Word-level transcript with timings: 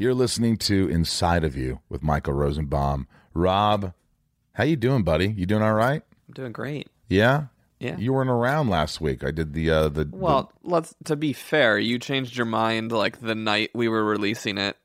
You're 0.00 0.14
listening 0.14 0.56
to 0.56 0.88
Inside 0.88 1.44
of 1.44 1.58
You 1.58 1.80
with 1.90 2.02
Michael 2.02 2.32
Rosenbaum. 2.32 3.06
Rob, 3.34 3.92
how 4.54 4.64
you 4.64 4.74
doing, 4.74 5.02
buddy? 5.02 5.28
You 5.28 5.44
doing 5.44 5.60
all 5.62 5.74
right? 5.74 6.02
I'm 6.26 6.32
doing 6.32 6.52
great. 6.52 6.88
Yeah? 7.10 7.48
Yeah. 7.80 7.98
You 7.98 8.14
weren't 8.14 8.30
around 8.30 8.70
last 8.70 9.02
week. 9.02 9.22
I 9.22 9.30
did 9.30 9.52
the 9.52 9.68
uh 9.68 9.88
the 9.90 10.06
the- 10.06 10.16
Well, 10.16 10.52
let's 10.62 10.94
to 11.04 11.16
be 11.16 11.34
fair, 11.34 11.78
you 11.78 11.98
changed 11.98 12.34
your 12.34 12.46
mind 12.46 12.92
like 12.92 13.20
the 13.20 13.34
night 13.34 13.72
we 13.74 13.88
were 13.88 14.02
releasing 14.02 14.56
it 14.56 14.78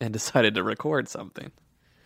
and 0.00 0.12
decided 0.12 0.56
to 0.56 0.64
record 0.64 1.06
something. 1.08 1.52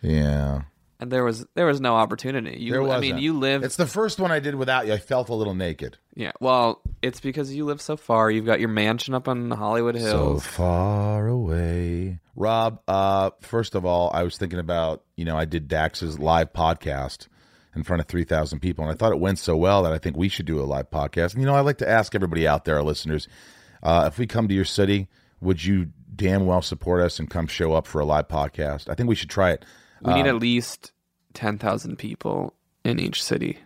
Yeah. 0.03 0.61
And 1.01 1.09
there 1.09 1.23
was 1.23 1.45
there 1.55 1.65
was 1.65 1.79
no 1.79 1.95
opportunity. 1.95 2.59
You 2.59 2.73
There 2.73 2.81
I 2.81 2.85
wasn't. 2.85 3.01
mean, 3.15 3.17
you 3.19 3.39
live 3.39 3.63
It's 3.63 3.77
the 3.77 3.87
first 3.87 4.19
one 4.19 4.31
I 4.31 4.39
did 4.39 4.55
without 4.55 4.85
you. 4.85 4.93
I 4.93 4.97
felt 4.97 5.29
a 5.29 5.33
little 5.33 5.55
naked. 5.55 5.97
Yeah. 6.13 6.33
Well, 6.41 6.81
it's 7.01 7.21
because 7.21 7.53
you 7.53 7.63
live 7.65 7.79
so 7.79 7.95
far. 7.95 8.29
You've 8.29 8.45
got 8.45 8.59
your 8.59 8.67
mansion 8.69 9.13
up 9.13 9.29
on 9.29 9.49
Hollywood 9.51 9.95
Hills, 9.95 10.43
So 10.43 10.49
far 10.51 11.27
away. 11.27 12.19
Rob, 12.35 12.81
uh, 12.87 13.31
first 13.41 13.75
of 13.75 13.85
all, 13.85 14.11
I 14.13 14.23
was 14.23 14.37
thinking 14.37 14.59
about, 14.59 15.03
you 15.15 15.23
know, 15.25 15.37
I 15.37 15.45
did 15.45 15.67
Dax's 15.69 16.19
live 16.19 16.51
podcast 16.53 17.27
in 17.75 17.83
front 17.83 18.01
of 18.01 18.07
3,000 18.07 18.59
people, 18.59 18.83
and 18.83 18.91
I 18.91 18.95
thought 18.95 19.11
it 19.11 19.19
went 19.19 19.39
so 19.39 19.55
well 19.55 19.83
that 19.83 19.93
I 19.93 19.97
think 19.99 20.17
we 20.17 20.27
should 20.27 20.45
do 20.45 20.59
a 20.59 20.63
live 20.65 20.89
podcast. 20.89 21.33
And, 21.33 21.41
you 21.41 21.45
know, 21.45 21.55
I 21.55 21.61
like 21.61 21.77
to 21.77 21.89
ask 21.89 22.15
everybody 22.15 22.47
out 22.47 22.65
there, 22.65 22.75
our 22.77 22.83
listeners, 22.83 23.27
uh, 23.83 24.05
if 24.11 24.17
we 24.17 24.25
come 24.27 24.47
to 24.47 24.53
your 24.53 24.65
city, 24.65 25.07
would 25.39 25.63
you 25.63 25.91
damn 26.15 26.45
well 26.45 26.61
support 26.61 27.01
us 27.01 27.19
and 27.19 27.29
come 27.29 27.47
show 27.47 27.73
up 27.73 27.87
for 27.87 28.01
a 28.01 28.05
live 28.05 28.27
podcast? 28.27 28.89
I 28.89 28.95
think 28.95 29.07
we 29.07 29.15
should 29.15 29.29
try 29.29 29.51
it. 29.51 29.63
We 30.01 30.13
need 30.13 30.21
Um, 30.21 30.27
at 30.27 30.35
least 30.35 30.91
10,000 31.33 31.97
people 31.97 32.53
in 32.83 32.99
each 32.99 33.23
city. 33.23 33.59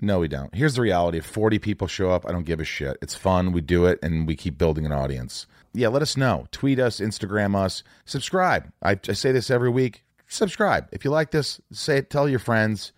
No, 0.00 0.18
we 0.18 0.28
don't. 0.28 0.52
Here's 0.54 0.74
the 0.74 0.80
reality: 0.82 1.18
if 1.18 1.26
40 1.26 1.58
people 1.60 1.86
show 1.86 2.10
up, 2.10 2.26
I 2.26 2.32
don't 2.32 2.44
give 2.44 2.58
a 2.58 2.64
shit. 2.64 2.96
It's 3.00 3.14
fun. 3.14 3.52
We 3.52 3.60
do 3.60 3.86
it, 3.86 4.00
and 4.02 4.26
we 4.26 4.34
keep 4.34 4.58
building 4.58 4.84
an 4.84 4.90
audience. 4.92 5.46
Yeah, 5.74 5.88
let 5.88 6.02
us 6.02 6.16
know. 6.16 6.46
Tweet 6.50 6.78
us, 6.80 6.98
Instagram 6.98 7.54
us, 7.54 7.82
subscribe. 8.04 8.70
I, 8.82 8.98
I 9.08 9.12
say 9.12 9.30
this 9.32 9.48
every 9.50 9.70
week. 9.70 10.04
Subscribe 10.26 10.88
if 10.92 11.04
you 11.04 11.10
like 11.10 11.30
this. 11.30 11.60
Say 11.70 11.98
it. 11.98 12.10
Tell 12.10 12.28
your 12.28 12.40
friends. 12.40 12.92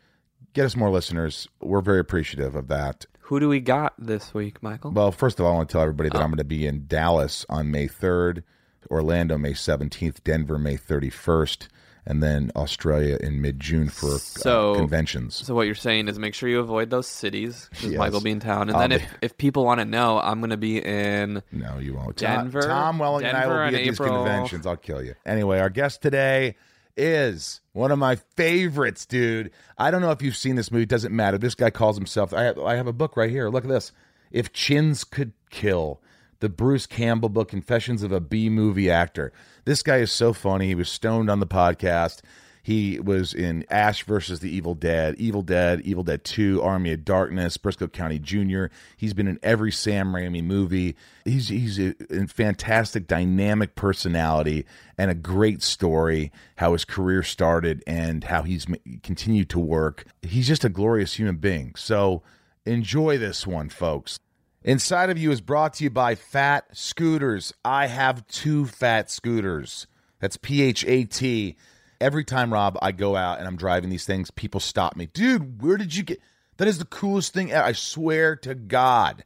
Get 0.54 0.64
us 0.64 0.76
more 0.76 0.88
listeners. 0.90 1.46
We're 1.60 1.80
very 1.82 1.98
appreciative 2.00 2.54
of 2.54 2.68
that. 2.68 3.06
Who 3.20 3.38
do 3.40 3.48
we 3.48 3.60
got 3.60 3.94
this 3.98 4.32
week, 4.32 4.62
Michael? 4.62 4.92
Well, 4.92 5.10
first 5.12 5.38
of 5.40 5.44
all, 5.46 5.52
I 5.52 5.56
want 5.56 5.68
to 5.68 5.72
tell 5.72 5.82
everybody 5.82 6.10
that 6.10 6.20
I'm 6.20 6.28
going 6.28 6.38
to 6.38 6.44
be 6.44 6.66
in 6.66 6.86
Dallas 6.86 7.44
on 7.48 7.70
May 7.70 7.88
3rd, 7.88 8.42
Orlando 8.90 9.36
May 9.36 9.52
17th, 9.52 10.22
Denver 10.24 10.58
May 10.58 10.76
31st, 10.76 11.68
and 12.06 12.22
then 12.22 12.50
Australia 12.56 13.16
in 13.20 13.40
mid 13.40 13.58
June 13.60 13.88
for 13.88 14.18
So- 14.18 14.72
uh, 14.72 14.76
conventions. 14.76 15.34
So 15.36 15.54
what 15.54 15.62
you're 15.66 15.74
saying 15.74 16.08
is 16.08 16.18
make 16.18 16.34
sure 16.34 16.48
you 16.48 16.60
avoid 16.60 16.90
those 16.90 17.06
cities 17.06 17.68
because 17.70 17.90
Yes. 17.90 17.98
Michael 17.98 18.20
be 18.20 18.30
in 18.30 18.40
town, 18.40 18.62
and 18.68 18.72
I'll 18.72 18.80
then 18.80 18.90
be- 18.90 18.96
if, 18.96 19.14
if 19.22 19.36
people 19.38 19.64
want 19.64 19.80
to 19.80 19.84
know, 19.84 20.18
I'm 20.20 20.40
going 20.40 20.50
to 20.50 20.56
be 20.56 20.78
in 20.84 21.42
No, 21.52 21.78
you 21.78 21.94
won't. 21.94 22.16
Tom- 22.16 22.50
Denver- 22.50 22.62
Tom 22.62 22.98
Welling 22.98 23.24
and 23.24 23.36
I 23.36 23.46
will 23.46 23.70
be 23.70 23.76
at 23.76 23.84
these 23.84 23.98
conventions. 23.98 24.66
I'll 24.66 24.76
kill 24.76 25.02
you. 25.02 25.14
Anyway, 25.26 25.58
our 25.60 25.70
guest 25.70 26.02
today 26.02 26.56
is 26.96 27.60
one 27.72 27.90
of 27.90 27.98
my 27.98 28.16
favorites, 28.36 29.04
dude. 29.06 29.50
I 29.78 29.90
don't 29.90 30.00
know 30.00 30.10
if 30.12 30.22
you've 30.22 30.36
seen 30.36 30.54
this 30.56 30.70
movie. 30.70 30.84
It 30.84 30.88
doesn't 30.88 31.14
matter. 31.14 31.38
This 31.38 31.54
guy 31.54 31.70
calls 31.70 31.96
himself. 31.96 32.32
I 32.32 32.42
have, 32.44 32.58
I 32.58 32.76
have 32.76 32.86
a 32.86 32.92
book 32.92 33.16
right 33.16 33.30
here. 33.30 33.48
Look 33.48 33.64
at 33.64 33.70
this. 33.70 33.92
If 34.30 34.52
Chins 34.52 35.04
Could 35.04 35.32
Kill, 35.50 36.00
the 36.44 36.50
Bruce 36.50 36.84
Campbell 36.84 37.30
book, 37.30 37.48
Confessions 37.48 38.02
of 38.02 38.12
a 38.12 38.20
B 38.20 38.50
movie 38.50 38.90
actor. 38.90 39.32
This 39.64 39.82
guy 39.82 39.96
is 39.96 40.12
so 40.12 40.34
funny. 40.34 40.66
He 40.66 40.74
was 40.74 40.90
stoned 40.90 41.30
on 41.30 41.40
the 41.40 41.46
podcast. 41.46 42.20
He 42.62 43.00
was 43.00 43.32
in 43.32 43.64
Ash 43.70 44.04
versus 44.04 44.40
the 44.40 44.54
Evil 44.54 44.74
Dead, 44.74 45.14
Evil 45.16 45.40
Dead, 45.40 45.80
Evil 45.80 46.04
Dead 46.04 46.22
2, 46.22 46.60
Army 46.60 46.92
of 46.92 47.02
Darkness, 47.02 47.56
Brisco 47.56 47.90
County 47.90 48.18
Jr. 48.18 48.66
He's 48.94 49.14
been 49.14 49.26
in 49.26 49.38
every 49.42 49.72
Sam 49.72 50.12
Raimi 50.12 50.44
movie. 50.44 50.96
He's 51.24 51.48
he's 51.48 51.78
a, 51.78 51.94
a 52.10 52.26
fantastic, 52.26 53.06
dynamic 53.06 53.74
personality 53.74 54.66
and 54.98 55.10
a 55.10 55.14
great 55.14 55.62
story. 55.62 56.30
How 56.56 56.72
his 56.72 56.84
career 56.84 57.22
started 57.22 57.82
and 57.86 58.24
how 58.24 58.42
he's 58.42 58.66
continued 59.02 59.48
to 59.48 59.58
work. 59.58 60.04
He's 60.20 60.46
just 60.46 60.62
a 60.62 60.68
glorious 60.68 61.14
human 61.14 61.36
being. 61.36 61.74
So 61.74 62.22
enjoy 62.66 63.16
this 63.16 63.46
one, 63.46 63.70
folks. 63.70 64.18
Inside 64.64 65.10
of 65.10 65.18
You 65.18 65.30
is 65.30 65.42
brought 65.42 65.74
to 65.74 65.84
you 65.84 65.90
by 65.90 66.14
Fat 66.14 66.64
Scooters. 66.72 67.52
I 67.62 67.86
have 67.86 68.26
two 68.28 68.64
fat 68.64 69.10
scooters. 69.10 69.86
That's 70.20 70.38
P 70.38 70.62
H 70.62 70.86
A 70.86 71.04
T. 71.04 71.56
Every 72.00 72.24
time, 72.24 72.50
Rob, 72.50 72.78
I 72.80 72.92
go 72.92 73.14
out 73.14 73.38
and 73.38 73.46
I'm 73.46 73.58
driving 73.58 73.90
these 73.90 74.06
things, 74.06 74.30
people 74.30 74.60
stop 74.60 74.96
me. 74.96 75.04
Dude, 75.04 75.60
where 75.62 75.76
did 75.76 75.94
you 75.94 76.02
get 76.02 76.18
that? 76.56 76.66
Is 76.66 76.78
the 76.78 76.86
coolest 76.86 77.34
thing. 77.34 77.52
I 77.52 77.72
swear 77.72 78.36
to 78.36 78.54
God. 78.54 79.24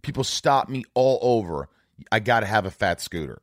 People 0.00 0.24
stop 0.24 0.70
me 0.70 0.84
all 0.94 1.18
over. 1.20 1.68
I 2.10 2.20
got 2.20 2.40
to 2.40 2.46
have 2.46 2.64
a 2.64 2.70
fat 2.70 3.02
scooter. 3.02 3.42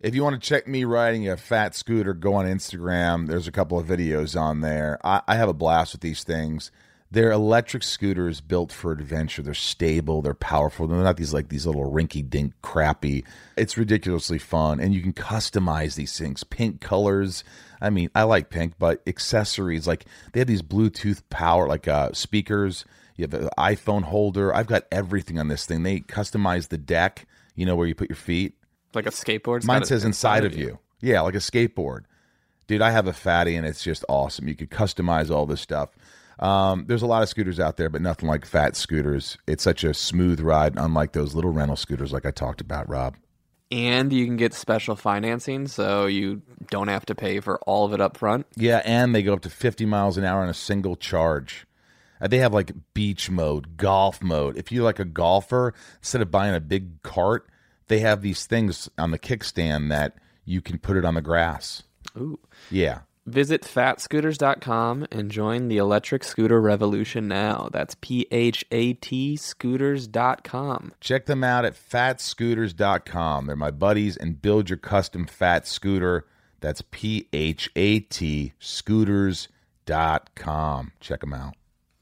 If 0.00 0.16
you 0.16 0.24
want 0.24 0.42
to 0.42 0.48
check 0.48 0.66
me 0.66 0.82
riding 0.82 1.28
a 1.28 1.36
fat 1.36 1.76
scooter, 1.76 2.12
go 2.12 2.34
on 2.34 2.46
Instagram. 2.46 3.28
There's 3.28 3.46
a 3.46 3.52
couple 3.52 3.78
of 3.78 3.86
videos 3.86 4.40
on 4.40 4.62
there. 4.62 4.98
I, 5.04 5.22
I 5.28 5.36
have 5.36 5.48
a 5.48 5.54
blast 5.54 5.92
with 5.92 6.00
these 6.00 6.24
things. 6.24 6.72
They're 7.12 7.30
electric 7.30 7.82
scooters 7.82 8.40
built 8.40 8.72
for 8.72 8.90
adventure. 8.90 9.42
They're 9.42 9.52
stable. 9.52 10.22
They're 10.22 10.32
powerful. 10.32 10.86
They're 10.86 10.96
not 11.02 11.18
these 11.18 11.34
like 11.34 11.50
these 11.50 11.66
little 11.66 11.90
rinky 11.90 12.28
dink 12.28 12.54
crappy. 12.62 13.22
It's 13.54 13.76
ridiculously 13.76 14.38
fun, 14.38 14.80
and 14.80 14.94
you 14.94 15.02
can 15.02 15.12
customize 15.12 15.94
these 15.94 16.18
things. 16.18 16.42
Pink 16.42 16.80
colors. 16.80 17.44
I 17.82 17.90
mean, 17.90 18.08
I 18.14 18.22
like 18.22 18.48
pink, 18.48 18.74
but 18.78 19.02
accessories 19.06 19.86
like 19.86 20.06
they 20.32 20.40
have 20.40 20.46
these 20.46 20.62
Bluetooth 20.62 21.22
power 21.28 21.68
like 21.68 21.86
uh, 21.86 22.12
speakers. 22.14 22.86
You 23.16 23.24
have 23.24 23.34
an 23.34 23.50
iPhone 23.58 24.04
holder. 24.04 24.54
I've 24.54 24.66
got 24.66 24.84
everything 24.90 25.38
on 25.38 25.48
this 25.48 25.66
thing. 25.66 25.82
They 25.82 26.00
customize 26.00 26.68
the 26.68 26.78
deck. 26.78 27.26
You 27.54 27.66
know 27.66 27.76
where 27.76 27.86
you 27.86 27.94
put 27.94 28.08
your 28.08 28.16
feet. 28.16 28.54
like 28.94 29.06
a 29.06 29.10
skateboard. 29.10 29.64
Mine 29.64 29.84
says 29.84 30.06
inside 30.06 30.46
of 30.46 30.56
you. 30.56 30.78
Yeah, 31.02 31.20
like 31.20 31.34
a 31.34 31.38
skateboard. 31.38 32.04
Dude, 32.68 32.80
I 32.80 32.90
have 32.90 33.06
a 33.06 33.12
fatty 33.12 33.54
and 33.54 33.66
it's 33.66 33.84
just 33.84 34.02
awesome. 34.08 34.48
You 34.48 34.54
could 34.54 34.70
customize 34.70 35.30
all 35.30 35.44
this 35.44 35.60
stuff. 35.60 35.90
Um, 36.38 36.84
there's 36.88 37.02
a 37.02 37.06
lot 37.06 37.22
of 37.22 37.28
scooters 37.28 37.60
out 37.60 37.76
there, 37.76 37.88
but 37.88 38.02
nothing 38.02 38.28
like 38.28 38.44
fat 38.46 38.76
scooters. 38.76 39.38
It's 39.46 39.62
such 39.62 39.84
a 39.84 39.94
smooth 39.94 40.40
ride, 40.40 40.74
unlike 40.76 41.12
those 41.12 41.34
little 41.34 41.52
rental 41.52 41.76
scooters 41.76 42.12
like 42.12 42.26
I 42.26 42.30
talked 42.30 42.60
about, 42.60 42.88
Rob. 42.88 43.16
And 43.70 44.12
you 44.12 44.26
can 44.26 44.36
get 44.36 44.52
special 44.52 44.96
financing, 44.96 45.66
so 45.66 46.06
you 46.06 46.42
don't 46.70 46.88
have 46.88 47.06
to 47.06 47.14
pay 47.14 47.40
for 47.40 47.58
all 47.60 47.86
of 47.86 47.94
it 47.94 48.00
up 48.02 48.18
front. 48.18 48.46
Yeah, 48.56 48.82
and 48.84 49.14
they 49.14 49.22
go 49.22 49.32
up 49.32 49.40
to 49.42 49.50
50 49.50 49.86
miles 49.86 50.18
an 50.18 50.24
hour 50.24 50.42
on 50.42 50.48
a 50.50 50.54
single 50.54 50.94
charge. 50.96 51.66
Uh, 52.20 52.28
They 52.28 52.38
have 52.38 52.52
like 52.52 52.72
beach 52.92 53.30
mode, 53.30 53.78
golf 53.78 54.22
mode. 54.22 54.58
If 54.58 54.70
you're 54.70 54.84
like 54.84 54.98
a 54.98 55.06
golfer, 55.06 55.72
instead 56.00 56.20
of 56.20 56.30
buying 56.30 56.54
a 56.54 56.60
big 56.60 57.02
cart, 57.02 57.48
they 57.88 58.00
have 58.00 58.20
these 58.20 58.44
things 58.44 58.90
on 58.98 59.10
the 59.10 59.18
kickstand 59.18 59.88
that 59.88 60.16
you 60.44 60.60
can 60.60 60.78
put 60.78 60.96
it 60.98 61.04
on 61.06 61.14
the 61.14 61.22
grass. 61.22 61.82
Ooh. 62.16 62.38
Yeah. 62.70 63.00
Visit 63.24 63.62
fatscooters.com 63.62 65.06
and 65.12 65.30
join 65.30 65.68
the 65.68 65.76
electric 65.76 66.24
scooter 66.24 66.60
revolution 66.60 67.28
now. 67.28 67.68
That's 67.72 67.94
P 68.00 68.26
H 68.32 68.64
A 68.72 68.94
T 68.94 69.36
scooters.com. 69.36 70.92
Check 71.00 71.26
them 71.26 71.44
out 71.44 71.64
at 71.64 71.74
fatscooters.com. 71.74 73.46
They're 73.46 73.54
my 73.54 73.70
buddies 73.70 74.16
and 74.16 74.42
build 74.42 74.70
your 74.70 74.76
custom 74.76 75.26
fat 75.26 75.68
scooter. 75.68 76.26
That's 76.60 76.82
P 76.90 77.28
H 77.32 77.70
A 77.76 78.00
T 78.00 78.54
scooters.com. 78.58 79.52
Check 80.98 81.20
them 81.20 81.32
out. 81.32 81.54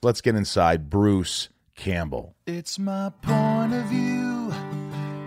Let's 0.03 0.23
get 0.23 0.35
inside 0.35 0.89
Bruce 0.89 1.51
Campbell. 1.77 2.35
It's 2.47 2.79
my 2.79 3.13
point 3.21 3.75
of 3.75 3.85
view. 3.85 4.51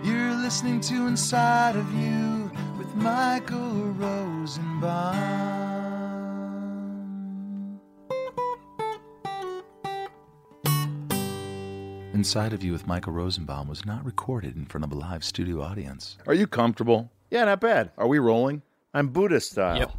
You're 0.02 0.34
listening 0.34 0.80
to 0.80 1.06
Inside 1.06 1.76
of 1.76 1.94
You 1.94 2.50
with 2.76 2.92
Michael 2.96 3.92
Rosenbaum. 3.92 5.73
Inside 12.14 12.52
of 12.52 12.62
You 12.62 12.70
with 12.72 12.86
Michael 12.86 13.12
Rosenbaum 13.12 13.66
was 13.66 13.84
not 13.84 14.04
recorded 14.04 14.54
in 14.56 14.66
front 14.66 14.84
of 14.84 14.92
a 14.92 14.94
live 14.94 15.24
studio 15.24 15.60
audience. 15.62 16.16
Are 16.28 16.34
you 16.34 16.46
comfortable? 16.46 17.10
Yeah, 17.30 17.44
not 17.44 17.60
bad. 17.60 17.90
Are 17.98 18.06
we 18.06 18.20
rolling? 18.20 18.62
I'm 18.94 19.08
Buddhist 19.08 19.50
style. 19.50 19.76
Yep. 19.78 19.92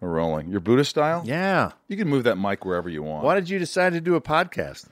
We're 0.00 0.08
rolling. 0.08 0.48
You're 0.48 0.60
Buddhist 0.60 0.90
style? 0.90 1.22
Yeah. 1.26 1.72
You 1.88 1.98
can 1.98 2.08
move 2.08 2.24
that 2.24 2.36
mic 2.38 2.64
wherever 2.64 2.88
you 2.88 3.02
want. 3.02 3.24
Why 3.24 3.34
did 3.34 3.50
you 3.50 3.58
decide 3.58 3.92
to 3.92 4.00
do 4.00 4.14
a 4.14 4.22
podcast? 4.22 4.86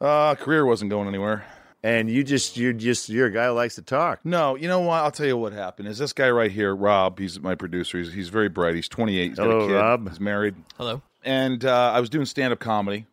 Uh, 0.00 0.34
career 0.34 0.66
wasn't 0.66 0.90
going 0.90 1.06
anywhere. 1.06 1.44
And 1.84 2.10
you 2.10 2.24
just 2.24 2.56
you're 2.56 2.72
just 2.72 3.08
you're 3.08 3.26
a 3.26 3.32
guy 3.32 3.46
who 3.46 3.52
likes 3.52 3.76
to 3.76 3.82
talk. 3.82 4.18
No, 4.24 4.56
you 4.56 4.66
know 4.66 4.80
what? 4.80 5.04
I'll 5.04 5.12
tell 5.12 5.26
you 5.26 5.36
what 5.36 5.52
happened. 5.52 5.86
Is 5.86 5.98
this 5.98 6.12
guy 6.12 6.28
right 6.30 6.50
here, 6.50 6.74
Rob? 6.74 7.20
He's 7.20 7.38
my 7.38 7.54
producer. 7.54 7.98
He's, 7.98 8.12
he's 8.12 8.28
very 8.28 8.48
bright. 8.48 8.74
He's 8.74 8.88
28. 8.88 9.28
He's 9.28 9.36
got 9.36 9.46
Hello, 9.46 9.60
a 9.64 9.68
kid. 9.68 9.74
Rob. 9.74 10.08
He's 10.08 10.18
married. 10.18 10.56
Hello. 10.76 11.00
and 11.24 11.64
uh, 11.64 11.92
I 11.94 12.00
was 12.00 12.10
doing 12.10 12.24
stand 12.26 12.52
up 12.52 12.58
comedy, 12.58 13.06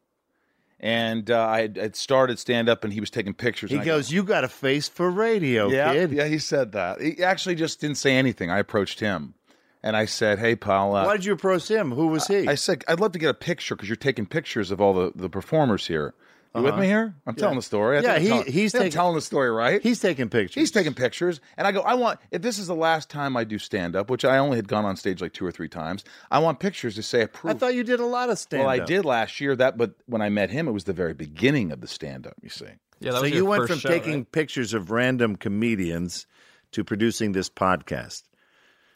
and 0.83 1.31
uh, 1.31 1.47
I 1.47 1.61
had, 1.61 1.77
had 1.77 1.95
started 1.95 2.37
stand 2.37 2.67
up, 2.67 2.83
and 2.83 2.91
he 2.91 2.99
was 2.99 3.09
taking 3.09 3.33
pictures. 3.33 3.71
He 3.71 3.79
goes, 3.79 4.11
"You 4.11 4.21
got 4.21 4.43
a 4.43 4.49
face 4.49 4.89
for 4.89 5.09
radio, 5.09 5.69
"Yeah, 5.69 5.93
kid." 5.93 6.11
yeah." 6.11 6.27
He 6.27 6.37
said 6.37 6.73
that. 6.73 7.01
He 7.01 7.23
actually 7.23 7.55
just 7.55 7.79
didn't 7.79 7.95
say 7.95 8.17
anything. 8.17 8.51
I 8.51 8.59
approached 8.59 8.99
him, 8.99 9.33
and 9.81 9.95
I 9.95 10.03
said, 10.03 10.39
"Hey, 10.39 10.57
pal." 10.57 10.93
Uh, 10.93 11.05
Why 11.05 11.15
did 11.15 11.23
you 11.23 11.31
approach 11.31 11.69
him? 11.69 11.93
Who 11.93 12.07
was 12.07 12.27
he? 12.27 12.49
I 12.49 12.55
said, 12.55 12.83
"I'd 12.89 12.99
love 12.99 13.13
to 13.13 13.19
get 13.19 13.29
a 13.29 13.33
picture 13.33 13.75
because 13.75 13.87
you're 13.87 13.95
taking 13.95 14.25
pictures 14.25 14.71
of 14.71 14.81
all 14.81 14.93
the 14.93 15.13
the 15.15 15.29
performers 15.29 15.87
here." 15.87 16.13
You 16.55 16.61
with 16.61 16.75
me 16.75 16.81
uh-huh. 16.81 16.87
here? 16.87 17.15
I'm 17.25 17.35
telling 17.35 17.55
the 17.55 17.61
story. 17.63 17.97
I 17.97 18.01
Yeah, 18.01 18.13
think 18.13 18.15
I'm 18.17 18.21
he- 18.21 18.27
telling- 18.29 18.45
he's 18.51 18.75
I 18.75 18.77
think 18.77 18.81
I'm 18.81 18.81
taking- 18.85 18.91
telling 18.95 19.15
the 19.15 19.21
story 19.21 19.49
right. 19.51 19.81
He's 19.81 19.99
taking 19.99 20.29
pictures. 20.29 20.53
He's 20.55 20.71
taking 20.71 20.93
pictures, 20.93 21.41
and 21.57 21.65
I 21.67 21.71
go, 21.71 21.81
I 21.81 21.95
want 21.95 22.19
if 22.31 22.41
this 22.43 22.59
is 22.59 22.67
the 22.67 22.75
last 22.75 23.09
time 23.09 23.35
I 23.35 23.43
do 23.43 23.57
stand 23.57 23.95
up, 23.95 24.09
which 24.09 24.23
I 24.23 24.37
only 24.37 24.57
had 24.57 24.67
gone 24.67 24.85
on 24.85 24.95
stage 24.95 25.19
like 25.21 25.33
two 25.33 25.45
or 25.45 25.51
three 25.51 25.67
times. 25.69 26.03
I 26.29 26.39
want 26.39 26.59
pictures 26.59 26.93
to 26.95 27.03
say 27.03 27.25
proof. 27.25 27.55
I 27.55 27.57
thought 27.57 27.73
you 27.73 27.83
did 27.83 27.99
a 27.99 28.05
lot 28.05 28.29
of 28.29 28.37
stand 28.37 28.61
well, 28.65 28.69
I 28.69 28.79
did 28.85 29.03
last 29.03 29.41
year 29.41 29.55
that, 29.55 29.77
but 29.77 29.95
when 30.05 30.21
I 30.21 30.29
met 30.29 30.51
him, 30.51 30.67
it 30.67 30.71
was 30.71 30.83
the 30.83 30.93
very 30.93 31.13
beginning 31.15 31.71
of 31.71 31.81
the 31.81 31.87
stand 31.87 32.27
up. 32.27 32.35
You 32.43 32.49
see, 32.49 32.65
Yeah, 32.99 33.11
that 33.13 33.17
So 33.17 33.21
was 33.23 33.31
you 33.31 33.45
went 33.45 33.61
first 33.61 33.71
from 33.71 33.79
show, 33.79 33.89
taking 33.89 34.13
right? 34.19 34.31
pictures 34.31 34.73
of 34.75 34.91
random 34.91 35.35
comedians 35.35 36.27
to 36.73 36.83
producing 36.83 37.31
this 37.31 37.49
podcast. 37.49 38.23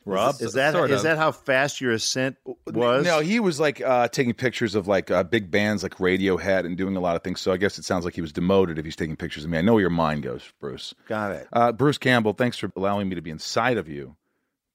Rob. 0.07 0.35
Is 0.39 0.53
that 0.53 0.73
sort 0.73 0.91
is 0.91 1.03
that 1.03 1.17
how 1.17 1.31
fast 1.31 1.81
your 1.81 1.91
ascent 1.91 2.37
was? 2.65 3.05
No, 3.05 3.19
he 3.19 3.39
was 3.39 3.59
like 3.59 3.81
uh, 3.81 4.07
taking 4.07 4.33
pictures 4.33 4.75
of 4.75 4.87
like 4.87 5.11
uh, 5.11 5.23
big 5.23 5.51
bands 5.51 5.83
like 5.83 5.95
Radiohead 5.95 6.65
and 6.65 6.77
doing 6.77 6.95
a 6.95 6.99
lot 6.99 7.15
of 7.15 7.23
things. 7.23 7.41
So 7.41 7.51
I 7.51 7.57
guess 7.57 7.77
it 7.77 7.85
sounds 7.85 8.05
like 8.05 8.15
he 8.15 8.21
was 8.21 8.31
demoted 8.31 8.79
if 8.79 8.85
he's 8.85 8.95
taking 8.95 9.15
pictures 9.15 9.43
of 9.43 9.49
me. 9.49 9.57
I 9.57 9.61
know 9.61 9.73
where 9.73 9.81
your 9.81 9.89
mind 9.89 10.23
goes, 10.23 10.43
Bruce. 10.59 10.93
Got 11.07 11.31
it. 11.33 11.47
Uh, 11.51 11.71
Bruce 11.71 11.97
Campbell, 11.97 12.33
thanks 12.33 12.57
for 12.57 12.71
allowing 12.75 13.09
me 13.09 13.15
to 13.15 13.21
be 13.21 13.29
inside 13.29 13.77
of 13.77 13.87
you 13.87 14.15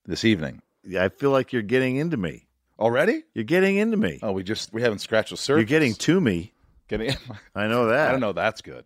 this 0.06 0.24
evening. 0.24 0.62
Yeah, 0.84 1.04
I 1.04 1.08
feel 1.08 1.30
like 1.30 1.52
you're 1.52 1.62
getting 1.62 1.96
into 1.96 2.16
me. 2.16 2.46
Already? 2.78 3.22
You're 3.34 3.44
getting 3.44 3.76
into 3.76 3.96
me. 3.96 4.18
Oh, 4.22 4.32
we 4.32 4.42
just 4.42 4.72
we 4.72 4.82
haven't 4.82 4.98
scratched 4.98 5.30
the 5.30 5.36
surface. 5.36 5.60
you're 5.60 5.64
getting 5.66 5.94
to 5.94 6.20
me. 6.20 6.52
getting. 6.88 7.14
I 7.54 7.68
know 7.68 7.86
that. 7.86 8.08
I 8.08 8.10
don't 8.10 8.20
know. 8.20 8.32
That's 8.32 8.60
good. 8.60 8.84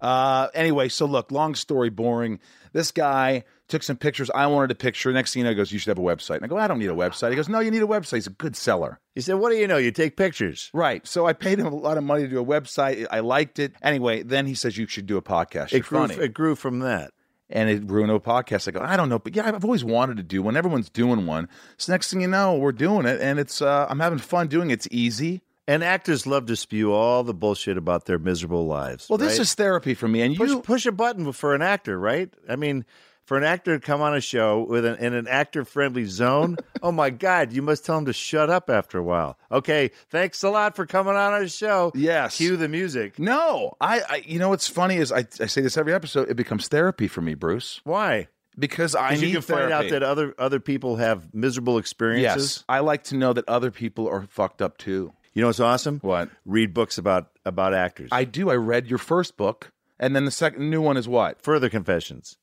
Uh, 0.00 0.48
anyway, 0.54 0.88
so 0.88 1.06
look, 1.06 1.30
long 1.32 1.54
story, 1.54 1.90
boring. 1.90 2.38
This 2.72 2.90
guy 2.92 3.44
took 3.66 3.82
some 3.82 3.96
pictures. 3.96 4.30
I 4.34 4.46
wanted 4.46 4.70
a 4.70 4.74
picture. 4.74 5.12
Next 5.12 5.32
thing 5.34 5.40
you 5.40 5.44
know, 5.44 5.50
he 5.50 5.56
goes, 5.56 5.72
"You 5.72 5.78
should 5.78 5.88
have 5.88 5.98
a 5.98 6.06
website." 6.06 6.36
And 6.36 6.44
I 6.44 6.48
go, 6.48 6.56
"I 6.56 6.68
don't 6.68 6.78
need 6.78 6.90
a 6.90 6.94
website." 6.94 7.30
He 7.30 7.36
goes, 7.36 7.48
"No, 7.48 7.60
you 7.60 7.70
need 7.70 7.82
a 7.82 7.86
website." 7.86 8.14
He's 8.16 8.26
a 8.26 8.30
good 8.30 8.54
seller. 8.56 9.00
He 9.14 9.20
said, 9.20 9.34
"What 9.34 9.50
do 9.50 9.56
you 9.56 9.66
know? 9.66 9.76
You 9.78 9.90
take 9.90 10.16
pictures." 10.16 10.70
Right. 10.72 11.06
So 11.06 11.26
I 11.26 11.32
paid 11.32 11.58
him 11.58 11.66
a 11.66 11.74
lot 11.74 11.96
of 11.98 12.04
money 12.04 12.22
to 12.22 12.28
do 12.28 12.40
a 12.40 12.44
website. 12.44 13.06
I 13.10 13.20
liked 13.20 13.58
it. 13.58 13.72
Anyway, 13.82 14.22
then 14.22 14.46
he 14.46 14.54
says 14.54 14.76
you 14.78 14.86
should 14.86 15.06
do 15.06 15.16
a 15.16 15.22
podcast. 15.22 15.72
You're 15.72 15.80
It 15.80 15.86
grew. 15.86 15.98
funny. 16.06 16.14
It 16.14 16.34
grew 16.34 16.54
from 16.54 16.80
that. 16.80 17.12
and 17.50 17.70
it 17.70 17.86
grew 17.86 18.02
into 18.02 18.12
a 18.12 18.20
podcast. 18.20 18.68
I 18.68 18.72
go, 18.72 18.80
I 18.80 18.94
don't 18.94 19.08
know, 19.08 19.18
but 19.18 19.34
yeah, 19.34 19.48
I've 19.48 19.64
always 19.64 19.82
wanted 19.82 20.18
to 20.18 20.22
do 20.22 20.42
one. 20.42 20.54
Everyone's 20.54 20.90
doing 20.90 21.24
one. 21.24 21.48
So 21.78 21.90
next 21.90 22.10
thing 22.10 22.20
you 22.20 22.28
know, 22.28 22.54
we're 22.58 22.72
doing 22.72 23.06
it, 23.06 23.22
and 23.22 23.38
it's 23.40 23.62
uh, 23.62 23.86
I'm 23.88 24.00
having 24.00 24.18
fun 24.18 24.48
doing 24.48 24.68
it. 24.70 24.74
It's 24.74 24.88
easy. 24.90 25.40
And 25.68 25.84
actors 25.84 26.26
love 26.26 26.46
to 26.46 26.56
spew 26.56 26.92
all 26.94 27.22
the 27.22 27.34
bullshit 27.34 27.76
about 27.76 28.06
their 28.06 28.18
miserable 28.18 28.66
lives. 28.66 29.08
Well, 29.08 29.18
this 29.18 29.38
is 29.38 29.52
therapy 29.54 29.92
for 29.92 30.08
me. 30.08 30.22
And 30.22 30.34
push 30.34 30.48
you, 30.48 30.62
push 30.62 30.86
a 30.86 30.92
button 30.92 31.30
for 31.32 31.54
an 31.54 31.60
actor, 31.60 31.98
right? 31.98 32.32
I 32.48 32.56
mean, 32.56 32.86
for 33.26 33.36
an 33.36 33.44
actor 33.44 33.78
to 33.78 33.86
come 33.86 34.00
on 34.00 34.16
a 34.16 34.20
show 34.22 34.62
with 34.62 34.86
an, 34.86 34.96
in 34.96 35.12
an 35.12 35.28
actor 35.28 35.66
friendly 35.66 36.06
zone, 36.06 36.56
oh 36.82 36.90
my 36.90 37.10
God, 37.10 37.52
you 37.52 37.60
must 37.60 37.84
tell 37.84 37.98
him 37.98 38.06
to 38.06 38.14
shut 38.14 38.48
up 38.48 38.70
after 38.70 38.96
a 38.96 39.02
while. 39.02 39.38
Okay, 39.52 39.90
thanks 40.08 40.42
a 40.42 40.48
lot 40.48 40.74
for 40.74 40.86
coming 40.86 41.14
on 41.14 41.34
our 41.34 41.46
show. 41.46 41.92
Yes. 41.94 42.38
cue 42.38 42.56
the 42.56 42.68
music. 42.68 43.18
no, 43.18 43.76
I, 43.78 44.00
I, 44.08 44.22
you 44.24 44.38
know, 44.38 44.48
what's 44.48 44.68
funny 44.68 44.96
is 44.96 45.12
I, 45.12 45.26
I 45.38 45.46
say 45.46 45.60
this 45.60 45.76
every 45.76 45.92
episode. 45.92 46.30
It 46.30 46.36
becomes 46.36 46.68
therapy 46.68 47.08
for 47.08 47.20
me, 47.20 47.34
Bruce, 47.34 47.82
Why? 47.84 48.28
because 48.58 48.94
I 48.94 49.14
need 49.14 49.26
you 49.26 49.32
can 49.34 49.42
find 49.42 49.72
out 49.72 49.88
that 49.90 50.02
other 50.02 50.34
other 50.38 50.60
people 50.60 50.96
have 50.96 51.32
miserable 51.34 51.76
experiences. 51.76 52.56
yes, 52.56 52.64
I 52.68 52.80
like 52.80 53.04
to 53.04 53.16
know 53.16 53.34
that 53.34 53.46
other 53.48 53.70
people 53.70 54.08
are 54.08 54.22
fucked 54.22 54.62
up 54.62 54.78
too. 54.78 55.12
You 55.34 55.42
know 55.42 55.48
what's 55.48 55.60
awesome? 55.60 55.98
What 56.00 56.30
Read 56.44 56.74
books 56.74 56.98
about 56.98 57.30
about 57.44 57.74
actors. 57.74 58.08
I 58.12 58.24
do, 58.24 58.50
I 58.50 58.54
read 58.56 58.88
your 58.88 58.98
first 58.98 59.36
book, 59.36 59.70
and 59.98 60.14
then 60.14 60.24
the 60.24 60.30
second 60.30 60.68
new 60.70 60.80
one 60.80 60.96
is 60.96 61.08
what 61.08 61.40
Further 61.42 61.68
confessions 61.68 62.36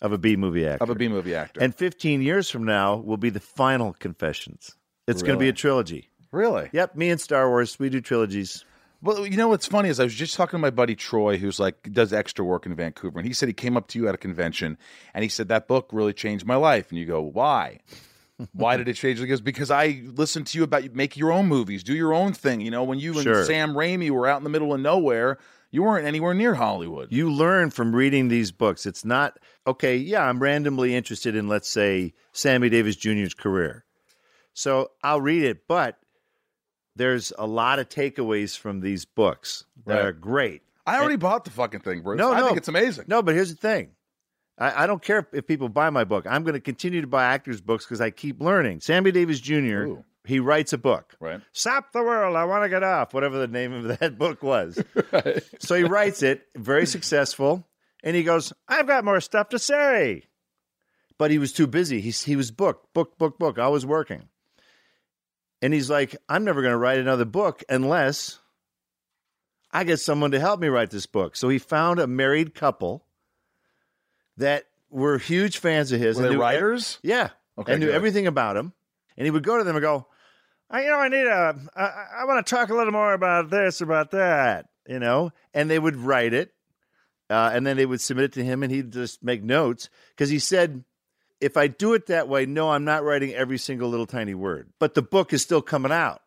of 0.00 0.12
a 0.12 0.18
B 0.18 0.36
movie 0.36 0.66
actor. 0.66 0.82
of 0.82 0.90
a 0.90 0.94
B 0.94 1.08
movie 1.08 1.34
actor. 1.34 1.60
And 1.62 1.74
15 1.74 2.22
years 2.22 2.50
from 2.50 2.64
now 2.64 2.96
will 2.96 3.16
be 3.16 3.30
the 3.30 3.40
final 3.40 3.92
confessions. 3.94 4.76
It's 5.06 5.22
going 5.22 5.34
to 5.34 5.40
be 5.40 5.48
a 5.48 5.52
trilogy. 5.52 6.10
really, 6.30 6.70
Yep, 6.72 6.96
me 6.96 7.10
and 7.10 7.20
Star 7.20 7.48
Wars, 7.48 7.78
we 7.78 7.88
do 7.88 8.00
trilogies. 8.00 8.64
Well, 9.02 9.26
you 9.26 9.36
know 9.36 9.48
what's 9.48 9.66
funny 9.66 9.88
is 9.88 9.98
I 9.98 10.04
was 10.04 10.14
just 10.14 10.36
talking 10.36 10.52
to 10.52 10.58
my 10.58 10.70
buddy 10.70 10.94
Troy, 10.94 11.36
who's 11.36 11.58
like 11.58 11.92
does 11.92 12.12
extra 12.12 12.44
work 12.44 12.66
in 12.66 12.74
Vancouver, 12.76 13.18
and 13.18 13.26
he 13.26 13.34
said 13.34 13.48
he 13.48 13.52
came 13.52 13.76
up 13.76 13.88
to 13.88 13.98
you 13.98 14.08
at 14.08 14.14
a 14.14 14.18
convention, 14.18 14.78
and 15.12 15.24
he 15.24 15.28
said 15.28 15.48
that 15.48 15.66
book 15.66 15.90
really 15.92 16.12
changed 16.12 16.46
my 16.46 16.54
life. 16.54 16.90
And 16.90 16.98
you 16.98 17.04
go, 17.04 17.20
why? 17.20 17.80
Why 18.52 18.76
did 18.76 18.88
it 18.88 18.94
change? 18.94 19.18
He 19.18 19.26
goes, 19.26 19.40
because 19.40 19.70
I 19.70 20.02
listened 20.04 20.46
to 20.48 20.58
you 20.58 20.64
about 20.64 20.84
you 20.84 20.90
make 20.92 21.16
your 21.16 21.32
own 21.32 21.46
movies, 21.46 21.82
do 21.82 21.94
your 21.94 22.12
own 22.14 22.32
thing. 22.32 22.60
You 22.60 22.70
know, 22.70 22.84
when 22.84 22.98
you 22.98 23.12
and 23.14 23.22
Sure. 23.22 23.44
Sam 23.44 23.74
Raimi 23.74 24.10
were 24.10 24.26
out 24.26 24.38
in 24.38 24.44
the 24.44 24.50
middle 24.50 24.72
of 24.74 24.80
nowhere, 24.80 25.38
you 25.70 25.82
weren't 25.82 26.06
anywhere 26.06 26.34
near 26.34 26.54
Hollywood. 26.54 27.08
You 27.10 27.30
learn 27.30 27.70
from 27.70 27.94
reading 27.94 28.28
these 28.28 28.52
books. 28.52 28.84
It's 28.86 29.04
not, 29.04 29.38
okay, 29.66 29.96
yeah, 29.96 30.22
I'm 30.22 30.38
randomly 30.38 30.94
interested 30.94 31.34
in, 31.34 31.48
let's 31.48 31.68
say, 31.68 32.12
Sammy 32.32 32.68
Davis 32.68 32.96
Jr.'s 32.96 33.34
career. 33.34 33.84
So 34.54 34.90
I'll 35.02 35.20
read 35.22 35.44
it, 35.44 35.66
but 35.66 35.98
there's 36.94 37.32
a 37.38 37.46
lot 37.46 37.78
of 37.78 37.88
takeaways 37.88 38.56
from 38.58 38.80
these 38.80 39.04
books 39.06 39.64
that 39.86 39.94
Right. 39.96 40.04
are 40.06 40.12
great. 40.12 40.62
I 40.86 40.98
already 40.98 41.16
bought 41.16 41.44
the 41.44 41.50
fucking 41.50 41.80
thing, 41.80 42.02
Bruce. 42.02 42.18
No, 42.18 42.32
I 42.32 42.40
no. 42.40 42.46
think 42.46 42.58
it's 42.58 42.68
amazing. 42.68 43.04
No, 43.06 43.22
but 43.22 43.34
here's 43.34 43.50
the 43.54 43.56
thing. 43.56 43.92
I, 44.58 44.84
I 44.84 44.86
don't 44.86 45.02
care 45.02 45.18
if, 45.18 45.26
if 45.32 45.46
people 45.46 45.68
buy 45.68 45.90
my 45.90 46.04
book. 46.04 46.26
I'm 46.28 46.42
going 46.42 46.54
to 46.54 46.60
continue 46.60 47.00
to 47.00 47.06
buy 47.06 47.24
actors' 47.24 47.60
books 47.60 47.84
because 47.84 48.00
I 48.00 48.10
keep 48.10 48.40
learning. 48.40 48.80
Sammy 48.80 49.10
Davis 49.10 49.40
Jr. 49.40 49.54
Ooh. 49.56 50.04
He 50.24 50.38
writes 50.38 50.72
a 50.72 50.78
book. 50.78 51.16
Right. 51.18 51.40
Stop 51.52 51.92
the 51.92 52.02
world. 52.02 52.36
I 52.36 52.44
want 52.44 52.64
to 52.64 52.68
get 52.68 52.84
off. 52.84 53.12
Whatever 53.12 53.38
the 53.38 53.48
name 53.48 53.72
of 53.72 53.98
that 54.00 54.18
book 54.18 54.42
was. 54.42 54.82
right. 55.12 55.42
So 55.58 55.74
he 55.74 55.82
writes 55.82 56.22
it, 56.22 56.46
very 56.56 56.86
successful, 56.86 57.66
and 58.04 58.14
he 58.14 58.22
goes, 58.22 58.52
"I've 58.68 58.86
got 58.86 59.04
more 59.04 59.20
stuff 59.20 59.48
to 59.50 59.58
say," 59.58 60.24
but 61.18 61.30
he 61.30 61.38
was 61.38 61.52
too 61.52 61.66
busy. 61.66 62.00
He 62.00 62.10
he 62.10 62.36
was 62.36 62.52
booked, 62.52 62.92
book, 62.94 63.18
book, 63.18 63.38
book. 63.38 63.58
I 63.58 63.68
was 63.68 63.84
working, 63.84 64.28
and 65.60 65.74
he's 65.74 65.90
like, 65.90 66.16
"I'm 66.28 66.44
never 66.44 66.62
going 66.62 66.72
to 66.72 66.78
write 66.78 66.98
another 66.98 67.24
book 67.24 67.64
unless." 67.68 68.38
I 69.74 69.84
get 69.84 70.00
someone 70.00 70.32
to 70.32 70.38
help 70.38 70.60
me 70.60 70.68
write 70.68 70.90
this 70.90 71.06
book. 71.06 71.34
So 71.34 71.48
he 71.48 71.58
found 71.58 71.98
a 71.98 72.06
married 72.06 72.54
couple 72.54 73.06
that 74.42 74.66
were 74.90 75.18
huge 75.18 75.58
fans 75.58 75.90
of 75.90 76.00
his. 76.00 76.16
Were 76.16 76.26
and 76.26 76.34
they 76.34 76.36
writers? 76.36 76.98
Yeah. 77.02 77.30
Okay, 77.58 77.72
and 77.72 77.80
knew 77.80 77.86
good. 77.86 77.94
everything 77.94 78.26
about 78.26 78.56
him. 78.56 78.72
And 79.16 79.24
he 79.24 79.30
would 79.30 79.42
go 79.42 79.58
to 79.58 79.64
them 79.64 79.76
and 79.76 79.82
go, 79.82 80.06
I, 80.70 80.82
you 80.82 80.88
know, 80.88 80.98
I 80.98 81.08
need 81.08 81.26
a, 81.26 81.54
I, 81.76 82.22
I 82.22 82.24
want 82.24 82.46
to 82.46 82.54
talk 82.54 82.70
a 82.70 82.74
little 82.74 82.92
more 82.92 83.12
about 83.12 83.50
this, 83.50 83.80
about 83.80 84.12
that, 84.12 84.68
you 84.86 84.98
know? 84.98 85.30
And 85.52 85.70
they 85.70 85.78
would 85.78 85.96
write 85.96 86.32
it. 86.32 86.52
Uh, 87.28 87.50
and 87.52 87.66
then 87.66 87.76
they 87.76 87.86
would 87.86 88.00
submit 88.00 88.26
it 88.26 88.32
to 88.32 88.44
him 88.44 88.62
and 88.62 88.70
he'd 88.70 88.92
just 88.92 89.22
make 89.22 89.42
notes 89.42 89.88
because 90.10 90.28
he 90.28 90.38
said, 90.38 90.84
if 91.40 91.56
I 91.56 91.66
do 91.66 91.94
it 91.94 92.06
that 92.06 92.28
way, 92.28 92.46
no, 92.46 92.70
I'm 92.70 92.84
not 92.84 93.04
writing 93.04 93.32
every 93.32 93.58
single 93.58 93.88
little 93.88 94.06
tiny 94.06 94.34
word, 94.34 94.70
but 94.78 94.94
the 94.94 95.02
book 95.02 95.32
is 95.32 95.42
still 95.42 95.62
coming 95.62 95.92
out. 95.92 96.20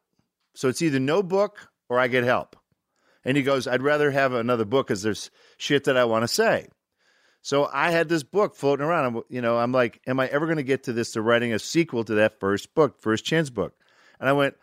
So 0.55 0.67
it's 0.67 0.81
either 0.81 0.99
no 0.99 1.21
book 1.21 1.69
or 1.89 1.99
I 1.99 2.07
get 2.07 2.23
help. 2.23 2.55
And 3.23 3.37
he 3.37 3.43
goes, 3.43 3.67
I'd 3.67 3.81
rather 3.81 4.11
have 4.11 4.33
another 4.33 4.65
book 4.65 4.87
because 4.87 5.03
there's 5.03 5.31
shit 5.57 5.85
that 5.85 5.97
I 5.97 6.05
want 6.05 6.23
to 6.23 6.27
say. 6.27 6.67
So 7.45 7.69
I 7.71 7.91
had 7.91 8.09
this 8.09 8.23
book 8.23 8.55
floating 8.55 8.83
around. 8.83 9.05
I'm, 9.17 9.21
you 9.29 9.39
know, 9.39 9.55
I'm 9.59 9.71
like, 9.71 10.01
am 10.07 10.19
I 10.19 10.25
ever 10.29 10.47
going 10.47 10.57
to 10.57 10.63
get 10.63 10.85
to 10.85 10.93
this 10.93 11.11
to 11.11 11.21
writing 11.21 11.53
a 11.53 11.59
sequel 11.59 12.03
to 12.05 12.15
that 12.15 12.39
first 12.39 12.73
book, 12.73 12.99
First 12.99 13.23
Chance 13.23 13.51
book? 13.51 13.75
And 14.19 14.27
I 14.27 14.33
went, 14.33 14.55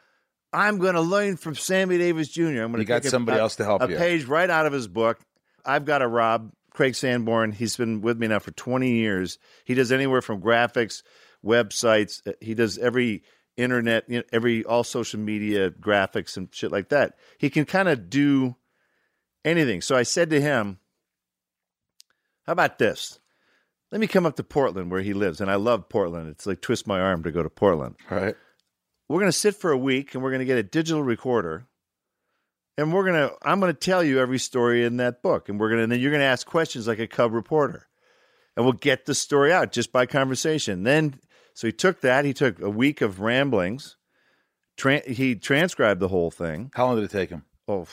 I'm 0.52 0.78
going 0.78 0.94
to 0.94 1.00
learn 1.00 1.36
from 1.36 1.54
Sammy 1.54 1.96
Davis 1.96 2.26
Jr. 2.28 2.42
I'm 2.62 2.72
going 2.72 2.78
to 2.78 2.84
got 2.84 3.04
somebody 3.04 3.38
a- 3.38 3.42
else 3.42 3.54
to 3.56 3.64
help 3.64 3.82
a 3.82 3.88
you. 3.88 3.96
page 3.96 4.24
right 4.24 4.50
out 4.50 4.66
of 4.66 4.72
his 4.72 4.88
book. 4.88 5.20
I've 5.64 5.84
got 5.84 6.02
a 6.02 6.08
Rob 6.08 6.50
Craig 6.70 6.96
Sanborn. 6.96 7.52
He's 7.52 7.76
been 7.76 8.00
with 8.00 8.18
me 8.18 8.26
now 8.26 8.40
for 8.40 8.50
20 8.50 8.90
years. 8.90 9.38
He 9.64 9.74
does 9.74 9.92
anywhere 9.92 10.20
from 10.20 10.42
graphics, 10.42 11.04
websites. 11.44 12.20
uh, 12.26 12.32
He 12.40 12.54
does 12.54 12.78
every 12.78 13.22
internet, 13.56 14.10
you 14.10 14.18
know, 14.18 14.24
every 14.32 14.64
all 14.64 14.82
social 14.82 15.20
media 15.20 15.70
graphics 15.70 16.36
and 16.36 16.48
shit 16.50 16.72
like 16.72 16.88
that. 16.88 17.14
He 17.38 17.48
can 17.48 17.64
kind 17.64 17.88
of 17.88 18.10
do 18.10 18.56
anything. 19.44 19.82
So 19.82 19.94
I 19.94 20.02
said 20.02 20.30
to 20.30 20.40
him, 20.40 20.78
"How 22.46 22.52
about 22.52 22.78
this? 22.78 23.18
Let 23.90 24.00
me 24.00 24.06
come 24.06 24.24
up 24.26 24.36
to 24.36 24.42
Portland 24.44 24.90
where 24.90 25.02
he 25.02 25.12
lives, 25.12 25.40
and 25.40 25.50
I 25.50 25.56
love 25.56 25.88
Portland. 25.88 26.28
It's 26.30 26.46
like 26.46 26.60
twist 26.60 26.86
my 26.86 26.98
arm 27.00 27.22
to 27.24 27.32
go 27.32 27.42
to 27.42 27.50
Portland. 27.50 27.96
Right. 28.10 28.34
We're 29.08 29.18
going 29.20 29.28
to 29.28 29.36
sit 29.36 29.54
for 29.54 29.70
a 29.70 29.76
week, 29.78 30.14
and 30.14 30.22
we're 30.22 30.30
going 30.30 30.40
to 30.40 30.46
get 30.46 30.58
a 30.58 30.62
digital 30.62 31.02
recorder." 31.02 31.66
And 32.78 32.90
we're 32.90 33.04
gonna, 33.04 33.30
I'm 33.42 33.60
gonna 33.60 33.74
tell 33.74 34.02
you 34.02 34.18
every 34.18 34.38
story 34.38 34.86
in 34.86 34.96
that 34.96 35.22
book, 35.22 35.50
and 35.50 35.60
we're 35.60 35.68
gonna, 35.68 35.82
and 35.82 35.92
then 35.92 36.00
you're 36.00 36.10
gonna 36.10 36.24
ask 36.24 36.46
questions 36.46 36.88
like 36.88 36.98
a 36.98 37.06
cub 37.06 37.34
reporter, 37.34 37.86
and 38.56 38.64
we'll 38.64 38.72
get 38.72 39.04
the 39.04 39.14
story 39.14 39.52
out 39.52 39.72
just 39.72 39.92
by 39.92 40.06
conversation. 40.06 40.82
Then, 40.82 41.20
so 41.52 41.66
he 41.68 41.72
took 41.74 42.00
that, 42.00 42.24
he 42.24 42.32
took 42.32 42.60
a 42.62 42.70
week 42.70 43.02
of 43.02 43.20
ramblings, 43.20 43.98
tran 44.78 45.06
he 45.06 45.34
transcribed 45.34 46.00
the 46.00 46.08
whole 46.08 46.30
thing. 46.30 46.70
How 46.74 46.86
long 46.86 46.94
did 46.96 47.04
it 47.04 47.10
take 47.10 47.28
him? 47.28 47.44
Oh, 47.68 47.86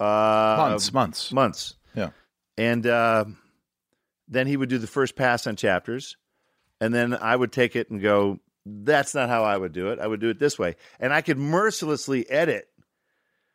uh, 0.00 0.56
Months. 0.58 0.92
months. 0.92 1.32
months, 1.32 1.74
Yeah. 1.94 2.10
and 2.58 2.84
uh, 2.84 3.26
then 4.32 4.46
he 4.46 4.56
would 4.56 4.68
do 4.68 4.78
the 4.78 4.86
first 4.86 5.14
pass 5.16 5.46
on 5.46 5.56
chapters, 5.56 6.16
and 6.80 6.92
then 6.94 7.14
I 7.14 7.36
would 7.36 7.52
take 7.52 7.76
it 7.76 7.90
and 7.90 8.00
go, 8.00 8.40
"That's 8.66 9.14
not 9.14 9.28
how 9.28 9.44
I 9.44 9.56
would 9.56 9.72
do 9.72 9.88
it. 9.88 9.98
I 9.98 10.06
would 10.06 10.20
do 10.20 10.28
it 10.30 10.38
this 10.38 10.58
way," 10.58 10.76
and 10.98 11.12
I 11.12 11.20
could 11.20 11.38
mercilessly 11.38 12.28
edit. 12.30 12.68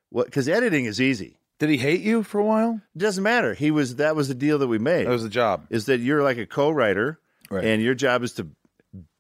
What? 0.10 0.26
Because 0.28 0.48
editing 0.48 0.86
is 0.86 1.02
easy. 1.02 1.38
Did 1.60 1.70
he 1.70 1.78
hate 1.78 2.02
you 2.02 2.22
for 2.24 2.40
a 2.40 2.46
while? 2.46 2.82
Doesn't 2.96 3.24
matter. 3.24 3.54
He 3.56 3.72
was 3.72 3.96
that 3.96 4.16
was 4.16 4.28
the 4.28 4.36
deal 4.36 4.60
that 4.60 4.68
we 4.68 4.78
made. 4.78 5.08
That 5.08 5.12
was 5.12 5.24
the 5.24 5.30
job. 5.30 5.66
is 5.70 5.86
that 5.88 6.00
you're 6.00 6.24
like 6.24 6.38
a 6.38 6.46
co-writer, 6.46 7.20
Right. 7.50 7.66
and 7.66 7.82
your 7.82 7.96
job 7.96 8.24
is 8.24 8.34
to 8.34 8.48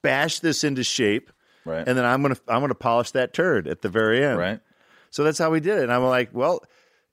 bash 0.04 0.40
this 0.40 0.64
into 0.64 0.84
shape, 0.84 1.32
Right. 1.66 1.86
and 1.88 1.98
then 1.98 2.06
I'm 2.06 2.22
gonna 2.22 2.38
I'm 2.48 2.62
gonna 2.62 2.76
polish 2.76 3.12
that 3.12 3.34
turd 3.34 3.68
at 3.68 3.82
the 3.82 3.90
very 3.90 4.24
end. 4.24 4.38
right. 4.40 4.60
So 5.10 5.24
that's 5.24 5.40
how 5.40 5.50
we 5.50 5.60
did 5.62 5.78
it. 5.80 5.84
And 5.84 5.92
I'm 5.94 6.04
like, 6.04 6.30
well, 6.34 6.64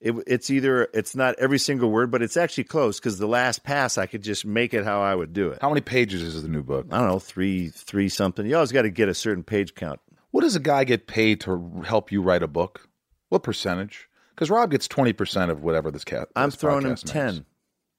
it, 0.04 0.14
it's 0.26 0.50
either 0.50 0.88
it's 0.94 1.16
not 1.16 1.34
every 1.38 1.58
single 1.58 1.90
word, 1.90 2.10
but 2.10 2.22
it's 2.22 2.36
actually 2.36 2.64
close 2.64 3.00
because 3.00 3.18
the 3.18 3.26
last 3.26 3.64
pass 3.64 3.98
I 3.98 4.06
could 4.06 4.22
just 4.22 4.44
make 4.44 4.74
it 4.74 4.84
how 4.84 5.02
I 5.02 5.14
would 5.14 5.32
do 5.32 5.48
it. 5.48 5.58
How 5.60 5.70
many 5.70 5.80
pages 5.80 6.22
is 6.22 6.42
the 6.42 6.48
new 6.48 6.62
book? 6.62 6.86
I 6.92 6.98
don't 6.98 7.08
know, 7.08 7.18
three 7.18 7.70
three 7.70 8.08
something. 8.08 8.46
You 8.46 8.54
always 8.54 8.70
got 8.70 8.82
to 8.82 8.90
get 8.90 9.08
a 9.08 9.14
certain 9.14 9.42
page 9.42 9.74
count. 9.74 9.98
What 10.30 10.42
does 10.42 10.54
a 10.54 10.60
guy 10.60 10.84
get 10.84 11.06
paid 11.06 11.40
to 11.42 11.82
help 11.84 12.12
you 12.12 12.22
write 12.22 12.42
a 12.42 12.48
book? 12.48 12.88
What 13.30 13.42
percentage? 13.42 14.08
Because 14.34 14.50
Rob 14.50 14.70
gets 14.70 14.86
twenty 14.86 15.12
percent 15.12 15.50
of 15.50 15.62
whatever 15.62 15.90
this 15.90 16.04
cat. 16.04 16.28
I'm 16.36 16.50
this 16.50 16.56
throwing 16.56 16.84
him 16.84 16.92
podcast 16.92 17.04
makes. 17.06 17.10
ten 17.10 17.46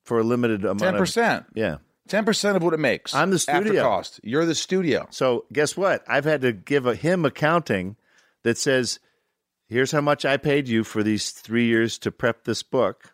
for 0.04 0.20
a 0.20 0.24
limited 0.24 0.64
amount. 0.64 0.80
Ten 0.80 0.96
percent. 0.96 1.46
Yeah. 1.56 1.78
Ten 2.08 2.24
percent 2.24 2.56
of 2.56 2.62
what 2.62 2.76
it 2.76 2.80
makes. 2.80 3.16
I'm 3.16 3.32
the 3.32 3.44
After 3.48 3.66
studio. 3.66 3.82
cost. 3.82 4.20
You're 4.22 4.46
the 4.46 4.54
studio. 4.54 5.08
So 5.10 5.46
guess 5.52 5.76
what? 5.76 6.04
I've 6.08 6.26
had 6.26 6.42
to 6.42 6.52
give 6.52 6.86
a, 6.86 6.94
him 6.94 7.26
accounting 7.26 7.96
that 8.44 8.60
says, 8.60 9.00
"Here's 9.68 9.92
how 9.92 10.02
much 10.02 10.26
I 10.26 10.38
paid 10.38 10.68
you 10.68 10.84
for 10.84 11.04
these 11.04 11.32
three 11.32 11.66
years 11.66 11.98
to 12.00 12.12
prep 12.12 12.44
this 12.44 12.64
book." 12.64 13.14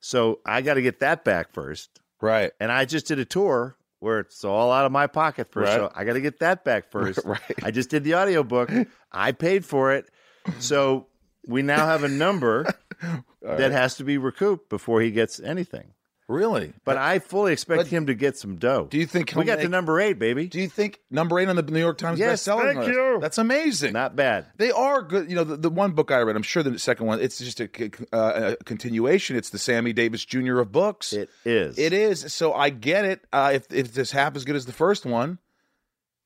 So 0.00 0.40
I 0.44 0.60
got 0.60 0.74
to 0.74 0.82
get 0.82 1.00
that 1.00 1.24
back 1.24 1.52
first, 1.52 2.00
Right. 2.20 2.52
and 2.60 2.70
I 2.70 2.84
just 2.84 3.06
did 3.06 3.18
a 3.18 3.24
tour 3.24 3.76
where 4.00 4.20
it's 4.20 4.44
all 4.44 4.70
out 4.70 4.84
of 4.84 4.92
my 4.92 5.06
pocket 5.06 5.50
first. 5.50 5.68
Right. 5.70 5.76
So 5.76 5.92
I 5.94 6.04
got 6.04 6.12
to 6.12 6.20
get 6.20 6.40
that 6.40 6.62
back 6.62 6.90
first. 6.90 7.20
Right. 7.24 7.40
I 7.62 7.70
just 7.70 7.88
did 7.88 8.04
the 8.04 8.14
audiobook. 8.16 8.70
I 9.10 9.32
paid 9.32 9.64
for 9.64 9.92
it, 9.92 10.10
so 10.58 11.06
we 11.46 11.62
now 11.62 11.86
have 11.86 12.04
a 12.04 12.08
number 12.08 12.66
that 13.40 13.72
has 13.72 13.96
to 13.96 14.04
be 14.04 14.18
recouped 14.18 14.68
before 14.68 15.00
he 15.00 15.10
gets 15.10 15.40
anything. 15.40 15.93
Really? 16.26 16.72
But 16.86 16.96
I 16.96 17.18
fully 17.18 17.52
expect 17.52 17.78
But 17.80 17.86
him 17.88 18.06
to 18.06 18.14
get 18.14 18.38
some 18.38 18.56
dough. 18.56 18.86
do 18.90 18.96
you 18.96 19.04
think 19.04 19.34
we 19.36 19.44
got 19.44 19.56
to 19.56 19.62
make- 19.64 19.70
number 19.70 20.00
eight, 20.00 20.18
baby? 20.18 20.46
Do 20.46 20.58
you 20.58 20.68
think 20.68 21.00
number 21.10 21.38
eight 21.38 21.48
on 21.50 21.56
the 21.56 21.62
New 21.62 21.78
York 21.78 21.98
Times 21.98 22.18
Yes, 22.18 22.42
bestseller 22.42 22.62
thank 22.62 22.78
list? 22.78 22.90
you. 22.92 23.18
That's 23.20 23.36
amazing. 23.36 23.92
Not 23.92 24.16
bad. 24.16 24.46
They 24.56 24.70
are 24.70 25.02
good. 25.02 25.28
You 25.28 25.36
know, 25.36 25.44
the, 25.44 25.58
the 25.58 25.68
one 25.68 25.92
book 25.92 26.10
I 26.10 26.20
read, 26.20 26.34
I'm 26.34 26.42
sure 26.42 26.62
the 26.62 26.78
second 26.78 27.06
one, 27.06 27.20
it's 27.20 27.36
just 27.38 27.60
a, 27.60 27.68
uh, 28.10 28.54
a 28.58 28.64
continuation. 28.64 29.36
It's 29.36 29.50
the 29.50 29.58
Sammy 29.58 29.92
Davis 29.92 30.24
Jr. 30.24 30.60
of 30.60 30.72
books. 30.72 31.12
It 31.12 31.28
is. 31.44 31.78
It 31.78 31.92
is. 31.92 32.32
So 32.32 32.54
I 32.54 32.70
get 32.70 33.04
it. 33.04 33.20
Uh, 33.30 33.50
if 33.54 33.70
if 33.70 33.92
this 33.92 34.10
half 34.10 34.34
as 34.34 34.46
good 34.46 34.56
as 34.56 34.64
the 34.64 34.72
first 34.72 35.04
one, 35.04 35.38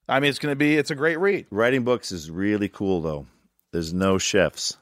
I 0.08 0.20
mean, 0.20 0.30
it's 0.30 0.38
going 0.38 0.52
to 0.52 0.56
be. 0.56 0.76
It's 0.76 0.92
a 0.92 0.94
great 0.94 1.18
read. 1.18 1.46
Writing 1.50 1.82
books 1.82 2.12
is 2.12 2.30
really 2.30 2.68
cool, 2.68 3.00
though. 3.02 3.26
There's 3.72 3.92
no 3.92 4.16
chefs. 4.16 4.76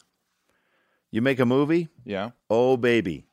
You 1.11 1.23
make 1.23 1.41
a 1.41 1.47
movie, 1.47 1.89
Yeah. 2.05 2.31
oh 2.51 2.77
baby, 2.77 3.25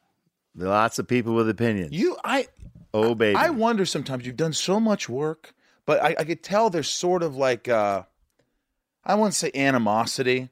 lots 0.55 0.99
of 0.99 1.07
people 1.07 1.33
with 1.35 1.49
opinions. 1.49 1.91
You, 1.91 2.17
I, 2.23 2.47
oh 2.93 3.15
baby, 3.15 3.35
I 3.35 3.49
wonder 3.49 3.85
sometimes. 3.85 4.25
You've 4.25 4.37
done 4.37 4.53
so 4.53 4.79
much 4.79 5.07
work, 5.09 5.53
but 5.85 6.01
I, 6.01 6.15
I 6.19 6.23
could 6.23 6.43
tell 6.43 6.69
there's 6.69 6.89
sort 6.89 7.23
of 7.23 7.35
like, 7.35 7.67
uh, 7.67 8.03
I 9.03 9.15
wouldn't 9.15 9.35
say 9.35 9.51
animosity. 9.53 10.49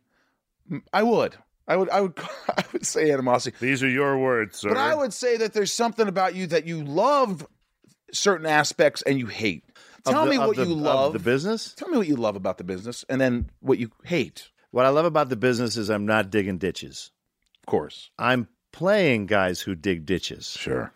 I 0.93 1.03
would. 1.03 1.35
I 1.67 1.75
would. 1.75 1.89
I 1.89 2.01
would. 2.01 2.13
I 2.57 2.63
would 2.73 2.85
say 2.85 3.11
animosity. 3.11 3.55
These 3.59 3.83
are 3.83 3.89
your 3.89 4.17
words, 4.17 4.57
sir. 4.59 4.69
But 4.69 4.77
I 4.77 4.95
would 4.95 5.13
say 5.13 5.37
that 5.37 5.53
there's 5.53 5.73
something 5.73 6.07
about 6.07 6.35
you 6.35 6.47
that 6.47 6.65
you 6.65 6.83
love 6.83 7.45
certain 8.11 8.45
aspects 8.45 9.01
and 9.03 9.19
you 9.19 9.27
hate. 9.27 9.63
Tell 10.05 10.25
the- 10.25 10.31
me 10.31 10.37
what 10.37 10.55
the- 10.55 10.65
you 10.65 10.73
love. 10.73 11.13
the 11.13 11.19
business. 11.19 11.73
Tell 11.75 11.89
me 11.89 11.97
what 11.97 12.07
you 12.07 12.15
love 12.15 12.35
about 12.35 12.57
the 12.57 12.63
business, 12.63 13.05
and 13.07 13.21
then 13.21 13.49
what 13.59 13.77
you 13.77 13.91
hate. 14.03 14.49
What 14.71 14.85
I 14.85 14.89
love 14.89 15.05
about 15.05 15.29
the 15.29 15.35
business 15.35 15.75
is 15.77 15.89
I'm 15.89 16.05
not 16.05 16.29
digging 16.29 16.57
ditches. 16.57 17.11
Of 17.61 17.65
course. 17.67 18.09
I'm 18.17 18.47
playing 18.71 19.25
guys 19.25 19.61
who 19.61 19.75
dig 19.75 20.05
ditches. 20.05 20.47
Sure. 20.47 20.91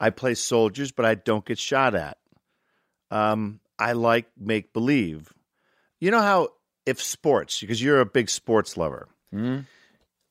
I 0.00 0.10
play 0.10 0.34
soldiers, 0.34 0.90
but 0.92 1.04
I 1.06 1.14
don't 1.14 1.44
get 1.44 1.58
shot 1.58 1.94
at. 1.94 2.18
Um, 3.10 3.60
I 3.78 3.92
like 3.92 4.26
make 4.38 4.72
believe. 4.72 5.32
You 6.00 6.10
know 6.10 6.20
how 6.20 6.48
if 6.86 7.00
sports, 7.00 7.60
because 7.60 7.80
you're 7.82 8.00
a 8.00 8.06
big 8.06 8.28
sports 8.28 8.76
lover, 8.76 9.08
Mhm. 9.32 9.66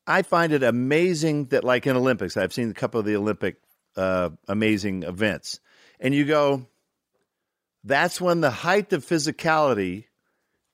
I 0.08 0.24
find 0.24 0.52
it 0.52 0.64
amazing 0.64 1.46
that, 1.46 1.64
like 1.64 1.88
in 1.88 1.96
Olympics, 1.96 2.36
I've 2.36 2.52
seen 2.54 2.70
a 2.70 2.74
couple 2.74 3.00
of 3.00 3.06
the 3.06 3.16
Olympic 3.16 3.58
uh, 3.96 4.32
amazing 4.48 5.04
events, 5.04 5.60
and 6.00 6.14
you 6.14 6.26
go, 6.26 6.66
that's 7.84 8.20
when 8.20 8.42
the 8.42 8.52
height 8.52 8.92
of 8.94 9.06
physicality 9.06 10.06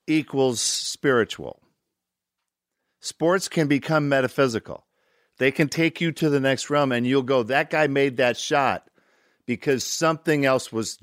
equals 0.08 0.62
spiritual. 0.62 1.62
Sports 3.02 3.48
can 3.48 3.68
become 3.68 4.10
metaphysical. 4.10 4.87
They 5.40 5.52
can 5.52 5.70
take 5.70 6.02
you 6.02 6.12
to 6.14 6.30
the 6.30 6.40
next 6.40 6.70
realm, 6.70 6.92
and 6.92 7.06
you'll 7.06 7.22
go, 7.24 7.44
that 7.44 7.70
guy 7.70 7.88
made 7.88 8.18
that 8.18 8.38
shot 8.38 8.90
because 9.46 9.84
something 9.84 10.46
else 10.46 10.72
was 10.72 10.98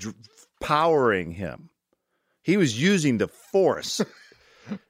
powering 0.60 1.30
him. 1.32 1.70
He 2.42 2.56
was 2.56 2.80
using 2.80 3.18
the 3.18 3.28
force. 3.28 4.00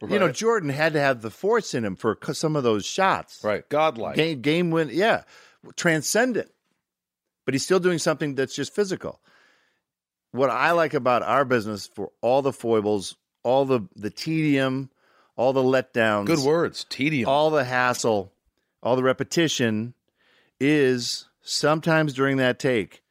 You 0.09 0.21
know, 0.21 0.31
Jordan 0.31 0.69
had 0.71 0.93
to 0.93 1.01
have 1.01 1.21
the 1.21 1.33
force 1.33 1.75
in 1.75 1.85
him 1.85 1.97
for 1.97 2.17
some 2.33 2.55
of 2.55 2.63
those 2.63 2.87
shots. 2.87 3.43
Right. 3.43 3.69
Godlike. 3.69 4.15
Game, 4.15 4.41
game 4.41 4.71
win, 4.71 4.89
yeah, 4.93 5.23
transcendent. 5.75 6.49
But 7.45 7.55
he's 7.55 7.65
still 7.65 7.81
doing 7.81 7.99
something 7.99 8.37
that's 8.37 8.55
just 8.55 8.73
physical. 8.73 9.21
What 10.31 10.49
I 10.49 10.71
like 10.71 10.95
about 10.95 11.25
our 11.25 11.45
business, 11.45 11.89
for 11.89 12.13
all 12.21 12.41
the 12.41 12.53
foibles, 12.53 13.17
all 13.43 13.65
the 13.65 13.81
the 13.97 14.11
tedium, 14.11 14.91
all 15.35 15.53
the 15.53 15.63
letdowns, 15.63 16.27
Good 16.27 16.39
words. 16.39 16.87
Tedium. 16.89 17.29
all 17.29 17.51
the 17.51 17.65
hassle, 17.65 18.33
all 18.85 18.97
the 18.97 19.03
repetition, 19.03 19.95
is 20.61 21.29
sometimes 21.43 22.13
during 22.13 22.37
that 22.37 22.59
take. 22.59 23.03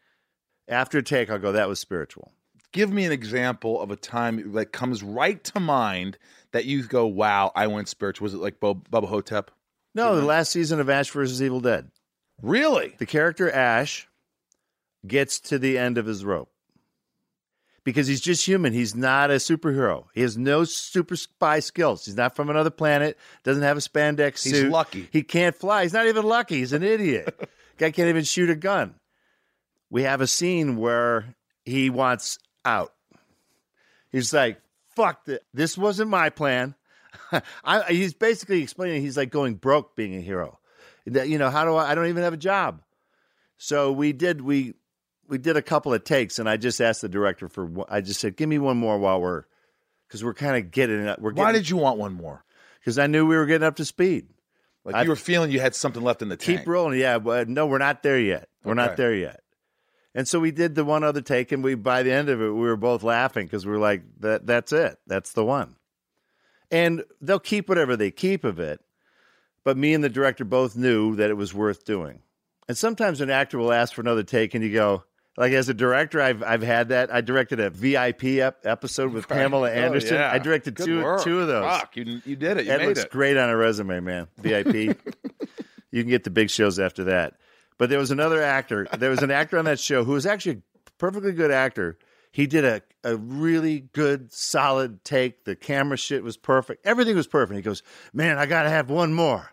After 0.67 0.99
a 0.99 1.03
take, 1.03 1.29
I'll 1.29 1.39
go, 1.39 1.51
"That 1.51 1.67
was 1.67 1.79
spiritual." 1.79 2.31
Give 2.71 2.91
me 2.91 3.05
an 3.05 3.11
example 3.11 3.81
of 3.81 3.91
a 3.91 3.95
time 3.95 4.53
that 4.53 4.71
comes 4.71 5.03
right 5.03 5.43
to 5.45 5.59
mind 5.59 6.17
that 6.51 6.65
you 6.65 6.83
go, 6.83 7.05
"Wow, 7.05 7.51
I 7.55 7.67
went 7.67 7.89
spiritual." 7.89 8.25
Was 8.25 8.33
it 8.33 8.37
like 8.37 8.59
Bo- 8.59 8.75
Bubba 8.75 9.07
Ho-Tep? 9.07 9.51
No, 9.93 10.15
the 10.15 10.25
last 10.25 10.51
season 10.51 10.79
of 10.79 10.89
Ash 10.89 11.09
versus 11.11 11.41
Evil 11.41 11.59
Dead. 11.59 11.91
Really? 12.41 12.95
The 12.97 13.05
character 13.05 13.51
Ash 13.51 14.07
gets 15.05 15.39
to 15.41 15.59
the 15.59 15.77
end 15.77 15.97
of 15.97 16.05
his 16.05 16.23
rope 16.23 16.52
because 17.83 18.07
he's 18.07 18.21
just 18.21 18.45
human. 18.45 18.73
He's 18.73 18.95
not 18.95 19.31
a 19.31 19.35
superhero. 19.35 20.05
He 20.13 20.21
has 20.21 20.37
no 20.37 20.63
super 20.63 21.15
spy 21.15 21.59
skills. 21.59 22.05
He's 22.05 22.15
not 22.15 22.35
from 22.35 22.49
another 22.49 22.69
planet. 22.69 23.17
Doesn't 23.43 23.63
have 23.63 23.77
a 23.77 23.81
spandex 23.81 24.39
suit. 24.39 24.55
He's 24.55 24.63
lucky. 24.63 25.09
He 25.11 25.23
can't 25.23 25.55
fly. 25.55 25.83
He's 25.83 25.93
not 25.93 26.07
even 26.07 26.25
lucky. 26.25 26.57
He's 26.57 26.73
an 26.73 26.83
idiot. 26.83 27.49
Guy 27.77 27.91
can't 27.91 28.09
even 28.09 28.23
shoot 28.23 28.49
a 28.49 28.55
gun. 28.55 28.95
We 29.89 30.03
have 30.03 30.21
a 30.21 30.27
scene 30.27 30.77
where 30.77 31.35
he 31.65 31.89
wants 31.89 32.39
out. 32.65 32.93
He's 34.11 34.33
like, 34.33 34.61
"Fuck 34.95 35.25
this! 35.25 35.39
This 35.53 35.77
wasn't 35.77 36.09
my 36.09 36.29
plan." 36.29 36.75
I, 37.63 37.83
he's 37.91 38.13
basically 38.13 38.61
explaining 38.61 39.01
he's 39.01 39.17
like 39.17 39.31
going 39.31 39.55
broke 39.55 39.95
being 39.95 40.15
a 40.15 40.21
hero. 40.21 40.59
That 41.05 41.29
you 41.29 41.37
know, 41.37 41.49
how 41.49 41.65
do 41.65 41.75
I? 41.75 41.91
I 41.91 41.95
don't 41.95 42.07
even 42.07 42.23
have 42.23 42.33
a 42.33 42.37
job. 42.37 42.81
So 43.57 43.91
we 43.91 44.13
did 44.13 44.41
we 44.41 44.73
we 45.27 45.37
did 45.37 45.57
a 45.57 45.61
couple 45.61 45.93
of 45.93 46.03
takes, 46.03 46.39
and 46.39 46.47
I 46.49 46.57
just 46.57 46.79
asked 46.81 47.01
the 47.01 47.09
director 47.09 47.47
for. 47.47 47.65
one- 47.65 47.87
I 47.89 48.01
just 48.01 48.19
said, 48.19 48.35
"Give 48.35 48.47
me 48.49 48.59
one 48.59 48.77
more 48.77 48.97
while 48.97 49.21
we're." 49.21 49.43
Because 50.07 50.23
we're 50.23 50.33
kind 50.35 50.57
of 50.57 50.69
getting 50.69 50.99
it. 51.07 51.19
We're 51.19 51.31
getting, 51.31 51.43
Why 51.45 51.51
did 51.53 51.67
you 51.69 51.77
want 51.77 51.97
one 51.97 52.13
more? 52.13 52.43
Because 52.79 52.99
I 52.99 53.07
knew 53.07 53.25
we 53.25 53.35
were 53.35 53.47
getting 53.47 53.65
up 53.65 53.77
to 53.77 53.85
speed. 53.85 54.27
Like 54.85 54.93
I- 54.95 55.03
you 55.03 55.09
were 55.09 55.15
feeling 55.15 55.49
you 55.49 55.59
had 55.59 55.73
something 55.73 56.03
left 56.03 56.21
in 56.21 56.29
the 56.29 56.37
tank. 56.37 56.59
Keep 56.59 56.67
rolling. 56.67 56.99
Yeah, 56.99 57.17
but 57.17 57.47
uh, 57.47 57.51
no, 57.51 57.65
we're 57.65 57.79
not 57.79 58.03
there 58.03 58.19
yet. 58.19 58.47
We're 58.63 58.73
Okay. 58.73 58.81
not 58.85 58.97
there 58.97 59.13
yet. 59.15 59.39
And 60.13 60.27
so 60.27 60.39
we 60.39 60.51
did 60.51 60.75
the 60.75 60.85
one 60.85 61.03
other 61.03 61.21
take, 61.21 61.51
and 61.51 61.63
we 61.63 61.73
by 61.73 62.03
the 62.03 62.11
end 62.11 62.29
of 62.29 62.39
it, 62.41 62.49
we 62.49 62.51
were 62.61 62.75
both 62.77 63.01
laughing 63.01 63.47
because 63.47 63.65
we 63.65 63.71
were 63.71 63.79
like, 63.79 64.03
"That 64.19 64.45
that's 64.45 64.71
it. 64.71 64.99
That's 65.07 65.31
the 65.33 65.43
one." 65.45 65.77
And 66.69 67.03
they'll 67.21 67.39
keep 67.39 67.69
whatever 67.69 67.95
they 67.95 68.11
keep 68.11 68.43
of 68.43 68.59
it, 68.59 68.81
but 69.63 69.77
me 69.77 69.93
and 69.95 70.03
the 70.03 70.09
director 70.09 70.45
both 70.45 70.75
knew 70.75 71.15
that 71.15 71.29
it 71.31 71.37
was 71.37 71.53
worth 71.53 71.85
doing. 71.85 72.21
And 72.67 72.77
sometimes 72.77 73.21
an 73.21 73.29
actor 73.31 73.57
will 73.57 73.73
ask 73.73 73.93
for 73.93 74.01
another 74.01 74.23
take, 74.23 74.53
and 74.53 74.63
you 74.63 74.71
go, 74.73 75.03
like 75.37 75.51
as 75.53 75.67
a 75.69 75.73
director, 75.73 76.21
I've 76.21 76.43
I've 76.43 76.61
had 76.61 76.89
that. 76.89 77.13
I 77.13 77.21
directed 77.21 77.59
a 77.59 77.69
VIP 77.69 78.23
ep- 78.39 78.65
episode 78.65 79.13
with 79.13 79.27
Pamela 79.27 79.69
Oh, 79.69 79.73
Anderson. 79.73 80.15
yeah. 80.15 80.31
I 80.31 80.37
directed 80.39 80.75
Good 80.75 80.85
two 80.85 81.01
work. 81.03 81.23
two 81.23 81.39
of 81.39 81.47
those. 81.47 81.65
Fuck, 81.65 81.95
you, 81.97 82.21
you 82.25 82.35
did 82.35 82.57
it. 82.57 82.65
You 82.65 82.71
That 82.71 82.79
made 82.81 82.87
looks 82.87 83.03
it. 83.03 83.09
great 83.09 83.37
on 83.37 83.49
a 83.49 83.57
resume, 83.57 83.99
man. 84.01 84.27
VIP. 84.37 84.97
you 85.91 86.01
can 86.03 86.09
get 86.09 86.23
the 86.23 86.29
big 86.29 86.49
shows 86.49 86.79
after 86.79 87.05
that. 87.05 87.35
But 87.79 87.89
there 87.89 87.99
was 87.99 88.11
another 88.11 88.41
actor. 88.41 88.87
There 88.97 89.09
was 89.09 89.23
an 89.23 89.31
actor 89.31 89.57
on 89.57 89.65
that 89.65 89.79
show 89.79 90.03
who 90.03 90.11
was 90.13 90.25
actually 90.25 90.57
a 90.87 90.91
perfectly 90.99 91.31
good 91.33 91.51
actor. 91.51 91.97
He 92.31 92.45
did 92.47 92.63
a, 92.65 92.81
a 93.03 93.15
really 93.17 93.81
good, 93.93 94.31
solid 94.31 95.03
take. 95.03 95.43
The 95.45 95.55
camera 95.55 95.97
shit 95.97 96.23
was 96.23 96.37
perfect. 96.37 96.85
Everything 96.85 97.15
was 97.15 97.27
perfect. 97.27 97.55
He 97.55 97.61
goes, 97.63 97.81
Man, 98.13 98.37
I 98.37 98.45
got 98.45 98.63
to 98.63 98.69
have 98.69 98.89
one 98.89 99.13
more. 99.13 99.51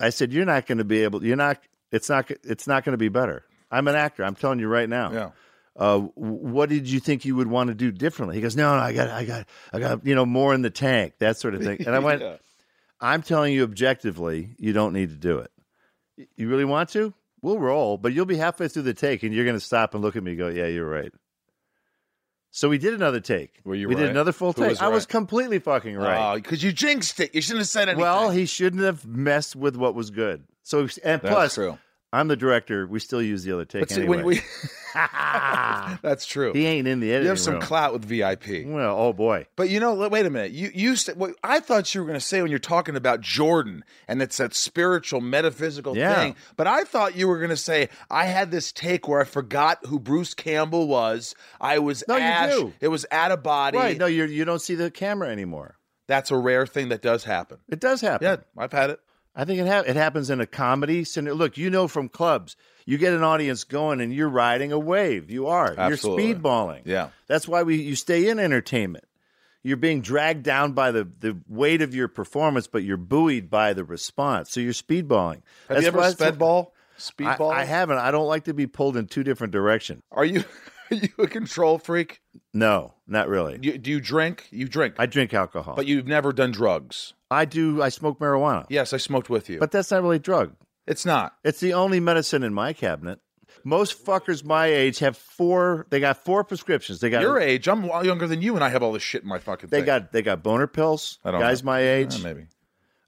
I 0.00 0.10
said, 0.10 0.32
You're 0.32 0.46
not 0.46 0.66
going 0.66 0.78
to 0.78 0.84
be 0.84 1.02
able, 1.04 1.24
you're 1.24 1.36
not, 1.36 1.58
it's 1.92 2.08
not, 2.08 2.30
it's 2.44 2.66
not 2.66 2.84
going 2.84 2.94
to 2.94 2.98
be 2.98 3.08
better. 3.08 3.44
I'm 3.70 3.86
an 3.88 3.94
actor. 3.94 4.24
I'm 4.24 4.34
telling 4.34 4.58
you 4.58 4.68
right 4.68 4.88
now 4.88 5.12
Yeah. 5.12 5.30
uh, 5.76 5.98
what 6.14 6.68
did 6.68 6.88
you 6.88 7.00
think 7.00 7.24
you 7.24 7.36
would 7.36 7.46
want 7.46 7.68
to 7.68 7.74
do 7.74 7.90
differently? 7.92 8.36
He 8.36 8.42
goes, 8.42 8.56
no, 8.56 8.74
no, 8.76 8.80
I 8.82 8.92
got, 8.92 9.08
I 9.08 9.24
got, 9.24 9.46
I 9.72 9.78
got, 9.78 10.04
you 10.06 10.14
know, 10.14 10.26
more 10.26 10.54
in 10.54 10.62
the 10.62 10.70
tank, 10.70 11.14
that 11.20 11.36
sort 11.36 11.54
of 11.54 11.62
thing. 11.62 11.78
And 11.86 11.94
I 11.94 11.98
went, 12.08 12.20
Yeah. 12.22 12.36
I'm 13.00 13.22
telling 13.22 13.54
you 13.54 13.62
objectively, 13.64 14.50
you 14.58 14.72
don't 14.72 14.92
need 14.92 15.08
to 15.10 15.16
do 15.16 15.38
it. 15.38 15.50
You 16.36 16.48
really 16.48 16.66
want 16.66 16.90
to? 16.90 17.14
We'll 17.42 17.58
roll, 17.58 17.96
but 17.96 18.12
you'll 18.12 18.26
be 18.26 18.36
halfway 18.36 18.68
through 18.68 18.82
the 18.82 18.92
take 18.92 19.22
and 19.22 19.32
you're 19.32 19.46
going 19.46 19.56
to 19.56 19.64
stop 19.64 19.94
and 19.94 20.02
look 20.02 20.16
at 20.16 20.22
me 20.22 20.32
and 20.32 20.38
go, 20.38 20.48
yeah, 20.48 20.66
you're 20.66 20.86
right. 20.88 21.10
So 22.50 22.68
we 22.68 22.78
did 22.78 22.92
another 22.94 23.20
take. 23.20 23.60
Were 23.64 23.74
you 23.76 23.88
we 23.88 23.94
right? 23.94 24.00
did 24.02 24.10
another 24.10 24.32
full 24.32 24.52
Who 24.52 24.62
take. 24.62 24.70
was 24.70 24.80
I 24.80 24.88
was 24.88 25.06
completely 25.06 25.60
fucking 25.60 25.96
right. 25.96 26.34
because 26.34 26.62
you 26.64 26.72
jinxed 26.72 27.20
it. 27.20 27.34
You 27.34 27.40
shouldn't 27.40 27.60
have 27.60 27.68
said 27.68 27.88
anything. 27.88 28.02
well, 28.02 28.30
he 28.30 28.44
shouldn't 28.44 28.82
have 28.82 29.06
messed 29.06 29.54
with 29.54 29.76
what 29.76 29.94
was 29.94 30.10
good. 30.10 30.42
So 30.64 30.80
and 30.80 30.90
That's 31.22 31.28
plus, 31.28 31.54
true. 31.54 31.78
I'm 32.12 32.26
the 32.28 32.36
director. 32.36 32.86
We 32.86 32.98
still 32.98 33.22
use 33.22 33.44
the 33.44 33.52
other 33.52 33.64
take 33.64 33.82
But 33.82 33.90
see, 33.90 34.00
anyway. 34.00 34.16
when 34.16 34.26
we, 34.26 34.40
that's 36.02 36.26
true. 36.26 36.52
he 36.52 36.66
ain't 36.66 36.88
in 36.88 37.00
the 37.00 37.10
editing 37.10 37.24
you 37.24 37.28
have 37.28 37.38
some 37.38 37.54
room. 37.54 37.62
clout 37.62 37.92
with 37.92 38.04
VIP. 38.04 38.66
well, 38.66 38.96
oh 38.98 39.12
boy. 39.12 39.46
But 39.56 39.70
you 39.70 39.80
know, 39.80 40.08
wait 40.08 40.26
a 40.26 40.30
minute. 40.30 40.52
You 40.52 40.70
you 40.74 40.96
said 40.96 41.16
what 41.16 41.34
I 41.44 41.60
thought 41.60 41.94
you 41.94 42.00
were 42.00 42.06
going 42.06 42.18
to 42.18 42.24
say 42.24 42.42
when 42.42 42.50
you're 42.50 42.58
talking 42.58 42.96
about 42.96 43.20
Jordan 43.20 43.84
and 44.08 44.20
it's 44.22 44.38
that 44.38 44.54
spiritual 44.54 45.20
metaphysical 45.20 45.96
Yeah. 45.96 46.14
thing. 46.16 46.36
But 46.56 46.66
I 46.66 46.84
thought 46.84 47.14
you 47.16 47.28
were 47.28 47.38
going 47.38 47.50
to 47.50 47.56
say 47.56 47.88
I 48.10 48.24
had 48.24 48.50
this 48.50 48.72
take 48.72 49.06
where 49.08 49.20
I 49.20 49.24
forgot 49.24 49.84
who 49.86 49.98
Bruce 50.00 50.34
Campbell 50.34 50.88
was. 50.88 51.34
I 51.60 51.78
was 51.78 52.02
No, 52.08 52.16
you 52.16 52.50
do. 52.50 52.72
It 52.80 52.88
was 52.88 53.06
out 53.12 53.30
of 53.30 53.42
body. 53.42 53.78
Right? 53.78 53.98
No, 53.98 54.06
you 54.06 54.24
you 54.24 54.44
don't 54.44 54.60
see 54.60 54.74
the 54.74 54.90
camera 54.90 55.28
anymore. 55.28 55.76
That's 56.08 56.32
a 56.32 56.36
rare 56.36 56.66
thing 56.66 56.88
that 56.88 57.02
does 57.02 57.22
happen. 57.22 57.58
It 57.68 57.78
does 57.78 58.00
happen. 58.00 58.26
Yeah, 58.26 58.36
I've 58.60 58.72
had 58.72 58.90
it. 58.90 59.00
I 59.40 59.46
think 59.46 59.58
it 59.60 59.66
ha- 59.66 59.84
it 59.86 59.96
happens 59.96 60.28
in 60.28 60.38
a 60.42 60.46
comedy 60.46 61.02
scenario. 61.02 61.34
Look, 61.34 61.56
you 61.56 61.70
know 61.70 61.88
from 61.88 62.10
clubs, 62.10 62.56
you 62.84 62.98
get 62.98 63.14
an 63.14 63.22
audience 63.22 63.64
going 63.64 64.02
and 64.02 64.12
you're 64.12 64.28
riding 64.28 64.70
a 64.70 64.78
wave. 64.78 65.30
You 65.30 65.46
are. 65.46 65.74
Absolutely. 65.78 66.26
You're 66.26 66.36
speedballing. 66.36 66.82
Yeah. 66.84 67.08
That's 67.26 67.48
why 67.48 67.62
we 67.62 67.76
you 67.76 67.96
stay 67.96 68.28
in 68.28 68.38
entertainment. 68.38 69.04
You're 69.62 69.78
being 69.78 70.02
dragged 70.02 70.42
down 70.42 70.72
by 70.72 70.90
the, 70.90 71.04
the 71.04 71.38
weight 71.48 71.80
of 71.80 71.94
your 71.94 72.08
performance, 72.08 72.66
but 72.66 72.82
you're 72.82 72.98
buoyed 72.98 73.48
by 73.48 73.72
the 73.72 73.82
response. 73.84 74.50
So 74.50 74.60
you're 74.60 74.74
speedballing. 74.74 75.36
Have 75.36 75.42
That's 75.68 75.82
you 75.82 75.88
ever 75.88 75.98
why- 75.98 76.12
spedball? 76.12 76.66
I, 76.66 77.00
Speedball? 77.00 77.50
I 77.50 77.64
haven't. 77.64 77.96
I 77.96 78.10
don't 78.10 78.26
like 78.26 78.44
to 78.44 78.52
be 78.52 78.66
pulled 78.66 78.98
in 78.98 79.06
two 79.06 79.22
different 79.24 79.54
directions. 79.54 80.02
Are 80.12 80.24
you 80.24 80.44
are 80.90 80.94
you 80.96 81.08
a 81.18 81.26
control 81.26 81.78
freak? 81.78 82.20
No, 82.54 82.94
not 83.06 83.28
really. 83.28 83.58
You, 83.62 83.78
do 83.78 83.90
you 83.90 84.00
drink? 84.00 84.46
You 84.50 84.68
drink, 84.68 84.94
I 84.98 85.06
drink 85.06 85.32
alcohol. 85.34 85.74
but 85.76 85.86
you've 85.86 86.06
never 86.06 86.32
done 86.32 86.50
drugs. 86.52 87.14
I 87.30 87.44
do. 87.44 87.80
I 87.82 87.88
smoke 87.90 88.18
marijuana. 88.18 88.66
Yes, 88.68 88.92
I 88.92 88.96
smoked 88.96 89.30
with 89.30 89.48
you, 89.48 89.58
But 89.58 89.70
that's 89.70 89.90
not 89.90 90.02
really 90.02 90.16
a 90.16 90.20
drug. 90.20 90.54
it's 90.86 91.04
not. 91.06 91.34
It's 91.44 91.60
the 91.60 91.74
only 91.74 92.00
medicine 92.00 92.42
in 92.42 92.52
my 92.54 92.72
cabinet. 92.72 93.20
Most 93.62 94.04
fuckers 94.04 94.44
my 94.44 94.66
age 94.66 95.00
have 95.00 95.16
four. 95.16 95.86
They 95.90 96.00
got 96.00 96.16
four 96.24 96.44
prescriptions. 96.44 97.00
They 97.00 97.10
got 97.10 97.20
Your 97.22 97.38
age, 97.38 97.68
I'm 97.68 97.84
younger 98.04 98.26
than 98.26 98.40
you, 98.42 98.54
and 98.54 98.64
I 98.64 98.68
have 98.70 98.82
all 98.82 98.92
this 98.92 99.02
shit 99.02 99.22
in 99.22 99.28
my 99.28 99.38
fucking. 99.38 99.68
They 99.68 99.78
thing. 99.78 99.86
got 99.86 100.12
they 100.12 100.22
got 100.22 100.42
boner 100.42 100.66
pills. 100.66 101.18
I 101.24 101.30
don't 101.30 101.40
Guys 101.40 101.62
know. 101.62 101.66
my 101.72 101.80
age, 101.80 102.22
maybe. 102.22 102.46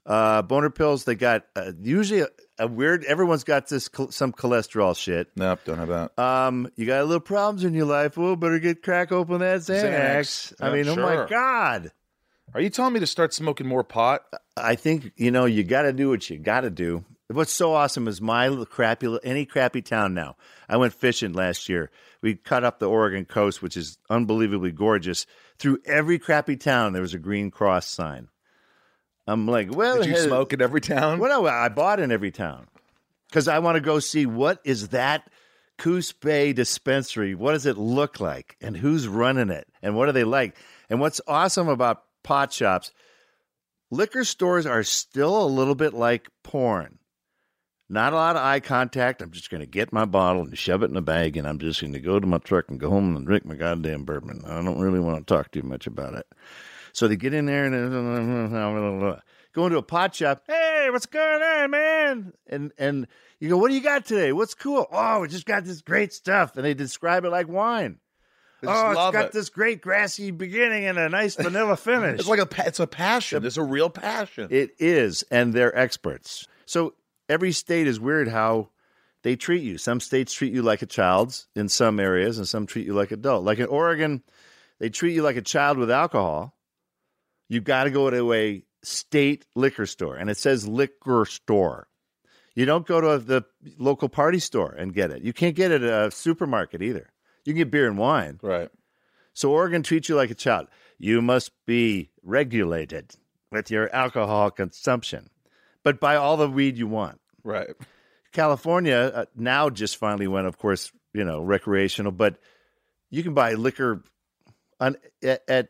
uh, 0.05 0.41
boner 0.43 0.69
pills. 0.69 1.05
They 1.05 1.15
got 1.15 1.45
uh, 1.55 1.71
usually 1.81 2.23
a, 2.63 2.67
weird. 2.67 3.03
Everyone's 3.05 3.43
got 3.43 3.67
this 3.67 3.89
some 4.09 4.31
cholesterol 4.33 4.97
shit. 4.97 5.29
Nope, 5.35 5.59
don't 5.65 5.77
have 5.77 5.87
that. 5.89 6.19
Um, 6.19 6.69
you 6.75 6.85
got 6.85 7.01
a 7.01 7.05
little 7.05 7.19
problems 7.19 7.63
in 7.63 7.73
your 7.73 7.85
life. 7.85 8.17
Well, 8.17 8.35
better 8.35 8.59
get 8.59 8.81
crack 8.83 9.11
open 9.11 9.39
that 9.39 9.61
Xanax. 9.61 10.53
Xanax. 10.53 10.53
I 10.61 10.67
Yeah, 10.67 10.73
mean, 10.83 10.87
oh 10.87 10.95
my 10.95 11.25
god. 11.29 11.91
Are 12.53 12.61
you 12.61 12.69
telling 12.69 12.93
me 12.93 12.99
to 12.99 13.07
start 13.07 13.33
smoking 13.33 13.67
more 13.67 13.83
pot? 13.83 14.23
I 14.55 14.75
think 14.75 15.11
you 15.15 15.31
know 15.31 15.45
you 15.45 15.63
got 15.63 15.83
to 15.83 15.93
do 15.93 16.09
what 16.09 16.29
you 16.29 16.37
got 16.37 16.61
to 16.61 16.69
do. 16.69 17.03
What's 17.29 17.53
so 17.53 17.73
awesome 17.73 18.07
is 18.07 18.21
my 18.21 18.47
little 18.47 18.65
crappy, 18.65 19.17
any 19.23 19.45
crappy 19.45 19.81
town 19.81 20.13
now. 20.13 20.35
I 20.69 20.77
went 20.77 20.93
fishing 20.93 21.33
last 21.33 21.67
year. 21.67 21.89
We 22.21 22.35
cut 22.35 22.63
up 22.63 22.77
the 22.77 22.89
Oregon 22.89 23.25
coast, 23.25 23.61
which 23.61 23.75
is 23.75 23.97
unbelievably 24.09 24.71
gorgeous. 24.73 25.25
Through 25.57 25.79
every 25.85 26.19
crappy 26.19 26.57
town, 26.57 26.93
there 26.93 27.01
was 27.01 27.13
a 27.13 27.19
green 27.19 27.49
cross 27.49 27.87
sign. 27.87 28.29
I'm 29.27 29.47
like, 29.47 29.73
well, 29.73 29.97
Did 29.97 30.07
you 30.07 30.13
hey- 30.13 30.27
smoke 30.27 30.53
in 30.53 30.61
every 30.61 30.81
town? 30.81 31.19
Well, 31.19 31.41
no, 31.41 31.47
I 31.47 31.69
bought 31.69 31.99
in 31.99 32.11
every 32.11 32.31
town 32.31 32.67
because 33.29 33.47
I 33.47 33.59
want 33.59 33.75
to 33.75 33.81
go 33.81 33.99
see 33.99 34.25
what 34.25 34.59
is 34.63 34.89
that 34.89 35.29
Coos 35.77 36.11
Bay 36.11 36.53
dispensary. 36.53 37.33
What 37.33 37.53
does 37.53 37.65
it 37.65 37.77
look 37.77 38.19
like, 38.19 38.57
and 38.61 38.75
who's 38.75 39.07
running 39.07 39.49
it, 39.49 39.67
and 39.81 39.95
what 39.95 40.09
are 40.09 40.13
they 40.13 40.23
like? 40.23 40.55
And 40.89 40.99
what's 40.99 41.21
awesome 41.27 41.67
about 41.67 42.03
pot 42.23 42.53
shops, 42.53 42.91
liquor 43.89 44.23
stores 44.23 44.65
are 44.65 44.83
still 44.83 45.43
a 45.43 45.47
little 45.47 45.75
bit 45.75 45.93
like 45.93 46.29
porn. 46.43 46.99
Not 47.89 48.13
a 48.13 48.15
lot 48.15 48.35
of 48.35 48.41
eye 48.41 48.59
contact. 48.59 49.21
I'm 49.21 49.31
just 49.31 49.49
going 49.49 49.61
to 49.61 49.67
get 49.67 49.93
my 49.93 50.05
bottle 50.05 50.43
and 50.43 50.57
shove 50.57 50.83
it 50.83 50.89
in 50.89 50.97
a 50.97 51.01
bag, 51.01 51.37
and 51.37 51.47
I'm 51.47 51.59
just 51.59 51.81
going 51.81 51.93
to 51.93 51.99
go 51.99 52.19
to 52.19 52.25
my 52.25 52.37
truck 52.39 52.69
and 52.69 52.79
go 52.79 52.89
home 52.89 53.15
and 53.15 53.25
drink 53.25 53.45
my 53.45 53.55
goddamn 53.55 54.03
bourbon. 54.03 54.43
I 54.45 54.61
don't 54.63 54.79
really 54.79 54.99
want 54.99 55.19
to 55.19 55.33
talk 55.33 55.51
too 55.51 55.63
much 55.63 55.85
about 55.85 56.13
it. 56.15 56.25
So 56.93 57.07
they 57.07 57.15
get 57.15 57.33
in 57.33 57.45
there 57.45 57.65
and 57.65 59.31
go 59.53 59.65
into 59.65 59.77
a 59.77 59.83
pot 59.83 60.15
shop. 60.15 60.43
Hey, 60.47 60.87
what's 60.91 61.07
going 61.07 61.41
on, 61.41 61.71
man? 61.71 62.33
And 62.47 62.71
and 62.77 63.07
you 63.39 63.49
go, 63.49 63.57
what 63.57 63.69
do 63.69 63.75
you 63.75 63.81
got 63.81 64.05
today? 64.05 64.31
What's 64.31 64.53
cool? 64.53 64.87
Oh, 64.91 65.21
we 65.21 65.27
just 65.27 65.45
got 65.45 65.65
this 65.65 65.81
great 65.81 66.13
stuff, 66.13 66.55
and 66.55 66.63
they 66.63 66.75
describe 66.75 67.25
it 67.25 67.31
like 67.31 67.47
wine. 67.47 67.99
Oh, 68.65 68.91
it's 68.91 69.11
got 69.11 69.25
it. 69.25 69.31
this 69.33 69.49
great 69.49 69.81
grassy 69.81 70.31
beginning 70.31 70.85
and 70.85 70.97
a 70.97 71.09
nice 71.09 71.35
vanilla 71.35 71.75
finish. 71.77 72.19
It's 72.19 72.29
like 72.29 72.39
a 72.39 72.67
it's 72.67 72.79
a 72.79 72.87
passion. 72.87 73.41
There's 73.41 73.57
a 73.57 73.63
real 73.63 73.89
passion. 73.89 74.47
It 74.51 74.75
is, 74.79 75.23
and 75.31 75.51
they're 75.51 75.77
experts. 75.77 76.47
So 76.65 76.93
every 77.27 77.51
state 77.51 77.87
is 77.87 77.99
weird 77.99 78.27
how 78.27 78.69
they 79.23 79.35
treat 79.35 79.63
you. 79.63 79.77
Some 79.77 79.99
states 79.99 80.33
treat 80.33 80.53
you 80.53 80.61
like 80.61 80.81
a 80.81 80.85
child's 80.85 81.47
in 81.55 81.69
some 81.69 81.99
areas, 81.99 82.37
and 82.37 82.47
some 82.47 82.65
treat 82.65 82.85
you 82.85 82.93
like 82.93 83.11
an 83.11 83.19
adult. 83.19 83.43
Like 83.43 83.59
in 83.59 83.65
Oregon, 83.65 84.23
they 84.79 84.89
treat 84.89 85.13
you 85.13 85.23
like 85.23 85.37
a 85.37 85.41
child 85.41 85.77
with 85.77 85.91
alcohol. 85.91 86.55
You've 87.53 87.63
got 87.63 87.85
to 87.85 87.91
go 87.91 88.09
to 88.09 88.33
a 88.33 88.63
state 88.83 89.45
liquor 89.55 89.85
store, 89.85 90.15
and 90.15 90.29
it 90.29 90.37
says 90.37 90.67
liquor 90.67 91.25
store. 91.25 91.87
You 92.55 92.65
don't 92.65 92.85
go 92.85 93.01
to 93.01 93.23
the 93.23 93.45
local 93.77 94.09
party 94.09 94.39
store 94.39 94.71
and 94.71 94.93
get 94.93 95.11
it. 95.11 95.23
You 95.23 95.33
can't 95.33 95.55
get 95.55 95.71
it 95.71 95.81
at 95.81 96.07
a 96.07 96.11
supermarket 96.11 96.81
either. 96.81 97.11
You 97.45 97.53
can 97.53 97.59
get 97.59 97.71
beer 97.71 97.87
and 97.87 97.97
wine. 97.97 98.39
right. 98.41 98.69
So 99.35 99.51
Oregon 99.51 99.81
treats 99.81 100.09
you 100.09 100.15
like 100.15 100.29
a 100.29 100.35
child. 100.35 100.67
You 100.99 101.19
must 101.21 101.51
be 101.65 102.11
regulated 102.21 103.15
with 103.51 103.71
your 103.71 103.93
alcohol 103.93 104.51
consumption, 104.51 105.29
but 105.83 105.99
buy 105.99 106.15
all 106.15 106.37
the 106.37 106.47
weed 106.47 106.77
you 106.77 106.87
want. 106.87 107.19
Right. 107.43 107.69
California 108.31 109.11
uh, 109.13 109.25
now 109.35 109.69
just 109.69 109.97
finally 109.97 110.27
went, 110.27 110.45
of 110.45 110.57
course, 110.57 110.91
you 111.13 111.23
know, 111.23 111.41
recreational, 111.41 112.11
but 112.11 112.37
you 113.09 113.23
can 113.23 113.33
buy 113.33 113.53
liquor 113.53 114.03
on, 114.79 114.97
at, 115.23 115.41
at 115.47 115.69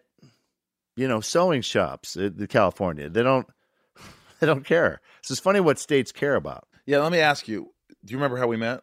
you 0.95 1.07
know 1.07 1.21
sewing 1.21 1.61
shops 1.61 2.15
in 2.15 2.45
California. 2.47 3.09
They 3.09 3.23
don't 3.23 3.47
they 4.39 4.47
don't 4.47 4.65
care. 4.65 5.01
So 5.21 5.31
it's 5.33 5.41
funny 5.41 5.59
what 5.59 5.79
states 5.79 6.11
care 6.11 6.35
about. 6.35 6.67
Yeah. 6.85 6.99
Let 6.99 7.11
me 7.11 7.19
ask 7.19 7.47
you. 7.47 7.71
Do 8.05 8.11
you 8.11 8.17
remember 8.17 8.37
how 8.37 8.47
we 8.47 8.57
met? 8.57 8.81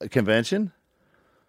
A 0.00 0.08
convention? 0.08 0.72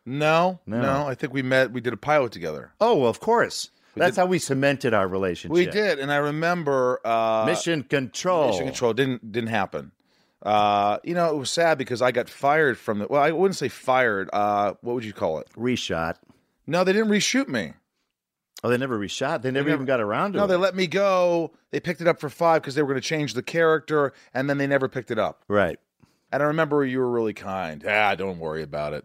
No, 0.05 0.59
No. 0.65 0.81
no. 0.81 1.07
I 1.07 1.15
think 1.15 1.33
we 1.33 1.41
met. 1.41 1.71
We 1.71 1.81
did 1.81 1.93
a 1.93 1.97
pilot 1.97 2.31
together. 2.31 2.71
Oh, 2.81 2.95
well, 2.97 3.09
of 3.09 3.19
course. 3.19 3.69
That's 3.95 4.15
did- 4.15 4.21
how 4.21 4.25
we 4.27 4.39
cemented 4.39 4.93
our 4.93 5.07
relationship. 5.07 5.53
We 5.53 5.65
did, 5.65 5.99
and 5.99 6.11
I 6.11 6.17
remember 6.17 6.99
uh, 7.05 7.43
Mission 7.45 7.83
Control. 7.83 8.47
Mission 8.49 8.65
Control 8.65 8.93
didn't 8.93 9.31
didn't 9.31 9.49
happen. 9.49 9.91
Uh, 10.41 10.99
you 11.03 11.13
know, 11.13 11.29
it 11.29 11.35
was 11.37 11.49
sad 11.51 11.77
because 11.77 12.01
I 12.01 12.11
got 12.11 12.29
fired 12.29 12.77
from 12.77 12.99
the. 12.99 13.07
Well, 13.09 13.21
I 13.21 13.31
wouldn't 13.31 13.57
say 13.57 13.67
fired. 13.67 14.29
Uh, 14.31 14.73
what 14.81 14.93
would 14.95 15.03
you 15.05 15.13
call 15.13 15.39
it? 15.39 15.47
Reshot. 15.57 16.15
No, 16.65 16.83
they 16.83 16.93
didn't 16.93 17.09
reshoot 17.09 17.47
me. 17.47 17.73
Oh, 18.63 18.69
they 18.69 18.77
never 18.77 18.99
reshot. 18.99 19.41
They 19.41 19.51
never, 19.51 19.69
never- 19.69 19.75
even 19.75 19.85
got 19.85 20.01
around 20.01 20.33
to 20.33 20.39
No, 20.39 20.43
it. 20.43 20.47
they 20.47 20.55
let 20.57 20.75
me 20.75 20.85
go. 20.87 21.51
They 21.71 21.79
picked 21.79 22.01
it 22.01 22.07
up 22.07 22.19
for 22.19 22.29
five 22.29 22.61
because 22.61 22.75
they 22.75 22.81
were 22.81 22.89
going 22.89 23.01
to 23.01 23.07
change 23.07 23.33
the 23.33 23.43
character, 23.43 24.11
and 24.33 24.49
then 24.49 24.57
they 24.57 24.67
never 24.67 24.87
picked 24.89 25.11
it 25.11 25.19
up. 25.19 25.43
right. 25.47 25.79
And 26.31 26.43
I 26.43 26.45
remember 26.45 26.85
you 26.85 26.99
were 26.99 27.09
really 27.09 27.33
kind. 27.33 27.83
Ah, 27.87 28.13
don't 28.13 28.37
worry 28.37 28.61
about 28.61 28.93
it. 28.93 29.03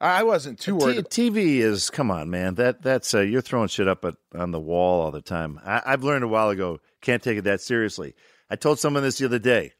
I 0.00 0.22
wasn't 0.22 0.60
too 0.60 0.78
T- 0.78 0.84
worried. 0.84 1.04
TV 1.06 1.56
is 1.58 1.90
come 1.90 2.12
on, 2.12 2.30
man. 2.30 2.54
That 2.54 2.80
that's 2.82 3.12
uh, 3.12 3.22
you're 3.22 3.40
throwing 3.40 3.66
shit 3.66 3.88
up 3.88 4.04
at, 4.04 4.14
on 4.32 4.52
the 4.52 4.60
wall 4.60 5.00
all 5.02 5.10
the 5.10 5.20
time. 5.20 5.58
I, 5.64 5.82
I've 5.84 6.04
learned 6.04 6.22
a 6.22 6.28
while 6.28 6.50
ago 6.50 6.78
can't 7.00 7.20
take 7.24 7.38
it 7.38 7.42
that 7.42 7.60
seriously. 7.60 8.14
I 8.48 8.54
told 8.54 8.78
someone 8.78 9.02
this 9.02 9.18
the 9.18 9.24
other 9.24 9.40
day. 9.40 9.72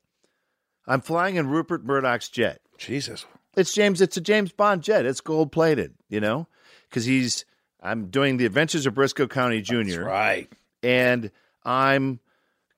I'm 0.89 1.01
flying 1.01 1.37
in 1.37 1.47
Rupert 1.47 1.85
Murdoch's 1.85 2.29
jet. 2.29 2.61
Jesus. 2.77 3.25
It's 3.57 3.73
James. 3.73 4.01
It's 4.01 4.17
a 4.17 4.21
James 4.21 4.51
Bond 4.51 4.83
jet. 4.83 5.07
It's 5.07 5.21
gold 5.21 5.53
plated. 5.53 5.95
You 6.09 6.19
know, 6.19 6.49
because 6.91 7.05
he's. 7.05 7.45
I'm 7.81 8.07
doing 8.11 8.37
the 8.37 8.47
Adventures 8.47 8.87
of 8.87 8.95
Brisco 8.95 9.29
County 9.31 9.61
Jr. 9.61 9.83
That's 9.83 9.97
right. 9.99 10.53
and 10.83 11.31
I'm 11.65 12.21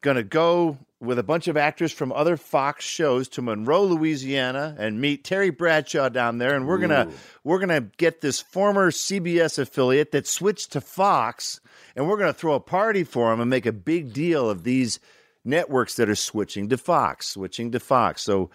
gonna 0.03 0.23
go 0.23 0.79
with 1.01 1.19
a 1.19 1.23
bunch 1.23 1.49
of 1.49 1.57
actors 1.57 1.93
from 1.93 2.13
other 2.13 2.37
Fox 2.37 2.85
shows 2.85 3.27
to 3.31 3.41
Monroe, 3.43 3.85
Louisiana, 3.85 4.77
and 4.79 5.01
meet 5.01 5.25
Terry 5.25 5.49
Bradshaw 5.51 6.11
down 6.11 6.37
there, 6.39 6.55
and 6.55 6.67
we're 6.67 6.79
gonna 6.79 7.09
we're 7.45 7.59
gonna 7.59 7.81
get 7.97 8.21
this 8.21 8.41
former 8.41 8.91
CBS 8.91 9.59
affiliate 9.59 10.13
that 10.13 10.27
switched 10.27 10.73
to 10.73 10.81
Fox, 10.81 11.61
and 11.97 12.07
we're 12.07 12.19
gonna 12.19 12.33
throw 12.35 12.55
a 12.55 12.61
party 12.61 13.05
for 13.05 13.33
him 13.33 13.41
and 13.41 13.49
make 13.49 13.67
a 13.67 13.73
big 13.73 14.13
deal 14.13 14.51
of 14.51 14.65
these 14.65 15.01
networks 15.45 15.95
that 15.97 16.11
are 16.11 16.15
switching 16.15 16.69
to 16.69 16.77
Fox, 16.77 17.29
switching 17.29 17.71
to 17.73 17.81
Fox. 17.81 18.21
So 18.23 18.51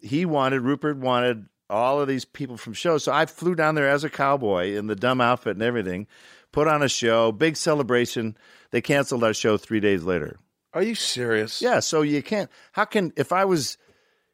he 0.00 0.24
wanted 0.24 0.62
Rupert 0.62 0.96
wanted 0.96 1.46
all 1.70 2.00
of 2.00 2.08
these 2.08 2.24
people 2.24 2.56
from 2.56 2.72
shows. 2.72 3.04
So 3.04 3.12
I 3.12 3.26
flew 3.26 3.54
down 3.54 3.74
there 3.74 3.88
as 3.88 4.04
a 4.04 4.10
cowboy 4.10 4.74
in 4.74 4.86
the 4.86 4.96
dumb 4.96 5.20
outfit 5.20 5.56
and 5.56 5.62
everything, 5.62 6.06
put 6.52 6.68
on 6.68 6.82
a 6.82 6.88
show, 6.88 7.32
big 7.32 7.56
celebration. 7.56 8.36
They 8.70 8.80
canceled 8.80 9.24
our 9.24 9.34
show 9.34 9.56
three 9.56 9.80
days 9.80 10.04
later. 10.04 10.38
Are 10.72 10.82
you 10.82 10.94
serious? 10.94 11.62
Yeah, 11.62 11.80
so 11.80 12.02
you 12.02 12.22
can't. 12.22 12.50
How 12.72 12.84
can 12.84 13.12
if 13.16 13.32
I 13.32 13.44
was, 13.44 13.78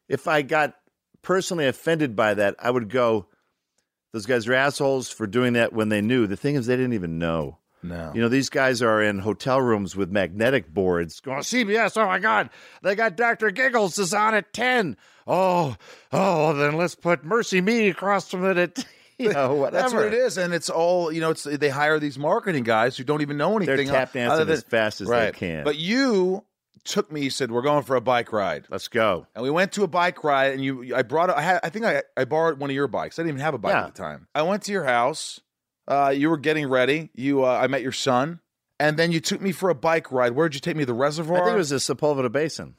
if 0.09 0.27
I 0.27 0.41
got 0.41 0.75
personally 1.21 1.67
offended 1.67 2.15
by 2.15 2.33
that, 2.33 2.55
I 2.59 2.71
would 2.71 2.89
go. 2.89 3.27
Those 4.13 4.25
guys 4.25 4.45
are 4.47 4.53
assholes 4.53 5.09
for 5.09 5.25
doing 5.25 5.53
that 5.53 5.71
when 5.71 5.87
they 5.87 6.01
knew. 6.01 6.27
The 6.27 6.35
thing 6.35 6.55
is, 6.55 6.65
they 6.65 6.75
didn't 6.75 6.93
even 6.93 7.17
know. 7.17 7.59
No. 7.83 8.11
You 8.13 8.21
know, 8.21 8.29
these 8.29 8.49
guys 8.49 8.81
are 8.81 9.01
in 9.01 9.19
hotel 9.19 9.61
rooms 9.61 9.95
with 9.95 10.11
magnetic 10.11 10.71
boards 10.71 11.19
going, 11.19 11.39
CBS, 11.39 11.97
oh 11.97 12.05
my 12.05 12.19
God, 12.19 12.49
they 12.83 12.93
got 12.95 13.17
Dr. 13.17 13.51
Giggles 13.51 13.97
is 13.97 14.13
on 14.13 14.35
at 14.35 14.53
10. 14.53 14.97
Oh, 15.33 15.77
oh, 16.11 16.53
then 16.53 16.75
let's 16.75 16.93
put 16.95 17.23
Mercy 17.23 17.61
Me 17.61 17.87
across 17.87 18.29
from 18.29 18.43
it 18.45 18.57
at, 18.57 18.85
you 19.17 19.31
know, 19.31 19.53
whatever. 19.53 19.81
That's 19.81 19.93
what 19.93 20.05
it 20.07 20.13
is, 20.13 20.37
and 20.37 20.53
it's 20.53 20.69
all 20.69 21.09
you 21.09 21.21
know. 21.21 21.29
It's 21.29 21.43
they 21.45 21.69
hire 21.69 21.99
these 21.99 22.19
marketing 22.19 22.63
guys 22.65 22.97
who 22.97 23.05
don't 23.05 23.21
even 23.21 23.37
know 23.37 23.51
anything. 23.55 23.67
They're 23.67 23.75
anything. 23.75 23.93
tap 23.93 24.11
dancing 24.11 24.39
than- 24.39 24.49
as 24.49 24.63
fast 24.63 24.99
as 24.99 25.07
right. 25.07 25.31
they 25.31 25.39
can. 25.39 25.63
But 25.63 25.77
you 25.77 26.43
took 26.83 27.09
me. 27.11 27.21
You 27.21 27.29
said 27.29 27.49
we're 27.49 27.61
going 27.61 27.83
for 27.83 27.95
a 27.95 28.01
bike 28.01 28.33
ride, 28.33 28.65
let's 28.69 28.89
go. 28.89 29.25
and 29.33 29.41
we 29.43 29.49
went 29.49 29.71
to 29.73 29.83
a 29.83 29.87
bike 29.87 30.23
ride. 30.25 30.51
And 30.53 30.63
you, 30.63 30.93
I 30.93 31.03
brought. 31.03 31.29
I 31.29 31.41
had. 31.41 31.61
I 31.63 31.69
think 31.69 31.85
I, 31.85 32.03
I 32.17 32.25
borrowed 32.25 32.59
one 32.59 32.69
of 32.69 32.75
your 32.75 32.89
bikes. 32.89 33.17
I 33.17 33.21
didn't 33.21 33.35
even 33.35 33.41
have 33.41 33.53
a 33.53 33.57
bike 33.57 33.71
Yeah. 33.71 33.85
at 33.85 33.95
the 33.95 34.01
time. 34.01 34.27
I 34.35 34.41
went 34.41 34.63
to 34.63 34.73
your 34.73 34.83
house. 34.83 35.39
Uh, 35.87 36.09
you 36.09 36.29
were 36.29 36.37
getting 36.37 36.67
ready. 36.69 37.09
You, 37.15 37.45
uh, 37.45 37.57
I 37.57 37.67
met 37.67 37.81
your 37.81 37.91
son, 37.91 38.39
and 38.79 38.97
then 38.97 39.11
you 39.11 39.19
took 39.19 39.41
me 39.41 39.51
for 39.51 39.69
a 39.69 39.75
bike 39.75 40.11
ride. 40.11 40.33
Where'd 40.33 40.53
you 40.53 40.59
take 40.59 40.75
me? 40.75 40.83
The 40.83 40.93
reservoir. 40.93 41.41
I 41.41 41.45
think 41.45 41.55
it 41.55 41.57
was 41.57 41.69
the 41.69 41.77
Sepulveda 41.77 42.31
Basin. 42.31 42.75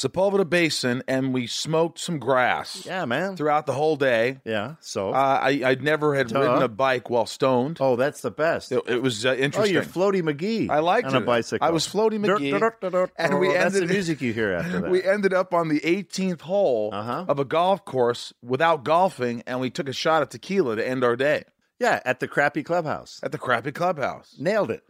Sepulveda 0.00 0.48
Basin, 0.48 1.02
and 1.06 1.34
we 1.34 1.46
smoked 1.46 1.98
some 1.98 2.18
grass 2.18 2.86
Yeah, 2.86 3.04
man. 3.04 3.36
throughout 3.36 3.66
the 3.66 3.74
whole 3.74 3.96
day. 3.96 4.40
Yeah. 4.46 4.76
So, 4.80 5.10
Uh, 5.10 5.38
I, 5.42 5.50
I 5.62 5.74
never 5.74 6.14
had 6.14 6.28
Duh. 6.28 6.40
ridden 6.40 6.62
a 6.62 6.68
bike 6.68 7.10
while 7.10 7.26
stoned. 7.26 7.76
oh, 7.82 7.96
that's 7.96 8.22
the 8.22 8.30
best. 8.30 8.72
It, 8.72 8.82
it 8.86 9.02
was 9.02 9.26
uh, 9.26 9.30
Oh, 9.30 9.34
interesting. 9.34 9.74
you're 9.74 9.82
Floaty 9.82 10.22
McGee. 10.22 10.70
I 10.70 10.78
liked 10.78 11.08
on 11.08 11.16
a 11.16 11.20
bicycle. 11.20 11.66
I 11.66 11.70
was 11.70 11.86
Floaty 11.86 12.18
McGee, 12.18 13.10
and 13.16 13.38
we 13.38 13.52
That's 13.52 13.74
the 13.74 13.80
ended- 13.82 13.90
music 13.90 14.22
you 14.22 14.32
hear 14.32 14.54
after 14.54 14.80
that. 14.80 14.90
we 14.90 15.02
ended 15.04 15.34
up 15.34 15.52
on 15.52 15.68
the 15.68 15.80
18th 15.80 16.40
hole 16.40 16.88
Uh-huh. 16.94 17.26
of 17.28 17.38
a 17.38 17.44
golf 17.44 17.84
course 17.84 18.32
without 18.42 18.84
golfing, 18.84 19.42
and 19.46 19.60
we 19.60 19.68
took 19.68 19.86
a 19.88 19.92
shot 19.92 20.22
of 20.22 20.30
tequila 20.30 20.76
to 20.76 20.88
end 20.88 21.04
our 21.04 21.14
day 21.16 21.44
yeah, 21.78 22.00
at 22.06 22.20
the 22.20 22.26
crappy 22.28 22.62
clubhouse. 22.62 23.20
at 23.22 23.32
the 23.32 23.38
crappy 23.38 23.70
clubhouse, 23.72 24.34
Nailed 24.38 24.70
it. 24.70 24.82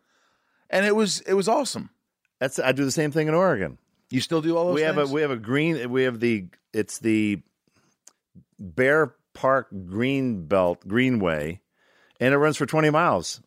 and 0.71 0.87
it 0.87 0.95
was 0.95 1.21
it 1.23 1.35
was 1.35 1.49
awesome. 1.49 1.91
That's 2.39 2.61
I 2.61 2.71
do 2.71 2.85
the 2.85 2.93
same 2.93 3.11
thing 3.11 3.27
in 3.27 3.35
Oregon. 3.35 3.79
You 4.11 4.21
still 4.21 4.43
do 4.43 4.57
all 4.57 4.67
those 4.67 4.75
we 4.75 4.83
have 4.83 4.99
a 4.99 5.07
we 5.07 5.23
have 5.23 5.31
a 5.31 5.37
green 5.37 5.91
we 5.91 6.03
have 6.05 6.19
the 6.21 6.47
it's 6.73 6.99
the 6.99 7.41
Bear 8.59 9.15
Park 9.35 9.69
Green 9.87 10.47
Belt 10.47 10.87
Greenway, 10.87 11.61
and 12.19 12.35
it 12.35 12.39
runs 12.39 12.57
for 12.57 12.67
twenty 12.67 12.91
miles. 12.91 13.41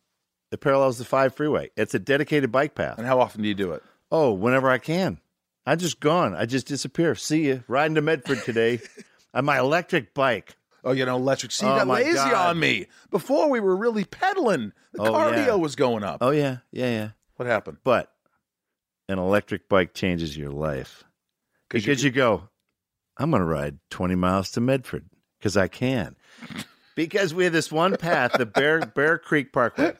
It 0.50 0.60
parallels 0.60 0.98
the 0.98 1.04
five 1.04 1.34
freeway. 1.34 1.70
It's 1.76 1.94
a 1.94 1.98
dedicated 1.98 2.50
bike 2.52 2.74
path. 2.74 2.98
and 2.98 3.06
how 3.06 3.20
often 3.20 3.42
do 3.42 3.48
you 3.48 3.54
do 3.54 3.72
it? 3.72 3.82
Oh, 4.10 4.32
whenever 4.32 4.70
I 4.70 4.78
can. 4.78 5.18
I 5.66 5.76
just 5.76 5.98
gone. 6.00 6.34
I 6.34 6.46
just 6.46 6.66
disappear. 6.66 7.14
See 7.14 7.46
you 7.46 7.64
riding 7.68 7.94
to 7.96 8.02
Medford 8.02 8.42
today 8.44 8.80
on 9.34 9.44
my 9.44 9.58
electric 9.58 10.14
bike. 10.14 10.56
Oh, 10.84 10.92
you 10.92 11.06
know, 11.06 11.16
electric. 11.16 11.50
See, 11.52 11.64
you 11.66 11.72
Oh, 11.72 11.76
got 11.76 11.86
my 11.86 11.94
lazy 12.02 12.14
God. 12.14 12.50
on 12.50 12.58
me. 12.60 12.86
Before 13.10 13.48
we 13.48 13.58
were 13.60 13.74
really 13.74 14.04
pedaling. 14.04 14.72
The 14.92 15.02
Oh, 15.02 15.12
cardio 15.12 15.46
yeah. 15.46 15.54
was 15.54 15.74
going 15.74 16.04
up. 16.04 16.18
Oh 16.20 16.30
yeah, 16.30 16.58
yeah, 16.70 16.90
yeah. 16.90 17.08
What 17.36 17.46
happened? 17.48 17.78
But 17.82 18.12
an 19.08 19.18
electric 19.18 19.68
bike 19.68 19.94
changes 19.94 20.36
your 20.36 20.50
life 20.50 21.04
'Cause 21.70 21.82
because 21.82 22.02
you, 22.04 22.10
go, 22.10 22.48
I'm 23.16 23.30
going 23.30 23.40
to 23.40 23.46
ride 23.46 23.78
20 23.90 24.14
miles 24.14 24.50
to 24.52 24.60
Medford 24.60 25.06
because 25.38 25.56
I 25.56 25.68
can. 25.68 26.16
because 26.96 27.34
we 27.34 27.44
have 27.44 27.52
this 27.52 27.72
one 27.72 27.96
path, 27.96 28.32
the 28.32 28.46
Bear 28.46 28.80
Bear 28.80 29.18
Creek 29.18 29.52
Parkway. 29.52 29.94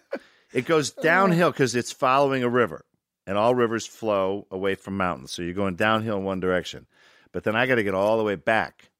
It 0.52 0.66
goes 0.66 0.90
downhill 0.90 1.50
because 1.50 1.74
it's 1.74 1.90
following 1.92 2.42
a 2.44 2.48
river, 2.48 2.84
and 3.26 3.36
all 3.36 3.54
rivers 3.54 3.86
flow 3.86 4.46
away 4.50 4.74
from 4.76 4.96
mountains. 4.96 5.32
So 5.32 5.42
you're 5.42 5.52
going 5.54 5.74
downhill 5.74 6.18
in 6.18 6.24
one 6.24 6.40
direction. 6.40 6.86
But 7.32 7.42
then 7.44 7.56
I 7.56 7.66
got 7.66 7.74
to 7.76 7.82
get 7.82 7.94
all 7.94 8.18
the 8.18 8.24
way 8.24 8.36
back. 8.36 8.90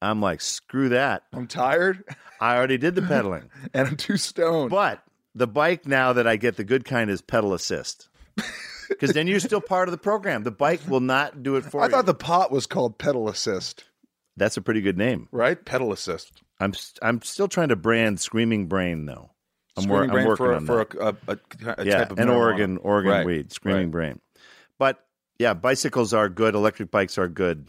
I'm 0.00 0.22
like, 0.22 0.40
screw 0.40 0.88
that. 0.90 1.24
I'm 1.34 1.46
tired 1.46 2.04
I 2.40 2.56
already 2.56 2.78
did 2.78 2.94
the 2.94 3.02
pedaling. 3.02 3.50
and 3.74 3.86
I'm 3.86 3.96
too 3.96 4.16
stoned. 4.16 4.70
But 4.70 5.02
the 5.34 5.46
bike 5.46 5.86
now 5.86 6.14
that 6.14 6.26
I 6.26 6.36
get 6.36 6.56
the 6.56 6.64
good 6.64 6.86
kind 6.86 7.10
is 7.10 7.20
pedal 7.20 7.52
assist. 7.52 8.08
Because 8.90 9.12
then 9.14 9.26
you're 9.26 9.40
still 9.40 9.60
part 9.62 9.88
of 9.88 9.92
the 9.92 9.98
program. 9.98 10.42
The 10.42 10.50
bike 10.50 10.80
will 10.86 11.00
not 11.00 11.42
do 11.42 11.56
it 11.56 11.64
for 11.64 11.80
I 11.80 11.84
you. 11.84 11.88
I 11.88 11.90
thought 11.90 12.06
the 12.06 12.12
pot 12.14 12.50
was 12.52 12.66
called 12.66 12.98
pedal 12.98 13.28
assist, 13.28 13.84
That's 14.36 14.56
a 14.58 14.60
pretty 14.60 14.82
good 14.82 14.98
name. 14.98 15.28
right? 15.32 15.62
Pedal 15.64 15.92
assist. 15.92 16.42
I'm 16.58 16.74
st- 16.74 16.98
I'm 17.00 17.22
still 17.22 17.48
trying 17.48 17.68
to 17.70 17.76
brand 17.76 18.20
Screaming 18.20 18.66
Brain 18.66 19.06
though. 19.06 19.30
I'm, 19.78 19.88
wor- 19.88 20.02
I'm 20.02 20.10
working 20.12 20.36
for, 20.36 20.54
on 20.54 20.66
for 20.66 20.84
that. 20.84 20.98
a, 20.98 21.06
a, 21.32 21.38
a, 21.72 21.74
a 21.78 21.84
yeah, 21.86 21.96
type 21.98 22.10
of 22.12 22.18
an 22.18 22.28
marijuana. 22.28 22.36
Oregon 22.36 22.76
Oregon 22.78 23.10
Right, 23.12 23.26
weed, 23.26 23.52
Screaming 23.52 23.84
right. 23.86 23.90
Brain. 23.92 24.20
But 24.78 25.02
yeah, 25.38 25.54
bicycles 25.54 26.12
are 26.12 26.28
good. 26.28 26.54
Electric 26.54 26.90
bikes 26.90 27.16
are 27.16 27.28
good. 27.28 27.68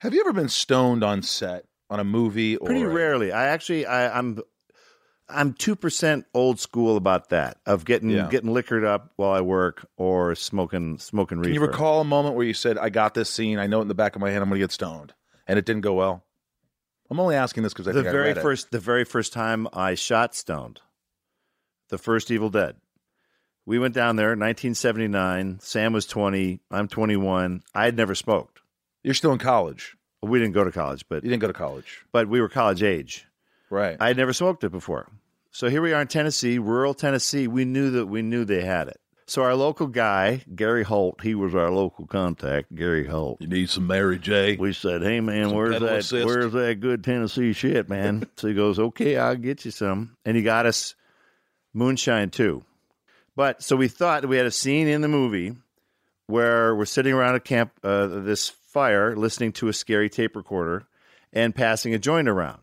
Have 0.00 0.12
you 0.12 0.20
ever 0.20 0.32
been 0.34 0.48
stoned 0.50 1.02
on 1.02 1.22
set 1.22 1.64
on 1.88 2.00
a 2.00 2.04
movie? 2.04 2.56
Or 2.56 2.66
Pretty 2.66 2.84
rarely. 2.84 3.32
I 3.32 3.46
actually 3.46 3.86
I, 3.86 4.18
I'm 4.18 4.40
I'm 5.30 5.52
two 5.52 5.76
percent 5.76 6.26
old 6.34 6.58
school 6.58 6.96
about 6.96 7.28
that 7.30 7.58
of 7.66 7.84
getting 7.84 8.10
Yeah. 8.10 8.28
getting 8.30 8.52
liquored 8.52 8.84
up 8.84 9.12
while 9.16 9.32
I 9.32 9.40
work 9.42 9.86
or 9.96 10.34
smoking 10.34 10.98
smoking 10.98 11.38
reefer. 11.38 11.48
Can 11.48 11.54
you 11.54 11.60
recall 11.66 12.00
a 12.00 12.04
moment 12.04 12.34
where 12.34 12.46
you 12.46 12.54
said, 12.54 12.78
"I 12.78 12.88
got 12.88 13.14
this 13.14 13.28
scene. 13.30 13.58
I 13.58 13.66
know 13.66 13.78
it 13.80 13.82
in 13.82 13.88
the 13.88 13.94
back 13.94 14.14
of 14.16 14.20
my 14.22 14.30
head. 14.30 14.40
I'm 14.42 14.48
going 14.48 14.58
to 14.60 14.64
get 14.64 14.72
stoned," 14.72 15.12
and 15.46 15.58
it 15.58 15.64
didn't 15.66 15.82
go 15.82 15.94
well? 15.94 16.24
I'm 17.10 17.20
only 17.20 17.36
asking 17.36 17.62
this 17.62 17.72
because 17.72 17.88
I 17.88 17.92
the 17.92 18.00
think 18.00 18.08
I 18.08 18.12
very 18.12 18.28
read 18.28 18.38
it. 18.38 18.42
first 18.42 18.70
the 18.70 18.78
very 18.80 19.04
first 19.04 19.32
time 19.32 19.66
I 19.72 19.94
shot 19.94 20.34
stoned, 20.34 20.80
the 21.88 21.98
first 21.98 22.30
Evil 22.30 22.50
Dead. 22.50 22.76
We 23.66 23.78
went 23.78 23.94
down 23.94 24.16
there, 24.16 24.28
1979. 24.34 25.58
Sam 25.60 25.92
was 25.92 26.06
20. 26.06 26.60
I'm 26.70 26.88
21. 26.88 27.62
I 27.74 27.84
had 27.84 27.96
never 27.96 28.14
smoked. 28.14 28.60
You're 29.02 29.12
still 29.14 29.32
in 29.32 29.38
college. 29.38 29.94
We 30.22 30.38
didn't 30.38 30.54
go 30.54 30.64
to 30.64 30.72
college, 30.72 31.04
but 31.08 31.22
You 31.22 31.30
didn't 31.30 31.42
go 31.42 31.46
to 31.48 31.52
college, 31.52 32.04
but 32.12 32.28
we 32.28 32.40
were 32.40 32.48
college 32.48 32.82
age. 32.82 33.26
right? 33.70 33.96
I 34.00 34.08
had 34.08 34.16
never 34.16 34.32
smoked 34.32 34.64
it 34.64 34.70
before. 34.70 35.08
So 35.50 35.68
here 35.68 35.82
we 35.82 35.92
are 35.92 36.02
in 36.02 36.08
Tennessee, 36.08 36.58
rural 36.58 36.94
Tennessee. 36.94 37.48
We 37.48 37.64
knew 37.64 37.90
that 37.92 38.06
we 38.06 38.22
knew 38.22 38.44
they 38.44 38.62
had 38.64 38.88
it. 38.88 39.00
So 39.26 39.42
our 39.42 39.54
local 39.54 39.88
guy, 39.88 40.42
Gary 40.54 40.84
Holt, 40.84 41.20
he 41.20 41.34
was 41.34 41.54
our 41.54 41.70
local 41.70 42.06
contact, 42.06 42.74
Gary 42.74 43.06
Holt. 43.06 43.42
you 43.42 43.46
need 43.48 43.68
some 43.68 43.86
Mary 43.86 44.18
J. 44.18 44.56
We 44.56 44.72
said, 44.72 45.02
"Hey 45.02 45.20
man, 45.20 45.48
Some 45.48 45.56
where's 45.56 45.80
that? 45.80 45.98
assist. 45.98 46.24
Where's 46.26 46.52
that 46.52 46.80
good 46.80 47.04
Tennessee 47.04 47.52
shit, 47.52 47.88
man?" 47.88 48.26
so 48.36 48.48
he 48.48 48.54
goes, 48.54 48.78
"Okay, 48.78 49.16
I'll 49.18 49.36
get 49.36 49.64
you 49.64 49.70
some," 49.70 50.16
and 50.24 50.36
he 50.36 50.42
got 50.42 50.64
us 50.64 50.94
moonshine 51.74 52.30
too. 52.30 52.64
But 53.36 53.62
so 53.62 53.76
we 53.76 53.88
thought 53.88 54.26
we 54.26 54.36
had 54.38 54.46
a 54.46 54.50
scene 54.50 54.88
in 54.88 55.02
the 55.02 55.08
movie 55.08 55.56
where 56.26 56.74
we're 56.74 56.84
sitting 56.86 57.12
around 57.14 57.34
a 57.34 57.40
camp, 57.40 57.72
uh, 57.84 58.06
this 58.06 58.48
fire, 58.48 59.14
listening 59.16 59.52
to 59.52 59.68
a 59.68 59.72
scary 59.72 60.08
tape 60.08 60.36
recorder 60.36 60.86
and 61.32 61.54
passing 61.54 61.92
a 61.94 61.98
joint 61.98 62.28
around. 62.28 62.60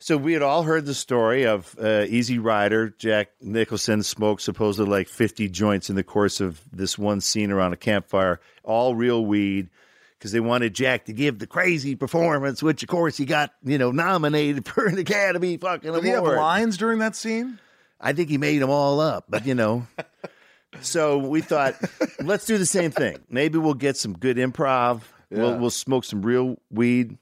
So 0.00 0.16
we 0.16 0.32
had 0.32 0.42
all 0.42 0.62
heard 0.62 0.86
the 0.86 0.94
story 0.94 1.44
of 1.44 1.74
uh, 1.82 2.04
Easy 2.08 2.38
Rider, 2.38 2.90
Jack 2.98 3.30
Nicholson 3.40 4.04
smoked 4.04 4.42
supposedly 4.42 4.90
like 4.90 5.08
50 5.08 5.48
joints 5.48 5.90
in 5.90 5.96
the 5.96 6.04
course 6.04 6.40
of 6.40 6.60
this 6.72 6.96
one 6.96 7.20
scene 7.20 7.50
around 7.50 7.72
a 7.72 7.76
campfire, 7.76 8.40
all 8.62 8.94
real 8.94 9.26
weed, 9.26 9.70
because 10.16 10.30
they 10.30 10.38
wanted 10.38 10.72
Jack 10.72 11.06
to 11.06 11.12
give 11.12 11.40
the 11.40 11.48
crazy 11.48 11.96
performance, 11.96 12.62
which 12.62 12.84
of 12.84 12.88
course 12.88 13.16
he 13.16 13.24
got, 13.24 13.50
you 13.64 13.76
know, 13.76 13.90
nominated 13.90 14.66
for 14.68 14.86
an 14.86 14.98
Academy 14.98 15.56
fucking 15.56 15.92
Did 15.92 16.04
he 16.04 16.10
have 16.10 16.20
award. 16.20 16.36
lines 16.36 16.76
during 16.76 17.00
that 17.00 17.16
scene? 17.16 17.58
I 18.00 18.12
think 18.12 18.28
he 18.28 18.38
made 18.38 18.62
them 18.62 18.70
all 18.70 19.00
up, 19.00 19.24
but 19.28 19.46
you 19.46 19.56
know. 19.56 19.84
so 20.80 21.18
we 21.18 21.40
thought, 21.40 21.74
let's 22.20 22.46
do 22.46 22.56
the 22.56 22.66
same 22.66 22.92
thing. 22.92 23.18
Maybe 23.28 23.58
we'll 23.58 23.74
get 23.74 23.96
some 23.96 24.12
good 24.16 24.36
improv. 24.36 25.00
Yeah. 25.30 25.38
We'll, 25.38 25.58
we'll 25.58 25.70
smoke 25.70 26.04
some 26.04 26.22
real 26.22 26.56
weed. 26.70 27.18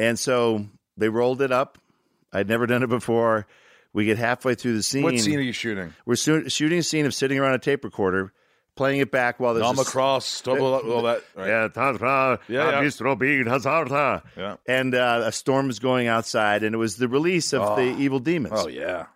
And 0.00 0.18
so 0.18 0.66
they 0.96 1.08
rolled 1.08 1.42
it 1.42 1.52
up. 1.52 1.78
I'd 2.32 2.48
never 2.48 2.66
done 2.66 2.82
it 2.82 2.88
before. 2.88 3.46
We 3.92 4.04
get 4.04 4.18
halfway 4.18 4.54
through 4.54 4.76
the 4.76 4.82
scene. 4.82 5.02
What 5.02 5.18
scene 5.18 5.38
are 5.38 5.42
you 5.42 5.52
shooting? 5.52 5.94
We're 6.04 6.16
shoo- 6.16 6.48
shooting 6.48 6.78
a 6.80 6.82
scene 6.82 7.06
of 7.06 7.14
sitting 7.14 7.38
around 7.38 7.54
a 7.54 7.58
tape 7.58 7.82
recorder, 7.82 8.32
playing 8.74 9.00
it 9.00 9.10
back 9.10 9.40
while 9.40 9.54
there's 9.54 9.62
Nom 9.64 9.78
a- 9.78 9.84
stumble, 10.20 10.74
all 10.92 11.02
that. 11.02 11.22
Right? 11.34 11.48
yeah, 11.48 11.68
Yeah, 12.48 12.70
yeah. 12.70 12.82
Mr. 12.82 13.18
Big 13.18 13.46
Hazarda. 13.46 14.22
Yeah. 14.36 14.56
And 14.68 14.94
uh, 14.94 15.22
a 15.24 15.32
storm 15.32 15.70
is 15.70 15.78
going 15.78 16.08
outside, 16.08 16.62
and 16.62 16.74
it 16.74 16.78
was 16.78 16.96
the 16.96 17.08
release 17.08 17.54
of 17.54 17.76
the 17.76 17.84
evil 17.96 18.18
demons. 18.18 18.54
Oh 18.56 18.68
yeah. 18.68 19.06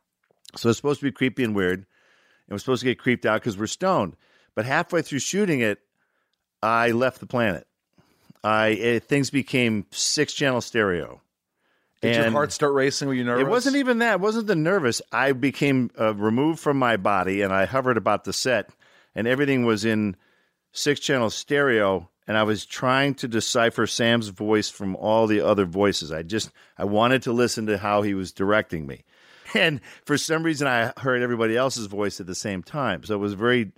So 0.56 0.70
it's 0.70 0.78
supposed 0.78 1.00
to 1.00 1.06
be 1.06 1.12
creepy 1.12 1.44
and 1.44 1.54
weird. 1.54 1.80
And 1.80 2.54
we're 2.54 2.58
supposed 2.58 2.80
to 2.80 2.86
get 2.86 2.98
creeped 2.98 3.26
out 3.26 3.40
because 3.40 3.58
we're 3.58 3.66
stoned. 3.66 4.16
But 4.54 4.64
halfway 4.64 5.02
through 5.02 5.20
shooting 5.20 5.60
it, 5.60 5.78
I 6.62 6.90
left 6.92 7.20
the 7.20 7.26
planet. 7.26 7.66
I 8.42 8.68
it, 8.68 9.04
things 9.04 9.28
became 9.30 9.84
six 9.90 10.32
channel 10.32 10.60
stereo. 10.62 11.20
Did 12.00 12.16
your 12.16 12.30
heart 12.30 12.52
start 12.52 12.72
racing? 12.72 13.08
Were 13.08 13.14
you 13.14 13.24
nervous? 13.24 13.46
It 13.46 13.50
wasn't 13.50 13.76
even 13.76 13.98
that. 13.98 14.14
It 14.14 14.20
wasn't 14.20 14.46
the 14.46 14.56
nervous. 14.56 15.02
I 15.12 15.32
became 15.32 15.90
uh, 15.98 16.14
removed 16.14 16.60
from 16.60 16.78
my 16.78 16.96
body 16.96 17.42
and 17.42 17.52
I 17.52 17.66
hovered 17.66 17.98
about 17.98 18.24
the 18.24 18.32
set, 18.32 18.70
and 19.14 19.26
everything 19.26 19.66
was 19.66 19.84
in 19.84 20.16
six 20.72 21.00
channel 21.00 21.30
stereo. 21.30 22.08
And 22.26 22.38
I 22.38 22.44
was 22.44 22.64
trying 22.64 23.14
to 23.16 23.28
decipher 23.28 23.88
Sam's 23.88 24.28
voice 24.28 24.70
from 24.70 24.94
all 24.96 25.26
the 25.26 25.40
other 25.40 25.64
voices. 25.64 26.12
I 26.12 26.22
just 26.22 26.50
I 26.78 26.84
wanted 26.84 27.22
to 27.22 27.32
listen 27.32 27.66
to 27.66 27.76
how 27.76 28.02
he 28.02 28.14
was 28.14 28.32
directing 28.32 28.86
me, 28.86 29.04
and 29.54 29.80
for 30.04 30.16
some 30.16 30.42
reason 30.42 30.68
I 30.68 30.92
heard 30.96 31.22
everybody 31.22 31.56
else's 31.56 31.86
voice 31.86 32.20
at 32.20 32.26
the 32.26 32.34
same 32.34 32.62
time. 32.62 33.02
So 33.02 33.14
it 33.14 33.18
was 33.18 33.32
a 33.32 33.36
very 33.36 33.72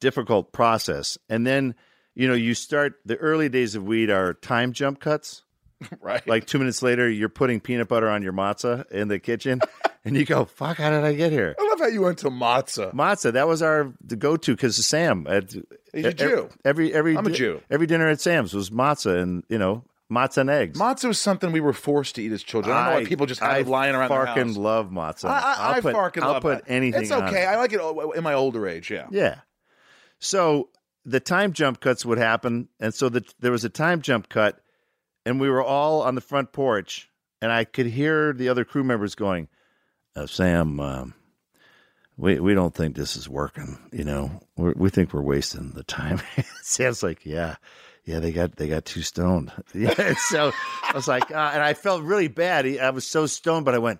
difficult 0.00 0.52
process. 0.52 1.16
And 1.28 1.46
then 1.46 1.76
you 2.14 2.26
know 2.28 2.34
you 2.34 2.54
start 2.54 3.00
the 3.06 3.16
early 3.16 3.48
days 3.48 3.74
of 3.74 3.84
weed 3.84 4.10
are 4.10 4.34
time 4.34 4.72
jump 4.72 5.00
cuts. 5.00 5.42
right. 6.00 6.26
Like 6.26 6.46
two 6.46 6.58
minutes 6.58 6.82
later, 6.82 7.08
you're 7.08 7.28
putting 7.28 7.60
peanut 7.60 7.88
butter 7.88 8.08
on 8.08 8.22
your 8.22 8.32
matzah 8.32 8.90
in 8.90 9.08
the 9.08 9.18
kitchen, 9.18 9.60
and 10.04 10.16
you 10.16 10.24
go, 10.24 10.44
"Fuck, 10.44 10.78
how 10.78 10.90
did 10.90 11.04
I 11.04 11.14
get 11.14 11.32
here?" 11.32 11.54
I 11.58 11.68
love 11.68 11.80
how 11.80 11.86
you 11.86 12.02
went 12.02 12.18
to 12.18 12.30
matzah. 12.30 12.92
Matzah. 12.94 13.32
That 13.32 13.48
was 13.48 13.62
our 13.62 13.92
the 14.00 14.16
go 14.16 14.36
to 14.36 14.52
because 14.54 14.84
Sam. 14.84 15.26
At, 15.28 15.54
He's 15.92 16.06
a 16.06 16.12
Jew. 16.12 16.48
Every 16.64 16.92
every 16.92 17.16
I'm 17.16 17.26
a 17.26 17.30
Jew. 17.30 17.60
Every 17.70 17.86
dinner 17.86 18.08
at 18.08 18.20
Sam's 18.20 18.52
was 18.52 18.70
matzah 18.70 19.22
and 19.22 19.44
you 19.48 19.58
know 19.58 19.84
matzah 20.10 20.38
and 20.38 20.50
eggs. 20.50 20.78
Matzah 20.78 21.06
was 21.06 21.20
something 21.20 21.52
we 21.52 21.60
were 21.60 21.72
forced 21.72 22.16
to 22.16 22.22
eat 22.22 22.32
as 22.32 22.42
children. 22.42 22.74
I 22.74 22.84
don't 22.84 22.94
know 22.94 23.00
why 23.00 23.04
people 23.06 23.26
just 23.26 23.42
I 23.42 23.58
it 23.58 23.66
lying 23.66 23.94
around 23.94 24.10
their 24.10 24.26
fucking 24.26 24.54
love 24.54 24.90
matzah. 24.90 25.26
I, 25.26 25.38
I, 25.38 25.54
I'll 25.58 25.72
I 25.74 25.80
put, 25.80 25.94
fucking 25.94 26.22
I'll 26.22 26.32
love 26.32 26.42
put 26.42 26.64
that. 26.64 26.70
anything. 26.72 27.02
It's 27.02 27.10
on 27.10 27.24
okay. 27.24 27.44
it. 27.44 27.46
I 27.46 27.56
like 27.56 27.72
it 27.72 27.80
in 28.16 28.22
my 28.22 28.34
older 28.34 28.66
age. 28.66 28.90
Yeah. 28.90 29.06
Yeah. 29.10 29.36
So 30.18 30.70
the 31.04 31.20
time 31.20 31.52
jump 31.52 31.80
cuts 31.80 32.04
would 32.04 32.18
happen, 32.18 32.68
and 32.80 32.94
so 32.94 33.08
the, 33.08 33.24
there 33.40 33.52
was 33.52 33.64
a 33.64 33.68
time 33.68 34.00
jump 34.00 34.28
cut, 34.28 34.60
and 35.26 35.40
we 35.40 35.48
were 35.48 35.62
all 35.62 36.02
on 36.02 36.14
the 36.14 36.20
front 36.20 36.52
porch, 36.52 37.08
and 37.40 37.50
I 37.52 37.64
could 37.64 37.86
hear 37.86 38.32
the 38.32 38.48
other 38.48 38.64
crew 38.64 38.84
members 38.84 39.14
going, 39.14 39.48
uh, 40.16 40.26
"Sam, 40.26 40.80
um, 40.80 41.14
we 42.16 42.38
we 42.40 42.54
don't 42.54 42.74
think 42.74 42.96
this 42.96 43.16
is 43.16 43.28
working. 43.28 43.78
You 43.92 44.04
know, 44.04 44.40
we're, 44.56 44.74
we 44.76 44.90
think 44.90 45.12
we're 45.12 45.22
wasting 45.22 45.70
the 45.72 45.84
time." 45.84 46.20
Sam's 46.62 47.02
like, 47.02 47.24
"Yeah." 47.24 47.56
Yeah, 48.06 48.20
they 48.20 48.32
got 48.32 48.56
they 48.56 48.68
got 48.68 48.84
too 48.84 49.00
stoned. 49.00 49.50
Yeah, 49.74 50.12
so 50.28 50.52
I 50.82 50.92
was 50.94 51.08
like, 51.08 51.30
uh, 51.30 51.50
and 51.54 51.62
I 51.62 51.72
felt 51.72 52.02
really 52.02 52.28
bad. 52.28 52.66
I 52.66 52.90
was 52.90 53.06
so 53.06 53.24
stoned, 53.24 53.64
but 53.64 53.74
I 53.74 53.78
went, 53.78 53.98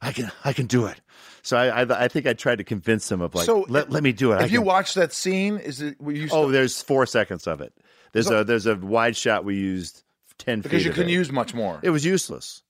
I 0.00 0.12
can 0.12 0.32
I 0.46 0.54
can 0.54 0.66
do 0.66 0.86
it. 0.86 0.98
So 1.42 1.58
I 1.58 1.82
I, 1.82 2.04
I 2.04 2.08
think 2.08 2.26
I 2.26 2.32
tried 2.32 2.56
to 2.56 2.64
convince 2.64 3.12
him 3.12 3.20
of 3.20 3.34
like, 3.34 3.44
So, 3.44 3.66
let, 3.68 3.90
let 3.90 4.02
me 4.02 4.12
do 4.12 4.32
it. 4.32 4.40
If 4.40 4.50
you 4.50 4.62
watch 4.62 4.94
that 4.94 5.12
scene, 5.12 5.58
is 5.58 5.82
it 5.82 6.00
were 6.00 6.12
you 6.12 6.28
oh, 6.32 6.50
there's 6.50 6.80
four 6.80 7.04
seconds 7.04 7.46
of 7.46 7.60
it. 7.60 7.74
There's 8.12 8.28
So- 8.28 8.40
a 8.40 8.44
there's 8.44 8.64
a 8.64 8.76
wide 8.76 9.14
shot 9.14 9.44
we 9.44 9.56
used 9.56 10.02
ten 10.38 10.60
because 10.60 10.84
you 10.84 10.90
couldn't 10.90 11.10
it. 11.10 11.14
use 11.14 11.30
much 11.32 11.54
more. 11.54 11.80
It 11.82 11.90
was 11.90 12.04
useless. 12.04 12.62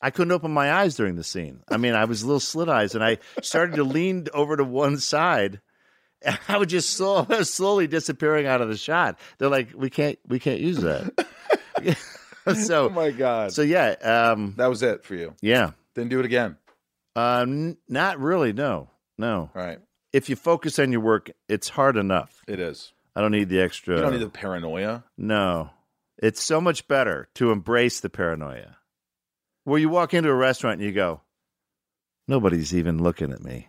I 0.00 0.10
couldn't 0.10 0.32
open 0.32 0.50
my 0.50 0.72
eyes 0.72 0.96
during 0.96 1.14
the 1.14 1.22
scene. 1.22 1.62
I 1.70 1.76
mean, 1.76 1.94
I 1.94 2.06
was 2.06 2.22
a 2.22 2.26
little 2.26 2.40
slit 2.40 2.68
eyes, 2.68 2.96
and 2.96 3.04
I 3.04 3.18
started 3.40 3.76
to 3.76 3.84
lean 3.84 4.26
over 4.34 4.56
to 4.56 4.64
one 4.64 4.98
side. 4.98 5.60
And 6.24 6.38
I 6.48 6.58
was 6.58 6.68
just 6.68 6.90
slow, 6.90 7.24
slowly 7.42 7.86
disappearing 7.86 8.46
out 8.46 8.60
of 8.60 8.68
the 8.68 8.76
shot. 8.76 9.18
They're 9.38 9.48
like, 9.48 9.68
"We 9.74 9.90
can't, 9.90 10.18
we 10.26 10.38
can't 10.38 10.60
use 10.60 10.78
that." 10.78 11.26
oh 12.46 12.54
so, 12.54 12.88
my 12.90 13.10
god, 13.10 13.52
so 13.52 13.62
yeah, 13.62 13.90
um, 14.02 14.54
that 14.56 14.68
was 14.68 14.82
it 14.82 15.04
for 15.04 15.14
you. 15.14 15.34
yeah. 15.40 15.72
Then 15.94 16.08
do 16.08 16.18
it 16.20 16.24
again. 16.24 16.56
Um, 17.14 17.76
not 17.88 18.18
really. 18.18 18.52
No, 18.52 18.88
no. 19.18 19.50
Right. 19.54 19.78
If 20.12 20.30
you 20.30 20.36
focus 20.36 20.78
on 20.78 20.90
your 20.90 21.02
work, 21.02 21.30
it's 21.48 21.68
hard 21.68 21.96
enough. 21.96 22.42
It 22.48 22.60
is. 22.60 22.92
I 23.14 23.20
don't 23.20 23.32
need 23.32 23.48
the 23.48 23.60
extra. 23.60 23.96
You 23.96 24.02
don't 24.02 24.12
need 24.12 24.22
the 24.22 24.28
paranoia. 24.28 25.04
No, 25.18 25.70
it's 26.22 26.40
so 26.40 26.60
much 26.60 26.86
better 26.86 27.28
to 27.34 27.50
embrace 27.50 28.00
the 28.00 28.08
paranoia. 28.08 28.76
Where 29.64 29.80
you 29.80 29.88
walk 29.88 30.14
into 30.14 30.30
a 30.30 30.34
restaurant 30.34 30.78
and 30.78 30.88
you 30.88 30.94
go, 30.94 31.20
nobody's 32.28 32.74
even 32.74 33.02
looking 33.02 33.32
at 33.32 33.42
me. 33.42 33.68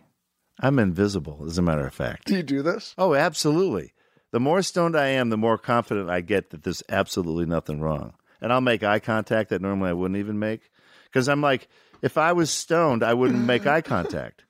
I'm 0.60 0.78
invisible, 0.78 1.44
as 1.46 1.58
a 1.58 1.62
matter 1.62 1.84
of 1.84 1.92
fact. 1.92 2.26
Do 2.26 2.36
you 2.36 2.44
do 2.44 2.62
this? 2.62 2.94
Oh, 2.96 3.14
absolutely. 3.14 3.92
The 4.30 4.38
more 4.38 4.62
stoned 4.62 4.96
I 4.96 5.08
am, 5.08 5.30
the 5.30 5.36
more 5.36 5.58
confident 5.58 6.08
I 6.10 6.20
get 6.20 6.50
that 6.50 6.62
there's 6.62 6.82
absolutely 6.88 7.46
nothing 7.46 7.80
wrong. 7.80 8.14
And 8.40 8.52
I'll 8.52 8.60
make 8.60 8.84
eye 8.84 9.00
contact 9.00 9.50
that 9.50 9.60
normally 9.60 9.90
I 9.90 9.94
wouldn't 9.94 10.18
even 10.18 10.38
make. 10.38 10.70
Because 11.06 11.28
I'm 11.28 11.40
like, 11.40 11.68
if 12.02 12.16
I 12.16 12.32
was 12.32 12.50
stoned, 12.50 13.02
I 13.02 13.14
wouldn't 13.14 13.44
make 13.46 13.66
eye 13.66 13.80
contact. 13.80 14.44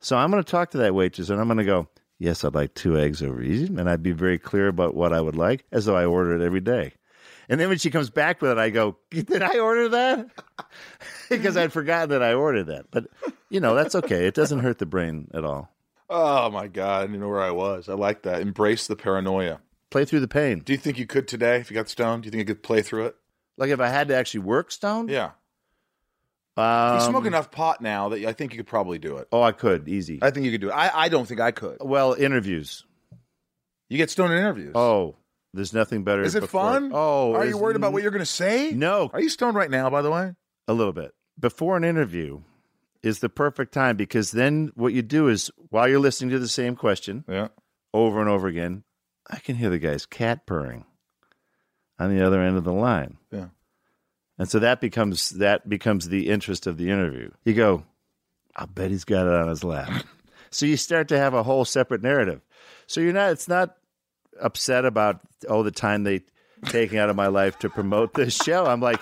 So 0.00 0.16
I'm 0.16 0.30
going 0.30 0.42
to 0.42 0.50
talk 0.50 0.70
to 0.70 0.78
that 0.78 0.94
waitress 0.94 1.28
and 1.28 1.38
I'm 1.38 1.48
going 1.48 1.58
to 1.58 1.64
go, 1.64 1.88
yes, 2.18 2.42
I'd 2.42 2.54
like 2.54 2.72
two 2.72 2.98
eggs 2.98 3.22
over 3.22 3.42
easy. 3.42 3.66
And 3.66 3.88
I'd 3.88 4.02
be 4.02 4.12
very 4.12 4.38
clear 4.38 4.68
about 4.68 4.94
what 4.94 5.12
I 5.12 5.20
would 5.20 5.36
like 5.36 5.66
as 5.70 5.84
though 5.84 5.96
I 5.96 6.06
order 6.06 6.34
it 6.34 6.44
every 6.44 6.60
day. 6.60 6.94
And 7.50 7.60
then 7.60 7.68
when 7.68 7.78
she 7.78 7.90
comes 7.90 8.10
back 8.10 8.40
with 8.40 8.52
it, 8.52 8.58
I 8.58 8.70
go, 8.70 8.96
did 9.10 9.42
I 9.42 9.58
order 9.58 9.88
that? 9.88 10.30
because 11.28 11.56
I'd 11.56 11.72
forgotten 11.72 12.10
that 12.10 12.22
I 12.22 12.32
ordered 12.32 12.68
that. 12.68 12.86
But, 12.92 13.08
you 13.50 13.58
know, 13.58 13.74
that's 13.74 13.96
okay. 13.96 14.26
It 14.26 14.34
doesn't 14.34 14.60
hurt 14.60 14.78
the 14.78 14.86
brain 14.86 15.28
at 15.34 15.44
all. 15.44 15.68
Oh 16.08 16.48
my 16.50 16.68
god, 16.68 17.02
I 17.02 17.06
didn't 17.06 17.20
know 17.20 17.28
where 17.28 17.40
I 17.40 17.50
was. 17.50 17.88
I 17.88 17.94
like 17.94 18.22
that. 18.22 18.40
Embrace 18.40 18.86
the 18.86 18.96
paranoia. 18.96 19.60
Play 19.90 20.04
through 20.04 20.20
the 20.20 20.28
pain. 20.28 20.60
Do 20.60 20.72
you 20.72 20.78
think 20.78 20.98
you 20.98 21.06
could 21.06 21.26
today 21.28 21.56
if 21.56 21.70
you 21.70 21.74
got 21.74 21.88
stoned? 21.88 22.22
Do 22.22 22.28
you 22.28 22.30
think 22.30 22.40
you 22.40 22.54
could 22.54 22.62
play 22.62 22.82
through 22.82 23.06
it? 23.06 23.16
Like 23.56 23.70
if 23.70 23.80
I 23.80 23.88
had 23.88 24.08
to 24.08 24.16
actually 24.16 24.40
work 24.40 24.70
stoned? 24.70 25.10
Yeah. 25.10 25.30
Um, 26.56 26.94
you 26.96 27.00
smoke 27.00 27.26
enough 27.26 27.50
pot 27.50 27.80
now 27.80 28.08
that 28.10 28.24
I 28.24 28.32
think 28.32 28.52
you 28.52 28.58
could 28.58 28.66
probably 28.66 28.98
do 28.98 29.16
it. 29.18 29.28
Oh, 29.32 29.42
I 29.42 29.52
could 29.52 29.88
easy. 29.88 30.18
I 30.22 30.30
think 30.30 30.46
you 30.46 30.52
could 30.52 30.60
do 30.60 30.68
it. 30.70 30.72
I, 30.72 30.90
I 30.92 31.08
don't 31.08 31.26
think 31.26 31.40
I 31.40 31.52
could. 31.52 31.78
well, 31.80 32.12
interviews. 32.12 32.84
You 33.88 33.96
get 33.96 34.10
stoned 34.10 34.32
in 34.32 34.38
interviews. 34.38 34.72
Oh, 34.74 35.16
there's 35.54 35.72
nothing 35.72 36.04
better. 36.04 36.22
is 36.22 36.34
it 36.34 36.40
before- 36.40 36.60
fun? 36.62 36.90
Oh, 36.94 37.34
are 37.34 37.44
you 37.46 37.56
worried 37.58 37.76
about 37.76 37.92
what 37.92 38.02
you're 38.02 38.10
going 38.12 38.20
to 38.20 38.26
say? 38.26 38.70
No, 38.72 39.10
Are 39.12 39.20
you 39.20 39.28
stoned 39.28 39.56
right 39.56 39.70
now? 39.70 39.90
By 39.90 40.02
the 40.02 40.10
way. 40.10 40.34
a 40.68 40.72
little 40.74 40.92
bit 40.92 41.12
before 41.38 41.76
an 41.76 41.84
interview 41.84 42.42
is 43.02 43.20
the 43.20 43.28
perfect 43.30 43.72
time 43.72 43.96
because 43.96 44.30
then 44.30 44.70
what 44.74 44.92
you 44.92 45.00
do 45.02 45.26
is 45.28 45.50
while 45.70 45.88
you're 45.88 45.98
listening 45.98 46.30
to 46.30 46.38
the 46.38 46.46
same 46.48 46.76
question 46.76 47.24
Yeah. 47.28 47.48
over 47.94 48.20
and 48.20 48.28
over 48.28 48.46
again, 48.46 48.84
I 49.28 49.38
can 49.38 49.56
hear 49.56 49.70
the 49.70 49.78
guy's 49.78 50.04
cat 50.06 50.44
purring 50.46 50.84
on 51.98 52.14
the 52.14 52.24
other 52.24 52.40
end 52.42 52.56
of 52.56 52.64
the 52.64 52.72
line. 52.72 53.16
Yeah. 53.30 53.48
And 54.38 54.48
so 54.48 54.58
that 54.58 54.80
becomes 54.80 55.30
that 55.30 55.68
becomes 55.68 56.08
the 56.08 56.28
interest 56.28 56.66
of 56.66 56.76
the 56.78 56.90
interview. 56.90 57.30
You 57.44 57.54
go, 57.54 57.84
I 58.56 58.66
bet 58.66 58.90
he's 58.90 59.04
got 59.04 59.26
it 59.26 59.32
on 59.34 59.48
his 59.48 59.62
lap. 59.64 59.90
so 60.50 60.64
you 60.66 60.76
start 60.76 61.08
to 61.08 61.18
have 61.18 61.34
a 61.34 61.42
whole 61.42 61.64
separate 61.64 62.02
narrative. 62.02 62.40
So 62.86 63.00
you're 63.00 63.12
not 63.12 63.32
it's 63.32 63.48
not 63.48 63.76
upset 64.40 64.84
about 64.84 65.20
all 65.48 65.62
the 65.62 65.70
time 65.70 66.04
they 66.04 66.22
taking 66.66 66.98
out 66.98 67.08
of 67.08 67.16
my 67.16 67.28
life 67.28 67.58
to 67.60 67.70
promote 67.70 68.14
this 68.14 68.34
show. 68.34 68.66
I'm 68.66 68.80
like 68.80 69.00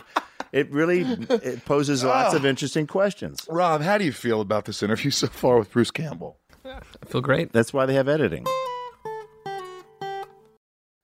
it 0.52 0.70
really 0.70 1.00
it 1.02 1.64
poses 1.64 2.04
lots 2.04 2.34
of 2.34 2.44
oh. 2.44 2.48
interesting 2.48 2.86
questions. 2.86 3.46
Rob, 3.50 3.82
how 3.82 3.98
do 3.98 4.04
you 4.04 4.12
feel 4.12 4.40
about 4.40 4.64
this 4.64 4.82
interview 4.82 5.10
so 5.10 5.26
far 5.26 5.58
with 5.58 5.70
Bruce 5.70 5.90
Campbell? 5.90 6.38
I 6.64 6.80
feel 7.06 7.20
great. 7.20 7.52
That's 7.52 7.72
why 7.72 7.86
they 7.86 7.94
have 7.94 8.08
editing. 8.08 8.46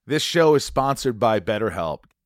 This 0.07 0.21
show 0.21 0.53
is 0.53 0.63
sponsored 0.63 1.19
by 1.19 1.39
BetterHelp. 1.39 2.01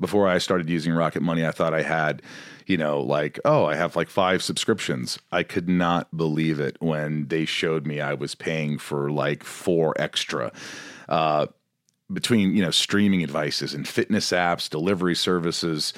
Before 0.00 0.28
I 0.28 0.38
started 0.38 0.70
using 0.70 0.92
Rocket 0.92 1.22
Money, 1.22 1.44
I 1.44 1.50
thought 1.50 1.74
I 1.74 1.82
had, 1.82 2.22
you 2.66 2.76
know, 2.76 3.00
like, 3.00 3.40
oh, 3.44 3.64
I 3.64 3.74
have 3.74 3.96
like 3.96 4.08
five 4.08 4.42
subscriptions. 4.42 5.18
I 5.32 5.42
could 5.42 5.68
not 5.68 6.16
believe 6.16 6.60
it 6.60 6.76
when 6.80 7.26
they 7.28 7.44
showed 7.44 7.86
me 7.86 8.00
I 8.00 8.14
was 8.14 8.34
paying 8.34 8.78
for 8.78 9.10
like 9.10 9.42
four 9.42 9.94
extra. 9.98 10.52
Uh, 11.08 11.46
between, 12.12 12.54
you 12.54 12.62
know, 12.62 12.70
streaming 12.70 13.20
devices 13.20 13.74
and 13.74 13.86
fitness 13.86 14.30
apps, 14.30 14.70
delivery 14.70 15.14
services, 15.14 15.92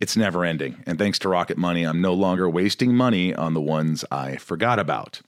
it's 0.00 0.16
never 0.16 0.44
ending. 0.44 0.82
And 0.86 0.98
thanks 0.98 1.18
to 1.20 1.28
Rocket 1.28 1.58
Money, 1.58 1.84
I'm 1.84 2.00
no 2.00 2.14
longer 2.14 2.48
wasting 2.48 2.94
money 2.94 3.34
on 3.34 3.54
the 3.54 3.60
ones 3.60 4.04
I 4.10 4.36
forgot 4.36 4.78
about. 4.78 5.22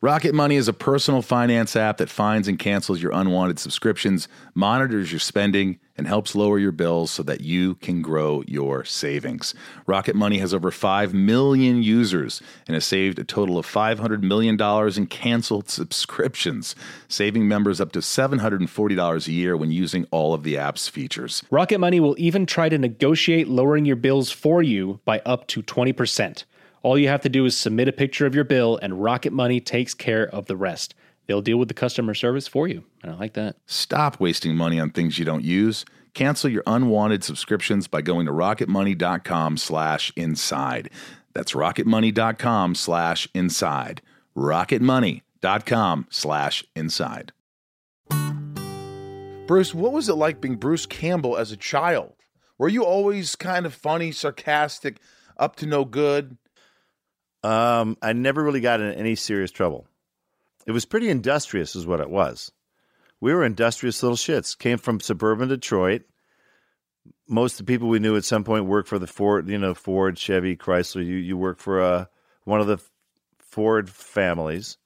Rocket 0.00 0.34
Money 0.34 0.56
is 0.56 0.68
a 0.68 0.72
personal 0.72 1.22
finance 1.22 1.74
app 1.74 1.98
that 1.98 2.10
finds 2.10 2.48
and 2.48 2.58
cancels 2.58 3.02
your 3.02 3.12
unwanted 3.12 3.58
subscriptions, 3.58 4.28
monitors 4.54 5.10
your 5.10 5.20
spending, 5.20 5.78
and 5.96 6.06
helps 6.06 6.34
lower 6.34 6.58
your 6.58 6.72
bills 6.72 7.10
so 7.10 7.22
that 7.22 7.40
you 7.40 7.74
can 7.76 8.02
grow 8.02 8.42
your 8.46 8.84
savings. 8.84 9.54
Rocket 9.86 10.16
Money 10.16 10.38
has 10.38 10.52
over 10.52 10.70
5 10.70 11.14
million 11.14 11.82
users 11.82 12.42
and 12.66 12.74
has 12.74 12.84
saved 12.84 13.18
a 13.18 13.24
total 13.24 13.58
of 13.58 13.66
$500 13.66 14.22
million 14.22 14.60
in 14.96 15.06
canceled 15.06 15.68
subscriptions, 15.68 16.74
saving 17.08 17.48
members 17.48 17.80
up 17.80 17.92
to 17.92 18.00
$740 18.00 19.28
a 19.28 19.32
year 19.32 19.56
when 19.56 19.70
using 19.70 20.06
all 20.10 20.34
of 20.34 20.42
the 20.42 20.56
app's 20.56 20.88
features. 20.88 21.42
Rocket 21.50 21.78
Money 21.78 22.00
will 22.00 22.16
even 22.18 22.46
try 22.46 22.68
to 22.68 22.78
negotiate 22.78 23.48
lowering 23.48 23.84
your 23.84 23.96
bills 23.96 24.30
for 24.30 24.62
you 24.62 25.00
by 25.04 25.20
up 25.24 25.46
to 25.48 25.62
20%. 25.62 26.44
All 26.82 26.96
you 26.96 27.08
have 27.08 27.22
to 27.22 27.28
do 27.28 27.44
is 27.44 27.56
submit 27.56 27.88
a 27.88 27.92
picture 27.92 28.26
of 28.26 28.34
your 28.34 28.44
bill, 28.44 28.78
and 28.80 29.02
Rocket 29.02 29.32
Money 29.32 29.60
takes 29.60 29.92
care 29.92 30.28
of 30.28 30.46
the 30.46 30.56
rest. 30.56 30.94
They'll 31.26 31.42
deal 31.42 31.58
with 31.58 31.68
the 31.68 31.74
customer 31.74 32.14
service 32.14 32.46
for 32.46 32.68
you. 32.68 32.84
And 33.02 33.12
I 33.12 33.16
like 33.16 33.34
that. 33.34 33.56
Stop 33.66 34.20
wasting 34.20 34.54
money 34.56 34.78
on 34.78 34.90
things 34.90 35.18
you 35.18 35.24
don't 35.24 35.44
use. 35.44 35.84
Cancel 36.14 36.50
your 36.50 36.62
unwanted 36.66 37.24
subscriptions 37.24 37.88
by 37.88 38.00
going 38.00 38.26
to 38.26 38.32
rocketmoney.com 38.32 39.56
slash 39.58 40.12
inside. 40.16 40.90
That's 41.34 41.52
rocketmoney.com 41.52 42.74
slash 42.74 43.28
inside. 43.34 44.02
rocketmoney.com 44.36 46.06
slash 46.10 46.64
inside. 46.74 47.32
Bruce, 49.46 49.74
what 49.74 49.92
was 49.92 50.08
it 50.08 50.14
like 50.14 50.40
being 50.40 50.56
Bruce 50.56 50.86
Campbell 50.86 51.36
as 51.36 51.52
a 51.52 51.56
child? 51.56 52.14
Were 52.58 52.68
you 52.68 52.84
always 52.84 53.36
kind 53.36 53.66
of 53.66 53.74
funny, 53.74 54.10
sarcastic, 54.10 54.98
up 55.36 55.56
to 55.56 55.66
no 55.66 55.84
good? 55.84 56.36
Um, 57.44 57.96
I 58.02 58.12
never 58.12 58.42
really 58.42 58.60
got 58.60 58.80
in 58.80 58.92
any 58.94 59.14
serious 59.14 59.50
trouble. 59.50 59.86
It 60.66 60.72
was 60.72 60.84
pretty 60.84 61.08
industrious, 61.08 61.76
is 61.76 61.86
what 61.86 62.00
it 62.00 62.10
was. 62.10 62.50
We 63.20 63.32
were 63.32 63.44
industrious 63.44 64.02
little 64.02 64.16
shits. 64.16 64.58
Came 64.58 64.78
from 64.78 65.00
suburban 65.00 65.48
Detroit. 65.48 66.02
Most 67.28 67.52
of 67.54 67.66
the 67.66 67.72
people 67.72 67.88
we 67.88 67.98
knew 67.98 68.16
at 68.16 68.24
some 68.24 68.44
point 68.44 68.66
worked 68.66 68.88
for 68.88 68.98
the 68.98 69.06
Ford, 69.06 69.48
you 69.48 69.58
know, 69.58 69.74
Ford, 69.74 70.18
Chevy, 70.18 70.56
Chrysler. 70.56 71.04
You 71.04 71.16
you 71.16 71.36
work 71.36 71.58
for 71.60 71.80
uh, 71.80 72.04
one 72.44 72.60
of 72.60 72.66
the 72.66 72.78
Ford 73.38 73.88
families. 73.88 74.76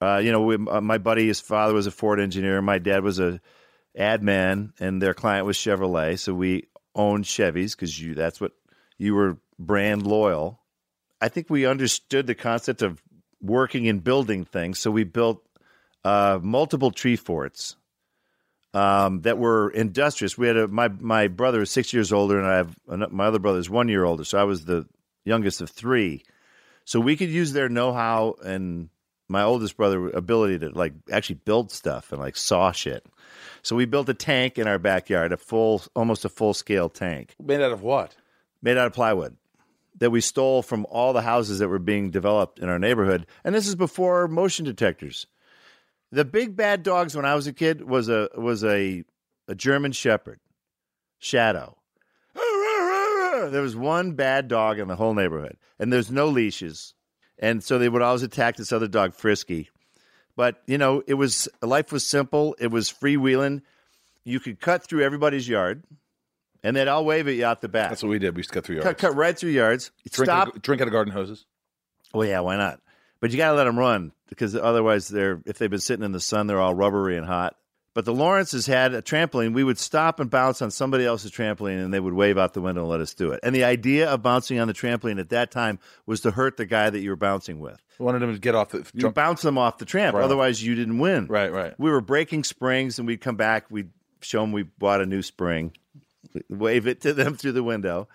Uh, 0.00 0.18
you 0.18 0.32
know, 0.32 0.42
we, 0.42 0.54
uh, 0.54 0.80
my 0.80 0.98
buddy, 0.98 1.28
his 1.28 1.40
father 1.40 1.74
was 1.74 1.86
a 1.86 1.92
Ford 1.92 2.20
engineer. 2.20 2.60
My 2.60 2.78
dad 2.78 3.04
was 3.04 3.20
a 3.20 3.40
ad 3.96 4.22
man, 4.22 4.72
and 4.80 5.00
their 5.00 5.14
client 5.14 5.46
was 5.46 5.56
Chevrolet. 5.56 6.18
So 6.18 6.34
we 6.34 6.68
owned 6.94 7.24
Chevys 7.24 7.72
because 7.76 8.00
you 8.00 8.14
that's 8.14 8.40
what 8.40 8.52
you 8.98 9.14
were 9.14 9.38
brand 9.58 10.06
loyal. 10.06 10.60
I 11.20 11.28
think 11.28 11.48
we 11.48 11.66
understood 11.66 12.26
the 12.26 12.34
concept 12.34 12.82
of 12.82 13.00
working 13.42 13.88
and 13.88 14.02
building 14.02 14.44
things. 14.44 14.78
So 14.78 14.90
we 14.90 15.04
built 15.04 15.44
uh, 16.04 16.38
multiple 16.42 16.90
tree 16.90 17.16
forts 17.16 17.76
um, 18.72 19.22
that 19.22 19.38
were 19.38 19.70
industrious. 19.70 20.38
We 20.38 20.46
had 20.46 20.56
a 20.56 20.68
my 20.68 20.88
my 20.88 21.28
brother 21.28 21.62
is 21.62 21.70
six 21.70 21.92
years 21.92 22.12
older, 22.12 22.38
and 22.38 22.46
I 22.46 22.56
have 22.56 22.76
my 22.86 23.26
other 23.26 23.38
brother 23.38 23.58
is 23.58 23.68
one 23.68 23.88
year 23.88 24.04
older. 24.04 24.24
So 24.24 24.38
I 24.38 24.44
was 24.44 24.64
the 24.64 24.86
youngest 25.24 25.60
of 25.60 25.70
three. 25.70 26.24
So 26.84 26.98
we 26.98 27.16
could 27.16 27.30
use 27.30 27.52
their 27.52 27.68
know 27.68 27.92
how 27.92 28.36
and 28.44 28.88
my 29.28 29.42
oldest 29.42 29.76
brother 29.76 30.10
ability 30.10 30.58
to 30.60 30.70
like 30.70 30.92
actually 31.10 31.36
build 31.44 31.70
stuff 31.70 32.12
and 32.12 32.20
like 32.20 32.36
saw 32.36 32.72
shit. 32.72 33.04
So 33.62 33.76
we 33.76 33.86
built 33.86 34.08
a 34.08 34.14
tank 34.14 34.58
in 34.58 34.66
our 34.66 34.78
backyard, 34.78 35.32
a 35.32 35.36
full, 35.36 35.82
almost 35.94 36.24
a 36.24 36.28
full 36.28 36.54
scale 36.54 36.88
tank 36.88 37.34
Made 37.42 37.60
out 37.60 37.72
of 37.72 37.82
what? 37.82 38.16
made 38.60 38.76
out 38.76 38.86
of 38.86 38.92
plywood 38.92 39.36
that 39.98 40.10
we 40.10 40.20
stole 40.20 40.62
from 40.62 40.86
all 40.90 41.12
the 41.12 41.22
houses 41.22 41.58
that 41.58 41.68
were 41.68 41.78
being 41.78 42.10
developed 42.10 42.58
in 42.58 42.68
our 42.68 42.78
neighborhood. 42.78 43.26
And 43.44 43.54
this 43.54 43.66
is 43.66 43.74
before 43.74 44.28
motion 44.28 44.64
detectors. 44.64 45.26
The 46.10 46.24
big 46.24 46.56
bad 46.56 46.82
dogs 46.82 47.14
when 47.16 47.24
I 47.24 47.34
was 47.34 47.46
a 47.46 47.52
kid 47.52 47.82
was 47.82 48.08
a 48.08 48.28
was 48.36 48.64
a 48.64 49.04
a 49.48 49.54
German 49.54 49.92
shepherd, 49.92 50.40
Shadow. 51.18 51.78
There 52.34 53.62
was 53.62 53.74
one 53.74 54.12
bad 54.12 54.46
dog 54.46 54.78
in 54.78 54.88
the 54.88 54.94
whole 54.96 55.14
neighborhood, 55.14 55.56
and 55.78 55.92
there's 55.92 56.10
no 56.10 56.28
leashes, 56.28 56.94
and 57.38 57.62
so 57.64 57.78
they 57.78 57.88
would 57.88 58.02
always 58.02 58.22
attack 58.22 58.56
this 58.56 58.72
other 58.72 58.86
dog, 58.86 59.14
Frisky. 59.14 59.68
But 60.36 60.62
you 60.66 60.78
know, 60.78 61.02
it 61.06 61.14
was 61.14 61.48
life 61.60 61.92
was 61.92 62.06
simple. 62.06 62.54
It 62.58 62.70
was 62.70 62.92
freewheeling. 62.92 63.62
You 64.24 64.38
could 64.38 64.60
cut 64.60 64.86
through 64.86 65.02
everybody's 65.02 65.48
yard, 65.48 65.82
and 66.62 66.74
then 66.76 66.88
I'll 66.88 67.04
wave 67.04 67.28
at 67.28 67.34
you 67.34 67.44
out 67.44 67.60
the 67.60 67.68
back. 67.68 67.90
That's 67.90 68.02
what 68.02 68.10
we 68.10 68.18
did. 68.18 68.34
We 68.34 68.40
used 68.40 68.50
to 68.50 68.54
cut 68.54 68.64
through 68.64 68.76
yards. 68.76 68.86
cut, 68.88 68.98
cut 68.98 69.16
right 69.16 69.36
through 69.38 69.50
yards. 69.50 69.90
drink, 70.10 70.26
Stop. 70.26 70.48
Out 70.48 70.56
of, 70.56 70.62
drink 70.62 70.80
out 70.82 70.88
of 70.88 70.92
garden 70.92 71.12
hoses. 71.12 71.44
Well, 72.14 72.26
yeah, 72.28 72.40
why 72.40 72.56
not? 72.56 72.80
But 73.20 73.30
you 73.30 73.36
got 73.36 73.50
to 73.50 73.56
let 73.56 73.64
them 73.64 73.78
run 73.78 74.12
because 74.28 74.54
otherwise, 74.56 75.08
they're 75.08 75.40
if 75.46 75.58
they've 75.58 75.70
been 75.70 75.78
sitting 75.80 76.04
in 76.04 76.12
the 76.12 76.20
sun, 76.20 76.46
they're 76.46 76.60
all 76.60 76.74
rubbery 76.74 77.16
and 77.16 77.26
hot. 77.26 77.56
But 77.94 78.06
the 78.06 78.14
Lawrences 78.14 78.64
had 78.66 78.94
a 78.94 79.02
trampoline. 79.02 79.52
We 79.52 79.62
would 79.64 79.78
stop 79.78 80.18
and 80.18 80.30
bounce 80.30 80.62
on 80.62 80.70
somebody 80.70 81.04
else's 81.04 81.30
trampoline, 81.30 81.84
and 81.84 81.92
they 81.92 82.00
would 82.00 82.14
wave 82.14 82.38
out 82.38 82.54
the 82.54 82.62
window 82.62 82.80
and 82.80 82.90
let 82.90 83.00
us 83.00 83.12
do 83.12 83.32
it. 83.32 83.40
And 83.42 83.54
the 83.54 83.64
idea 83.64 84.08
of 84.08 84.22
bouncing 84.22 84.58
on 84.58 84.66
the 84.66 84.72
trampoline 84.72 85.20
at 85.20 85.28
that 85.28 85.50
time 85.50 85.78
was 86.06 86.22
to 86.22 86.30
hurt 86.30 86.56
the 86.56 86.64
guy 86.64 86.88
that 86.88 87.00
you 87.00 87.10
were 87.10 87.16
bouncing 87.16 87.60
with. 87.60 87.82
We 87.98 88.06
wanted 88.06 88.20
them 88.20 88.32
to 88.32 88.40
get 88.40 88.54
off 88.54 88.70
the 88.70 88.78
You 88.94 89.02
jump. 89.02 89.14
bounce 89.14 89.42
them 89.42 89.58
off 89.58 89.76
the 89.76 89.84
tramp, 89.84 90.16
Right. 90.16 90.24
otherwise 90.24 90.64
you 90.64 90.74
didn't 90.74 91.00
win. 91.00 91.26
Right, 91.26 91.52
right. 91.52 91.74
We 91.78 91.90
were 91.90 92.00
breaking 92.00 92.44
springs, 92.44 92.98
and 92.98 93.06
we'd 93.06 93.20
come 93.20 93.36
back. 93.36 93.66
We'd 93.70 93.90
show 94.22 94.40
them 94.40 94.52
we 94.52 94.62
bought 94.62 95.02
a 95.02 95.06
new 95.06 95.20
spring, 95.20 95.72
wave 96.48 96.86
it 96.86 97.00
to 97.02 97.12
them 97.12 97.34
through 97.36 97.52
the 97.52 97.62
window, 97.62 98.08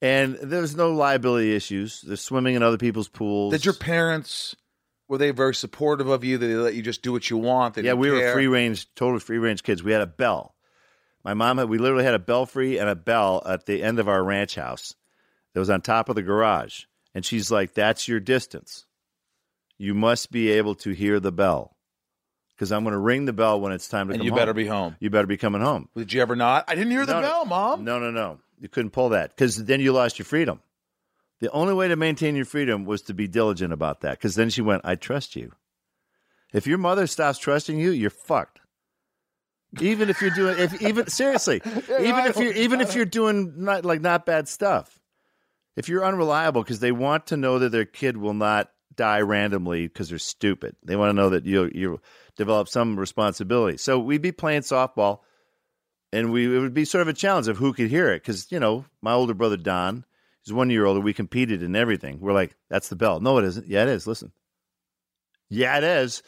and 0.00 0.38
there's 0.42 0.76
no 0.76 0.92
liability 0.92 1.54
issues. 1.54 2.00
They're 2.02 2.16
swimming 2.16 2.54
in 2.54 2.62
other 2.62 2.78
people's 2.78 3.08
pools. 3.08 3.52
Did 3.52 3.64
your 3.64 3.74
parents 3.74 4.56
were 5.08 5.18
they 5.18 5.32
very 5.32 5.54
supportive 5.54 6.08
of 6.08 6.22
you? 6.22 6.38
Did 6.38 6.50
they 6.50 6.54
let 6.54 6.74
you 6.74 6.82
just 6.82 7.02
do 7.02 7.10
what 7.12 7.28
you 7.28 7.36
want? 7.36 7.74
They 7.74 7.82
Yeah, 7.82 7.94
we 7.94 8.10
were 8.10 8.32
free 8.32 8.46
range, 8.46 8.86
totally 8.94 9.18
free 9.18 9.38
range 9.38 9.64
kids. 9.64 9.82
We 9.82 9.92
had 9.92 10.02
a 10.02 10.06
bell. 10.06 10.54
My 11.24 11.34
mom 11.34 11.58
had, 11.58 11.68
we 11.68 11.78
literally 11.78 12.04
had 12.04 12.14
a 12.14 12.20
belfry 12.20 12.78
and 12.78 12.88
a 12.88 12.94
bell 12.94 13.42
at 13.44 13.66
the 13.66 13.82
end 13.82 13.98
of 13.98 14.08
our 14.08 14.22
ranch 14.22 14.54
house 14.54 14.94
that 15.52 15.60
was 15.60 15.68
on 15.68 15.80
top 15.80 16.08
of 16.08 16.14
the 16.14 16.22
garage. 16.22 16.84
And 17.12 17.26
she's 17.26 17.50
like, 17.50 17.74
that's 17.74 18.06
your 18.06 18.20
distance. 18.20 18.86
You 19.76 19.94
must 19.94 20.30
be 20.30 20.50
able 20.50 20.76
to 20.76 20.90
hear 20.90 21.18
the 21.18 21.32
bell 21.32 21.76
because 22.60 22.72
I'm 22.72 22.84
going 22.84 22.92
to 22.92 22.98
ring 22.98 23.24
the 23.24 23.32
bell 23.32 23.58
when 23.58 23.72
it's 23.72 23.88
time 23.88 24.08
to 24.08 24.12
and 24.12 24.20
come 24.20 24.26
you 24.26 24.32
home. 24.32 24.38
better 24.38 24.52
be 24.52 24.66
home. 24.66 24.94
You 25.00 25.08
better 25.08 25.26
be 25.26 25.38
coming 25.38 25.62
home. 25.62 25.88
Did 25.96 26.12
you 26.12 26.20
ever 26.20 26.36
not? 26.36 26.66
I 26.68 26.74
didn't 26.74 26.90
hear 26.90 27.06
the 27.06 27.14
No, 27.14 27.20
no. 27.22 27.26
bell, 27.26 27.44
mom. 27.46 27.84
No, 27.84 27.98
no, 27.98 28.10
no. 28.10 28.38
You 28.60 28.68
couldn't 28.68 28.90
pull 28.90 29.08
that 29.08 29.30
because 29.30 29.64
then 29.64 29.80
you 29.80 29.94
lost 29.94 30.18
your 30.18 30.26
freedom. 30.26 30.60
The 31.40 31.50
only 31.52 31.72
way 31.72 31.88
to 31.88 31.96
maintain 31.96 32.36
your 32.36 32.44
freedom 32.44 32.84
was 32.84 33.00
to 33.02 33.14
be 33.14 33.26
diligent 33.26 33.72
about 33.72 34.02
that 34.02 34.18
because 34.18 34.34
then 34.34 34.50
she 34.50 34.60
went, 34.60 34.82
I 34.84 34.94
trust 34.94 35.36
you. 35.36 35.52
If 36.52 36.66
your 36.66 36.76
mother 36.76 37.06
stops 37.06 37.38
trusting 37.38 37.78
you, 37.80 37.92
you're 37.92 38.10
fucked. 38.10 38.60
Even 39.80 40.10
if 40.10 40.20
you're 40.20 40.30
doing, 40.30 40.58
if 40.58 40.82
even 40.82 41.06
seriously, 41.06 41.62
even 41.64 42.26
if 42.26 42.36
you're 42.36 42.52
even 42.52 42.82
if 42.82 42.94
you're 42.94 43.06
doing 43.06 43.54
not 43.56 43.86
like 43.86 44.02
not 44.02 44.26
bad 44.26 44.48
stuff, 44.48 45.00
if 45.76 45.88
you're 45.88 46.04
unreliable 46.04 46.62
because 46.62 46.80
they 46.80 46.92
want 46.92 47.28
to 47.28 47.38
know 47.38 47.58
that 47.58 47.70
their 47.72 47.86
kid 47.86 48.18
will 48.18 48.34
not 48.34 48.70
die 48.94 49.20
randomly 49.22 49.86
because 49.86 50.10
they're 50.10 50.18
stupid. 50.18 50.76
They 50.84 50.96
want 50.96 51.08
to 51.08 51.14
know 51.14 51.30
that 51.30 51.46
you 51.46 51.70
you 51.72 52.00
develop 52.36 52.68
some 52.68 52.98
responsibility. 52.98 53.76
So 53.76 53.98
we'd 53.98 54.22
be 54.22 54.32
playing 54.32 54.62
softball, 54.62 55.20
and 56.12 56.32
we 56.32 56.56
it 56.56 56.60
would 56.60 56.74
be 56.74 56.84
sort 56.84 57.02
of 57.02 57.08
a 57.08 57.12
challenge 57.12 57.48
of 57.48 57.56
who 57.56 57.72
could 57.72 57.90
hear 57.90 58.12
it 58.12 58.22
because 58.22 58.50
you 58.50 58.60
know 58.60 58.84
my 59.02 59.12
older 59.12 59.34
brother 59.34 59.56
Don, 59.56 60.04
he's 60.42 60.52
one 60.52 60.70
year 60.70 60.86
older. 60.86 61.00
We 61.00 61.12
competed 61.12 61.62
in 61.62 61.76
everything. 61.76 62.20
We're 62.20 62.32
like, 62.32 62.56
that's 62.68 62.88
the 62.88 62.96
bell. 62.96 63.20
No, 63.20 63.38
it 63.38 63.44
isn't. 63.44 63.66
Yeah, 63.66 63.82
it 63.82 63.88
is. 63.88 64.06
Listen. 64.06 64.32
Yeah, 65.48 65.78
it 65.78 65.84
is. 65.84 66.22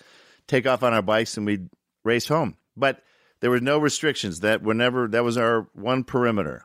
Take 0.48 0.66
off 0.66 0.82
on 0.82 0.92
our 0.92 1.02
bikes 1.02 1.36
and 1.36 1.46
we'd 1.46 1.68
race 2.04 2.26
home. 2.26 2.56
But 2.76 3.02
there 3.40 3.50
were 3.50 3.60
no 3.60 3.78
restrictions. 3.78 4.40
That 4.40 4.62
whenever 4.62 5.08
that 5.08 5.24
was 5.24 5.36
our 5.36 5.68
one 5.74 6.04
perimeter. 6.04 6.64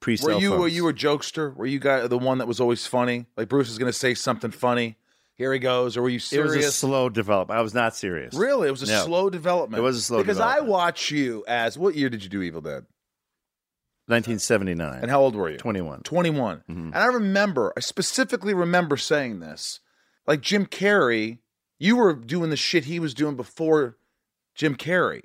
Pre 0.00 0.16
Were 0.22 0.32
you 0.32 0.52
were 0.52 0.68
you 0.68 0.88
a 0.88 0.94
jokester? 0.94 1.54
Were 1.54 1.66
you 1.66 1.78
guy 1.78 2.06
the 2.06 2.16
one 2.16 2.38
that 2.38 2.48
was 2.48 2.58
always 2.58 2.86
funny? 2.86 3.26
Like 3.36 3.50
Bruce 3.50 3.68
is 3.68 3.76
going 3.76 3.92
to 3.92 3.98
say 3.98 4.14
something 4.14 4.50
funny. 4.50 4.96
Here 5.40 5.54
he 5.54 5.58
goes. 5.58 5.96
Or 5.96 6.02
were 6.02 6.10
you 6.10 6.18
serious? 6.18 6.52
It 6.52 6.56
was 6.58 6.66
a 6.66 6.70
slow 6.70 7.08
development. 7.08 7.58
I 7.58 7.62
was 7.62 7.72
not 7.72 7.96
serious. 7.96 8.34
Really, 8.34 8.68
it 8.68 8.72
was 8.72 8.82
a 8.82 8.92
No. 8.92 9.06
slow 9.06 9.30
development. 9.30 9.80
It 9.80 9.82
was 9.82 9.96
a 9.96 10.02
slow 10.02 10.18
because 10.18 10.38
I 10.38 10.60
watch 10.60 11.10
you 11.10 11.44
as 11.48 11.78
what 11.78 11.94
year 11.94 12.10
did 12.10 12.22
you 12.22 12.28
do 12.28 12.42
Evil 12.42 12.60
Dead? 12.60 12.84
1979. 14.08 15.00
And 15.00 15.10
how 15.10 15.22
old 15.22 15.34
were 15.34 15.48
you? 15.48 15.56
21. 15.56 16.02
21. 16.02 16.58
Mm-hmm. 16.68 16.80
And 16.88 16.94
I 16.94 17.06
remember, 17.06 17.72
I 17.74 17.80
specifically 17.80 18.52
remember 18.52 18.98
saying 18.98 19.40
this. 19.40 19.80
Like 20.26 20.42
Jim 20.42 20.66
Carrey, 20.66 21.38
you 21.78 21.96
were 21.96 22.12
doing 22.12 22.50
the 22.50 22.56
shit 22.58 22.84
he 22.84 23.00
was 23.00 23.14
doing 23.14 23.34
before 23.34 23.96
Jim 24.54 24.76
Carrey. 24.76 25.22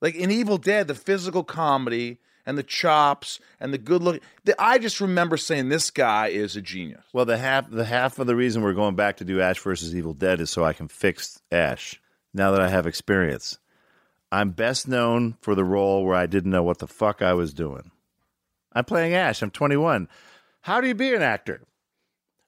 Like 0.00 0.14
in 0.14 0.30
Evil 0.30 0.56
Dead, 0.56 0.86
the 0.86 0.94
physical 0.94 1.42
comedy 1.42 2.18
and 2.46 2.58
the 2.58 2.62
chops 2.62 3.40
and 3.60 3.72
the 3.72 3.78
good 3.78 4.02
look. 4.02 4.20
I 4.58 4.78
just 4.78 5.00
remember 5.00 5.36
saying 5.36 5.68
this 5.68 5.90
guy 5.90 6.28
is 6.28 6.56
a 6.56 6.62
genius. 6.62 7.04
Well, 7.12 7.24
the 7.24 7.38
half 7.38 7.70
the 7.70 7.84
half 7.84 8.18
of 8.18 8.26
the 8.26 8.36
reason 8.36 8.62
we're 8.62 8.72
going 8.72 8.96
back 8.96 9.18
to 9.18 9.24
do 9.24 9.40
Ash 9.40 9.58
versus 9.58 9.94
Evil 9.94 10.14
Dead 10.14 10.40
is 10.40 10.50
so 10.50 10.64
I 10.64 10.72
can 10.72 10.88
fix 10.88 11.40
Ash. 11.50 12.00
Now 12.34 12.50
that 12.52 12.60
I 12.62 12.68
have 12.68 12.86
experience, 12.86 13.58
I'm 14.30 14.50
best 14.50 14.88
known 14.88 15.36
for 15.42 15.54
the 15.54 15.64
role 15.64 16.04
where 16.04 16.14
I 16.14 16.26
didn't 16.26 16.50
know 16.50 16.62
what 16.62 16.78
the 16.78 16.86
fuck 16.86 17.20
I 17.20 17.34
was 17.34 17.52
doing. 17.52 17.90
I'm 18.72 18.84
playing 18.84 19.14
Ash. 19.14 19.42
I'm 19.42 19.50
21. 19.50 20.08
How 20.62 20.80
do 20.80 20.88
you 20.88 20.94
be 20.94 21.14
an 21.14 21.22
actor? 21.22 21.62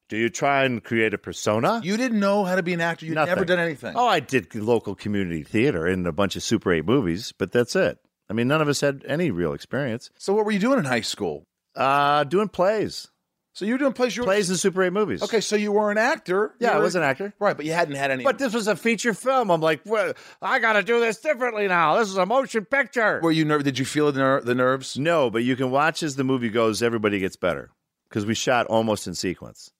Do 0.08 0.16
you 0.16 0.28
try 0.28 0.64
and 0.64 0.82
create 0.82 1.14
a 1.14 1.18
persona? 1.18 1.80
You 1.82 1.96
didn't 1.96 2.20
know 2.20 2.44
how 2.44 2.56
to 2.56 2.62
be 2.62 2.72
an 2.72 2.80
actor. 2.80 3.06
You'd 3.06 3.14
Nothing. 3.14 3.34
never 3.34 3.44
done 3.44 3.58
anything. 3.58 3.94
Oh, 3.96 4.06
I 4.06 4.20
did 4.20 4.54
local 4.54 4.94
community 4.94 5.42
theater 5.42 5.86
and 5.86 6.06
a 6.06 6.12
bunch 6.12 6.36
of 6.36 6.42
Super 6.42 6.72
8 6.72 6.84
movies, 6.84 7.32
but 7.36 7.52
that's 7.52 7.74
it. 7.74 7.98
I 8.28 8.32
mean, 8.32 8.48
none 8.48 8.60
of 8.62 8.68
us 8.68 8.80
had 8.80 9.04
any 9.06 9.30
real 9.30 9.52
experience. 9.52 10.10
So 10.18 10.32
what 10.34 10.44
were 10.44 10.50
you 10.52 10.58
doing 10.58 10.78
in 10.78 10.84
high 10.84 11.02
school? 11.02 11.44
Uh, 11.76 12.24
doing 12.24 12.48
plays, 12.48 13.10
So 13.52 13.64
you 13.64 13.72
were 13.72 13.78
doing 13.78 13.92
plays. 13.92 14.16
You 14.16 14.22
were, 14.22 14.26
plays 14.26 14.48
and 14.48 14.58
Super 14.58 14.82
8 14.84 14.92
movies. 14.92 15.22
Okay, 15.22 15.40
so 15.40 15.56
you 15.56 15.72
were 15.72 15.90
an 15.90 15.98
actor. 15.98 16.54
Yeah, 16.60 16.72
You 16.72 16.78
I 16.78 16.78
was 16.80 16.94
an 16.94 17.02
actor. 17.02 17.34
Right, 17.40 17.56
but 17.56 17.66
you 17.66 17.72
hadn't 17.72 17.96
had 17.96 18.10
any. 18.12 18.22
But 18.24 18.38
this 18.38 18.54
was 18.54 18.68
a 18.68 18.76
feature 18.76 19.12
film. 19.12 19.50
I'm 19.50 19.60
like, 19.60 19.80
well, 19.84 20.14
I 20.40 20.58
got 20.60 20.74
to 20.74 20.82
do 20.82 21.00
this 21.00 21.18
differently 21.20 21.66
now. 21.68 21.98
This 21.98 22.08
is 22.08 22.16
a 22.16 22.26
motion 22.26 22.64
picture. 22.64 23.20
were 23.22 23.32
you 23.32 23.44
ner- 23.44 23.58
Did 23.62 23.78
you 23.78 23.84
feel 23.84 24.10
the, 24.12 24.20
ner- 24.20 24.40
the 24.40 24.54
nerves? 24.54 24.96
No, 24.96 25.30
but 25.30 25.42
you 25.44 25.56
can 25.56 25.70
watch 25.70 26.02
as 26.02 26.14
the 26.16 26.24
movie 26.24 26.48
goes, 26.48 26.82
everybody 26.82 27.18
gets 27.18 27.36
better 27.36 27.70
because 28.08 28.24
we 28.24 28.34
shot 28.34 28.66
almost 28.68 29.06
in 29.08 29.14
sequence. 29.14 29.70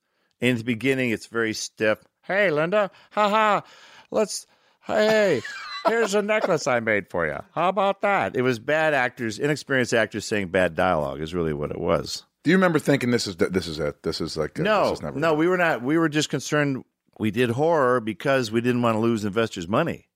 In 0.41 0.57
the 0.57 0.65
beginning, 0.65 1.11
it's 1.11 1.27
very 1.27 1.55
stiff. 1.55 1.99
Hey, 2.23 2.51
Linda, 2.51 2.91
haha, 3.13 3.61
let's, 4.11 4.47
hey, 4.87 5.43
here's 5.87 6.15
a 6.15 6.23
necklace 6.23 6.67
I 6.67 6.81
made 6.81 7.09
for 7.09 7.27
you. 7.27 7.39
How 7.53 7.69
about 7.69 8.03
that? 8.03 8.37
It 8.37 8.43
was 8.43 8.59
bad 8.59 8.95
actors, 8.95 9.39
inexperienced 9.39 9.95
actors 9.95 10.25
saying 10.25 10.49
bad 10.49 10.75
dialogue, 10.75 11.21
is 11.21 11.35
really 11.35 11.53
what 11.53 11.71
it 11.71 11.81
was. 11.81 12.25
Do 12.43 12.51
you 12.51 12.57
remember 12.57 12.79
thinking 12.79 13.11
this 13.11 13.27
is 13.27 13.37
this 13.37 13.67
is 13.67 13.79
it? 13.79 14.03
This 14.03 14.21
is 14.21 14.37
like 14.37 14.59
no, 14.59 14.91
this 14.91 14.99
is 14.99 15.03
never 15.03 15.19
no, 15.19 15.35
we 15.35 15.49
were 15.49 15.57
not. 15.57 15.83
We 15.83 15.97
were 15.97 16.11
just 16.11 16.29
concerned. 16.29 16.85
We 17.19 17.31
did 17.31 17.51
horror 17.51 18.01
because 18.01 18.51
we 18.51 18.61
didn't 18.61 18.83
want 18.83 18.97
to 18.97 19.01
lose 19.01 19.25
investors' 19.25 19.69
money. 19.69 20.09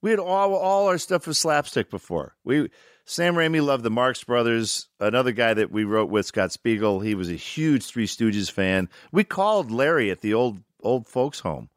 We 0.00 0.10
had 0.10 0.20
all 0.20 0.54
all 0.54 0.86
our 0.88 0.98
stuff 0.98 1.26
was 1.26 1.38
slapstick 1.38 1.90
before. 1.90 2.36
We 2.44 2.70
Sam 3.04 3.34
Raimi 3.34 3.64
loved 3.64 3.82
the 3.82 3.90
Marx 3.90 4.22
Brothers. 4.22 4.88
Another 5.00 5.32
guy 5.32 5.52
that 5.54 5.72
we 5.72 5.82
wrote 5.82 6.10
with, 6.10 6.26
Scott 6.26 6.52
Spiegel, 6.52 7.00
he 7.00 7.16
was 7.16 7.28
a 7.28 7.34
huge 7.34 7.84
Three 7.84 8.06
Stooges 8.06 8.50
fan. 8.50 8.88
We 9.10 9.24
called 9.24 9.72
Larry 9.72 10.12
at 10.12 10.20
the 10.20 10.34
old 10.34 10.60
old 10.80 11.08
folks' 11.08 11.40
home. 11.40 11.68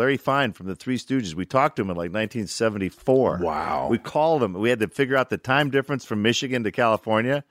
Larry 0.00 0.16
Fine 0.16 0.54
from 0.54 0.66
the 0.66 0.74
Three 0.74 0.96
Stooges. 0.96 1.34
We 1.34 1.44
talked 1.44 1.76
to 1.76 1.82
him 1.82 1.90
in 1.90 1.96
like 1.96 2.10
1974. 2.10 3.40
Wow. 3.42 3.88
We 3.90 3.98
called 3.98 4.42
him. 4.42 4.54
We 4.54 4.70
had 4.70 4.80
to 4.80 4.88
figure 4.88 5.14
out 5.14 5.28
the 5.28 5.36
time 5.36 5.68
difference 5.68 6.06
from 6.06 6.22
Michigan 6.22 6.64
to 6.64 6.72
California. 6.72 7.44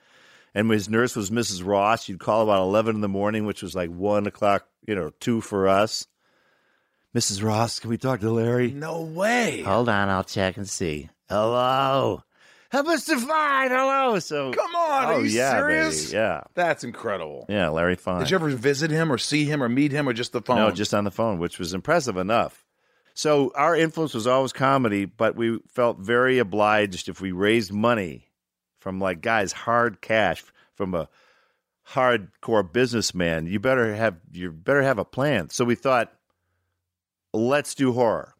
And 0.55 0.71
his 0.71 0.89
nurse 0.89 1.15
was 1.15 1.29
Mrs. 1.29 1.63
Ross. 1.63 2.09
You'd 2.09 2.19
call 2.19 2.41
about 2.41 2.63
11 2.63 2.95
in 2.95 3.01
the 3.01 3.07
morning, 3.07 3.45
which 3.45 3.61
was 3.61 3.75
like 3.75 3.91
1 3.91 4.25
o'clock, 4.25 4.65
you 4.87 4.95
know, 4.95 5.11
2 5.19 5.41
for 5.41 5.67
us. 5.67 6.07
Mrs. 7.15 7.43
Ross, 7.43 7.79
can 7.79 7.91
we 7.91 7.99
talk 7.99 8.19
to 8.21 8.31
Larry? 8.31 8.71
No 8.71 9.03
way. 9.03 9.61
Hold 9.61 9.87
on, 9.87 10.09
I'll 10.09 10.23
check 10.23 10.57
and 10.57 10.67
see. 10.67 11.07
Hello. 11.29 12.23
Hey, 12.71 12.79
Mr. 12.83 13.19
Fine, 13.19 13.71
hello. 13.71 14.19
So 14.19 14.51
Come 14.51 14.75
on, 14.75 15.05
oh, 15.05 15.07
are 15.15 15.21
you 15.21 15.29
yeah, 15.31 15.53
serious? 15.53 16.05
baby, 16.05 16.17
Yeah. 16.17 16.41
That's 16.53 16.83
incredible. 16.83 17.45
Yeah, 17.49 17.69
Larry 17.69 17.95
Fine. 17.95 18.19
Did 18.19 18.29
you 18.29 18.35
ever 18.35 18.49
visit 18.49 18.91
him 18.91 19.11
or 19.11 19.17
see 19.17 19.45
him 19.45 19.63
or 19.63 19.69
meet 19.69 19.91
him 19.91 20.07
or 20.07 20.13
just 20.13 20.33
the 20.33 20.41
phone? 20.41 20.57
No, 20.57 20.69
just 20.71 20.93
on 20.93 21.03
the 21.03 21.11
phone, 21.11 21.39
which 21.39 21.57
was 21.57 21.73
impressive 21.73 22.15
enough. 22.17 22.65
So 23.15 23.51
our 23.55 23.75
influence 23.75 24.13
was 24.13 24.27
always 24.27 24.53
comedy, 24.53 25.05
but 25.05 25.35
we 25.35 25.59
felt 25.67 25.97
very 25.99 26.37
obliged 26.37 27.09
if 27.09 27.19
we 27.19 27.31
raised 27.31 27.73
money 27.73 28.29
from 28.79 28.99
like 28.99 29.21
guys 29.21 29.51
hard 29.51 29.99
cash 29.99 30.43
from 30.75 30.93
a 30.93 31.09
hardcore 31.89 32.71
businessman. 32.71 33.47
You 33.47 33.59
better 33.59 33.95
have 33.95 34.17
you 34.31 34.51
better 34.51 34.83
have 34.83 34.99
a 34.99 35.05
plan. 35.05 35.49
So 35.49 35.65
we 35.65 35.75
thought, 35.75 36.13
let's 37.33 37.73
do 37.75 37.93
horror. 37.93 38.35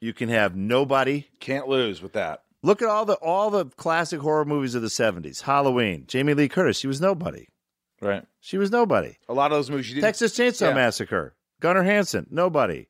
You 0.00 0.12
can 0.12 0.28
have 0.28 0.54
nobody. 0.56 1.28
can't 1.40 1.68
lose 1.68 2.02
with 2.02 2.12
that. 2.12 2.42
Look 2.62 2.82
at 2.82 2.88
all 2.88 3.04
the 3.04 3.14
all 3.14 3.50
the 3.50 3.66
classic 3.66 4.20
horror 4.20 4.44
movies 4.44 4.74
of 4.74 4.82
the 4.82 4.90
seventies. 4.90 5.42
Halloween. 5.42 6.04
Jamie 6.08 6.34
Lee 6.34 6.48
Curtis. 6.48 6.78
She 6.78 6.86
was 6.88 7.00
nobody. 7.00 7.46
Right. 8.00 8.24
She 8.40 8.58
was 8.58 8.70
nobody. 8.70 9.16
A 9.28 9.34
lot 9.34 9.50
of 9.52 9.58
those 9.58 9.70
movies 9.70 9.88
you 9.88 9.94
didn't. 9.96 10.06
Texas 10.06 10.36
Chainsaw 10.36 10.68
Yeah. 10.68 10.74
Massacre. 10.74 11.34
Gunnar 11.60 11.82
Hansen. 11.84 12.26
Nobody. 12.30 12.88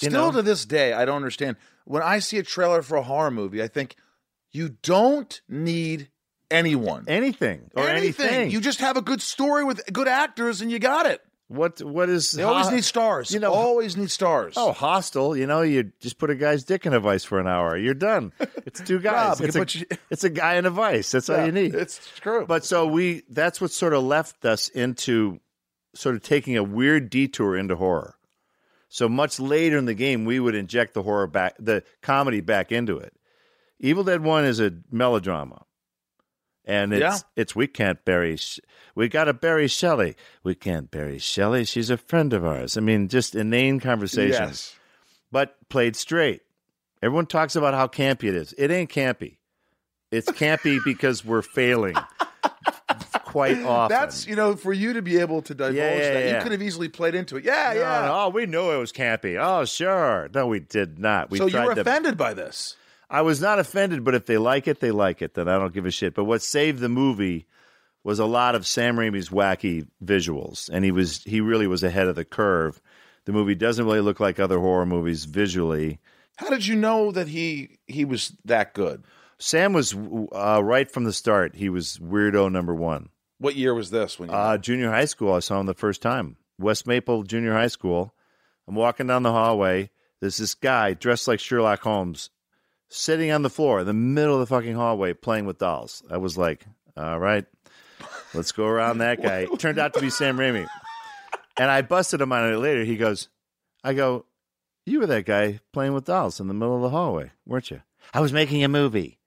you 0.00 0.08
Still 0.10 0.30
know? 0.30 0.32
to 0.32 0.42
this 0.42 0.64
day, 0.64 0.92
I 0.92 1.04
don't 1.04 1.16
understand. 1.16 1.56
When 1.84 2.02
I 2.02 2.18
see 2.20 2.38
a 2.38 2.42
trailer 2.42 2.82
for 2.82 2.96
a 2.96 3.02
horror 3.02 3.30
movie, 3.30 3.62
I 3.62 3.68
think 3.68 3.96
you 4.50 4.70
don't 4.82 5.40
need 5.48 6.08
anyone. 6.50 7.04
anything 7.08 7.70
or 7.76 7.88
anything. 7.88 8.26
anything. 8.28 8.50
You 8.50 8.60
just 8.60 8.80
have 8.80 8.96
a 8.96 9.02
good 9.02 9.22
story 9.22 9.64
with 9.64 9.80
good 9.92 10.08
actors, 10.08 10.60
and 10.60 10.70
you 10.70 10.78
got 10.78 11.06
it. 11.06 11.20
What 11.52 11.82
what 11.82 12.08
is 12.08 12.32
They 12.32 12.42
always 12.42 12.66
ho- 12.68 12.74
need 12.74 12.84
stars. 12.84 13.30
you 13.30 13.40
know- 13.40 13.52
always 13.52 13.96
need 13.96 14.10
stars. 14.10 14.54
Oh, 14.56 14.72
Hostel. 14.72 15.36
You 15.36 15.46
know, 15.46 15.62
you 15.62 15.92
just 16.00 16.18
put 16.18 16.30
a 16.30 16.34
guy's 16.34 16.64
dick 16.64 16.86
in 16.86 16.92
a 16.94 17.00
vice 17.00 17.24
for 17.24 17.38
an 17.38 17.46
hour. 17.46 17.76
You're 17.76 17.94
done. 17.94 18.32
It's 18.66 18.80
two 18.80 19.00
guys. 19.00 19.40
Rob, 19.40 19.48
it's, 19.48 19.56
a, 19.74 19.78
you- 19.78 19.86
it's 20.10 20.24
a 20.24 20.30
guy 20.30 20.54
in 20.54 20.64
a 20.66 20.70
vice. 20.70 21.10
That's 21.10 21.28
all 21.28 21.44
you 21.44 21.52
need. 21.52 21.74
It's 21.74 22.00
true. 22.20 22.46
But 22.46 22.64
so 22.64 22.86
we 22.86 23.22
that's 23.28 23.60
what 23.60 23.70
sort 23.70 23.92
of 23.92 24.02
left 24.04 24.44
us 24.44 24.68
into 24.68 25.40
sort 25.94 26.14
of 26.14 26.22
taking 26.22 26.56
a 26.56 26.62
weird 26.64 27.10
detour 27.10 27.56
into 27.56 27.76
horror. 27.76 28.14
So 28.88 29.08
much 29.08 29.38
later 29.40 29.76
in 29.78 29.84
the 29.86 29.94
game, 29.94 30.24
we 30.24 30.38
would 30.40 30.54
inject 30.54 30.94
the 30.94 31.02
horror 31.02 31.26
back, 31.26 31.54
the 31.58 31.82
comedy 32.02 32.40
back 32.40 32.72
into 32.72 32.96
it. 32.98 33.12
Evil 33.80 34.04
Dead 34.04 34.22
One 34.22 34.44
is 34.44 34.60
a 34.60 34.72
melodrama, 34.90 35.64
and 36.64 36.92
it's 36.92 37.00
Yeah. 37.00 37.18
it's 37.36 37.56
we 37.56 37.66
can't 37.66 38.04
bury, 38.04 38.38
we 38.94 39.08
got 39.08 39.24
to 39.24 39.32
bury 39.32 39.68
Shelley. 39.68 40.16
We 40.44 40.54
can't 40.54 40.90
bury 40.90 41.18
Shelley. 41.18 41.64
She's 41.64 41.90
a 41.90 41.96
friend 41.96 42.32
of 42.32 42.44
ours. 42.44 42.76
I 42.76 42.80
mean, 42.80 43.08
just 43.08 43.34
inane 43.34 43.80
conversations, 43.80 44.38
yes. 44.38 44.76
but 45.30 45.56
played 45.68 45.96
straight. 45.96 46.42
Everyone 47.02 47.26
talks 47.26 47.56
about 47.56 47.74
how 47.74 47.88
campy 47.88 48.24
it 48.28 48.34
is. 48.36 48.52
It 48.56 48.70
ain't 48.70 48.90
campy. 48.90 49.38
It's 50.12 50.30
campy 50.30 50.78
because 50.84 51.24
we're 51.24 51.42
failing 51.42 51.96
quite 53.24 53.60
often. 53.62 53.96
That's 53.96 54.26
you 54.26 54.36
know 54.36 54.54
for 54.56 54.72
you 54.72 54.92
to 54.92 55.02
be 55.02 55.18
able 55.18 55.42
to 55.42 55.54
divulge 55.54 55.74
Yeah, 55.76 55.94
yeah, 55.94 56.12
that 56.14 56.24
yeah. 56.24 56.36
you 56.36 56.42
could 56.42 56.52
have 56.52 56.62
easily 56.62 56.88
played 56.88 57.14
into 57.14 57.36
it. 57.36 57.44
Yeah, 57.44 57.72
No, 57.74 57.80
yeah. 57.80 58.06
no, 58.06 58.12
oh, 58.14 58.28
we 58.28 58.46
knew 58.46 58.70
it 58.72 58.78
was 58.78 58.92
campy. 58.92 59.36
Oh, 59.42 59.64
sure. 59.64 60.28
No, 60.34 60.46
we 60.46 60.60
did 60.60 60.98
not. 60.98 61.30
We 61.30 61.38
so 61.38 61.46
you 61.46 61.60
were 61.62 61.74
to- 61.74 61.80
offended 61.80 62.16
by 62.16 62.34
this. 62.34 62.76
I 63.12 63.20
was 63.20 63.42
not 63.42 63.58
offended, 63.58 64.04
but 64.04 64.14
if 64.14 64.24
they 64.24 64.38
like 64.38 64.66
it, 64.66 64.80
they 64.80 64.90
like 64.90 65.20
it. 65.20 65.34
Then 65.34 65.46
I 65.46 65.58
don't 65.58 65.74
give 65.74 65.84
a 65.84 65.90
shit. 65.90 66.14
But 66.14 66.24
what 66.24 66.40
saved 66.40 66.78
the 66.78 66.88
movie 66.88 67.46
was 68.02 68.18
a 68.18 68.24
lot 68.24 68.54
of 68.54 68.66
Sam 68.66 68.96
Raimi's 68.96 69.28
wacky 69.28 69.86
visuals, 70.02 70.70
and 70.72 70.82
he 70.82 70.90
was 70.90 71.22
he 71.24 71.42
really 71.42 71.66
was 71.66 71.82
ahead 71.82 72.08
of 72.08 72.16
the 72.16 72.24
curve. 72.24 72.80
The 73.26 73.32
movie 73.32 73.54
doesn't 73.54 73.84
really 73.84 74.00
look 74.00 74.18
like 74.18 74.40
other 74.40 74.58
horror 74.58 74.86
movies 74.86 75.26
visually. 75.26 76.00
How 76.36 76.48
did 76.48 76.66
you 76.66 76.74
know 76.74 77.12
that 77.12 77.28
he 77.28 77.78
he 77.86 78.06
was 78.06 78.32
that 78.46 78.72
good? 78.72 79.04
Sam 79.38 79.74
was 79.74 79.94
uh, 80.32 80.62
right 80.64 80.90
from 80.90 81.04
the 81.04 81.12
start. 81.12 81.54
He 81.54 81.68
was 81.68 81.98
weirdo 81.98 82.50
number 82.50 82.74
one. 82.74 83.10
What 83.38 83.56
year 83.56 83.74
was 83.74 83.90
this 83.90 84.18
when 84.18 84.30
you 84.30 84.34
Uh, 84.34 84.56
junior 84.56 84.90
high 84.90 85.04
school, 85.04 85.34
I 85.34 85.40
saw 85.40 85.60
him 85.60 85.66
the 85.66 85.74
first 85.74 86.00
time. 86.00 86.36
West 86.58 86.86
Maple 86.86 87.24
Junior 87.24 87.52
High 87.52 87.66
School. 87.68 88.14
I'm 88.66 88.74
walking 88.74 89.08
down 89.08 89.22
the 89.22 89.32
hallway. 89.32 89.90
There's 90.20 90.38
this 90.38 90.54
guy 90.54 90.94
dressed 90.94 91.28
like 91.28 91.40
Sherlock 91.40 91.80
Holmes 91.82 92.30
sitting 92.92 93.30
on 93.30 93.42
the 93.42 93.50
floor 93.50 93.80
in 93.80 93.86
the 93.86 93.92
middle 93.92 94.34
of 94.34 94.40
the 94.40 94.46
fucking 94.46 94.74
hallway 94.74 95.14
playing 95.14 95.46
with 95.46 95.58
dolls. 95.58 96.02
I 96.10 96.18
was 96.18 96.36
like, 96.36 96.64
all 96.96 97.18
right, 97.18 97.44
let's 98.34 98.52
go 98.52 98.66
around 98.66 98.98
that 98.98 99.22
guy. 99.22 99.40
It 99.40 99.58
turned 99.58 99.78
out 99.78 99.94
to 99.94 100.00
be 100.00 100.10
Sam 100.10 100.36
Raimi. 100.36 100.66
And 101.58 101.70
I 101.70 101.82
busted 101.82 102.20
him 102.20 102.32
on 102.32 102.52
it 102.52 102.56
later. 102.56 102.84
He 102.84 102.96
goes, 102.96 103.28
I 103.82 103.94
go, 103.94 104.26
you 104.86 105.00
were 105.00 105.06
that 105.06 105.26
guy 105.26 105.60
playing 105.72 105.94
with 105.94 106.04
dolls 106.04 106.40
in 106.40 106.48
the 106.48 106.54
middle 106.54 106.76
of 106.76 106.82
the 106.82 106.90
hallway, 106.90 107.30
weren't 107.46 107.70
you? 107.70 107.82
I 108.12 108.20
was 108.20 108.32
making 108.32 108.64
a 108.64 108.68
movie. 108.68 109.18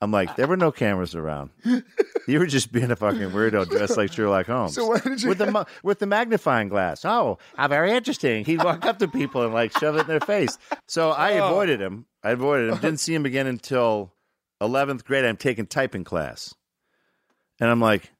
I'm 0.00 0.10
like, 0.10 0.36
there 0.36 0.46
were 0.46 0.56
no 0.58 0.70
cameras 0.72 1.14
around. 1.14 1.50
You 2.28 2.40
were 2.40 2.46
just 2.46 2.72
being 2.72 2.90
a 2.90 2.96
fucking 2.96 3.30
weirdo 3.30 3.68
dressed 3.70 3.96
like 3.96 4.12
Sherlock 4.12 4.46
Holmes. 4.46 4.74
So 4.74 4.88
why 4.88 4.98
did 4.98 5.22
you 5.22 5.28
with 5.28 5.38
the 5.38 5.48
ma- 5.48 5.62
with 5.84 6.00
the 6.00 6.06
magnifying 6.06 6.68
glass? 6.68 7.04
Oh, 7.04 7.38
how 7.56 7.68
very 7.68 7.92
interesting. 7.92 8.44
He'd 8.44 8.64
walk 8.64 8.84
up 8.84 8.98
to 8.98 9.06
people 9.06 9.42
and 9.42 9.54
like 9.54 9.70
shove 9.78 9.94
it 9.94 10.00
in 10.00 10.06
their 10.08 10.18
face. 10.18 10.58
So 10.88 11.12
I 11.12 11.38
Oh. 11.38 11.46
avoided 11.46 11.80
him. 11.80 12.06
I 12.24 12.30
avoided 12.30 12.70
him. 12.72 12.78
Didn't 12.78 12.98
see 12.98 13.14
him 13.14 13.26
again 13.26 13.46
until 13.46 14.12
11th 14.60 15.04
grade. 15.04 15.24
I'm 15.24 15.36
taking 15.36 15.66
typing 15.68 16.02
class, 16.02 16.52
and 17.60 17.70
I'm 17.70 17.80
like, 17.80 18.10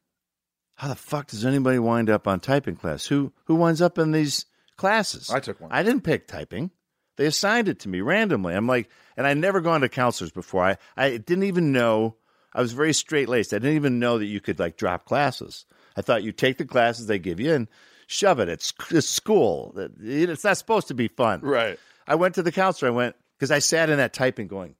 how 0.76 0.86
the 0.86 0.94
fuck 0.94 1.26
does 1.26 1.44
anybody 1.44 1.80
wind 1.80 2.08
up 2.08 2.28
on 2.28 2.38
typing 2.38 2.76
class? 2.76 3.06
Who 3.06 3.32
who 3.46 3.56
winds 3.56 3.82
up 3.82 3.98
in 3.98 4.12
these 4.12 4.46
classes? 4.76 5.30
I 5.30 5.40
took 5.40 5.60
one. 5.60 5.72
I 5.72 5.82
didn't 5.82 6.02
pick 6.04 6.28
typing. 6.28 6.70
They 7.16 7.26
assigned 7.26 7.68
it 7.68 7.80
to 7.80 7.88
me 7.88 8.00
randomly. 8.00 8.54
I'm 8.54 8.66
like, 8.66 8.88
and 9.16 9.26
I'd 9.26 9.38
never 9.38 9.60
gone 9.60 9.80
to 9.80 9.88
counselors 9.88 10.30
before. 10.30 10.64
I, 10.64 10.76
I 10.96 11.16
didn't 11.16 11.44
even 11.44 11.72
know. 11.72 12.16
I 12.52 12.60
was 12.60 12.72
very 12.72 12.92
straight 12.92 13.28
laced. 13.28 13.52
I 13.52 13.58
didn't 13.58 13.76
even 13.76 13.98
know 13.98 14.18
that 14.18 14.26
you 14.26 14.40
could 14.40 14.58
like 14.58 14.76
drop 14.76 15.04
classes. 15.04 15.66
I 15.96 16.02
thought 16.02 16.22
you 16.22 16.32
take 16.32 16.58
the 16.58 16.64
classes 16.64 17.06
they 17.06 17.18
give 17.18 17.40
you 17.40 17.52
and 17.52 17.68
shove 18.06 18.38
it. 18.40 18.48
It's, 18.48 18.72
it's 18.90 19.08
school. 19.08 19.74
It's 20.00 20.44
not 20.44 20.58
supposed 20.58 20.88
to 20.88 20.94
be 20.94 21.08
fun. 21.08 21.40
Right. 21.40 21.78
I 22.06 22.14
went 22.14 22.34
to 22.36 22.42
the 22.42 22.52
counselor. 22.52 22.92
I 22.92 22.94
went 22.94 23.16
because 23.38 23.50
I 23.50 23.58
sat 23.58 23.90
in 23.90 23.96
that 23.98 24.12
typing 24.12 24.46
going, 24.46 24.74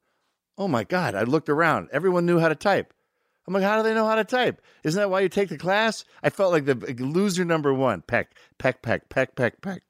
oh 0.59 0.68
my 0.68 0.84
God. 0.84 1.14
I 1.14 1.22
looked 1.22 1.49
around. 1.49 1.89
Everyone 1.93 2.26
knew 2.26 2.39
how 2.39 2.49
to 2.49 2.55
type. 2.55 2.93
I'm 3.47 3.55
like, 3.55 3.62
how 3.62 3.76
do 3.76 3.82
they 3.82 3.95
know 3.95 4.07
how 4.07 4.16
to 4.16 4.24
type? 4.24 4.61
Isn't 4.82 5.01
that 5.01 5.09
why 5.09 5.20
you 5.20 5.28
take 5.28 5.51
the 5.51 5.59
class? 5.59 6.05
I 6.22 6.30
felt 6.30 6.53
like 6.53 6.64
the 6.64 6.74
loser 6.99 7.45
number 7.45 7.72
one. 7.72 8.03
Peck, 8.03 8.32
peck, 8.59 8.82
peck, 8.82 9.09
peck, 9.09 9.37
peck, 9.37 9.61
peck. 9.61 9.82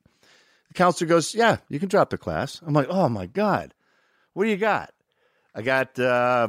Counselor 0.77 1.09
goes, 1.09 1.35
yeah, 1.35 1.57
you 1.69 1.81
can 1.81 1.89
drop 1.89 2.11
the 2.11 2.19
class. 2.19 2.61
I'm 2.65 2.75
like, 2.75 2.89
oh 2.89 3.09
my 3.09 3.27
God. 3.27 3.75
What 4.35 4.45
do 4.45 4.51
you 4.51 4.57
got? 4.57 4.93
I 5.55 5.63
got 5.63 5.99
uh, 5.99 6.47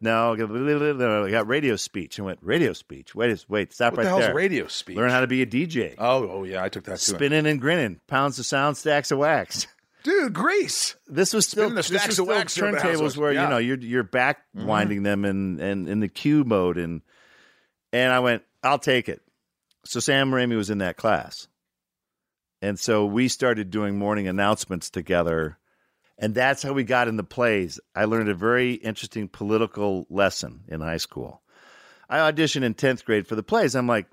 no, 0.00 0.32
I 0.32 1.30
got 1.30 1.46
radio 1.46 1.76
speech. 1.76 2.18
I 2.18 2.22
went 2.22 2.38
radio 2.40 2.72
speech. 2.72 3.14
Wait, 3.14 3.28
is 3.30 3.46
wait, 3.46 3.74
stop 3.74 3.92
What 3.92 3.98
right 3.98 4.04
the 4.04 4.08
hell's 4.08 4.22
there. 4.22 4.34
radio 4.34 4.66
speech? 4.68 4.96
Learn 4.96 5.10
how 5.10 5.20
to 5.20 5.26
be 5.26 5.42
a 5.42 5.46
DJ. 5.46 5.94
Oh, 5.98 6.26
oh 6.30 6.44
yeah, 6.44 6.64
I 6.64 6.70
took 6.70 6.84
that 6.84 6.98
too. 6.98 7.12
Spinning 7.14 7.46
and 7.46 7.60
grinning, 7.60 8.00
pounds 8.06 8.38
of 8.38 8.46
sound, 8.46 8.78
stacks 8.78 9.10
of 9.10 9.18
wax. 9.18 9.66
Dude, 10.02 10.32
Grease. 10.32 10.96
This 11.06 11.34
was 11.34 11.46
still 11.46 11.64
Spinning 11.64 11.74
the 11.74 11.82
this 11.82 11.86
stacks 11.88 12.06
was 12.06 12.18
of 12.20 12.24
still 12.24 12.34
wax 12.36 12.58
around 12.58 12.72
the 12.76 12.78
turntables 12.80 13.18
where 13.18 13.32
Yeah. 13.32 13.40
Mm-hmm. 13.42 13.44
you 13.44 13.50
know 13.50 13.58
you're 13.58 13.78
you're 13.80 14.02
back 14.02 14.38
winding 14.54 15.02
them 15.02 15.26
in, 15.26 15.60
in 15.60 15.86
in 15.86 16.00
the 16.00 16.08
cue 16.08 16.42
mode 16.44 16.78
and 16.78 17.02
and 17.92 18.10
I 18.12 18.20
went, 18.20 18.44
I'll 18.62 18.78
take 18.78 19.10
it. 19.10 19.20
So 19.84 20.00
Sam 20.00 20.30
Raimi 20.30 20.56
was 20.56 20.70
in 20.70 20.78
that 20.78 20.96
class. 20.96 21.48
And 22.60 22.78
so 22.78 23.06
we 23.06 23.28
started 23.28 23.70
doing 23.70 23.98
morning 23.98 24.26
announcements 24.26 24.90
together. 24.90 25.58
And 26.18 26.34
that's 26.34 26.62
how 26.62 26.72
we 26.72 26.82
got 26.82 27.08
into 27.08 27.22
plays. 27.22 27.78
I 27.94 28.06
learned 28.06 28.28
a 28.28 28.34
very 28.34 28.74
interesting 28.74 29.28
political 29.28 30.06
lesson 30.10 30.64
in 30.68 30.80
high 30.80 30.96
school. 30.96 31.42
I 32.08 32.18
auditioned 32.18 32.64
in 32.64 32.74
10th 32.74 33.04
grade 33.04 33.26
for 33.26 33.36
the 33.36 33.42
plays. 33.42 33.76
I'm 33.76 33.86
like, 33.86 34.06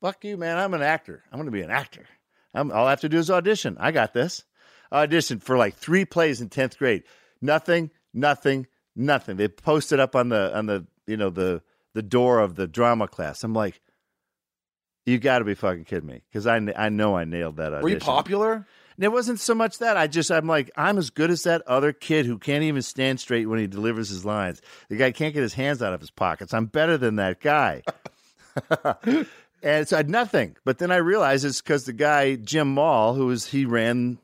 fuck 0.00 0.24
you, 0.24 0.36
man. 0.36 0.58
I'm 0.58 0.74
an 0.74 0.82
actor. 0.82 1.22
I'm 1.30 1.38
going 1.38 1.46
to 1.46 1.52
be 1.52 1.62
an 1.62 1.70
actor. 1.70 2.06
I'm, 2.54 2.72
all 2.72 2.86
I 2.86 2.90
have 2.90 3.02
to 3.02 3.08
do 3.08 3.18
is 3.18 3.30
audition. 3.30 3.76
I 3.78 3.92
got 3.92 4.12
this. 4.12 4.44
I 4.90 5.06
auditioned 5.06 5.42
for 5.42 5.56
like 5.56 5.76
three 5.76 6.04
plays 6.04 6.40
in 6.40 6.48
10th 6.48 6.78
grade. 6.78 7.04
Nothing, 7.40 7.90
nothing, 8.12 8.66
nothing. 8.96 9.36
They 9.36 9.48
posted 9.48 10.00
up 10.00 10.16
on 10.16 10.28
the, 10.28 10.56
on 10.56 10.66
the, 10.66 10.86
you 11.06 11.16
know, 11.16 11.30
the, 11.30 11.62
the 11.94 12.02
door 12.02 12.40
of 12.40 12.56
the 12.56 12.66
drama 12.66 13.06
class. 13.06 13.44
I'm 13.44 13.54
like, 13.54 13.80
you 15.06 15.18
got 15.18 15.40
to 15.40 15.44
be 15.44 15.54
fucking 15.54 15.84
kidding 15.84 16.08
me. 16.08 16.22
Cause 16.32 16.46
I, 16.46 16.56
I 16.76 16.88
know 16.88 17.16
I 17.16 17.24
nailed 17.24 17.56
that 17.56 17.72
audition. 17.72 17.82
Were 17.82 17.88
you 17.90 17.98
popular? 17.98 18.66
And 18.96 19.04
it 19.04 19.12
wasn't 19.12 19.40
so 19.40 19.54
much 19.54 19.78
that. 19.78 19.96
I 19.96 20.06
just, 20.06 20.30
I'm 20.30 20.46
like, 20.46 20.70
I'm 20.76 20.98
as 20.98 21.10
good 21.10 21.30
as 21.30 21.42
that 21.44 21.62
other 21.66 21.92
kid 21.92 22.26
who 22.26 22.38
can't 22.38 22.62
even 22.62 22.82
stand 22.82 23.20
straight 23.20 23.46
when 23.46 23.58
he 23.58 23.66
delivers 23.66 24.08
his 24.08 24.24
lines. 24.24 24.60
The 24.88 24.96
guy 24.96 25.12
can't 25.12 25.34
get 25.34 25.42
his 25.42 25.54
hands 25.54 25.82
out 25.82 25.94
of 25.94 26.00
his 26.00 26.10
pockets. 26.10 26.52
I'm 26.52 26.66
better 26.66 26.98
than 26.98 27.16
that 27.16 27.40
guy. 27.40 27.82
and 29.62 29.88
so 29.88 29.96
I 29.96 29.98
had 29.98 30.10
nothing. 30.10 30.56
But 30.64 30.78
then 30.78 30.90
I 30.90 30.96
realized 30.96 31.44
it's 31.44 31.62
because 31.62 31.84
the 31.84 31.92
guy, 31.92 32.36
Jim 32.36 32.74
Mall, 32.74 33.14
who 33.14 33.26
was, 33.26 33.46
he 33.46 33.64
ran, 33.64 34.18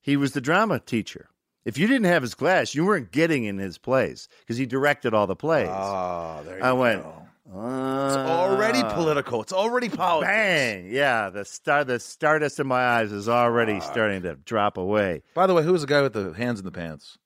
he 0.00 0.16
was 0.16 0.32
the 0.32 0.40
drama 0.40 0.80
teacher. 0.80 1.28
If 1.64 1.78
you 1.78 1.86
didn't 1.86 2.06
have 2.06 2.22
his 2.22 2.34
class, 2.34 2.74
you 2.74 2.84
weren't 2.84 3.12
getting 3.12 3.44
in 3.44 3.58
his 3.58 3.78
plays 3.78 4.28
because 4.40 4.56
he 4.56 4.66
directed 4.66 5.14
all 5.14 5.26
the 5.26 5.36
plays. 5.36 5.68
Ah, 5.70 6.42
there 6.42 6.56
you 6.56 6.62
go. 6.62 6.68
I 6.68 6.72
went, 6.72 7.04
go. 7.52 7.58
"Ah." 7.58 8.06
It's 8.08 8.16
already 8.16 8.82
political. 8.94 9.42
It's 9.42 9.52
already 9.52 9.88
politics. 9.88 10.30
Bang! 10.32 10.90
Yeah, 10.90 11.30
the 11.30 11.44
star, 11.44 11.84
the 11.84 11.98
stardust 11.98 12.60
in 12.60 12.66
my 12.66 12.82
eyes 12.84 13.12
is 13.12 13.28
already 13.28 13.80
starting 13.80 14.22
to 14.22 14.36
drop 14.36 14.76
away. 14.76 15.22
By 15.34 15.46
the 15.46 15.54
way, 15.54 15.62
who 15.62 15.72
was 15.72 15.82
the 15.82 15.86
guy 15.86 16.02
with 16.02 16.12
the 16.12 16.32
hands 16.32 16.58
in 16.58 16.64
the 16.64 16.72
pants? 16.72 17.18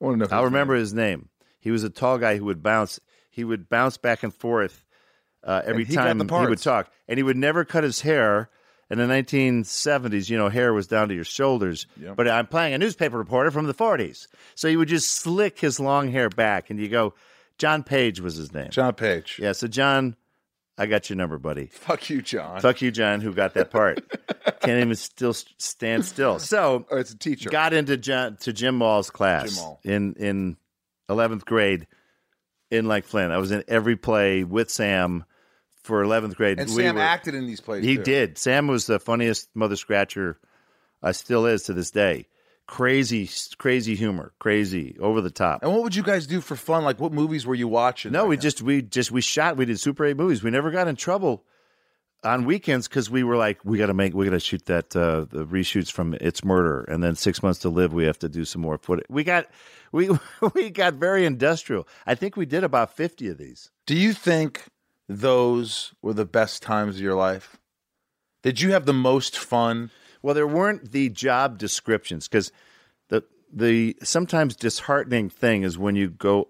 I 0.00 0.04
want 0.04 0.20
to 0.20 0.28
know. 0.28 0.36
I'll 0.36 0.44
remember 0.44 0.74
name- 0.74 0.80
his 0.80 0.94
name. 0.94 1.28
He 1.60 1.70
was 1.70 1.82
a 1.84 1.90
tall 1.90 2.18
guy 2.18 2.36
who 2.36 2.44
would 2.44 2.62
bounce. 2.62 3.00
He 3.30 3.44
would 3.44 3.68
bounce 3.68 3.96
back 3.96 4.22
and 4.22 4.34
forth 4.34 4.84
uh, 5.44 5.62
every 5.64 5.82
And 5.82 5.90
he 5.90 5.96
time 5.96 6.18
the 6.18 6.24
he 6.24 6.46
would 6.46 6.58
talk, 6.58 6.90
and 7.08 7.18
he 7.18 7.22
would 7.22 7.36
never 7.36 7.64
cut 7.64 7.84
his 7.84 8.00
hair. 8.02 8.50
In 8.90 8.96
the 8.96 9.04
1970s, 9.04 10.30
you 10.30 10.38
know, 10.38 10.48
hair 10.48 10.72
was 10.72 10.86
down 10.86 11.08
to 11.08 11.14
your 11.14 11.24
shoulders. 11.24 11.86
Yep. 12.00 12.16
But 12.16 12.26
I'm 12.26 12.46
playing 12.46 12.72
a 12.72 12.78
newspaper 12.78 13.18
reporter 13.18 13.50
from 13.50 13.66
the 13.66 13.74
40s, 13.74 14.28
so 14.54 14.66
he 14.66 14.78
would 14.78 14.88
just 14.88 15.10
slick 15.10 15.58
his 15.58 15.78
long 15.78 16.10
hair 16.10 16.30
back, 16.30 16.70
and 16.70 16.80
you 16.80 16.88
go. 16.88 17.14
John 17.58 17.82
Page 17.82 18.20
was 18.20 18.36
his 18.36 18.52
name. 18.52 18.70
John 18.70 18.94
Page. 18.94 19.38
Yeah, 19.42 19.52
so 19.52 19.66
John, 19.68 20.16
I 20.76 20.86
got 20.86 21.10
your 21.10 21.16
number, 21.16 21.38
buddy. 21.38 21.66
Fuck 21.66 22.08
you, 22.10 22.22
John. 22.22 22.60
Fuck 22.60 22.80
you, 22.82 22.90
John, 22.90 23.20
who 23.20 23.32
got 23.34 23.54
that 23.54 23.70
part. 23.70 24.00
Can't 24.60 24.80
even 24.80 24.94
still 24.94 25.34
stand 25.34 26.04
still. 26.04 26.38
So 26.38 26.86
Oh, 26.90 26.96
it's 26.96 27.10
a 27.12 27.18
teacher. 27.18 27.50
got 27.50 27.72
into 27.72 27.96
John, 27.96 28.36
to 28.38 28.52
Jim 28.52 28.76
Mall's 28.76 29.10
class 29.10 29.54
Jim 29.54 29.62
Mall. 29.64 29.80
in 29.84 30.14
in 30.14 30.56
eleventh 31.08 31.44
grade 31.44 31.86
in 32.70 32.86
like 32.86 33.04
Flynn. 33.04 33.30
I 33.32 33.38
was 33.38 33.50
in 33.50 33.64
every 33.68 33.96
play 33.96 34.44
with 34.44 34.70
Sam 34.70 35.24
for 35.82 36.02
eleventh 36.02 36.36
grade. 36.36 36.58
and 36.60 36.68
We 36.70 36.82
Sam 36.82 36.94
were- 36.96 37.00
acted 37.00 37.34
in 37.34 37.46
these 37.46 37.60
plays. 37.60 37.84
He 37.84 37.96
too. 37.96 38.02
did. 38.04 38.38
Sam 38.38 38.66
was 38.68 38.86
the 38.86 39.00
funniest 39.00 39.48
mother 39.54 39.76
scratcher. 39.76 40.38
Uh, 41.02 41.12
still 41.12 41.46
is 41.46 41.62
to 41.64 41.72
this 41.72 41.90
day. 41.92 42.26
Crazy, 42.68 43.28
crazy 43.56 43.94
humor, 43.94 44.34
crazy, 44.38 44.94
over 45.00 45.22
the 45.22 45.30
top. 45.30 45.62
And 45.62 45.72
what 45.72 45.82
would 45.84 45.96
you 45.96 46.02
guys 46.02 46.26
do 46.26 46.42
for 46.42 46.54
fun? 46.54 46.84
Like, 46.84 47.00
what 47.00 47.12
movies 47.12 47.46
were 47.46 47.54
you 47.54 47.66
watching? 47.66 48.12
No, 48.12 48.24
back 48.24 48.28
we 48.28 48.36
then? 48.36 48.42
just 48.42 48.62
we 48.62 48.82
just 48.82 49.10
we 49.10 49.22
shot. 49.22 49.56
We 49.56 49.64
did 49.64 49.80
Super 49.80 50.04
Eight 50.04 50.18
movies. 50.18 50.42
We 50.42 50.50
never 50.50 50.70
got 50.70 50.86
in 50.86 50.94
trouble 50.94 51.44
on 52.22 52.44
weekends 52.44 52.86
because 52.86 53.08
we 53.10 53.22
were 53.24 53.38
like, 53.38 53.64
we 53.64 53.78
got 53.78 53.86
to 53.86 53.94
make, 53.94 54.12
we 54.12 54.26
got 54.26 54.32
to 54.32 54.40
shoot 54.40 54.66
that 54.66 54.94
uh, 54.94 55.20
the 55.30 55.46
reshoots 55.46 55.90
from 55.90 56.14
It's 56.20 56.44
Murder, 56.44 56.82
and 56.82 57.02
then 57.02 57.14
Six 57.16 57.42
Months 57.42 57.60
to 57.60 57.70
Live. 57.70 57.94
We 57.94 58.04
have 58.04 58.18
to 58.18 58.28
do 58.28 58.44
some 58.44 58.60
more 58.60 58.76
footage. 58.76 59.06
We 59.08 59.24
got 59.24 59.46
we 59.92 60.10
we 60.54 60.68
got 60.68 60.94
very 60.94 61.24
industrial. 61.24 61.88
I 62.06 62.16
think 62.16 62.36
we 62.36 62.44
did 62.44 62.64
about 62.64 62.94
fifty 62.94 63.28
of 63.28 63.38
these. 63.38 63.70
Do 63.86 63.96
you 63.96 64.12
think 64.12 64.64
those 65.08 65.94
were 66.02 66.12
the 66.12 66.26
best 66.26 66.62
times 66.62 66.96
of 66.96 67.00
your 67.00 67.14
life? 67.14 67.56
Did 68.42 68.60
you 68.60 68.72
have 68.72 68.84
the 68.84 68.92
most 68.92 69.38
fun? 69.38 69.90
Well, 70.22 70.34
there 70.34 70.46
weren't 70.46 70.92
the 70.92 71.08
job 71.08 71.58
descriptions 71.58 72.28
because 72.28 72.52
the 73.08 73.24
the 73.52 73.96
sometimes 74.02 74.56
disheartening 74.56 75.30
thing 75.30 75.62
is 75.62 75.78
when 75.78 75.96
you 75.96 76.10
go 76.10 76.48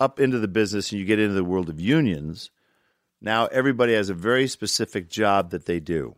up 0.00 0.20
into 0.20 0.38
the 0.38 0.48
business 0.48 0.90
and 0.90 1.00
you 1.00 1.06
get 1.06 1.18
into 1.18 1.34
the 1.34 1.44
world 1.44 1.68
of 1.68 1.80
unions. 1.80 2.50
Now 3.20 3.46
everybody 3.46 3.94
has 3.94 4.10
a 4.10 4.14
very 4.14 4.46
specific 4.48 5.08
job 5.08 5.50
that 5.50 5.66
they 5.66 5.80
do. 5.80 6.16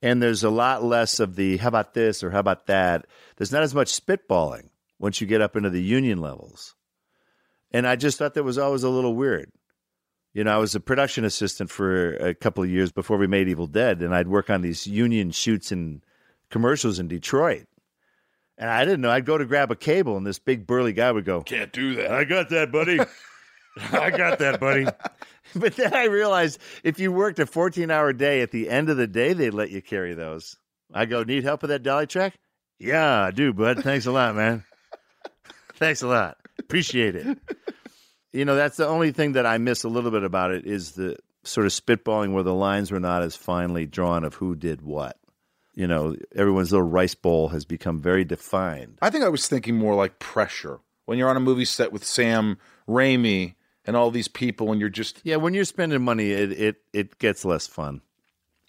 And 0.00 0.20
there's 0.20 0.42
a 0.42 0.50
lot 0.50 0.82
less 0.82 1.20
of 1.20 1.36
the 1.36 1.58
how 1.58 1.68
about 1.68 1.94
this 1.94 2.24
or 2.24 2.30
how 2.30 2.40
about 2.40 2.66
that. 2.66 3.06
There's 3.36 3.52
not 3.52 3.62
as 3.62 3.74
much 3.74 3.88
spitballing 3.88 4.70
once 4.98 5.20
you 5.20 5.26
get 5.26 5.40
up 5.40 5.54
into 5.54 5.70
the 5.70 5.82
union 5.82 6.20
levels. 6.20 6.74
And 7.70 7.86
I 7.86 7.96
just 7.96 8.18
thought 8.18 8.34
that 8.34 8.42
was 8.42 8.58
always 8.58 8.82
a 8.82 8.90
little 8.90 9.14
weird. 9.14 9.52
You 10.34 10.44
know, 10.44 10.54
I 10.54 10.56
was 10.56 10.74
a 10.74 10.80
production 10.80 11.24
assistant 11.24 11.70
for 11.70 12.14
a 12.14 12.34
couple 12.34 12.64
of 12.64 12.70
years 12.70 12.90
before 12.90 13.18
we 13.18 13.26
made 13.26 13.48
Evil 13.48 13.66
Dead, 13.66 14.00
and 14.00 14.14
I'd 14.14 14.28
work 14.28 14.48
on 14.48 14.62
these 14.62 14.86
union 14.86 15.30
shoots 15.30 15.70
and 15.72 16.02
commercials 16.50 16.98
in 16.98 17.08
Detroit. 17.08 17.66
And 18.56 18.70
I 18.70 18.84
didn't 18.84 19.00
know. 19.00 19.10
I'd 19.10 19.26
go 19.26 19.36
to 19.36 19.44
grab 19.44 19.70
a 19.70 19.76
cable, 19.76 20.16
and 20.16 20.26
this 20.26 20.38
big 20.38 20.66
burly 20.66 20.92
guy 20.92 21.12
would 21.12 21.24
go, 21.24 21.42
Can't 21.42 21.72
do 21.72 21.96
that. 21.96 22.12
I 22.12 22.24
got 22.24 22.48
that, 22.50 22.72
buddy. 22.72 22.98
I 23.92 24.10
got 24.10 24.38
that, 24.38 24.60
buddy. 24.60 24.86
but 25.54 25.76
then 25.76 25.94
I 25.94 26.04
realized 26.04 26.58
if 26.82 26.98
you 26.98 27.12
worked 27.12 27.38
a 27.38 27.46
14 27.46 27.90
hour 27.90 28.12
day, 28.12 28.40
at 28.40 28.50
the 28.50 28.70
end 28.70 28.88
of 28.88 28.96
the 28.96 29.06
day, 29.06 29.32
they'd 29.32 29.54
let 29.54 29.70
you 29.70 29.82
carry 29.82 30.14
those. 30.14 30.56
I 30.92 31.06
go, 31.06 31.22
Need 31.24 31.44
help 31.44 31.62
with 31.62 31.70
that 31.70 31.82
dolly 31.82 32.06
track? 32.06 32.38
Yeah, 32.78 33.24
I 33.24 33.30
do, 33.30 33.52
bud. 33.52 33.82
Thanks 33.82 34.06
a 34.06 34.12
lot, 34.12 34.34
man. 34.34 34.64
Thanks 35.74 36.02
a 36.02 36.08
lot. 36.08 36.38
Appreciate 36.58 37.16
it. 37.16 37.38
You 38.32 38.44
know, 38.44 38.56
that's 38.56 38.78
the 38.78 38.88
only 38.88 39.12
thing 39.12 39.32
that 39.32 39.46
I 39.46 39.58
miss 39.58 39.84
a 39.84 39.88
little 39.88 40.10
bit 40.10 40.24
about 40.24 40.52
it 40.52 40.66
is 40.66 40.92
the 40.92 41.16
sort 41.44 41.66
of 41.66 41.72
spitballing 41.72 42.32
where 42.32 42.42
the 42.42 42.54
lines 42.54 42.90
were 42.90 43.00
not 43.00 43.22
as 43.22 43.36
finely 43.36 43.86
drawn 43.86 44.24
of 44.24 44.34
who 44.34 44.54
did 44.54 44.82
what. 44.82 45.18
You 45.74 45.86
know, 45.86 46.16
everyone's 46.34 46.72
little 46.72 46.86
rice 46.86 47.14
bowl 47.14 47.48
has 47.48 47.64
become 47.64 47.98
very 47.98 48.24
defined. 48.24 48.98
I 49.00 49.10
think 49.10 49.24
I 49.24 49.28
was 49.28 49.48
thinking 49.48 49.76
more 49.76 49.94
like 49.94 50.18
pressure. 50.18 50.80
When 51.04 51.18
you're 51.18 51.30
on 51.30 51.36
a 51.36 51.40
movie 51.40 51.64
set 51.64 51.92
with 51.92 52.04
Sam 52.04 52.58
Raimi 52.88 53.54
and 53.84 53.96
all 53.96 54.10
these 54.10 54.28
people, 54.28 54.70
and 54.70 54.80
you're 54.80 54.90
just 54.90 55.20
Yeah, 55.24 55.36
when 55.36 55.54
you're 55.54 55.64
spending 55.64 56.02
money, 56.02 56.30
it 56.30 56.52
it, 56.52 56.76
it 56.92 57.18
gets 57.18 57.44
less 57.44 57.66
fun. 57.66 58.02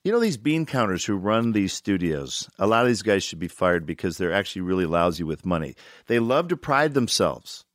You 0.03 0.11
know 0.11 0.19
these 0.19 0.37
bean 0.37 0.65
counters 0.65 1.05
who 1.05 1.15
run 1.15 1.51
these 1.51 1.73
studios. 1.73 2.49
A 2.57 2.67
lot 2.67 2.81
of 2.81 2.87
these 2.87 3.03
guys 3.03 3.23
should 3.23 3.39
be 3.39 3.47
fired 3.47 3.85
because 3.85 4.17
they're 4.17 4.33
actually 4.33 4.63
really 4.63 4.85
lousy 4.85 5.23
with 5.23 5.45
money. 5.45 5.75
They 6.07 6.19
love 6.19 6.49
to 6.49 6.57
pride 6.57 6.93
themselves 6.93 7.65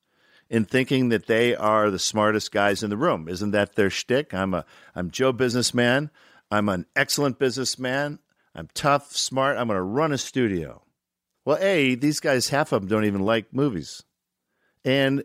in 0.50 0.64
thinking 0.64 1.10
that 1.10 1.26
they 1.26 1.54
are 1.54 1.90
the 1.90 1.98
smartest 1.98 2.52
guys 2.52 2.82
in 2.82 2.90
the 2.90 2.96
room. 2.96 3.28
Isn't 3.28 3.50
that 3.52 3.74
their 3.74 3.90
shtick? 3.90 4.32
I'm 4.32 4.54
a 4.54 4.64
I'm 4.94 5.10
Joe 5.10 5.32
businessman. 5.32 6.10
I'm 6.50 6.68
an 6.68 6.86
excellent 6.96 7.38
businessman. 7.38 8.18
I'm 8.54 8.68
tough, 8.74 9.14
smart. 9.14 9.56
I'm 9.56 9.68
going 9.68 9.76
to 9.76 9.82
run 9.82 10.12
a 10.12 10.18
studio. 10.18 10.82
Well, 11.44 11.58
a 11.60 11.94
these 11.94 12.20
guys 12.20 12.48
half 12.48 12.72
of 12.72 12.82
them 12.82 12.88
don't 12.88 13.04
even 13.04 13.22
like 13.22 13.52
movies, 13.52 14.02
and 14.84 15.24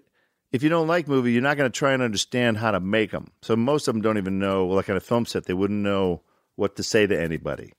if 0.51 0.61
you 0.61 0.69
don't 0.69 0.87
like 0.87 1.07
movie, 1.07 1.31
you're 1.31 1.41
not 1.41 1.57
going 1.57 1.69
to 1.69 1.77
try 1.77 1.93
and 1.93 2.03
understand 2.03 2.57
how 2.57 2.71
to 2.71 2.79
make 2.79 3.11
them. 3.11 3.31
So 3.41 3.55
most 3.55 3.87
of 3.87 3.95
them 3.95 4.01
don't 4.01 4.19
even 4.19 4.39
know 4.39 4.65
what 4.65 4.85
kind 4.85 4.95
of 4.97 5.03
film 5.03 5.25
set. 5.25 5.45
They 5.45 5.53
wouldn't 5.53 5.81
know 5.81 6.21
what 6.55 6.75
to 6.75 6.83
say 6.83 7.07
to 7.07 7.19
anybody. 7.19 7.73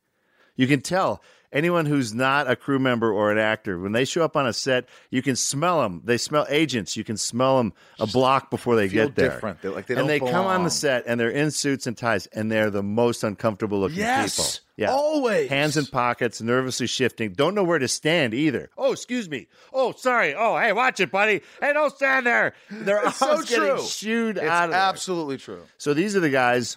You 0.57 0.67
can 0.67 0.81
tell 0.81 1.23
anyone 1.55 1.87
who's 1.87 2.13
not 2.13 2.51
a 2.51 2.57
crew 2.57 2.79
member 2.79 3.11
or 3.11 3.33
an 3.33 3.39
actor 3.39 3.79
when 3.79 3.93
they 3.93 4.05
show 4.05 4.23
up 4.23 4.37
on 4.37 4.47
a 4.47 4.53
set, 4.53 4.87
you 5.11 5.23
can 5.23 5.37
smell 5.37 5.81
them. 5.81 6.03
They 6.05 6.19
smell 6.19 6.45
agents. 6.51 6.97
You 6.97 7.05
can 7.05 7.17
smell 7.17 7.57
them 7.57 7.73
a 7.99 8.07
block 8.07 8.51
before 8.51 8.77
they 8.77 8.89
feel 8.89 9.07
get 9.07 9.15
there. 9.15 9.31
different. 9.31 9.63
They're 9.63 9.71
like 9.71 9.87
they 9.87 9.95
and 9.95 10.09
they 10.09 10.19
come 10.21 10.45
on 10.47 10.65
the 10.65 10.71
set 10.71 11.05
and 11.07 11.19
they're 11.19 11.31
in 11.31 11.51
suits 11.51 11.87
and 11.87 11.97
ties 11.97 12.27
and 12.27 12.53
they're 12.53 12.69
the 12.71 12.83
most 12.83 13.25
uncomfortable 13.25 13.79
looking 13.81 13.99
Yes, 13.99 14.37
people. 14.37 14.61
Yeah. 14.77 14.91
always. 14.93 15.49
Hands 15.49 15.77
in 15.77 15.87
pockets, 15.87 16.43
nervously 16.43 16.89
shifting, 16.89 17.33
don't 17.33 17.55
know 17.55 17.63
where 17.63 17.79
to 17.79 17.87
stand 17.87 18.35
either. 18.35 18.71
Oh, 18.77 18.91
excuse 18.93 19.31
me. 19.31 19.47
Oh, 19.73 19.93
sorry. 19.97 20.35
Oh, 20.35 20.59
hey, 20.59 20.73
watch 20.73 20.99
it, 20.99 21.13
buddy. 21.13 21.43
Hey, 21.61 21.73
don't 21.73 21.95
stand 21.95 22.27
there. 22.27 22.55
They're 22.71 23.07
It's 23.07 23.17
so 23.19 23.41
getting 23.43 23.77
true. 23.77 23.83
shooed 23.83 24.37
It's 24.37 24.45
out 24.47 24.65
of 24.65 24.71
there. 24.73 24.81
absolutely 24.81 25.39
true. 25.39 25.63
So 25.79 25.95
these 25.95 26.17
are 26.17 26.21
the 26.21 26.31
guys 26.31 26.77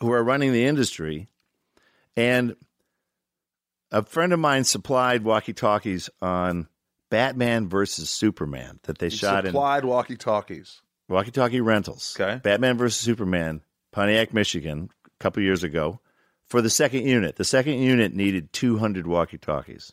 who 0.00 0.12
are 0.12 0.22
running 0.22 0.52
the 0.52 0.66
industry. 0.66 1.28
And 2.18 2.54
a 3.94 4.02
friend 4.04 4.32
of 4.32 4.38
mine 4.40 4.64
supplied 4.64 5.22
walkie 5.24 5.52
talkies 5.52 6.10
on 6.20 6.68
Batman 7.10 7.68
versus 7.68 8.10
Superman 8.10 8.80
that 8.84 8.98
they 8.98 9.08
shot 9.08 9.44
in 9.44 9.52
Supplied 9.52 9.84
walkie 9.84 10.16
talkies. 10.16 10.82
walkie 11.08 11.30
talkie 11.30 11.60
rentals. 11.60 12.16
Okay. 12.18 12.40
Batman 12.42 12.76
versus 12.76 13.00
Superman, 13.00 13.62
Pontiac, 13.92 14.34
Michigan, 14.34 14.90
a 15.06 15.10
couple 15.20 15.42
years 15.42 15.62
ago, 15.62 16.00
for 16.46 16.60
the 16.60 16.70
second 16.70 17.06
unit. 17.06 17.36
The 17.36 17.44
second 17.44 17.78
unit 17.78 18.14
needed 18.14 18.52
200 18.52 19.06
walkie 19.06 19.38
talkies. 19.38 19.92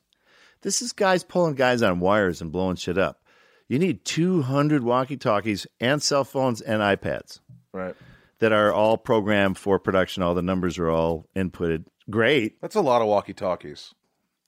This 0.63 0.81
is 0.81 0.93
guys 0.93 1.23
pulling 1.23 1.55
guys 1.55 1.81
on 1.81 1.99
wires 1.99 2.41
and 2.41 2.51
blowing 2.51 2.75
shit 2.75 2.97
up. 2.97 3.21
You 3.67 3.79
need 3.79 4.03
200 4.03 4.83
walkie 4.83 5.17
talkies 5.17 5.65
and 5.79 6.01
cell 6.03 6.23
phones 6.23 6.59
and 6.61 6.81
iPads 6.81 7.39
Right. 7.71 7.95
that 8.39 8.51
are 8.51 8.73
all 8.73 8.97
programmed 8.97 9.57
for 9.57 9.79
production. 9.79 10.23
All 10.23 10.33
the 10.35 10.41
numbers 10.41 10.77
are 10.77 10.89
all 10.89 11.25
inputted. 11.35 11.85
Great. 12.09 12.59
That's 12.61 12.75
a 12.75 12.81
lot 12.81 13.01
of 13.01 13.07
walkie 13.07 13.33
talkies. 13.33 13.93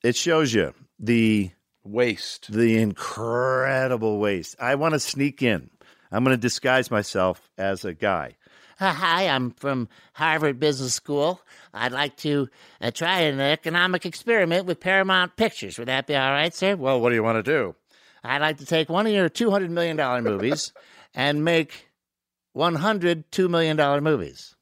It 0.04 0.16
shows 0.16 0.54
you 0.54 0.74
the 1.00 1.52
Waste. 1.86 2.52
the 2.52 2.78
incredible 2.82 4.20
waste. 4.20 4.56
I 4.60 4.76
want 4.76 4.94
to 4.94 5.00
sneak 5.00 5.42
in. 5.42 5.70
I'm 6.12 6.24
going 6.24 6.36
to 6.36 6.42
disguise 6.42 6.90
myself 6.90 7.50
as 7.58 7.84
a 7.84 7.94
guy. 7.94 8.36
Uh, 8.80 8.94
Hi, 8.94 9.28
I'm 9.28 9.52
from 9.52 9.88
Harvard 10.14 10.60
Business 10.60 10.94
School. 10.94 11.42
I'd 11.74 11.92
like 11.92 12.18
to 12.18 12.50
uh, 12.82 12.92
try 12.92 13.22
an 13.22 13.40
economic 13.40 14.06
experiment 14.06 14.66
with 14.66 14.80
Paramount 14.80 15.36
Pictures. 15.36 15.78
Would 15.78 15.88
that 15.90 16.08
be 16.08 16.16
all 16.16 16.32
right, 16.32 16.54
sir? 16.54 16.76
Well, 16.76 17.00
what 17.02 17.10
do 17.10 17.16
you 17.16 17.24
want 17.24 17.44
to 17.44 17.52
do? 17.52 17.76
I'd 18.24 18.42
like 18.42 18.58
to 18.58 18.66
take 18.66 18.90
one 18.90 19.06
of 19.06 19.12
your 19.14 19.30
$200 19.30 19.70
million 19.70 19.98
movies 20.24 20.72
and 21.14 21.44
make 21.44 21.90
100 22.54 23.32
$2 23.32 23.50
million 23.50 24.04
movies. 24.04 24.56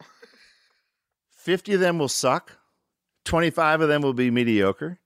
50 1.31 1.73
of 1.73 1.79
them 1.79 1.99
will 1.99 2.07
suck. 2.07 2.57
25 3.31 3.79
of 3.79 3.87
them 3.87 4.01
will 4.01 4.13
be 4.13 4.29
mediocre. 4.29 4.99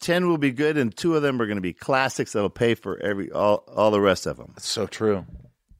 10 0.00 0.26
will 0.26 0.36
be 0.36 0.50
good 0.50 0.76
and 0.76 0.94
two 0.94 1.14
of 1.14 1.22
them 1.22 1.40
are 1.40 1.46
going 1.46 1.58
to 1.58 1.62
be 1.62 1.72
classics 1.72 2.32
that'll 2.32 2.50
pay 2.50 2.74
for 2.74 2.98
every 2.98 3.30
all, 3.30 3.62
all 3.72 3.92
the 3.92 4.00
rest 4.00 4.26
of 4.26 4.36
them. 4.36 4.50
That's 4.56 4.68
so 4.68 4.88
true. 4.88 5.24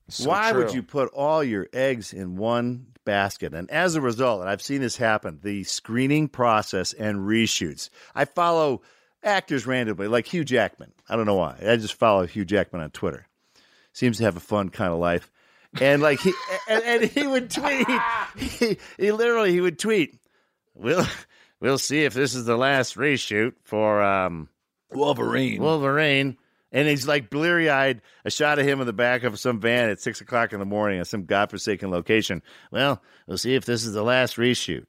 So 0.08 0.28
Why 0.28 0.52
would 0.52 0.72
you 0.72 0.84
put 0.84 1.12
all 1.12 1.42
your 1.42 1.66
eggs 1.72 2.12
in 2.12 2.36
one 2.36 2.86
basket? 3.04 3.52
And 3.52 3.68
as 3.68 3.96
a 3.96 4.00
result, 4.00 4.42
and 4.42 4.48
I've 4.48 4.62
seen 4.62 4.80
this 4.80 4.96
happen, 4.96 5.40
the 5.42 5.64
screening 5.64 6.28
process 6.28 6.92
and 6.92 7.18
reshoots. 7.26 7.90
I 8.14 8.26
follow 8.26 8.82
actors 9.24 9.66
randomly, 9.66 10.06
like 10.06 10.32
Hugh 10.32 10.44
Jackman. 10.44 10.92
I 11.08 11.16
don't 11.16 11.26
know 11.26 11.34
why. 11.34 11.56
I 11.60 11.74
just 11.78 11.94
follow 11.94 12.28
Hugh 12.28 12.44
Jackman 12.44 12.80
on 12.80 12.92
Twitter. 12.92 13.26
Seems 13.92 14.18
to 14.18 14.22
have 14.22 14.36
a 14.36 14.40
fun 14.40 14.68
kind 14.68 14.92
of 14.92 15.00
life. 15.00 15.32
And 15.80 16.00
like 16.00 16.20
he 16.20 16.32
and, 16.68 16.84
and 16.84 17.04
he 17.10 17.26
would 17.26 17.50
tweet. 17.50 17.88
He, 18.36 18.78
he 18.98 19.10
literally 19.10 19.50
he 19.50 19.60
would 19.60 19.80
tweet. 19.80 20.20
We'll 20.72 21.04
we'll 21.60 21.78
see 21.78 22.04
if 22.04 22.14
this 22.14 22.34
is 22.34 22.44
the 22.44 22.56
last 22.56 22.96
reshoot 22.96 23.54
for 23.62 24.02
um 24.02 24.48
Wolverine? 24.90 25.60
Wolverine. 25.60 26.36
And 26.72 26.88
he's 26.88 27.06
like 27.06 27.30
bleary 27.30 27.70
eyed, 27.70 28.02
a 28.24 28.30
shot 28.30 28.58
of 28.58 28.66
him 28.66 28.80
in 28.80 28.86
the 28.86 28.92
back 28.92 29.22
of 29.22 29.38
some 29.38 29.60
van 29.60 29.88
at 29.88 30.00
six 30.00 30.20
o'clock 30.20 30.52
in 30.52 30.58
the 30.58 30.66
morning 30.66 31.00
at 31.00 31.06
some 31.06 31.24
godforsaken 31.24 31.90
location. 31.90 32.42
Well, 32.70 33.00
we'll 33.26 33.38
see 33.38 33.54
if 33.54 33.64
this 33.64 33.84
is 33.86 33.94
the 33.94 34.02
last 34.02 34.36
reshoot. 34.36 34.84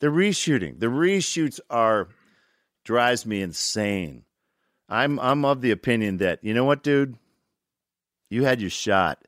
The 0.00 0.08
reshooting, 0.08 0.80
the 0.80 0.88
reshoots 0.88 1.60
are 1.70 2.08
drives 2.84 3.24
me 3.24 3.40
insane. 3.40 4.24
I'm 4.88 5.18
I'm 5.20 5.44
of 5.44 5.60
the 5.60 5.70
opinion 5.70 6.18
that 6.18 6.40
you 6.42 6.52
know 6.52 6.64
what, 6.64 6.82
dude, 6.82 7.16
you 8.28 8.44
had 8.44 8.60
your 8.60 8.70
shot. 8.70 9.24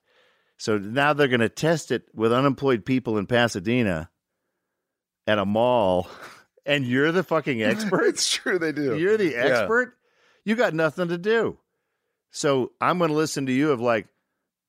So 0.57 0.78
now 0.78 1.12
they're 1.12 1.28
going 1.28 1.40
to 1.40 1.49
test 1.49 1.90
it 1.90 2.05
with 2.14 2.32
unemployed 2.32 2.84
people 2.84 3.18
in 3.18 3.26
Pasadena 3.26 4.11
at 5.26 5.38
a 5.38 5.45
mall, 5.45 6.09
and 6.66 6.84
you're 6.86 7.12
the 7.12 7.22
fucking 7.22 7.62
expert. 7.62 8.04
it's 8.06 8.32
true. 8.32 8.58
They 8.58 8.72
do. 8.72 8.96
You're 8.98 9.16
the 9.16 9.30
Yeah. 9.32 9.44
expert. 9.44 9.96
You 10.44 10.56
got 10.56 10.74
nothing 10.74 11.08
to 11.08 11.18
do. 11.18 11.58
So 12.30 12.72
I'm 12.80 12.98
going 12.98 13.10
to 13.10 13.16
listen 13.16 13.46
to 13.46 13.52
you 13.52 13.70
of 13.72 13.80
like, 13.80 14.06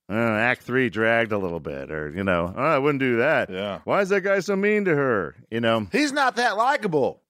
uh, 0.09 0.13
Act 0.13 0.61
Three 0.61 0.89
dragged 0.91 1.31
a 1.31 1.37
little 1.37 1.59
bit, 1.59 1.89
or 1.91 2.11
you 2.15 2.23
know, 2.23 2.53
oh, 2.55 2.61
I 2.63 2.77
wouldn't 2.77 2.99
do 2.99 3.17
that. 3.17 3.49
Yeah. 3.49 3.79
Why 3.85 4.01
is 4.01 4.09
that 4.09 4.21
guy 4.21 4.39
so 4.39 4.55
mean 4.55 4.85
to 4.85 4.95
her? 4.95 5.35
You 5.49 5.61
know, 5.61 5.87
He's 5.91 6.11
not 6.11 6.35
that 6.35 6.57
likable. 6.57 7.21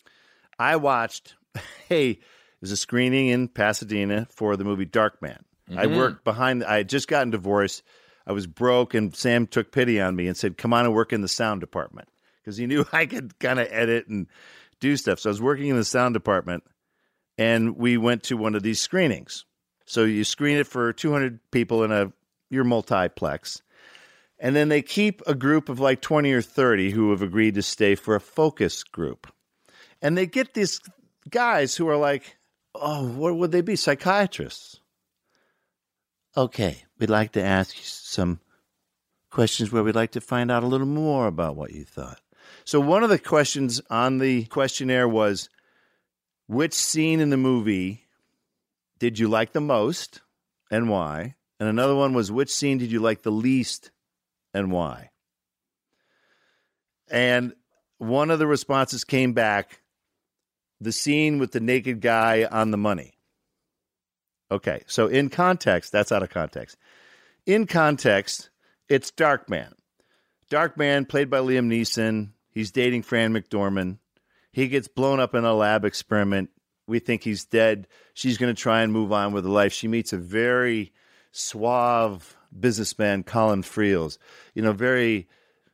I 0.59 0.75
watched. 0.77 1.35
Hey, 1.87 2.19
there's 2.59 2.71
a 2.71 2.77
screening 2.77 3.27
in 3.27 3.47
Pasadena 3.47 4.27
for 4.31 4.57
the 4.57 4.63
movie 4.63 4.87
Darkman. 4.87 5.37
I 5.77 5.85
worked 5.85 6.23
behind. 6.23 6.63
I 6.63 6.77
had 6.77 6.89
just 6.89 7.07
gotten 7.07 7.29
divorced. 7.29 7.83
I 8.27 8.31
was 8.33 8.45
broke, 8.47 8.93
and 8.95 9.15
Sam 9.15 9.45
took 9.47 9.71
pity 9.71 10.01
on 10.01 10.15
me 10.15 10.27
and 10.27 10.35
said, 10.35 10.57
"Come 10.57 10.73
on 10.73 10.85
and 10.85 10.93
work 10.95 11.13
in 11.13 11.21
the 11.21 11.27
sound 11.27 11.61
department," 11.61 12.07
because 12.45 12.57
he 12.57 12.67
knew 12.67 12.85
I 12.93 13.07
could 13.07 13.37
kind 13.39 13.59
of 13.59 13.67
edit 13.71 14.07
and 14.07 14.27
do 14.79 14.95
stuff. 14.95 15.19
So 15.19 15.29
I 15.29 15.31
was 15.31 15.41
working 15.41 15.67
in 15.67 15.75
the 15.75 15.83
sound 15.83 16.13
department, 16.13 16.63
and 17.37 17.75
we 17.75 17.97
went 17.97 18.23
to 18.23 18.37
one 18.37 18.55
of 18.55 18.63
these 18.63 18.79
screenings. 18.79 19.45
So 19.85 20.03
you 20.03 20.23
screen 20.23 20.57
it 20.57 20.67
for 20.67 20.93
200 20.93 21.39
people 21.51 21.83
in 21.83 21.91
a 21.91 22.11
your 22.49 22.63
multiplex. 22.63 23.61
And 24.39 24.55
then 24.55 24.69
they 24.69 24.81
keep 24.81 25.21
a 25.27 25.33
group 25.33 25.69
of 25.69 25.79
like 25.79 26.01
20 26.01 26.31
or 26.31 26.41
30 26.41 26.91
who 26.91 27.11
have 27.11 27.21
agreed 27.21 27.55
to 27.55 27.61
stay 27.61 27.95
for 27.95 28.15
a 28.15 28.21
focus 28.21 28.83
group. 28.83 29.31
And 30.01 30.17
they 30.17 30.25
get 30.25 30.53
these 30.53 30.79
guys 31.29 31.75
who 31.75 31.87
are 31.87 31.97
like, 31.97 32.37
oh, 32.73 33.07
what 33.07 33.35
would 33.35 33.51
they 33.51 33.61
be? 33.61 33.75
Psychiatrists. 33.75 34.79
Okay, 36.35 36.83
we'd 36.99 37.09
like 37.09 37.31
to 37.33 37.43
ask 37.43 37.75
you 37.77 37.83
some 37.83 38.41
questions 39.31 39.71
where 39.71 39.83
we'd 39.83 39.95
like 39.95 40.11
to 40.11 40.21
find 40.21 40.51
out 40.51 40.63
a 40.63 40.67
little 40.67 40.87
more 40.87 41.27
about 41.27 41.55
what 41.55 41.71
you 41.71 41.85
thought. 41.85 42.19
So, 42.65 42.79
one 42.79 43.03
of 43.03 43.09
the 43.09 43.19
questions 43.19 43.79
on 43.89 44.17
the 44.17 44.45
questionnaire 44.45 45.07
was 45.07 45.49
which 46.47 46.73
scene 46.73 47.19
in 47.19 47.29
the 47.29 47.37
movie 47.37 48.05
did 48.99 49.19
you 49.19 49.27
like 49.27 49.53
the 49.53 49.61
most 49.61 50.21
and 50.71 50.89
why? 50.89 51.35
And 51.59 51.69
another 51.69 51.95
one 51.95 52.13
was 52.13 52.31
which 52.31 52.49
scene 52.49 52.79
did 52.79 52.91
you 52.91 52.99
like 52.99 53.21
the 53.21 53.31
least 53.31 53.91
and 54.53 54.71
why? 54.71 55.11
And 57.09 57.53
one 57.97 58.31
of 58.31 58.39
the 58.39 58.47
responses 58.47 59.03
came 59.03 59.33
back 59.33 59.81
the 60.81 60.91
scene 60.91 61.39
with 61.39 61.51
the 61.51 61.59
naked 61.59 62.01
guy 62.01 62.45
on 62.45 62.71
the 62.71 62.77
money. 62.77 63.13
Okay, 64.51 64.83
so 64.87 65.07
in 65.07 65.29
context, 65.29 65.91
that's 65.91 66.11
out 66.11 66.23
of 66.23 66.29
context. 66.29 66.77
In 67.45 67.67
context, 67.67 68.49
it's 68.89 69.11
Darkman. 69.11 69.73
Dark 70.49 70.77
Man, 70.77 71.05
played 71.05 71.29
by 71.29 71.39
Liam 71.39 71.67
Neeson. 71.67 72.29
He's 72.55 72.71
dating 72.71 73.03
Fran 73.03 73.33
McDormand. 73.33 73.97
He 74.53 74.69
gets 74.69 74.87
blown 74.87 75.19
up 75.19 75.35
in 75.35 75.43
a 75.43 75.53
lab 75.53 75.83
experiment. 75.83 76.49
We 76.87 76.99
think 76.99 77.21
he's 77.21 77.43
dead. 77.43 77.87
She's 78.13 78.37
going 78.37 78.55
to 78.55 78.59
try 78.59 78.81
and 78.81 78.93
move 78.93 79.11
on 79.11 79.33
with 79.33 79.45
life. 79.45 79.73
She 79.73 79.89
meets 79.89 80.13
a 80.13 80.17
very 80.17 80.93
suave 81.33 82.37
businessman, 82.57 83.23
Colin 83.23 83.61
Friels. 83.61 84.17
You 84.53 84.61
know, 84.61 84.71
very 84.71 85.27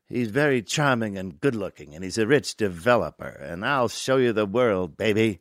he's 0.08 0.32
very 0.32 0.64
charming 0.64 1.20
and 1.20 1.40
good 1.40 1.56
looking, 1.56 1.94
and 1.94 2.04
he's 2.04 2.18
a 2.18 2.26
rich 2.26 2.56
developer. 2.56 3.28
And 3.28 3.64
I'll 3.64 3.88
show 3.88 4.18
you 4.18 4.34
the 4.34 4.48
world, 4.48 4.98
baby. 4.98 5.40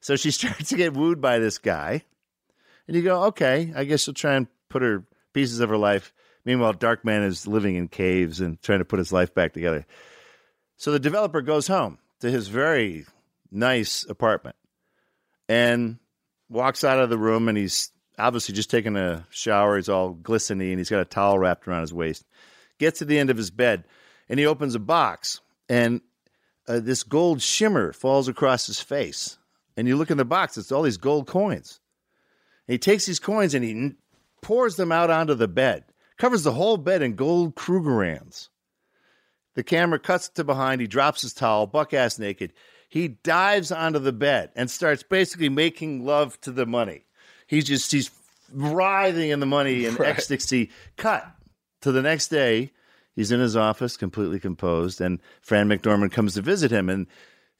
So 0.00 0.16
she 0.16 0.30
starts 0.32 0.70
to 0.70 0.76
get 0.76 0.94
wooed 0.94 1.20
by 1.20 1.38
this 1.38 1.58
guy. 1.58 2.02
And 2.88 2.96
you 2.96 3.02
go, 3.02 3.24
okay, 3.26 3.72
I 3.76 3.84
guess 3.84 4.02
she'll 4.02 4.14
try 4.14 4.34
and 4.34 4.48
put 4.68 4.82
her 4.82 5.04
pieces 5.32 5.60
of 5.60 5.68
her 5.68 5.78
life. 5.78 6.12
Meanwhile, 6.44 6.74
Darkman 6.74 7.24
is 7.24 7.46
living 7.46 7.76
in 7.76 7.86
caves 7.86 8.40
and 8.40 8.60
trying 8.60 8.80
to 8.80 8.84
put 8.84 8.98
his 8.98 9.12
life 9.12 9.32
back 9.32 9.52
together. 9.52 9.86
So 10.82 10.90
the 10.90 10.98
developer 10.98 11.42
goes 11.42 11.68
home 11.68 11.98
to 12.22 12.28
his 12.28 12.48
very 12.48 13.06
nice 13.52 14.04
apartment 14.08 14.56
and 15.48 16.00
walks 16.48 16.82
out 16.82 16.98
of 16.98 17.08
the 17.08 17.16
room 17.16 17.48
and 17.48 17.56
he's 17.56 17.92
obviously 18.18 18.56
just 18.56 18.68
taking 18.68 18.96
a 18.96 19.24
shower. 19.30 19.76
He's 19.76 19.88
all 19.88 20.10
glistening 20.10 20.70
and 20.70 20.80
he's 20.80 20.90
got 20.90 20.98
a 20.98 21.04
towel 21.04 21.38
wrapped 21.38 21.68
around 21.68 21.82
his 21.82 21.94
waist. 21.94 22.26
Gets 22.78 22.98
to 22.98 23.04
the 23.04 23.16
end 23.16 23.30
of 23.30 23.36
his 23.36 23.52
bed 23.52 23.84
and 24.28 24.40
he 24.40 24.46
opens 24.46 24.74
a 24.74 24.80
box 24.80 25.40
and 25.68 26.00
uh, 26.66 26.80
this 26.80 27.04
gold 27.04 27.40
shimmer 27.40 27.92
falls 27.92 28.26
across 28.26 28.66
his 28.66 28.80
face. 28.80 29.38
And 29.76 29.86
you 29.86 29.94
look 29.94 30.10
in 30.10 30.18
the 30.18 30.24
box, 30.24 30.58
it's 30.58 30.72
all 30.72 30.82
these 30.82 30.96
gold 30.96 31.28
coins. 31.28 31.78
And 32.66 32.74
he 32.74 32.78
takes 32.78 33.06
these 33.06 33.20
coins 33.20 33.54
and 33.54 33.64
he 33.64 33.92
pours 34.40 34.74
them 34.74 34.90
out 34.90 35.10
onto 35.10 35.34
the 35.34 35.46
bed, 35.46 35.84
covers 36.16 36.42
the 36.42 36.50
whole 36.50 36.76
bed 36.76 37.02
in 37.02 37.14
gold 37.14 37.54
Krugerrands. 37.54 38.48
The 39.54 39.62
camera 39.62 39.98
cuts 39.98 40.28
to 40.30 40.44
behind. 40.44 40.80
He 40.80 40.86
drops 40.86 41.22
his 41.22 41.34
towel, 41.34 41.66
buck 41.66 41.92
ass 41.92 42.18
naked. 42.18 42.52
He 42.88 43.08
dives 43.08 43.72
onto 43.72 43.98
the 43.98 44.12
bed 44.12 44.50
and 44.54 44.70
starts 44.70 45.02
basically 45.02 45.48
making 45.48 46.04
love 46.04 46.40
to 46.42 46.50
the 46.52 46.66
money. 46.66 47.04
He's 47.46 47.64
just 47.64 47.92
he's 47.92 48.10
writhing 48.52 49.30
in 49.30 49.40
the 49.40 49.46
money 49.46 49.84
in 49.86 50.00
ecstasy. 50.02 50.70
Cut 50.96 51.26
to 51.80 51.92
the 51.92 52.02
next 52.02 52.28
day. 52.28 52.72
He's 53.14 53.32
in 53.32 53.40
his 53.40 53.56
office, 53.56 53.96
completely 53.98 54.40
composed, 54.40 55.00
and 55.00 55.20
Fran 55.42 55.68
McDormand 55.68 56.12
comes 56.12 56.34
to 56.34 56.42
visit 56.42 56.70
him. 56.70 56.88
And 56.88 57.06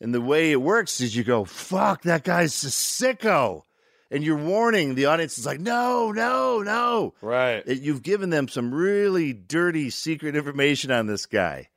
and 0.01 0.15
the 0.15 0.21
way 0.21 0.51
it 0.51 0.61
works 0.61 1.01
is 1.01 1.15
you 1.15 1.25
go, 1.25 1.45
"Fuck, 1.45 2.03
that 2.03 2.25
guy's 2.25 2.65
a 2.65 2.69
sicko," 2.69 3.63
and 4.11 4.25
you're 4.25 4.37
warning 4.37 4.95
the 4.95 5.07
audience. 5.07 5.39
is 5.39 5.47
like, 5.47 5.61
"No, 5.61 6.11
no, 6.11 6.63
no." 6.63 7.15
Right. 7.21 7.67
You've 7.67 8.03
given 8.03 8.31
them 8.31 8.49
some 8.49 8.75
really 8.75 9.33
dirty 9.33 9.91
secret 9.91 10.37
information 10.37 10.91
on 10.91 11.07
this 11.07 11.27
guy. 11.27 11.69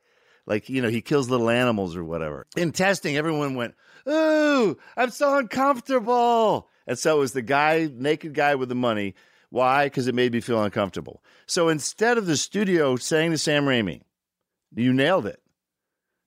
Like, 0.46 0.68
you 0.68 0.80
know, 0.80 0.88
he 0.88 1.02
kills 1.02 1.28
little 1.28 1.50
animals 1.50 1.96
or 1.96 2.04
whatever. 2.04 2.46
In 2.56 2.72
testing, 2.72 3.16
everyone 3.16 3.56
went, 3.56 3.74
Ooh, 4.08 4.78
I'm 4.96 5.10
so 5.10 5.36
uncomfortable. 5.36 6.68
And 6.86 6.98
so 6.98 7.16
it 7.16 7.20
was 7.20 7.32
the 7.32 7.42
guy, 7.42 7.90
naked 7.92 8.34
guy 8.34 8.54
with 8.54 8.68
the 8.68 8.76
money. 8.76 9.14
Why? 9.50 9.86
Because 9.86 10.06
it 10.06 10.14
made 10.14 10.32
me 10.32 10.40
feel 10.40 10.62
uncomfortable. 10.62 11.22
So 11.46 11.68
instead 11.68 12.18
of 12.18 12.26
the 12.26 12.36
studio 12.36 12.96
saying 12.96 13.32
to 13.32 13.38
Sam 13.38 13.64
Raimi, 13.64 14.02
You 14.74 14.92
nailed 14.92 15.26
it. 15.26 15.42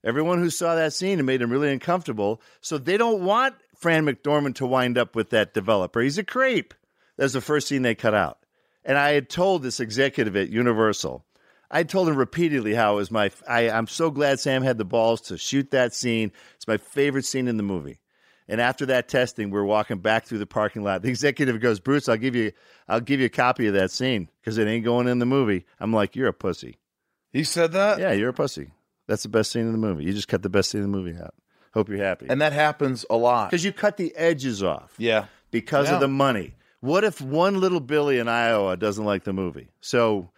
Everyone 0.03 0.39
who 0.39 0.49
saw 0.49 0.75
that 0.75 0.93
scene, 0.93 1.19
it 1.19 1.23
made 1.23 1.41
him 1.41 1.51
really 1.51 1.71
uncomfortable. 1.71 2.41
So 2.61 2.77
they 2.77 2.97
don't 2.97 3.23
want 3.23 3.55
Fran 3.77 4.05
McDormand 4.05 4.55
to 4.55 4.65
wind 4.65 4.97
up 4.97 5.15
with 5.15 5.29
that 5.29 5.53
developer. 5.53 6.01
He's 6.01 6.17
a 6.17 6.23
creep. 6.23 6.73
That's 7.17 7.33
the 7.33 7.41
first 7.41 7.67
scene 7.67 7.81
they 7.81 7.95
cut 7.95 8.13
out. 8.13 8.39
And 8.83 8.97
I 8.97 9.11
had 9.11 9.29
told 9.29 9.61
this 9.61 9.81
executive 9.81 10.37
at 10.37 10.49
Universal, 10.49 11.25
I 11.71 11.83
told 11.83 12.09
him 12.09 12.15
repeatedly 12.15 12.73
how 12.73 12.93
it 12.93 12.95
was 12.97 13.11
my. 13.11 13.31
I, 13.47 13.69
I'm 13.69 13.87
so 13.87 14.09
glad 14.11 14.39
Sam 14.39 14.63
had 14.63 14.77
the 14.77 14.85
balls 14.85 15.21
to 15.21 15.37
shoot 15.37 15.71
that 15.71 15.93
scene. 15.93 16.31
It's 16.55 16.67
my 16.67 16.77
favorite 16.77 17.25
scene 17.25 17.47
in 17.47 17.57
the 17.57 17.63
movie. 17.63 17.99
And 18.47 18.59
after 18.59 18.87
that 18.87 19.07
testing, 19.07 19.51
we're 19.51 19.63
walking 19.63 19.99
back 19.99 20.25
through 20.25 20.39
the 20.39 20.47
parking 20.47 20.83
lot. 20.83 21.01
The 21.03 21.09
executive 21.09 21.59
goes, 21.61 21.79
"Bruce, 21.79 22.09
I'll 22.09 22.17
give 22.17 22.35
you, 22.35 22.51
I'll 22.87 22.99
give 23.01 23.19
you 23.19 23.27
a 23.27 23.29
copy 23.29 23.67
of 23.67 23.75
that 23.75 23.91
scene 23.91 24.29
because 24.41 24.57
it 24.57 24.67
ain't 24.67 24.83
going 24.85 25.07
in 25.07 25.19
the 25.19 25.25
movie." 25.27 25.65
I'm 25.79 25.93
like, 25.93 26.15
"You're 26.15 26.27
a 26.29 26.33
pussy." 26.33 26.77
He 27.31 27.43
said 27.43 27.73
that? 27.73 27.99
Yeah, 27.99 28.11
you're 28.13 28.29
a 28.29 28.33
pussy. 28.33 28.71
That's 29.07 29.21
the 29.23 29.29
best 29.29 29.51
scene 29.51 29.65
in 29.67 29.71
the 29.71 29.77
movie. 29.77 30.03
You 30.05 30.13
just 30.13 30.27
cut 30.27 30.41
the 30.41 30.49
best 30.49 30.71
scene 30.71 30.81
in 30.83 30.91
the 30.91 30.97
movie 30.97 31.15
out. 31.19 31.35
Hope 31.75 31.89
you're 31.89 32.03
happy. 32.03 32.25
And 32.27 32.41
that 32.41 32.53
happens 32.53 33.05
a 33.11 33.15
lot. 33.15 33.51
because 33.51 33.63
you 33.63 33.71
cut 33.71 33.97
the 33.97 34.15
edges 34.15 34.63
off 34.63 34.95
Yeah. 34.97 35.25
because 35.51 35.87
Yeah. 35.87 35.95
of 35.95 35.99
the 35.99 36.07
money. 36.07 36.55
What 36.79 37.03
if 37.03 37.21
one 37.21 37.59
little 37.59 37.79
Billy 37.79 38.17
in 38.17 38.27
Iowa 38.27 38.75
doesn't 38.77 39.05
like 39.05 39.23
the 39.25 39.33
movie? 39.33 39.67
So, 39.81 40.31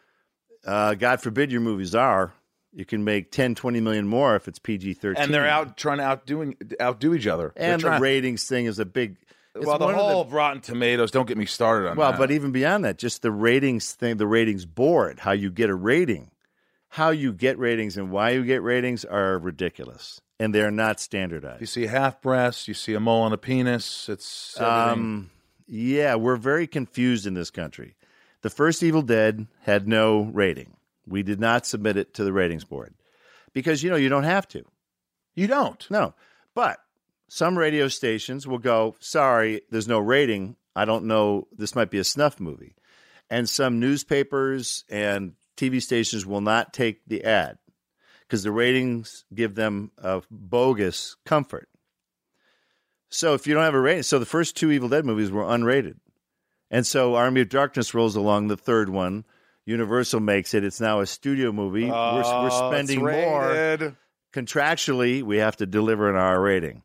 uh, 0.66 0.94
God 0.96 1.22
forbid 1.22 1.52
your 1.52 1.62
movies 1.62 1.96
are. 1.96 2.34
You 2.74 2.86
can 2.86 3.04
make 3.04 3.32
10, 3.32 3.56
20 3.56 3.82
million 3.82 4.08
more 4.08 4.36
if 4.36 4.48
it's 4.48 4.60
PG 4.60 4.94
13. 4.94 5.22
And 5.22 5.34
they're 5.34 5.48
out 5.48 5.76
trying 5.76 5.98
to 5.98 6.06
outdoing 6.06 6.56
outdo 6.80 7.14
each 7.14 7.28
other. 7.28 7.52
And 7.58 7.82
the 7.82 8.00
ratings 8.00 8.46
thing 8.46 8.66
is 8.66 8.80
a 8.80 8.86
big. 8.86 9.18
It's 9.54 9.66
well, 9.66 9.78
the 9.78 9.86
one 9.86 9.96
of 9.96 10.00
whole 10.00 10.26
Rotten 10.26 10.62
Tomatoes. 10.62 11.12
Don't 11.12 11.28
get 11.28 11.38
me 11.38 11.46
started 11.46 11.90
on 11.90 11.98
well, 11.98 12.12
that. 12.12 12.18
but 12.18 12.32
even 12.32 12.54
beyond 12.54 12.86
that, 12.86 12.98
just 12.98 13.22
the 13.22 13.32
ratings 13.32 13.92
thing, 13.92 14.16
the 14.16 14.28
ratings 14.28 14.66
board, 14.66 15.20
how 15.20 15.34
you 15.34 15.52
get 15.52 15.70
a 15.70 15.76
rating, 15.76 16.32
how 16.88 17.10
you 17.10 17.34
get 17.34 17.60
ratings 17.60 17.98
and 17.98 18.12
why 18.12 18.30
you 18.30 18.46
get 18.46 18.64
ratings 18.64 19.04
are 19.04 19.38
ridiculous. 19.38 20.22
And 20.40 20.56
they're 20.56 20.72
not 20.72 21.00
standardized 21.00 21.62
you 21.62 21.68
see 21.68 21.86
half 21.86 22.22
breast, 22.22 22.68
you 22.70 22.74
see 22.74 22.94
a 22.94 23.00
mole 23.02 23.24
on 23.24 23.34
a 23.34 23.38
penis. 23.38 24.08
It's. 24.08 24.60
Um, 24.60 25.30
yeah, 25.68 26.16
we're 26.16 26.38
very 26.38 26.68
confused 26.68 27.28
in 27.28 27.34
this 27.34 27.52
country. 27.52 27.96
The 28.42 28.50
first 28.50 28.84
Evil 28.84 29.02
Dead 29.02 29.48
had 29.62 29.88
no 29.88 30.24
rating. 30.24 30.76
We 31.08 31.24
did 31.24 31.40
not 31.40 31.66
submit 31.66 31.98
it 31.98 32.14
to 32.16 32.24
the 32.24 32.34
ratings 32.34 32.64
board 32.64 32.94
because 33.54 33.84
you 33.84 33.90
know 33.90 33.96
you 33.96 34.10
don't 34.10 34.24
have 34.24 34.48
to. 34.50 34.64
you 35.36 35.48
don't. 35.48 35.90
No, 35.90 36.14
but 36.54 36.80
some 37.28 37.58
radio 37.58 37.88
stations 37.88 38.46
will 38.46 38.60
go, 38.60 38.96
"Sorry, 39.00 39.62
there's 39.70 39.88
no 39.88 40.00
rating. 40.00 40.58
I 40.76 40.86
don't 40.86 41.06
know. 41.06 41.48
This 41.52 41.76
might 41.76 41.90
be 41.90 42.00
a 42.00 42.04
snuff 42.04 42.40
movie," 42.40 42.76
and 43.30 43.48
some 43.48 43.80
newspapers 43.80 44.84
and 44.90 45.34
TV 45.56 45.82
stations 45.82 46.26
will 46.26 46.42
not 46.42 46.74
take 46.74 47.06
the 47.06 47.24
ad 47.24 47.58
because 48.22 48.44
the 48.44 48.52
ratings 48.52 49.26
give 49.34 49.56
them 49.56 49.92
a 49.98 50.22
bogus 50.30 51.16
comfort. 51.26 51.70
So 53.10 53.34
if 53.34 53.46
you 53.46 53.54
don't 53.54 53.64
have 53.64 53.74
a 53.74 53.80
rating, 53.80 54.04
so 54.04 54.20
the 54.20 54.26
first 54.26 54.56
two 54.56 54.72
Evil 54.72 54.90
Dead 54.90 55.06
movies 55.06 55.32
were 55.32 55.44
unrated, 55.44 55.96
and 56.72 56.88
so 56.88 57.14
Army 57.16 57.42
of 57.42 57.50
Darkness 57.50 57.94
rolls 57.94 58.16
along 58.16 58.48
the 58.48 58.58
third 58.58 58.90
one. 58.90 59.26
Universal 59.66 60.22
makes 60.22 60.56
it. 60.56 60.64
It's 60.64 60.82
now 60.82 61.02
a 61.02 61.06
studio 61.06 61.52
movie. 61.52 61.86
we're, 61.86 61.92
we're 61.92 62.50
Oh, 62.52 62.72
spending 62.72 63.00
more 63.02 63.96
contractually 64.34 65.22
we 65.22 65.38
have 65.38 65.58
to 65.58 65.66
deliver 65.68 66.10
an 66.10 66.16
R 66.16 66.42
rating. 66.42 66.82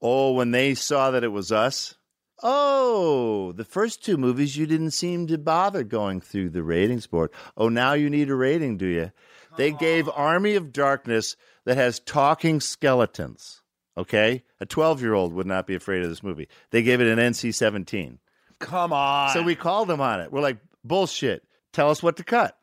Oh, 0.00 0.32
when 0.32 0.50
they 0.52 0.74
saw 0.74 1.10
that 1.10 1.24
it 1.24 1.28
was 1.32 1.50
us, 1.50 1.96
oh, 2.42 3.52
the 3.52 3.64
first 3.64 4.04
two 4.04 4.16
movies 4.16 4.56
you 4.56 4.66
didn't 4.66 4.90
seem 4.92 5.26
to 5.26 5.38
bother 5.38 5.82
going 5.82 6.20
through 6.20 6.50
the 6.50 6.62
ratings 6.62 7.06
board. 7.06 7.30
Oh, 7.56 7.68
now 7.68 7.94
you 7.94 8.10
need 8.10 8.30
a 8.30 8.34
rating, 8.34 8.76
do 8.76 8.86
you? 8.86 9.10
They 9.56 9.72
gave 9.72 10.08
Army 10.10 10.54
of 10.54 10.72
Darkness 10.72 11.34
that 11.64 11.78
has 11.78 11.98
talking 12.00 12.60
skeletons. 12.60 13.62
Okay, 13.98 14.42
a 14.60 14.66
twelve-year-old 14.66 15.32
would 15.32 15.46
not 15.46 15.66
be 15.66 15.74
afraid 15.74 16.02
of 16.02 16.10
this 16.10 16.22
movie. 16.22 16.48
They 16.70 16.82
gave 16.82 17.00
it 17.00 17.06
an 17.06 17.18
NC-17. 17.18 18.18
Come 18.60 18.92
on. 18.92 19.30
So 19.30 19.42
we 19.42 19.54
called 19.54 19.88
them 19.88 20.00
on 20.00 20.20
it. 20.20 20.32
We're 20.32 20.40
like, 20.40 20.58
bullshit. 20.84 21.42
Tell 21.72 21.90
us 21.90 22.02
what 22.02 22.16
to 22.16 22.24
cut. 22.24 22.56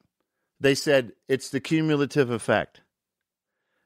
They 0.60 0.76
said 0.76 1.12
it's 1.28 1.50
the 1.50 1.60
cumulative 1.60 2.30
effect. 2.30 2.82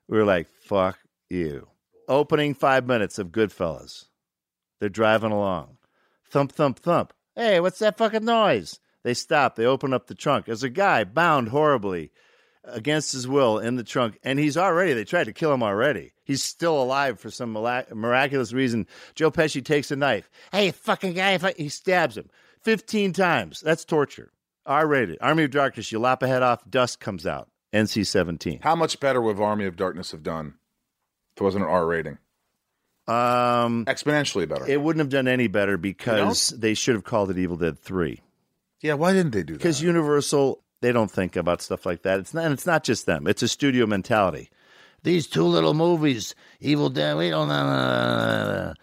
We 0.08 0.18
were 0.18 0.26
like, 0.26 0.48
fuck 0.48 1.00
you. 1.30 1.68
Opening 2.08 2.54
five 2.54 2.86
minutes 2.86 3.20
of 3.20 3.30
Goodfellas. 3.30 4.06
They're 4.80 4.90
driving 4.90 5.32
along. 5.32 5.78
Thump, 6.30 6.52
thump, 6.52 6.80
thump. 6.80 7.14
Hey, 7.36 7.60
what's 7.60 7.80
that 7.80 7.98
fucking 7.98 8.26
noise? 8.26 8.80
They 9.04 9.14
stop. 9.14 9.56
They 9.56 9.66
open 9.66 9.94
up 9.94 10.08
the 10.08 10.16
trunk. 10.16 10.46
There's 10.46 10.64
a 10.64 10.70
guy 10.70 11.04
bound 11.04 11.50
horribly 11.50 12.12
against 12.68 13.12
his 13.12 13.28
will 13.28 13.60
in 13.60 13.76
the 13.76 13.84
trunk, 13.84 14.20
and 14.24 14.38
he's 14.40 14.58
already, 14.58 14.94
they 14.94 15.04
tried 15.06 15.26
to 15.26 15.34
kill 15.34 15.54
him 15.54 15.64
already. 15.64 16.12
He's 16.24 16.44
still 16.44 16.82
alive 16.82 17.20
for 17.20 17.30
some 17.32 17.54
miraculous 17.54 18.54
reason. 18.54 18.86
Joe 19.16 19.32
Pesci 19.32 19.64
takes 19.64 19.92
a 19.92 19.96
knife. 19.96 20.30
Hey, 20.52 20.72
fucking 20.72 21.14
guy, 21.14 21.32
if 21.32 21.44
I, 21.44 21.54
he 21.58 21.70
stabs 21.70 22.18
him 22.18 22.30
15 22.64 23.14
times. 23.14 23.62
That's 23.62 23.86
torture. 23.86 24.32
R 24.66 24.86
rated. 24.86 25.18
Army 25.22 25.46
of 25.46 25.52
Darkness, 25.52 25.92
you 25.92 26.00
lop 26.00 26.22
a 26.24 26.28
head 26.28 26.44
off, 26.44 26.62
dust 26.70 27.00
comes 27.00 27.26
out. 27.26 27.50
NC 27.74 28.06
17. 28.08 28.60
How 28.62 28.76
much 28.76 29.00
better 29.00 29.22
would 29.22 29.40
Army 29.40 29.66
of 29.66 29.76
Darkness 29.76 30.12
have 30.12 30.24
done 30.24 30.56
if 31.36 31.42
it 31.42 31.44
wasn't 31.44 31.64
an 31.66 31.70
R 31.70 31.86
rating? 31.86 32.18
Um, 33.08 33.86
Exponentially 33.86 34.48
better. 34.50 34.66
it 34.68 34.82
wouldn't 34.82 35.00
have 35.00 35.10
done 35.10 35.30
any 35.30 35.48
better 35.48 35.78
because 35.78 36.50
they 36.50 36.74
should 36.74 36.96
have 36.96 37.06
called 37.06 37.30
it 37.32 37.38
Evil 37.38 37.56
Dead 37.56 37.80
3. 37.80 38.22
yeah, 38.82 38.96
why 38.96 39.14
didn't 39.14 39.32
they 39.32 39.44
do 39.44 39.54
that? 39.54 39.60
Because 39.60 39.82
Universal, 39.82 40.62
they 40.82 40.92
don't 40.92 41.12
think 41.12 41.36
about 41.36 41.62
stuff 41.62 41.86
like 41.86 42.04
that. 42.04 42.20
It's 42.20 42.34
not, 42.34 42.46
and 42.46 42.54
it's 42.54 42.66
not 42.66 42.84
just 42.84 43.06
them, 43.06 43.28
it's 43.28 43.42
a 43.42 43.48
studio 43.48 43.86
mentality. 43.86 44.50
These 45.04 45.28
two 45.28 45.44
little 45.44 45.74
movies, 45.74 46.36
Evil 46.60 46.90
Dead, 46.90 47.16
we 47.18 47.30
don't 47.30 47.48
know. 47.48 48.74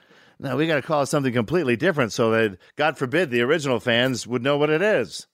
No, 0.40 0.56
we 0.56 0.66
got 0.66 0.76
to 0.76 0.82
call 0.82 1.02
it 1.02 1.06
something 1.06 1.32
completely 1.32 1.76
different 1.76 2.12
so 2.12 2.30
that, 2.30 2.58
God 2.76 2.98
forbid, 2.98 3.30
the 3.30 3.42
original 3.42 3.80
fans 3.80 4.26
would 4.26 4.42
know 4.42 4.56
what 4.56 4.70
it 4.70 4.82
is. 4.82 5.26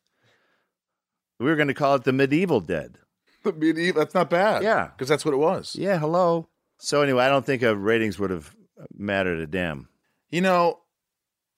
We 1.38 1.46
were 1.46 1.56
going 1.56 1.68
to 1.68 1.74
call 1.74 1.94
it 1.94 2.04
the 2.04 2.12
Medieval 2.12 2.60
Dead. 2.60 2.98
Medieval- 3.44 4.00
that's 4.02 4.14
not 4.14 4.30
bad. 4.30 4.62
Yeah. 4.62 4.88
because 4.88 5.08
that's 5.08 5.24
what 5.24 5.34
it 5.34 5.38
was. 5.38 5.74
Yeah, 5.76 5.98
hello. 5.98 6.48
So 6.78 7.02
anyway, 7.02 7.24
I 7.24 7.28
don't 7.28 7.44
think 7.44 7.62
uh, 7.62 7.76
ratings 7.76 8.18
would 8.18 8.30
have 8.30 8.54
mattered 8.94 9.40
a 9.40 9.46
damn. 9.46 9.88
You 10.30 10.40
know, 10.42 10.79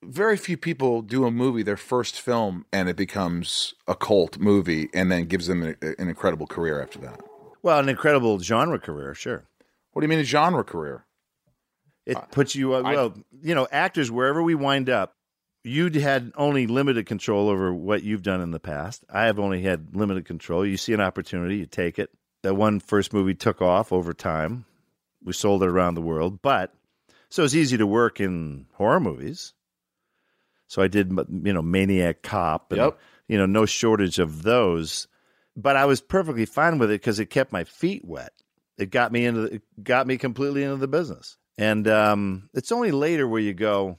very 0.03 0.37
few 0.37 0.57
people 0.57 1.03
do 1.03 1.25
a 1.25 1.31
movie 1.31 1.63
their 1.63 1.77
first 1.77 2.21
film 2.21 2.65
and 2.73 2.89
it 2.89 2.97
becomes 2.97 3.75
a 3.87 3.95
cult 3.95 4.39
movie 4.39 4.89
and 4.93 5.11
then 5.13 5.27
gives 5.27 5.47
them 5.47 5.63
a- 5.63 6.01
an 6.01 6.09
incredible 6.09 6.47
career 6.47 6.83
after 6.83 6.99
that. 7.01 7.21
Well, 7.63 7.79
an 7.79 7.89
incredible 7.89 8.39
genre 8.41 8.79
career, 8.79 9.15
sure. 9.15 9.45
What 9.93 10.01
do 10.01 10.05
you 10.07 10.09
mean 10.09 10.19
a 10.19 10.25
genre 10.25 10.65
career? 10.65 11.05
It 12.05 12.17
puts 12.33 12.57
you, 12.57 12.75
uh, 12.75 12.83
well, 12.83 13.15
you 13.43 13.55
know, 13.55 13.69
actors, 13.71 14.11
wherever 14.11 14.43
we 14.43 14.57
wind 14.57 14.91
up, 14.91 15.15
you 15.63 15.89
had 16.01 16.33
only 16.35 16.67
limited 16.67 17.07
control 17.07 17.49
over 17.49 17.73
what 17.73 18.03
you've 18.03 18.23
done 18.25 18.41
in 18.41 18.51
the 18.51 18.59
past. 18.59 19.05
I 19.09 19.27
have 19.27 19.39
only 19.39 19.63
had 19.63 19.95
limited 19.95 20.25
control. 20.25 20.67
You 20.67 20.77
see 20.77 20.93
an 20.93 21.01
opportunity, 21.01 21.59
you 21.59 21.67
take 21.67 22.01
it. 22.01 22.11
That 22.43 22.55
one 22.55 22.81
first 22.81 23.13
movie 23.13 23.35
took 23.37 23.63
off 23.63 23.93
over 23.93 24.13
time. 24.13 24.65
we 25.25 25.33
sold 25.33 25.63
it 25.63 25.69
around 25.69 25.95
the 25.95 26.03
world. 26.03 26.43
But 26.43 26.75
so 27.31 27.45
it's 27.45 27.55
easy 27.55 27.77
to 27.79 27.87
work 27.87 28.21
in 28.21 28.67
horror 28.75 28.99
movies. 28.99 29.53
So 30.73 30.81
I 30.81 30.89
did, 30.89 31.11
you 31.11 31.53
know, 31.53 31.61
Maniac 31.61 32.23
Cop, 32.23 32.73
and 32.73 32.81
Yep. 32.81 32.99
you 33.29 33.37
know, 33.37 33.45
no 33.45 33.67
shortage 33.67 34.19
of 34.19 34.43
those. 34.43 35.07
But 35.55 35.77
I 35.77 35.85
was 35.85 36.01
perfectly 36.01 36.47
fine 36.47 36.79
with 36.79 36.91
it 36.91 36.95
because 37.03 37.21
it 37.21 37.27
kept 37.27 37.53
my 37.53 37.65
feet 37.65 38.03
wet. 38.07 38.33
It 38.79 38.89
got 38.91 39.13
me 39.13 39.27
into, 39.27 39.43
the, 39.43 39.55
it 39.57 39.63
got 39.83 40.07
me 40.07 40.17
completely 40.17 40.63
into 40.63 40.77
the 40.77 40.89
business. 40.89 41.37
And 41.59 41.87
um, 41.89 42.49
it's 42.55 42.73
only 42.73 42.91
later 42.91 43.29
where 43.29 43.43
you 43.43 43.53
go, 43.53 43.99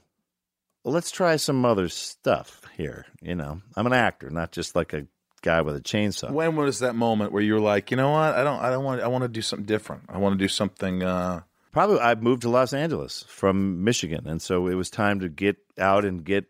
well, 0.82 0.92
let's 0.92 1.12
try 1.12 1.36
some 1.36 1.64
other 1.64 1.88
stuff 1.88 2.62
here. 2.76 3.06
You 3.22 3.36
know, 3.36 3.60
I'm 3.76 3.86
an 3.86 3.92
actor, 3.92 4.28
not 4.30 4.50
just 4.50 4.74
like 4.74 4.92
a 4.94 5.06
guy 5.42 5.60
with 5.60 5.76
a 5.76 5.80
chainsaw. 5.80 6.32
When 6.32 6.56
was 6.56 6.80
that 6.80 6.96
moment 6.96 7.30
where 7.30 7.42
you 7.44 7.54
were 7.54 7.60
like, 7.60 7.92
you 7.92 7.96
know 7.96 8.10
what? 8.10 8.34
I 8.34 8.42
don't. 8.42 8.60
I 8.60 8.70
don't 8.70 8.82
want. 8.82 9.00
I 9.00 9.06
want 9.06 9.22
to 9.22 9.28
do 9.28 9.42
something 9.42 9.66
different. 9.66 10.06
I 10.08 10.18
want 10.18 10.36
to 10.36 10.44
do 10.44 10.48
something. 10.48 11.04
uh 11.04 11.42
Probably 11.70 12.00
I 12.00 12.16
moved 12.16 12.42
to 12.42 12.48
Los 12.50 12.72
Angeles 12.72 13.24
from 13.28 13.84
Michigan, 13.84 14.26
and 14.26 14.42
so 14.42 14.66
it 14.66 14.74
was 14.74 14.90
time 14.90 15.20
to 15.20 15.28
get 15.28 15.56
out 15.78 16.04
and 16.04 16.24
get 16.24 16.46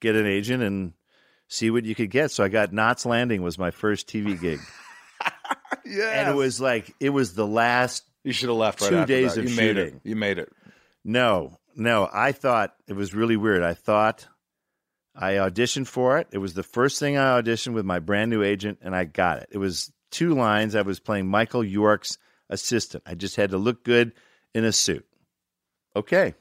get 0.00 0.14
an 0.16 0.26
agent 0.26 0.62
and 0.62 0.92
see 1.48 1.70
what 1.70 1.84
you 1.84 1.94
could 1.94 2.10
get. 2.10 2.30
So 2.30 2.44
I 2.44 2.48
got 2.48 2.72
Knots 2.72 3.06
Landing 3.06 3.42
was 3.42 3.58
my 3.58 3.70
first 3.70 4.08
TV 4.08 4.40
gig, 4.40 4.60
Yeah. 5.84 6.20
and 6.20 6.30
it 6.30 6.34
was 6.34 6.60
like 6.60 6.94
it 7.00 7.10
was 7.10 7.34
the 7.34 7.46
last. 7.46 8.04
You 8.24 8.32
should 8.32 8.48
have 8.48 8.58
left 8.58 8.80
right 8.80 8.90
two 8.90 8.96
after 8.98 9.06
days 9.12 9.36
of 9.36 9.48
you 9.48 9.56
made 9.56 9.76
it. 9.76 9.84
shooting. 9.86 10.00
You 10.04 10.16
made 10.16 10.38
it. 10.38 10.52
No, 11.04 11.58
no, 11.76 12.08
I 12.12 12.32
thought 12.32 12.74
it 12.88 12.94
was 12.94 13.14
really 13.14 13.36
weird. 13.36 13.62
I 13.62 13.74
thought 13.74 14.26
I 15.14 15.34
auditioned 15.34 15.86
for 15.86 16.18
it. 16.18 16.26
It 16.32 16.38
was 16.38 16.54
the 16.54 16.64
first 16.64 16.98
thing 16.98 17.16
I 17.16 17.40
auditioned 17.40 17.74
with 17.74 17.84
my 17.84 18.00
brand 18.00 18.30
new 18.30 18.42
agent, 18.42 18.78
and 18.82 18.96
I 18.96 19.04
got 19.04 19.38
it. 19.38 19.48
It 19.52 19.58
was 19.58 19.92
two 20.10 20.34
lines. 20.34 20.74
I 20.74 20.82
was 20.82 20.98
playing 20.98 21.28
Michael 21.28 21.62
York's 21.64 22.18
assistant. 22.50 23.04
I 23.06 23.14
just 23.14 23.36
had 23.36 23.50
to 23.50 23.58
look 23.58 23.84
good 23.84 24.12
in 24.54 24.64
a 24.64 24.72
suit. 24.72 25.06
Okay, 25.94 26.34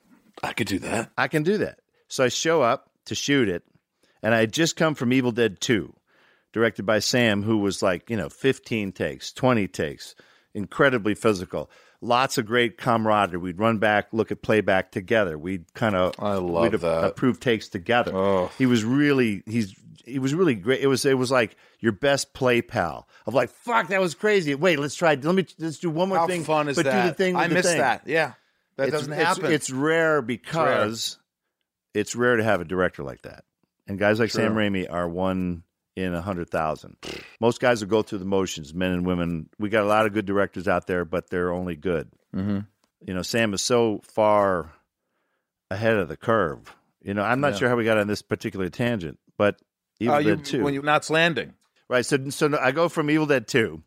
I 0.43 0.53
could 0.53 0.68
do 0.68 0.80
that. 0.80 1.12
I 1.18 1.28
can 1.28 1.43
do 1.43 1.60
that. 1.60 1.80
So 2.08 2.24
I 2.24 2.30
show 2.30 2.62
up 2.64 2.89
to 3.06 3.16
shoot 3.16 3.49
it, 3.49 3.64
and 4.22 4.34
I 4.34 4.39
had 4.39 4.51
just 4.53 4.76
come 4.76 4.95
from 4.95 5.14
Evil 5.14 5.32
Dead 5.32 5.60
2, 5.62 5.93
directed 6.53 6.86
by 6.86 6.99
Sam, 6.99 7.43
who 7.43 7.58
was 7.58 7.82
like, 7.82 8.10
you 8.10 8.18
know, 8.18 8.30
15 8.30 8.91
takes, 8.91 9.32
20 9.32 9.68
takes, 9.68 10.16
incredibly 10.53 11.16
physical. 11.16 11.70
Lots 12.01 12.38
of 12.38 12.45
great 12.45 12.78
camaraderie. 12.78 13.39
We'd 13.39 13.58
run 13.60 13.78
back, 13.78 14.08
look 14.12 14.32
at 14.32 14.41
playback 14.41 14.91
together. 14.91 15.38
We'd 15.38 15.74
kind 15.74 15.95
of 15.95 16.14
I 16.20 16.34
love 16.36 16.72
we'd 16.74 16.82
that. 16.82 17.03
approve 17.06 17.39
takes 17.39 17.68
together. 17.70 18.12
Oh. 18.16 18.51
He 18.58 18.66
was 18.66 18.84
really 18.84 19.41
he's 19.47 19.74
he 20.06 20.20
was 20.20 20.36
really 20.36 20.53
great. 20.53 20.82
It 20.82 20.88
was 20.88 21.03
it 21.06 21.18
was 21.18 21.32
like 21.32 21.56
your 21.80 21.93
best 21.93 22.34
play 22.34 22.62
pal 22.62 23.08
of 23.26 23.34
like 23.34 23.49
fuck 23.49 23.88
that 23.88 24.01
was 24.01 24.14
crazy. 24.14 24.53
Wait, 24.53 24.78
let's 24.78 24.93
try. 24.93 25.16
Let 25.16 25.34
me 25.34 25.45
let's 25.58 25.80
do 25.80 25.89
one 25.89 26.10
more 26.10 26.20
How 26.20 26.28
thing. 26.28 26.43
fun 26.43 26.68
is 26.68 26.76
but 26.76 26.86
that? 26.86 27.01
do 27.03 27.08
the 27.10 27.14
thing. 27.16 27.34
With 27.34 27.43
I 27.43 27.47
the 27.47 27.53
miss 27.56 27.66
thing. 27.66 27.78
that. 27.80 28.01
Yeah, 28.06 28.34
that 28.76 28.89
It's- 28.89 28.99
doesn't 29.01 29.14
it's- 29.14 29.38
happen. 29.38 29.51
It's 29.51 29.72
rare 29.72 30.22
because 30.22 31.18
it's 31.96 32.16
rare 32.16 32.36
to 32.38 32.43
have 32.43 32.62
a 32.62 32.66
director 32.66 33.04
like 33.04 33.22
that. 33.24 33.43
And 33.88 33.98
guys 33.98 34.20
like 34.20 34.30
Sam 34.32 34.54
Raimi 34.56 34.91
are 34.91 35.08
one 35.08 35.64
in 35.96 36.14
a 36.14 36.22
hundred 36.22 36.50
thousand. 36.50 36.98
Most 37.39 37.62
guys 37.62 37.82
will 37.82 37.89
go 37.89 38.02
through 38.02 38.20
the 38.20 38.26
motions, 38.26 38.74
men 38.74 38.91
and 38.91 39.06
women. 39.06 39.50
We 39.60 39.70
got 39.70 39.84
a 39.84 39.88
lot 39.88 40.06
of 40.06 40.14
good 40.14 40.26
directors 40.26 40.68
out 40.68 40.88
there, 40.88 41.06
but 41.06 41.30
they're 41.30 41.54
only 41.54 41.76
good. 41.76 42.10
mm-hmm. 42.36 42.60
You 43.06 43.14
know, 43.14 43.22
Sam 43.22 43.54
is 43.54 43.62
so 43.62 44.02
far 44.04 44.72
ahead 45.70 45.96
of 45.98 46.08
the 46.08 46.18
curve. 46.18 46.76
You 47.04 47.14
know, 47.14 47.22
I'm 47.24 47.39
not 47.39 47.54
Yeah. 47.54 47.58
sure 47.60 47.70
how 47.70 47.76
we 47.76 47.84
got 47.86 47.98
on 48.00 48.08
this 48.08 48.22
particular 48.24 48.70
tangent, 48.70 49.20
but 49.38 49.60
Evil 50.00 50.16
Uh, 50.16 50.20
you, 50.20 50.36
Dead 50.36 50.46
Two. 50.46 50.64
when 50.64 50.74
you 50.74 50.82
Knots 50.82 51.10
Landing. 51.10 51.54
Right. 51.88 52.06
So 52.06 52.30
so 52.32 52.58
I 52.60 52.72
go 52.72 52.89
from 52.89 53.10
Evil 53.12 53.28
Dead 53.28 53.48
2, 53.48 53.82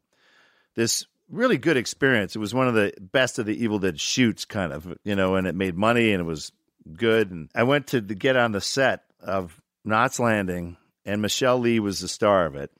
this 0.77 1.07
really 1.29 1.59
good 1.59 1.77
experience. 1.77 2.37
It 2.37 2.39
was 2.39 2.55
one 2.55 2.69
of 2.69 2.75
the 2.75 2.93
best 3.01 3.39
of 3.41 3.47
the 3.47 3.61
Evil 3.63 3.79
Dead 3.81 4.01
shoots, 4.01 4.45
kind 4.45 4.73
of, 4.73 4.97
you 5.05 5.17
know, 5.17 5.35
and 5.35 5.47
it 5.49 5.55
made 5.57 5.77
money 5.77 6.13
and 6.13 6.21
it 6.21 6.25
was 6.25 6.53
good. 6.95 7.31
And 7.31 7.49
I 7.55 7.63
went 7.65 7.89
to 7.89 8.01
the, 8.01 8.15
get 8.15 8.37
on 8.37 8.53
the 8.53 8.61
set 8.61 9.03
of 9.21 9.61
Knots 9.85 10.19
Landing, 10.19 10.77
and 11.05 11.23
Michelle 11.23 11.59
Lee 11.59 11.81
was 11.81 12.01
the 12.01 12.09
star 12.09 12.47
of 12.47 12.57
it. 12.57 12.71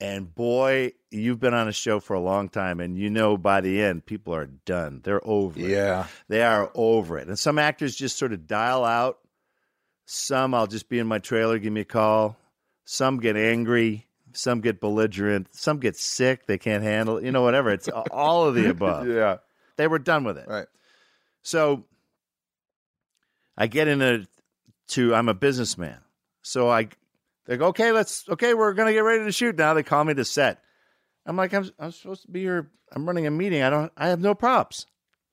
And 0.00 0.32
boy, 0.32 0.92
you've 1.10 1.40
been 1.40 1.54
on 1.54 1.66
a 1.66 1.72
show 1.72 1.98
for 1.98 2.14
a 2.14 2.20
long 2.20 2.48
time, 2.48 2.78
and 2.78 2.96
you 2.96 3.10
know 3.10 3.36
by 3.36 3.60
the 3.60 3.82
end, 3.82 4.06
people 4.06 4.34
are 4.34 4.46
done. 4.46 5.00
They're 5.02 5.26
over 5.26 5.58
it. 5.58 5.70
Yeah. 5.70 6.06
They 6.28 6.42
are 6.42 6.70
over 6.74 7.18
it. 7.18 7.26
And 7.26 7.38
some 7.38 7.58
actors 7.58 7.96
just 7.96 8.16
sort 8.16 8.32
of 8.32 8.46
dial 8.46 8.84
out. 8.84 9.18
Some 10.06 10.54
I'll 10.54 10.68
just 10.68 10.88
be 10.88 11.00
in 11.00 11.06
my 11.06 11.18
trailer, 11.18 11.58
give 11.58 11.72
me 11.72 11.80
a 11.80 11.84
call. 11.84 12.36
Some 12.84 13.18
get 13.18 13.36
angry. 13.36 14.06
Some 14.32 14.60
get 14.60 14.80
belligerent. 14.80 15.54
Some 15.54 15.78
get 15.78 15.96
sick. 15.96 16.46
They 16.46 16.58
can't 16.58 16.82
handle, 16.82 17.22
you 17.22 17.32
know, 17.32 17.42
whatever. 17.42 17.70
It's 17.70 17.88
all 17.88 18.46
of 18.46 18.54
the 18.54 18.70
above. 18.70 19.08
Yeah. 19.08 19.38
They 19.76 19.86
were 19.86 19.98
done 19.98 20.24
with 20.24 20.38
it. 20.38 20.48
Right. 20.48 20.66
So 21.42 21.84
I 23.58 23.66
get 23.66 23.88
in 23.88 24.00
into 24.00 24.26
to 24.90 25.14
I'm 25.14 25.28
a 25.28 25.34
businessman. 25.34 25.98
So 26.42 26.70
I 26.70 26.88
they 27.46 27.56
go, 27.56 27.66
okay, 27.66 27.92
let's 27.92 28.26
okay, 28.28 28.54
we're 28.54 28.72
gonna 28.72 28.92
get 28.92 29.00
ready 29.00 29.24
to 29.24 29.32
shoot 29.32 29.56
now. 29.58 29.74
They 29.74 29.82
call 29.82 30.04
me 30.04 30.14
to 30.14 30.24
set. 30.24 30.62
I'm 31.26 31.36
like, 31.36 31.52
I'm 31.52 31.68
I'm 31.78 31.92
supposed 31.92 32.22
to 32.22 32.30
be 32.30 32.40
here. 32.40 32.70
I'm 32.92 33.04
running 33.06 33.26
a 33.26 33.30
meeting. 33.30 33.62
I 33.62 33.68
don't 33.70 33.92
I 33.96 34.08
have 34.08 34.20
no 34.20 34.34
props. 34.34 34.86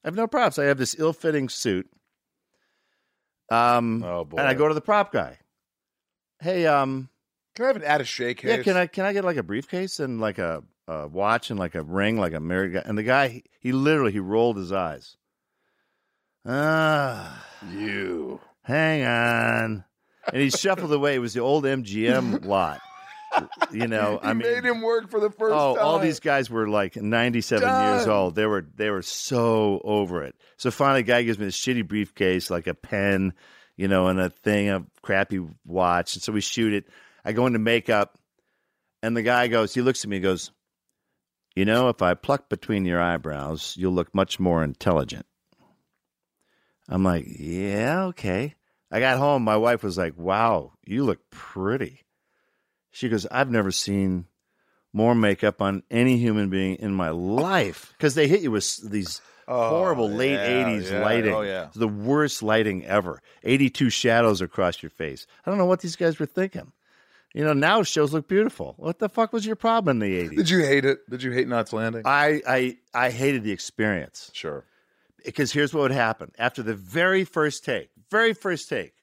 I 0.03 0.07
have 0.07 0.15
no 0.15 0.27
props. 0.27 0.59
I 0.59 0.65
have 0.65 0.77
this 0.77 0.95
ill 0.99 1.13
fitting 1.13 1.47
suit. 1.47 1.87
Um 3.49 4.03
Oh 4.03 4.25
boy. 4.25 4.37
and 4.37 4.47
I 4.47 4.53
go 4.55 4.67
to 4.67 4.73
the 4.73 4.81
prop 4.81 5.11
guy. 5.11 5.37
Hey, 6.39 6.65
um, 6.65 7.09
Can 7.55 7.65
I 7.65 7.67
have 7.67 7.75
an 7.77 7.83
add 7.83 8.01
attaché 8.01 8.35
case? 8.35 8.49
yeah, 8.49 8.63
can 8.63 8.75
I 8.75 8.87
can 8.87 9.05
I 9.05 9.13
get 9.13 9.23
like 9.23 9.37
a 9.37 9.43
briefcase 9.43 9.99
and 9.99 10.19
like 10.19 10.37
a, 10.39 10.63
a 10.87 11.07
watch 11.07 11.49
and 11.49 11.59
like 11.59 11.75
a 11.75 11.81
ring, 11.83 12.17
like 12.19 12.33
a 12.33 12.39
married 12.39 12.73
guy? 12.73 12.83
And 12.85 12.97
the 12.97 13.03
guy, 13.03 13.27
he, 13.29 13.43
he 13.59 13.71
literally 13.71 14.11
he 14.11 14.19
rolled 14.19 14.57
his 14.57 14.71
eyes. 14.71 15.15
Ah, 16.45 17.43
You. 17.71 18.39
hang 18.63 19.03
on, 19.03 19.83
and 20.31 20.41
he 20.41 20.49
shuffled 20.49 20.93
away. 20.93 21.15
It 21.15 21.19
was 21.19 21.33
the 21.33 21.39
old 21.41 21.63
MGM 21.63 22.45
lot. 22.45 22.81
You 23.71 23.87
know, 23.87 24.19
I 24.21 24.33
mean, 24.33 24.49
made 24.49 24.63
him 24.63 24.81
work 24.81 25.09
for 25.09 25.19
the 25.19 25.29
first 25.29 25.53
oh, 25.53 25.75
time. 25.75 25.83
all 25.83 25.99
these 25.99 26.19
guys 26.21 26.49
were 26.49 26.69
like 26.69 26.95
ninety-seven 26.95 27.67
years 27.67 28.07
old. 28.07 28.35
They 28.35 28.45
were 28.45 28.65
they 28.75 28.89
were 28.89 29.01
so 29.01 29.81
over 29.83 30.23
it. 30.23 30.35
So 30.57 30.71
finally, 30.71 31.03
guy 31.03 31.23
gives 31.23 31.37
me 31.37 31.45
this 31.45 31.59
shitty 31.59 31.85
briefcase, 31.87 32.49
like 32.49 32.67
a 32.67 32.73
pen, 32.73 33.33
you 33.75 33.87
know, 33.89 34.07
and 34.07 34.21
a 34.21 34.29
thing, 34.29 34.69
a 34.69 34.85
crappy 35.01 35.41
watch. 35.65 36.15
And 36.15 36.23
so 36.23 36.31
we 36.31 36.39
shoot 36.41 36.73
it. 36.73 36.87
I 37.25 37.33
go 37.33 37.45
into 37.47 37.59
makeup, 37.59 38.17
and 39.03 39.17
the 39.17 39.23
guy 39.23 39.47
goes, 39.47 39.73
he 39.73 39.81
looks 39.81 40.03
at 40.05 40.09
me, 40.09 40.17
and 40.17 40.23
goes, 40.23 40.51
you 41.55 41.65
know, 41.65 41.89
if 41.89 42.01
I 42.01 42.13
pluck 42.13 42.47
between 42.49 42.85
your 42.85 43.01
eyebrows, 43.01 43.75
you'll 43.77 43.93
look 43.93 44.13
much 44.15 44.39
more 44.39 44.63
intelligent. 44.63 45.25
I'm 46.87 47.03
like, 47.03 47.25
yeah, 47.27 48.03
okay. 48.05 48.55
I 48.91 48.99
got 48.99 49.17
home. 49.17 49.43
My 49.43 49.57
wife 49.57 49.83
was 49.83 49.97
like, 49.97 50.17
wow, 50.17 50.73
you 50.85 51.03
look 51.03 51.29
pretty. 51.31 52.01
She 52.91 53.09
goes, 53.09 53.25
I've 53.27 53.49
never 53.51 53.71
seen 53.71 54.25
more 54.93 55.15
makeup 55.15 55.61
on 55.61 55.83
any 55.91 56.17
human 56.17 56.49
being 56.49 56.75
in 56.75 56.93
my 56.93 57.09
life 57.09 57.93
because 57.97 58.15
they 58.15 58.27
hit 58.27 58.41
you 58.41 58.51
with 58.51 58.89
these 58.89 59.21
Oh, 59.47 59.69
horrible 59.69 60.09
late 60.09 60.31
yeah, 60.31 60.63
80s 60.65 60.91
yeah. 60.91 61.03
lighting. 61.03 61.33
Oh, 61.35 61.41
yeah. 61.41 61.67
The 61.75 61.87
worst 61.87 62.41
lighting 62.41 62.83
ever. 62.85 63.21
82 63.43 63.91
shadows 63.91 64.41
across 64.41 64.81
your 64.81 64.89
face. 64.89 65.27
I 65.45 65.51
don't 65.51 65.59
know 65.59 65.67
what 65.67 65.81
these 65.81 65.95
guys 65.95 66.17
were 66.17 66.25
thinking. 66.25 66.71
You 67.31 67.43
know, 67.43 67.53
now 67.53 67.83
shows 67.83 68.11
look 68.11 68.27
beautiful. 68.27 68.73
What 68.77 68.97
the 68.97 69.07
fuck 69.09 69.33
was 69.33 69.45
your 69.45 69.55
problem 69.55 70.01
in 70.01 70.09
the 70.09 70.29
80s? 70.29 70.35
Did 70.37 70.49
you 70.49 70.59
hate 70.63 70.83
it? 70.85 71.07
Did 71.09 71.21
you 71.21 71.31
hate 71.31 71.47
Knots 71.47 71.73
Landing? 71.73 72.01
I, 72.05 72.41
I, 72.47 72.77
I 72.93 73.09
hated 73.11 73.43
the 73.43 73.51
experience 73.51 74.31
sure. 74.33 74.63
Because 75.25 75.51
here's 75.51 75.73
what 75.73 75.81
would 75.81 75.91
happen 75.91 76.31
after 76.37 76.63
the 76.63 76.75
very 76.75 77.23
first 77.23 77.65
take, 77.65 77.89
very 78.11 78.33
first 78.33 78.69
take. 78.69 78.93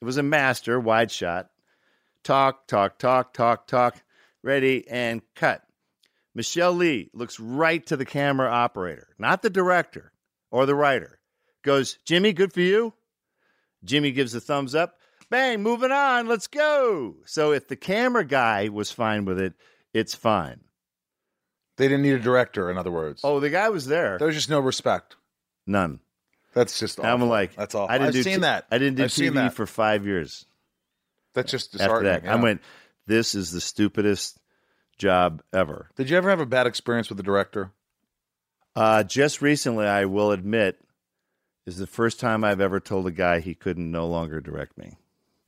It 0.00 0.04
was 0.04 0.16
a 0.16 0.22
master 0.22 0.78
wide 0.78 1.10
shot. 1.10 1.48
Talk, 2.24 2.66
talk, 2.66 2.98
talk, 2.98 3.32
talk, 3.32 3.66
talk. 3.66 4.02
Ready 4.42 4.86
and 4.88 5.22
cut. 5.34 5.62
Michelle 6.34 6.72
Lee 6.72 7.10
looks 7.12 7.40
right 7.40 7.84
to 7.86 7.96
the 7.96 8.04
camera 8.04 8.48
operator, 8.48 9.08
not 9.18 9.42
the 9.42 9.50
director 9.50 10.12
or 10.50 10.66
the 10.66 10.74
writer. 10.74 11.18
Goes, 11.62 11.98
Jimmy, 12.04 12.32
good 12.32 12.52
for 12.52 12.60
you. 12.60 12.94
Jimmy 13.84 14.12
gives 14.12 14.34
a 14.34 14.40
thumbs 14.40 14.74
up. 14.74 14.94
Bang, 15.30 15.62
moving 15.62 15.90
on. 15.90 16.26
Let's 16.26 16.46
go. 16.46 17.16
So 17.26 17.52
if 17.52 17.68
the 17.68 17.76
camera 17.76 18.24
guy 18.24 18.68
was 18.68 18.92
fine 18.92 19.24
with 19.24 19.38
it, 19.40 19.54
it's 19.92 20.14
fine. 20.14 20.60
They 21.76 21.88
didn't 21.88 22.02
need 22.02 22.14
a 22.14 22.20
director, 22.20 22.70
in 22.70 22.78
other 22.78 22.90
words. 22.90 23.20
Oh, 23.24 23.40
the 23.40 23.50
guy 23.50 23.68
was 23.68 23.86
there. 23.86 24.18
There 24.18 24.26
was 24.26 24.36
just 24.36 24.50
no 24.50 24.60
respect. 24.60 25.16
None. 25.68 26.00
That's 26.54 26.78
just 26.80 26.98
awful. 26.98 27.10
I'm 27.10 27.28
like, 27.28 27.54
That's 27.54 27.74
all. 27.74 27.86
I 27.88 27.98
didn't 27.98 28.08
I've 28.08 28.12
do 28.14 28.22
seen 28.24 28.34
t- 28.36 28.40
that. 28.40 28.66
I 28.70 28.78
didn't 28.78 28.96
do 28.96 29.04
I've 29.04 29.10
TV 29.10 29.34
that. 29.34 29.52
for 29.54 29.66
five 29.66 30.06
years. 30.06 30.46
That's 31.34 31.50
just 31.52 31.74
After 31.74 31.78
disheartening. 31.78 32.12
that, 32.12 32.24
yeah. 32.24 32.32
I 32.32 32.36
went. 32.36 32.62
This 33.06 33.34
is 33.34 33.52
the 33.52 33.60
stupidest 33.60 34.38
job 34.98 35.42
ever. 35.52 35.90
Did 35.96 36.10
you 36.10 36.16
ever 36.16 36.30
have 36.30 36.40
a 36.40 36.46
bad 36.46 36.66
experience 36.66 37.08
with 37.08 37.18
the 37.18 37.22
director? 37.22 37.70
Uh, 38.74 39.02
just 39.04 39.40
recently, 39.42 39.86
I 39.86 40.04
will 40.06 40.30
admit, 40.32 40.80
is 41.66 41.76
the 41.76 41.86
first 41.86 42.18
time 42.18 42.44
I've 42.44 42.60
ever 42.60 42.80
told 42.80 43.06
a 43.06 43.10
guy 43.10 43.40
he 43.40 43.54
couldn't 43.54 43.90
no 43.90 44.06
longer 44.06 44.40
direct 44.40 44.76
me. 44.78 44.96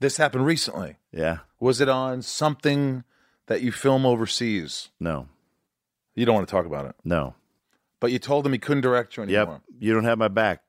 This 0.01 0.17
happened 0.17 0.47
recently. 0.47 0.97
Yeah, 1.13 1.39
Was 1.59 1.81
it 1.81 1.89
on 1.89 2.23
something 2.23 3.05
that 3.47 3.61
you 3.63 3.73
film 3.73 4.07
overseas? 4.07 4.89
no, 5.01 5.29
You 6.15 6.25
don't 6.27 6.35
want 6.35 6.49
to 6.49 6.53
talk 6.53 6.67
about 6.67 6.87
it. 6.87 6.95
no. 7.05 7.35
But 8.01 8.13
you 8.13 8.19
told 8.19 8.47
him 8.47 8.53
he 8.53 8.59
couldn't 8.59 8.81
direct 8.81 9.17
you 9.17 9.23
anymore. 9.23 9.61
Yep, 9.69 9.79
you 9.79 9.93
don't 9.93 10.05
have 10.05 10.19
my 10.19 10.29
back. 10.29 10.63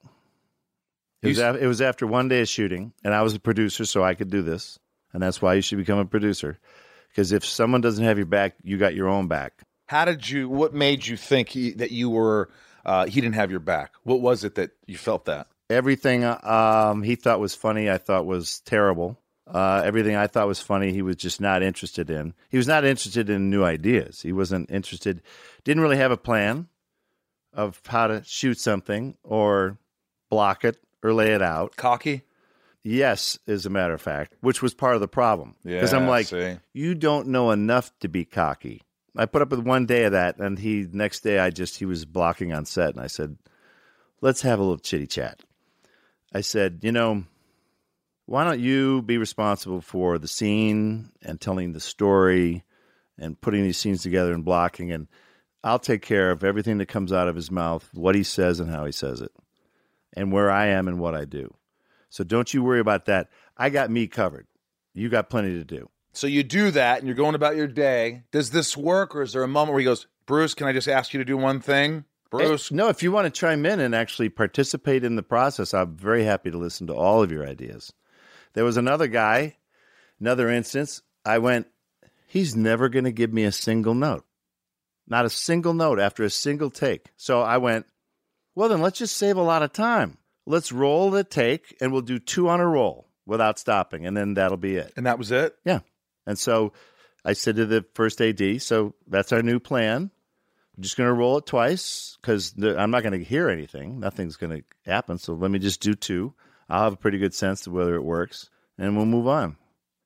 It 1.21 1.27
was, 1.27 1.39
af- 1.39 1.61
it 1.61 1.67
was 1.67 1.82
after 1.82 2.07
one 2.07 2.27
day 2.27 2.41
of 2.41 2.49
shooting, 2.49 2.93
and 3.03 3.13
I 3.13 3.21
was 3.21 3.36
a 3.36 3.39
producer, 3.39 3.86
so 3.86 4.03
I 4.03 4.15
could 4.15 4.29
do 4.29 4.41
this. 4.41 4.79
And 5.13 5.21
that's 5.21 5.41
why 5.41 5.53
you 5.53 5.61
should 5.61 5.77
become 5.77 5.99
a 5.99 6.05
producer. 6.05 6.57
Because 7.09 7.32
if 7.32 7.45
someone 7.45 7.82
doesn't 7.82 8.03
have 8.03 8.17
your 8.17 8.25
back, 8.25 8.55
you 8.63 8.77
got 8.77 8.95
your 8.95 9.07
own 9.07 9.27
back. 9.27 9.61
How 9.88 10.05
did 10.05 10.29
you? 10.29 10.49
What 10.49 10.73
made 10.73 11.05
you 11.05 11.17
think 11.17 11.49
he, 11.49 11.71
that 11.73 11.91
you 11.91 12.09
were? 12.09 12.49
Uh, 12.86 13.05
he 13.05 13.21
didn't 13.21 13.36
have 13.36 13.51
your 13.51 13.59
back. 13.59 13.93
What 14.03 14.21
was 14.21 14.43
it 14.43 14.55
that 14.55 14.71
you 14.88 14.97
felt 14.97 15.25
that? 15.25 15.47
Everything 15.69 16.23
um, 16.23 17.03
he 17.03 17.15
thought 17.15 17.39
was 17.39 17.55
funny, 17.55 17.89
I 17.89 17.97
thought 17.97 18.25
was 18.25 18.61
terrible. 18.61 19.19
Uh, 19.47 19.82
everything 19.86 20.15
I 20.15 20.27
thought 20.27 20.47
was 20.47 20.59
funny, 20.59 20.93
he 20.93 21.01
was 21.01 21.17
just 21.17 21.41
not 21.41 21.61
interested 21.61 22.09
in. 22.09 22.34
He 22.49 22.57
was 22.57 22.67
not 22.67 22.86
interested 22.86 23.29
in 23.29 23.49
new 23.49 23.63
ideas. 23.63 24.21
He 24.21 24.32
wasn't 24.32 24.71
interested, 24.71 25.21
didn't 25.63 25.84
really 25.84 25.97
have 25.97 26.11
a 26.11 26.17
plan 26.17 26.67
of 27.54 27.82
how 27.86 28.08
to 28.08 28.24
shoot 28.26 28.60
something 28.60 29.16
or 29.24 29.78
block 30.30 30.64
it 30.64 30.78
or 31.04 31.14
lay 31.14 31.34
it 31.34 31.41
out. 31.41 31.76
Cocky. 31.76 32.24
Yes, 32.84 33.38
as 33.47 33.66
a 33.66 33.70
matter 33.70 33.93
of 33.93 34.02
fact, 34.02 34.36
which 34.41 34.62
was 34.62 34.74
part 34.74 34.95
of 34.95 35.02
the 35.02 35.08
problem. 35.08 35.56
Because 35.64 35.93
I'm 35.93 36.08
like, 36.08 36.28
see. 36.28 36.58
you 36.74 36.95
don't 36.95 37.28
know 37.28 37.52
enough 37.52 37.91
to 37.99 38.08
be 38.08 38.26
cocky. 38.26 38.82
I 39.16 39.26
put 39.26 39.41
up 39.41 39.52
with 39.52 39.60
one 39.60 39.86
day 39.86 40.06
of 40.06 40.14
that, 40.14 40.38
and 40.39 40.58
he 40.58 40.88
next 40.91 41.20
day 41.20 41.38
I 41.38 41.49
just 41.49 41.78
he 41.78 41.86
was 41.86 42.06
blocking 42.06 42.54
on 42.54 42.66
set, 42.66 42.91
and 42.91 42.99
I 42.99 43.08
said, 43.08 43.38
"Let's 44.22 44.41
have 44.41 44.58
a 44.58 44.64
little 44.64 44.80
chitty 44.80 45.06
chat." 45.06 45.41
I 46.34 46.41
said, 46.41 46.80
"You 46.82 46.91
know, 46.91 47.26
why 48.26 48.45
don't 48.45 48.62
you 48.62 49.02
be 49.02 49.18
responsible 49.18 49.82
for 49.82 50.18
the 50.18 50.30
scene 50.30 51.12
and 51.22 51.39
telling 51.39 51.74
the 51.74 51.82
story 51.82 52.64
and 53.18 53.39
putting 53.39 53.64
these 53.64 53.78
scenes 53.78 54.02
together 54.02 54.34
and 54.34 54.45
blocking, 54.45 54.91
and 54.91 55.08
I'll 55.64 55.80
take 55.80 56.01
care 56.01 56.32
of 56.32 56.43
everything 56.43 56.78
that 56.80 56.88
comes 56.88 57.14
out 57.14 57.28
of 57.28 57.36
his 57.36 57.51
mouth, 57.51 57.89
what 57.93 58.16
he 58.16 58.24
says 58.24 58.59
and 58.59 58.72
how 58.72 58.86
he 58.86 58.91
says 58.91 59.22
it, 59.22 59.32
and 60.14 60.32
where 60.32 60.49
I 60.49 60.68
am 60.68 60.88
and 60.88 60.99
what 60.99 61.16
I 61.16 61.26
do." 61.26 61.53
So 62.09 62.24
don't 62.24 62.53
you 62.53 62.64
worry 62.64 62.80
about 62.80 63.05
that. 63.05 63.30
I 63.57 63.70
got 63.70 63.89
me 63.91 64.07
covered. 64.07 64.47
You 64.93 65.07
got 65.07 65.30
plenty 65.30 65.53
to 65.53 65.64
do. 65.64 65.89
So 66.14 66.28
you 66.28 66.43
do 66.43 66.72
that, 66.72 66.97
and 66.97 67.07
you're 67.07 67.16
going 67.16 67.36
about 67.36 67.55
your 67.55 67.68
day. 67.68 68.24
Does 68.32 68.49
this 68.51 68.76
work, 68.76 69.16
or 69.16 69.22
is 69.22 69.34
there 69.34 69.43
a 69.43 69.47
moment 69.47 69.74
where 69.74 69.80
he 69.80 69.86
goes, 69.86 70.07
"Bruce, 70.26 70.53
can 70.53 70.68
I 70.68 70.74
just 70.74 70.89
ask 70.89 71.14
you 71.14 71.20
to 71.20 71.26
do 71.26 71.38
one 71.38 71.62
thing?" 71.62 72.05
Bruce, 72.30 72.72
No, 72.72 72.88
if 72.88 73.03
you 73.03 73.12
want 73.12 73.26
to 73.26 73.39
chime 73.39 73.66
in 73.66 73.82
and 73.82 73.93
actually 73.93 74.30
participate 74.30 75.03
in 75.03 75.18
the 75.18 75.24
process, 75.24 75.74
I'm 75.74 75.97
very 75.97 76.24
happy 76.24 76.49
to 76.49 76.57
listen 76.57 76.88
to 76.88 76.95
all 76.95 77.22
of 77.22 77.30
your 77.30 77.45
ideas. 77.45 77.91
There 78.53 78.64
was 78.64 78.78
another 78.78 79.07
guy, 79.07 79.57
another 80.18 80.49
instance. 80.49 81.01
I 81.26 81.39
went, 81.39 81.68
he's 82.26 82.55
never 82.55 82.88
going 82.88 83.03
to 83.03 83.12
give 83.12 83.34
me 83.34 83.43
a 83.43 83.51
single 83.51 83.93
note. 83.93 84.26
Not 85.12 85.26
a 85.26 85.30
single 85.30 85.74
note 85.74 85.99
after 85.99 86.24
a 86.24 86.30
single 86.30 86.70
take. 86.70 87.07
So 87.18 87.41
I 87.41 87.57
went, 87.57 87.86
well, 88.55 88.70
then 88.70 88.82
let's 88.82 88.97
just 88.97 89.18
save 89.18 89.36
a 89.36 89.41
lot 89.41 89.62
of 89.62 89.74
time. 89.74 90.18
Let's 90.45 90.72
roll 90.72 91.12
the 91.12 91.26
take 91.26 91.76
and 91.82 91.91
we'll 91.91 92.01
do 92.01 92.18
two 92.18 92.47
on 92.47 92.62
a 92.62 92.66
roll 92.66 93.09
without 93.26 93.59
stopping. 93.59 94.07
And 94.07 94.16
then 94.16 94.36
that'll 94.36 94.55
be 94.55 94.78
it. 94.78 94.93
and 94.95 95.05
that 95.07 95.20
was 95.20 95.30
it. 95.30 95.53
Yeah. 95.66 95.80
And 96.26 96.39
so 96.39 96.72
I 97.26 97.34
said 97.34 97.57
to 97.57 97.66
the 97.66 97.84
first 97.93 98.22
AD, 98.22 98.62
so 98.62 98.95
that's 99.05 99.34
our 99.34 99.43
new 99.43 99.59
plan. 99.59 100.12
I'm 100.78 100.84
just 100.84 100.95
going 100.95 101.09
to 101.09 101.14
roll 101.14 101.39
it 101.39 101.45
twice 101.45 102.18
because 102.22 102.53
I'm 102.64 102.91
not 102.91 103.03
going 103.03 103.20
to 103.20 103.24
hear 103.26 103.49
anything. 103.49 103.99
Nothing's 103.99 104.38
going 104.38 104.59
to 104.59 104.64
happen. 104.89 105.18
So 105.18 105.34
let 105.34 105.51
me 105.51 105.59
just 105.59 105.82
do 105.82 105.93
two. 105.93 106.34
I'll 106.70 106.86
have 106.86 106.93
a 106.93 106.97
pretty 106.97 107.18
good 107.18 107.34
sense 107.34 107.68
of 107.68 107.74
whether 107.74 107.95
it 107.95 108.03
works 108.03 108.49
and 108.78 108.95
we'll 108.95 109.05
move 109.05 109.28
on. 109.28 109.57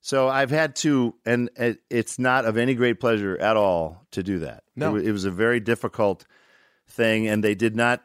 So 0.06 0.28
I've 0.28 0.50
had 0.50 0.76
to, 0.76 1.16
and 1.24 1.50
it's 1.90 2.16
not 2.16 2.44
of 2.44 2.56
any 2.56 2.76
great 2.76 3.00
pleasure 3.00 3.36
at 3.38 3.56
all 3.56 4.06
to 4.12 4.22
do 4.22 4.38
that. 4.38 4.62
No. 4.76 4.94
It, 4.94 5.10
was 5.10 5.24
a 5.24 5.32
very 5.32 5.58
difficult 5.58 6.26
thing 6.86 7.26
and 7.26 7.42
they 7.42 7.56
did 7.56 7.74
not 7.74 8.04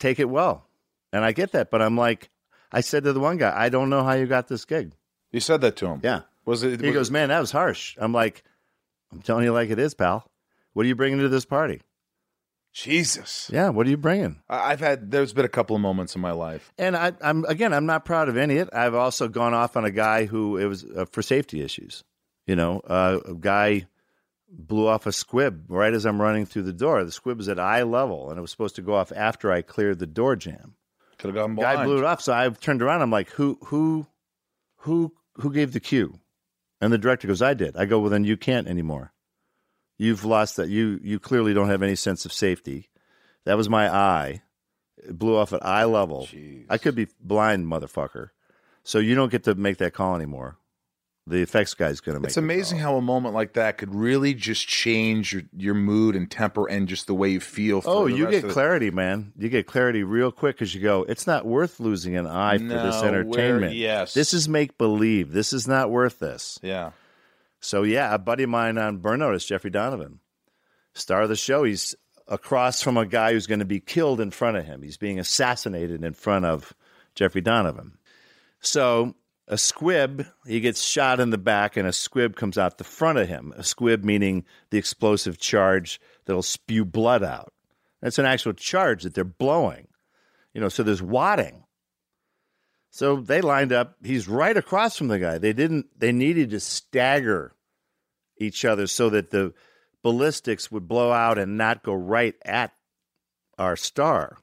take 0.00 0.18
it 0.18 0.28
well. 0.28 0.66
And 1.12 1.24
I 1.24 1.30
get 1.30 1.52
that. 1.52 1.70
But 1.70 1.82
I'm 1.82 1.96
like, 1.96 2.30
I 2.72 2.80
said 2.80 3.04
to 3.04 3.12
the 3.12 3.20
one 3.20 3.36
guy, 3.36 3.54
I 3.56 3.68
don't 3.68 3.90
know 3.90 4.02
how 4.02 4.14
you 4.14 4.26
got 4.26 4.48
this 4.48 4.64
gig. 4.64 4.96
You 5.30 5.38
said 5.38 5.60
that 5.60 5.76
to 5.76 5.86
him. 5.86 6.00
Yeah. 6.02 6.22
Was 6.46 6.64
it? 6.64 6.80
He 6.80 6.88
was 6.88 6.96
goes, 6.96 7.10
man, 7.12 7.28
that 7.28 7.38
was 7.38 7.52
harsh. 7.52 7.96
I'm 7.96 8.12
like, 8.12 8.42
I'm 9.12 9.22
telling 9.22 9.44
you 9.44 9.52
like 9.52 9.70
it 9.70 9.78
is, 9.78 9.94
pal. 9.94 10.28
What 10.72 10.84
are 10.84 10.88
you 10.88 10.96
bringing 10.96 11.20
to 11.20 11.28
this 11.28 11.44
party? 11.44 11.80
Jesus. 12.76 13.48
Yeah, 13.50 13.70
what 13.70 13.86
are 13.86 13.90
you 13.90 13.96
bringing? 13.96 14.42
I've 14.50 14.80
had. 14.80 15.10
There's 15.10 15.32
been 15.32 15.46
a 15.46 15.48
couple 15.48 15.74
of 15.74 15.80
moments 15.80 16.14
in 16.14 16.20
my 16.20 16.32
life. 16.32 16.70
And 16.76 16.94
I, 16.94 17.12
I'm 17.22 17.46
again, 17.46 17.72
I'm 17.72 17.86
not 17.86 18.04
proud 18.04 18.28
of 18.28 18.36
any 18.36 18.58
of 18.58 18.68
it. 18.68 18.74
I've 18.74 18.94
also 18.94 19.28
gone 19.28 19.54
off 19.54 19.78
on 19.78 19.86
a 19.86 19.90
guy 19.90 20.26
who 20.26 20.58
it 20.58 20.66
was 20.66 20.84
uh, 20.84 21.06
for 21.06 21.22
safety 21.22 21.62
issues. 21.62 22.04
You 22.46 22.54
know, 22.54 22.80
uh, 22.80 23.20
a 23.24 23.34
guy 23.34 23.86
blew 24.50 24.86
off 24.86 25.06
a 25.06 25.12
squib 25.12 25.64
right 25.68 25.94
as 25.94 26.04
I'm 26.04 26.20
running 26.20 26.44
through 26.44 26.64
the 26.64 26.72
door. 26.74 27.02
The 27.02 27.12
squib 27.12 27.38
was 27.38 27.48
at 27.48 27.58
eye 27.58 27.82
level, 27.82 28.28
and 28.28 28.36
it 28.38 28.42
was 28.42 28.50
supposed 28.50 28.76
to 28.76 28.82
go 28.82 28.94
off 28.94 29.10
after 29.10 29.50
I 29.50 29.62
cleared 29.62 29.98
the 29.98 30.06
door 30.06 30.36
jam. 30.36 30.74
Could 31.16 31.28
have 31.28 31.34
gone 31.34 31.54
blind. 31.54 31.78
Guy 31.78 31.84
blew 31.84 31.96
it 31.96 32.04
off, 32.04 32.20
so 32.20 32.34
I 32.34 32.46
turned 32.50 32.82
around. 32.82 33.00
I'm 33.00 33.10
like, 33.10 33.30
who, 33.30 33.58
who, 33.64 34.06
who, 34.80 35.14
who 35.36 35.50
gave 35.50 35.72
the 35.72 35.80
cue? 35.80 36.20
And 36.82 36.92
the 36.92 36.98
director 36.98 37.26
goes, 37.26 37.40
I 37.40 37.54
did. 37.54 37.74
I 37.74 37.86
go, 37.86 38.00
well, 38.00 38.10
then 38.10 38.24
you 38.24 38.36
can't 38.36 38.68
anymore. 38.68 39.14
You've 39.98 40.24
lost 40.24 40.56
that. 40.56 40.68
You, 40.68 41.00
you 41.02 41.18
clearly 41.18 41.54
don't 41.54 41.68
have 41.68 41.82
any 41.82 41.96
sense 41.96 42.24
of 42.24 42.32
safety. 42.32 42.88
That 43.44 43.56
was 43.56 43.68
my 43.68 43.88
eye. 43.92 44.42
It 44.98 45.18
blew 45.18 45.36
off 45.36 45.52
at 45.52 45.64
eye 45.64 45.84
level. 45.84 46.28
I 46.68 46.78
could 46.78 46.94
be 46.94 47.06
blind, 47.20 47.66
motherfucker. 47.66 48.30
So 48.82 48.98
you 48.98 49.14
don't 49.14 49.30
get 49.32 49.44
to 49.44 49.54
make 49.54 49.78
that 49.78 49.94
call 49.94 50.16
anymore. 50.16 50.58
The 51.28 51.42
effects 51.42 51.74
guy's 51.74 52.00
going 52.00 52.14
to 52.14 52.20
make. 52.20 52.28
It's 52.28 52.36
amazing 52.36 52.78
how 52.78 52.96
a 52.96 53.02
moment 53.02 53.34
like 53.34 53.54
that 53.54 53.78
could 53.78 53.92
really 53.92 54.32
just 54.32 54.68
change 54.68 55.32
your, 55.32 55.42
your 55.56 55.74
mood 55.74 56.14
and 56.14 56.30
temper 56.30 56.68
and 56.68 56.86
just 56.86 57.08
the 57.08 57.14
way 57.14 57.30
you 57.30 57.40
feel. 57.40 57.80
For 57.80 57.90
Oh, 57.90 58.08
the 58.08 58.14
you 58.14 58.30
get 58.30 58.48
clarity, 58.48 58.92
man. 58.92 59.32
You 59.36 59.48
get 59.48 59.66
clarity 59.66 60.04
real 60.04 60.30
quick 60.30 60.54
because 60.54 60.72
you 60.72 60.80
go, 60.80 61.02
it's 61.08 61.26
not 61.26 61.44
worth 61.44 61.80
losing 61.80 62.16
an 62.16 62.28
eye 62.28 62.58
for 62.58 62.64
this 62.64 63.02
entertainment. 63.02 63.74
yes. 63.74 64.14
This 64.14 64.32
is 64.34 64.48
make 64.48 64.78
believe. 64.78 65.32
This 65.32 65.52
is 65.52 65.66
not 65.66 65.90
worth 65.90 66.20
this. 66.20 66.60
Yeah. 66.62 66.92
So 67.60 67.82
yeah, 67.82 68.14
a 68.14 68.18
buddy 68.18 68.44
of 68.44 68.50
mine 68.50 68.78
on 68.78 68.98
Burn 68.98 69.20
Notice, 69.20 69.44
Jeffrey 69.44 69.70
Donovan, 69.70 70.20
star 70.94 71.22
of 71.22 71.28
the 71.28 71.36
show. 71.36 71.64
He's 71.64 71.94
across 72.28 72.82
from 72.82 72.96
a 72.96 73.06
guy 73.06 73.32
who's 73.32 73.46
going 73.46 73.60
to 73.60 73.64
be 73.64 73.80
killed 73.80 74.20
in 74.20 74.30
front 74.30 74.56
of 74.56 74.64
him. 74.64 74.82
He's 74.82 74.96
being 74.96 75.18
assassinated 75.18 76.04
in 76.04 76.14
front 76.14 76.44
of 76.44 76.74
Jeffrey 77.14 77.40
Donovan. 77.40 77.98
So 78.60 79.14
a 79.48 79.56
squib, 79.56 80.26
he 80.46 80.60
gets 80.60 80.82
shot 80.82 81.20
in 81.20 81.30
the 81.30 81.38
back, 81.38 81.76
and 81.76 81.86
a 81.86 81.92
squib 81.92 82.36
comes 82.36 82.58
out 82.58 82.78
the 82.78 82.84
front 82.84 83.18
of 83.18 83.28
him. 83.28 83.52
A 83.56 83.62
squib 83.62 84.04
meaning 84.04 84.44
the 84.70 84.78
explosive 84.78 85.38
charge 85.38 86.00
that'll 86.24 86.42
spew 86.42 86.84
blood 86.84 87.22
out. 87.22 87.52
That's 88.02 88.18
an 88.18 88.26
actual 88.26 88.52
charge 88.52 89.04
that 89.04 89.14
they're 89.14 89.24
blowing. 89.24 89.88
You 90.52 90.60
know, 90.60 90.68
so 90.68 90.82
there's 90.82 91.02
wadding. 91.02 91.64
So 92.96 93.16
they 93.16 93.42
lined 93.42 93.74
up. 93.74 93.96
He's 94.02 94.26
right 94.26 94.56
across 94.56 94.96
from 94.96 95.08
the 95.08 95.18
guy. 95.18 95.36
They 95.36 95.52
didn't. 95.52 96.00
They 96.00 96.12
needed 96.12 96.48
to 96.48 96.60
stagger 96.60 97.54
each 98.38 98.64
other 98.64 98.86
so 98.86 99.10
that 99.10 99.30
the 99.30 99.52
ballistics 100.02 100.72
would 100.72 100.88
blow 100.88 101.12
out 101.12 101.36
and 101.36 101.58
not 101.58 101.82
go 101.82 101.92
right 101.92 102.34
at 102.42 102.72
our 103.58 103.76
star. 103.76 104.38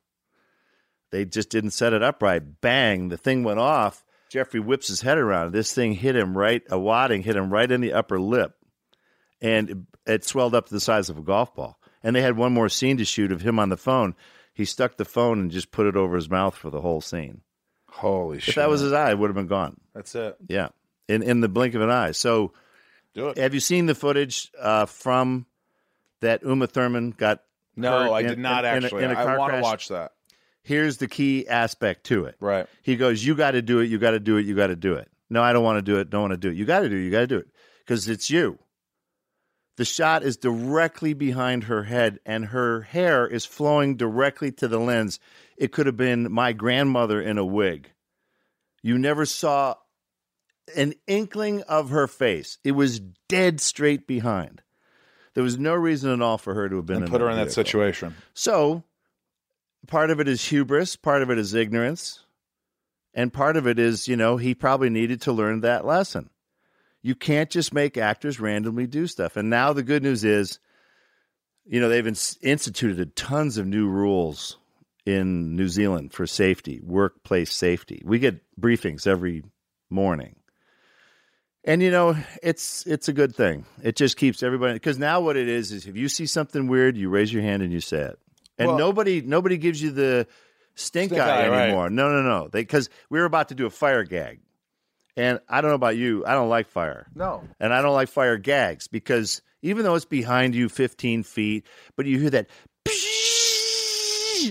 They 1.10 1.26
just 1.26 1.50
didn't 1.50 1.72
set 1.72 1.94
it 1.94 2.04
up 2.04 2.22
right. 2.22 2.44
Bang! 2.62 3.10
The 3.10 3.18
thing 3.18 3.44
went 3.44 3.58
off. 3.58 4.06
Jeffrey 4.30 4.60
whips 4.60 4.88
his 4.88 5.02
head 5.02 5.18
around. 5.18 5.52
This 5.52 5.74
thing 5.74 5.94
hit 5.94 6.16
him 6.16 6.38
right. 6.38 6.62
A 6.70 6.78
wadding 6.78 7.24
hit 7.24 7.36
him 7.36 7.52
right 7.52 7.72
in 7.72 7.82
the 7.82 7.94
upper 7.94 8.20
lip, 8.20 8.54
and 9.42 9.70
it, 9.72 9.78
it 10.06 10.26
swelled 10.26 10.54
up 10.54 10.68
to 10.68 10.74
the 10.76 10.80
size 10.80 11.10
of 11.10 11.18
a 11.18 11.24
golf 11.24 11.56
ball. 11.56 11.80
And 12.04 12.16
they 12.16 12.22
had 12.22 12.38
one 12.38 12.54
more 12.54 12.70
scene 12.70 12.98
to 12.98 13.06
shoot 13.06 13.32
of 13.32 13.42
him 13.42 13.58
on 13.58 13.70
the 13.70 13.78
phone. 13.78 14.14
He 14.54 14.64
stuck 14.64 14.98
the 14.98 15.06
phone 15.06 15.40
and 15.40 15.50
just 15.50 15.72
put 15.72 15.88
it 15.88 15.96
over 15.96 16.16
his 16.16 16.30
mouth 16.30 16.54
for 16.54 16.70
the 16.70 16.82
whole 16.82 17.02
scene. 17.02 17.42
Holy 17.94 18.40
shit. 18.40 18.50
If 18.50 18.56
that 18.56 18.70
was 18.70 18.82
his 18.82 18.92
eye, 18.92 19.12
it 19.12 19.18
would 19.20 19.28
have 19.30 19.36
been 19.36 19.48
gone. 19.48 19.80
That's 19.94 20.14
it. 20.16 20.36
Yeah, 20.48 20.70
in 21.08 21.22
in 21.24 21.42
the 21.42 21.48
blink 21.50 21.76
of 21.76 21.82
an 21.82 21.90
eye. 21.90 22.12
So, 22.12 22.54
Do 23.14 23.30
it. 23.30 23.38
have 23.38 23.54
you 23.54 23.60
seen 23.60 23.86
the 23.86 23.96
footage 23.96 24.52
uh, 24.60 24.86
from 24.88 25.46
that 26.22 26.44
Uma 26.44 26.68
Thurman 26.68 27.12
got? 27.12 27.42
No, 27.76 27.92
hurt 28.04 28.12
I 28.12 28.20
in- 28.22 28.28
did 28.28 28.40
not 28.40 28.66
in- 28.66 28.72
in 28.78 28.84
a- 28.84 28.86
actually. 28.86 29.04
in 29.04 29.12
a 29.12 29.20
I 29.20 29.24
car 29.24 29.38
want 29.40 29.54
to 29.54 29.62
watch 29.62 29.88
that. 29.90 30.12
Here's 30.64 30.98
the 30.98 31.08
key 31.08 31.48
aspect 31.48 32.06
to 32.06 32.26
it. 32.26 32.36
Right. 32.40 32.68
He 32.82 32.96
goes, 32.96 33.24
"You 33.26 33.36
got 33.36 33.52
to 33.52 33.62
do 33.62 33.80
it. 33.80 33.86
You 33.90 34.00
got 34.00 34.12
to 34.12 34.20
do 34.20 34.38
it. 34.38 34.46
You 34.46 34.56
got 34.56 34.68
to 34.68 34.76
do 34.76 34.96
it." 34.96 35.10
No, 35.30 35.42
I 35.44 35.54
don't 35.54 35.64
want 35.64 35.78
to 35.78 35.82
do 35.82 36.00
it. 36.00 36.10
Don't 36.10 36.22
want 36.22 36.32
to 36.34 36.38
do 36.38 36.50
it. 36.50 36.56
You 36.56 36.66
got 36.66 36.82
to 36.82 36.90
do 36.90 36.96
it. 36.98 37.02
You 37.04 37.12
got 37.12 37.20
to 37.22 37.28
do 37.28 37.38
it 37.38 37.48
because 37.86 38.08
it's 38.10 38.30
you. 38.30 38.60
The 39.78 39.86
shot 39.86 40.22
is 40.24 40.38
directly 40.38 41.14
behind 41.14 41.64
her 41.64 41.84
head, 41.84 42.20
and 42.28 42.46
her 42.46 42.82
hair 42.82 43.26
is 43.28 43.44
flowing 43.46 43.96
directly 43.98 44.52
to 44.54 44.68
the 44.68 44.80
lens. 44.80 45.20
It 45.58 45.72
could 45.72 45.86
have 45.86 45.98
been 45.98 46.32
my 46.32 46.54
grandmother 46.54 47.22
in 47.22 47.38
a 47.38 47.46
wig. 47.46 47.92
You 48.82 48.98
never 48.98 49.26
saw 49.26 49.76
an 50.76 50.94
inkling 51.08 51.62
of 51.64 51.90
her 51.90 52.08
face. 52.08 52.58
It 52.64 52.72
was 52.72 53.00
dead 53.30 53.62
straight 53.62 54.08
behind. 54.08 54.62
There 55.34 55.44
was 55.44 55.58
no 55.58 55.74
reason 55.74 56.12
at 56.12 56.22
all 56.22 56.38
for 56.38 56.54
her 56.54 56.70
to 56.70 56.76
have 56.78 56.86
been 56.86 56.98
And 56.98 57.06
in 57.06 57.12
put 57.12 57.22
her 57.22 57.30
in 57.30 57.36
that 57.38 57.46
vehicle. 57.46 57.54
situation. 57.54 58.16
So, 58.34 58.84
part 59.88 60.10
of 60.12 60.20
it 60.20 60.28
is 60.28 60.46
hubris, 60.50 60.96
part 60.96 61.22
of 61.24 61.30
it 61.32 61.38
is 61.38 61.54
ignorance, 61.54 62.20
and 63.14 63.34
part 63.34 63.58
of 63.58 63.68
it 63.68 63.80
is, 63.80 64.08
you 64.08 64.16
know, 64.16 64.38
he 64.38 64.54
probably 64.54 64.90
needed 64.90 65.22
to 65.22 65.32
learn 65.32 65.62
that 65.62 65.86
lesson. 65.86 66.30
You 67.02 67.16
can't 67.16 67.50
just 67.50 67.74
make 67.74 67.98
actors 67.98 68.40
randomly 68.40 68.88
do 68.88 69.08
stuff. 69.08 69.36
And 69.36 69.50
now 69.50 69.74
the 69.74 69.84
good 69.84 70.04
news 70.04 70.24
is 70.24 70.60
you 71.66 71.80
know, 71.80 71.88
they've 71.88 72.06
ins- 72.08 72.38
instituted 72.42 73.16
tons 73.16 73.58
of 73.58 73.66
new 73.66 73.88
rules 73.88 74.58
in 75.06 75.56
New 75.56 75.68
Zealand 75.68 76.14
for 76.14 76.26
safety, 76.26 76.80
workplace 76.84 77.52
safety. 77.54 78.02
We 78.06 78.20
get 78.20 78.42
briefings 78.60 79.06
every 79.08 79.44
morning. 79.90 80.36
And 81.66 81.82
you 81.82 81.92
know, 81.92 82.16
it's 82.42 82.86
it's 82.86 83.08
a 83.08 83.14
good 83.14 83.36
thing. 83.36 83.66
It 83.82 83.96
just 83.96 84.18
keeps 84.18 84.44
everybody 84.44 84.74
because 84.74 85.00
now 85.00 85.22
what 85.22 85.38
it 85.38 85.48
is 85.48 85.72
is 85.72 85.88
if 85.88 85.96
you 85.96 86.10
see 86.10 86.26
something 86.26 86.68
weird, 86.68 86.98
you 86.98 87.10
raise 87.10 87.32
your 87.32 87.42
hand 87.42 87.62
and 87.64 87.72
you 87.72 87.80
say 87.80 88.02
it. 88.02 88.20
And 88.58 88.68
Well- 88.70 88.78
nobody 88.78 89.22
nobody 89.22 89.58
gives 89.58 89.82
you 89.82 89.92
the 89.92 90.28
stink, 90.76 91.12
Stink 91.12 91.22
eye, 91.22 91.46
eye, 91.46 91.50
right. 91.50 91.64
anymore. 91.68 91.90
No, 91.90 92.10
no, 92.10 92.22
no. 92.22 92.50
They 92.50 92.62
because 92.62 92.90
we 93.10 93.20
were 93.20 93.26
about 93.26 93.50
to 93.50 93.56
do 93.56 93.66
a 93.66 93.70
fire 93.70 94.04
gag. 94.04 94.40
And 95.16 95.40
I 95.48 95.62
don't 95.62 95.70
know 95.70 95.76
about 95.76 95.96
you, 95.96 96.26
I 96.26 96.34
don't 96.34 96.50
like 96.50 96.68
fire. 96.68 97.08
No. 97.14 97.44
And 97.60 97.72
I 97.74 97.82
don't 97.84 97.94
like 97.94 98.10
fire 98.10 98.38
gags 98.38 98.88
because 98.88 99.42
even 99.62 99.84
though 99.84 99.94
it's 99.96 100.06
behind 100.06 100.56
you 100.56 100.68
15 100.70 101.22
feet, 101.24 101.66
but 101.96 102.08
you 102.08 102.20
hear 102.20 102.32
that 102.32 102.50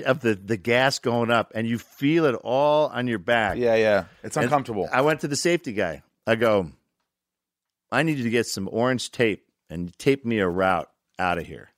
of 0.01 0.21
the, 0.21 0.35
the 0.35 0.57
gas 0.57 0.99
going 0.99 1.31
up 1.31 1.53
and 1.55 1.67
you 1.69 1.79
feel 1.79 2.25
it 2.25 2.35
all 2.35 2.89
on 2.89 3.07
your 3.07 3.19
back. 3.19 3.59
Yeah, 3.59 3.75
yeah. 3.75 4.05
It's 4.23 4.37
And 4.37 4.45
uncomfortable. 4.45 4.89
I 4.93 5.03
went 5.03 5.21
to 5.21 5.29
the 5.29 5.37
safety 5.37 5.73
guy. 5.73 6.03
I 6.27 6.37
go, 6.37 6.71
I 7.91 8.03
need 8.03 8.19
you 8.19 8.25
to 8.25 8.31
get 8.31 8.47
some 8.47 8.69
orange 8.73 9.11
tape 9.11 9.47
and 9.69 9.97
tape 9.99 10.25
me 10.25 10.39
a 10.39 10.49
route 10.49 10.89
out 11.19 11.39
of 11.39 11.47
here. 11.47 11.69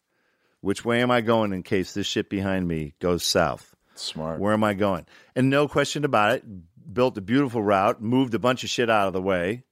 Which 0.60 0.84
way 0.84 1.02
am 1.02 1.10
I 1.10 1.20
going 1.20 1.52
in 1.52 1.62
case 1.62 1.92
this 1.92 2.06
shit 2.06 2.30
behind 2.30 2.66
me 2.68 2.94
goes 3.00 3.24
south? 3.24 3.74
Smart. 3.96 4.40
Where 4.40 4.52
am 4.52 4.64
I 4.64 4.74
going? 4.74 5.06
And 5.36 5.50
no 5.50 5.68
question 5.68 6.04
about 6.04 6.32
it, 6.36 6.44
built 6.92 7.18
a 7.18 7.20
beautiful 7.20 7.62
route, 7.62 8.00
moved 8.00 8.34
a 8.34 8.38
bunch 8.38 8.64
of 8.64 8.70
shit 8.70 8.88
out 8.90 9.06
of 9.06 9.12
the 9.12 9.22
way. 9.22 9.64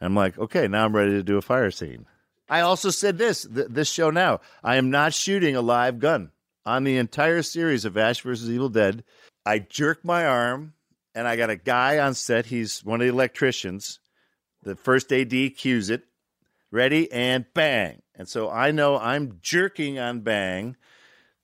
I'm 0.00 0.14
like, 0.14 0.38
okay, 0.38 0.68
now 0.68 0.84
I'm 0.84 0.94
ready 0.94 1.12
to 1.12 1.22
do 1.22 1.36
a 1.38 1.42
fire 1.42 1.70
scene. 1.70 2.06
I 2.48 2.60
also 2.60 2.90
said 2.90 3.18
this, 3.18 3.46
th- 3.52 3.68
this 3.70 3.90
show 3.90 4.10
now. 4.10 4.40
I 4.62 4.76
am 4.76 4.90
not 4.90 5.14
shooting 5.14 5.56
a 5.56 5.60
live 5.62 5.98
gun 5.98 6.30
on 6.64 6.84
the 6.84 6.96
entire 6.96 7.42
series 7.42 7.84
of 7.84 7.96
Ash 7.96 8.20
versus 8.20 8.50
Evil 8.50 8.68
Dead. 8.68 9.04
I 9.44 9.58
jerk 9.58 10.04
my 10.04 10.26
arm, 10.26 10.74
and 11.14 11.26
I 11.26 11.36
got 11.36 11.50
a 11.50 11.56
guy 11.56 11.98
on 11.98 12.14
set. 12.14 12.46
He's 12.46 12.84
one 12.84 13.00
of 13.00 13.06
the 13.06 13.12
electricians. 13.12 14.00
The 14.62 14.76
first 14.76 15.12
AD 15.12 15.30
cues 15.56 15.90
it, 15.90 16.04
ready, 16.70 17.10
and 17.10 17.44
bang. 17.54 18.02
And 18.14 18.28
so 18.28 18.50
I 18.50 18.70
know 18.70 18.98
I'm 18.98 19.38
jerking 19.42 19.98
on 19.98 20.20
bang. 20.20 20.76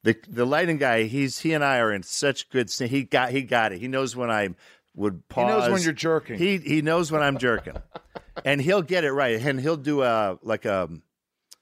The 0.05 0.17
the 0.29 0.45
lighting 0.45 0.79
guy, 0.79 1.05
he's 1.05 1.41
he 1.41 1.53
and 1.53 1.65
I 1.65 1.79
are 1.79 1.93
in 1.93 2.05
such 2.05 2.51
good. 2.51 2.71
sync. 2.71 2.91
He 2.91 3.03
got 3.03 3.31
he 3.31 3.43
got 3.43 3.73
it. 3.73 3.81
He 3.81 3.89
knows 3.89 4.15
when 4.15 4.31
I 4.31 4.51
would 4.95 5.29
pause. 5.29 5.51
He 5.51 5.59
knows 5.59 5.73
when 5.73 5.83
you're 5.83 5.93
jerking. 5.93 6.39
He 6.39 6.59
he 6.59 6.83
knows 6.83 7.11
when 7.11 7.21
I'm 7.21 7.39
jerking, 7.39 7.75
and 8.45 8.61
he'll 8.61 8.83
get 8.83 9.03
it 9.03 9.13
right. 9.13 9.41
And 9.41 9.61
he'll 9.61 9.77
do 9.77 10.03
a 10.03 10.39
like 10.43 10.65
a 10.67 10.89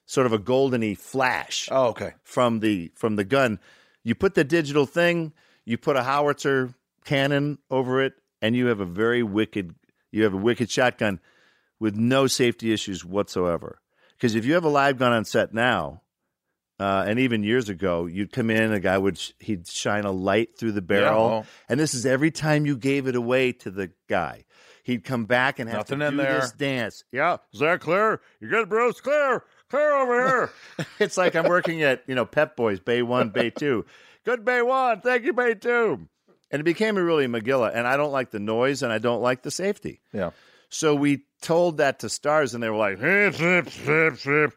sort 0.07 0.26
of 0.26 0.32
a 0.32 0.38
goldeny 0.38 0.96
flash 0.96 1.68
oh, 1.70 1.88
okay. 1.88 2.14
from 2.22 2.61
the 2.61 2.90
from 2.94 3.16
the 3.16 3.24
gun. 3.24 3.59
You 4.02 4.14
put 4.14 4.34
the 4.34 4.44
digital 4.44 4.86
thing, 4.86 5.32
you 5.64 5.76
put 5.76 5.96
a 5.96 6.04
howitzer 6.04 6.74
cannon 7.04 7.59
over 7.70 8.02
it, 8.02 8.14
and 8.40 8.57
you 8.57 8.66
have 8.66 8.80
a 8.80 8.86
very 8.86 9.22
wicked 9.22 9.74
you 10.11 10.24
have 10.24 10.34
a 10.34 10.38
wicked 10.38 10.70
shotgun 10.70 11.20
with 11.78 11.94
no 11.94 12.26
safety 12.26 12.72
issues 12.72 13.04
whatsoever. 13.04 13.80
Because 14.12 14.34
if 14.34 14.46
you 14.46 14.54
have 14.54 14.64
a 14.64 14.70
live 14.70 14.98
gun 14.98 15.12
on 15.12 15.26
set 15.26 15.52
now, 15.52 16.00
uh, 16.78 17.04
and 17.07 17.18
even 17.18 17.42
years 17.42 17.68
ago, 17.68 18.07
you'd 18.07 18.32
come 18.32 18.50
in, 18.50 18.72
a 18.72 18.80
guy 18.80 18.96
would 18.96 19.18
sh- 19.18 19.32
he'd 19.38 19.66
shine 19.66 20.04
a 20.04 20.11
light 20.11 20.59
through 20.59 20.72
the 20.72 20.82
barrel, 20.82 21.28
well. 21.28 21.46
and 21.68 21.80
this 21.80 21.94
is 21.94 22.04
every 22.07 22.30
time 22.30 22.66
you 22.66 22.76
gave 22.76 23.07
it 23.07 23.16
away 23.16 23.52
to 23.52 23.70
the 23.70 23.90
guy. 24.09 24.44
He'd 24.82 25.02
come 25.02 25.24
back 25.24 25.59
and 25.59 25.68
have 25.68 25.78
Nothing 25.78 25.98
to 25.98 26.11
do 26.12 26.16
this 26.18 26.52
dance. 26.52 27.02
Yeah, 27.11 27.38
is 27.52 27.59
that 27.59 27.80
clear? 27.80 28.20
You 28.40 28.48
good, 28.48 28.68
Bruce? 28.68 29.00
Clear, 29.00 29.42
clear 29.71 29.93
over 29.95 30.27
here. 30.79 30.87
it's 30.99 31.17
like 31.17 31.35
I'm 31.35 31.49
working 31.49 31.83
at 31.83 32.03
you 32.07 32.14
know 32.14 32.25
Pep 32.27 32.57
Boys 32.57 32.81
Bay 32.81 33.03
One, 33.03 33.31
Bay 33.31 33.51
Two. 33.51 33.85
Good 34.25 34.45
Bay 34.45 34.62
One, 34.62 35.01
thank 35.01 35.25
you, 35.25 35.33
Bay 35.33 35.55
Two. 35.55 36.09
And 36.51 36.61
it 36.61 36.64
became 36.64 36.97
a 36.97 37.03
really 37.03 37.27
McGilla, 37.27 37.73
and 37.75 37.87
I 37.89 37.97
don't 37.97 38.12
like 38.12 38.31
the 38.31 38.39
noise, 38.39 38.83
and 38.83 38.93
I 38.93 38.99
don't 38.99 39.21
like 39.21 39.43
the 39.43 39.51
safety. 39.51 40.01
Yeah. 40.12 40.31
So 40.69 40.95
we 40.95 41.25
told 41.43 41.79
that 41.79 42.01
to 42.01 42.07
Starz, 42.07 42.55
and 42.55 42.62
they 42.62 42.71
were 42.71 42.77
like, 42.77 42.99
"Hip, 43.01 43.35
hip, 43.35 43.69
hip, 43.69 44.19
hip." 44.19 44.53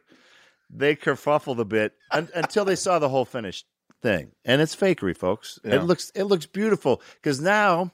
they 0.72 0.94
kerfuffled 0.94 1.58
a 1.58 1.64
bit 1.64 1.94
un- 2.12 2.28
until 2.34 2.64
they 2.64 2.76
saw 2.76 2.98
the 3.00 3.08
whole 3.08 3.24
finished 3.24 3.66
thing, 4.02 4.30
and 4.44 4.62
it's 4.62 4.74
fakery, 4.76 5.16
folks. 5.16 5.58
Yeah. 5.64 5.76
It 5.76 5.82
looks 5.84 6.10
it 6.14 6.24
looks 6.24 6.46
beautiful 6.46 7.02
because 7.14 7.40
now, 7.40 7.92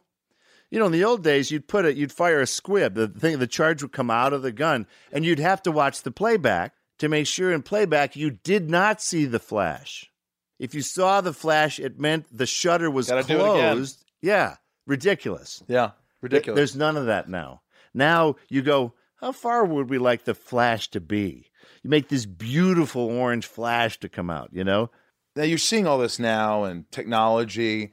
you 0.71 0.79
know, 0.79 0.87
in 0.87 0.93
the 0.93 1.05
old 1.05 1.25
days, 1.25 1.51
you'd 1.51 1.67
put 1.69 1.85
it, 1.87 1.97
you'd 1.97 2.13
fire 2.13 2.41
a 2.41 2.47
squib, 2.47 2.95
the 2.95 3.09
thing, 3.09 3.39
the 3.39 3.47
charge 3.47 3.83
would 3.83 3.93
come 3.93 4.11
out 4.11 4.33
of 4.35 4.43
the 4.43 4.53
gun, 4.53 4.87
and 5.11 5.25
you'd 5.25 5.39
have 5.39 5.63
to 5.63 5.73
watch 5.73 6.03
the 6.03 6.11
playback 6.11 6.75
to 6.99 7.09
make 7.09 7.27
sure 7.27 7.53
in 7.53 7.63
playback 7.63 8.17
you 8.17 8.31
did 8.31 8.71
not 8.71 9.01
see 9.01 9.25
the 9.25 9.39
flash. 9.39 10.11
If 10.59 10.75
you 10.75 10.83
saw 10.83 11.21
the 11.21 11.33
flash, 11.33 11.79
it 11.79 12.01
meant 12.01 12.27
the 12.31 12.47
shutter 12.47 12.91
was 12.91 13.09
Gotta 13.09 13.27
do 13.27 13.35
it 13.35 13.41
again. 13.41 13.75
closed. 13.77 14.05
Yeah, 14.23 14.57
ridiculous. 14.87 15.63
Yeah. 15.69 15.91
Ridiculous. 16.23 16.57
There's 16.57 16.77
none 16.77 16.97
of 16.97 17.07
that 17.07 17.29
now. 17.29 17.61
Now 17.93 18.37
you 18.49 18.63
go, 18.63 18.95
how 19.17 19.33
far 19.33 19.65
would 19.65 19.91
we 19.91 19.99
like 19.99 20.25
the 20.25 20.35
flash 20.35 20.89
to 20.91 21.01
be? 21.01 21.51
You 21.83 21.91
make 21.91 22.09
this 22.09 22.27
beautiful 22.27 23.03
orange 23.03 23.47
flash 23.47 23.99
to 24.01 24.09
come 24.09 24.31
out, 24.31 24.51
you 24.53 24.65
know? 24.65 24.91
now 25.37 25.43
you're 25.43 25.59
seeing 25.59 25.87
all 25.87 25.99
this 25.99 26.19
now 26.19 26.65
and 26.65 26.91
technology, 26.91 27.93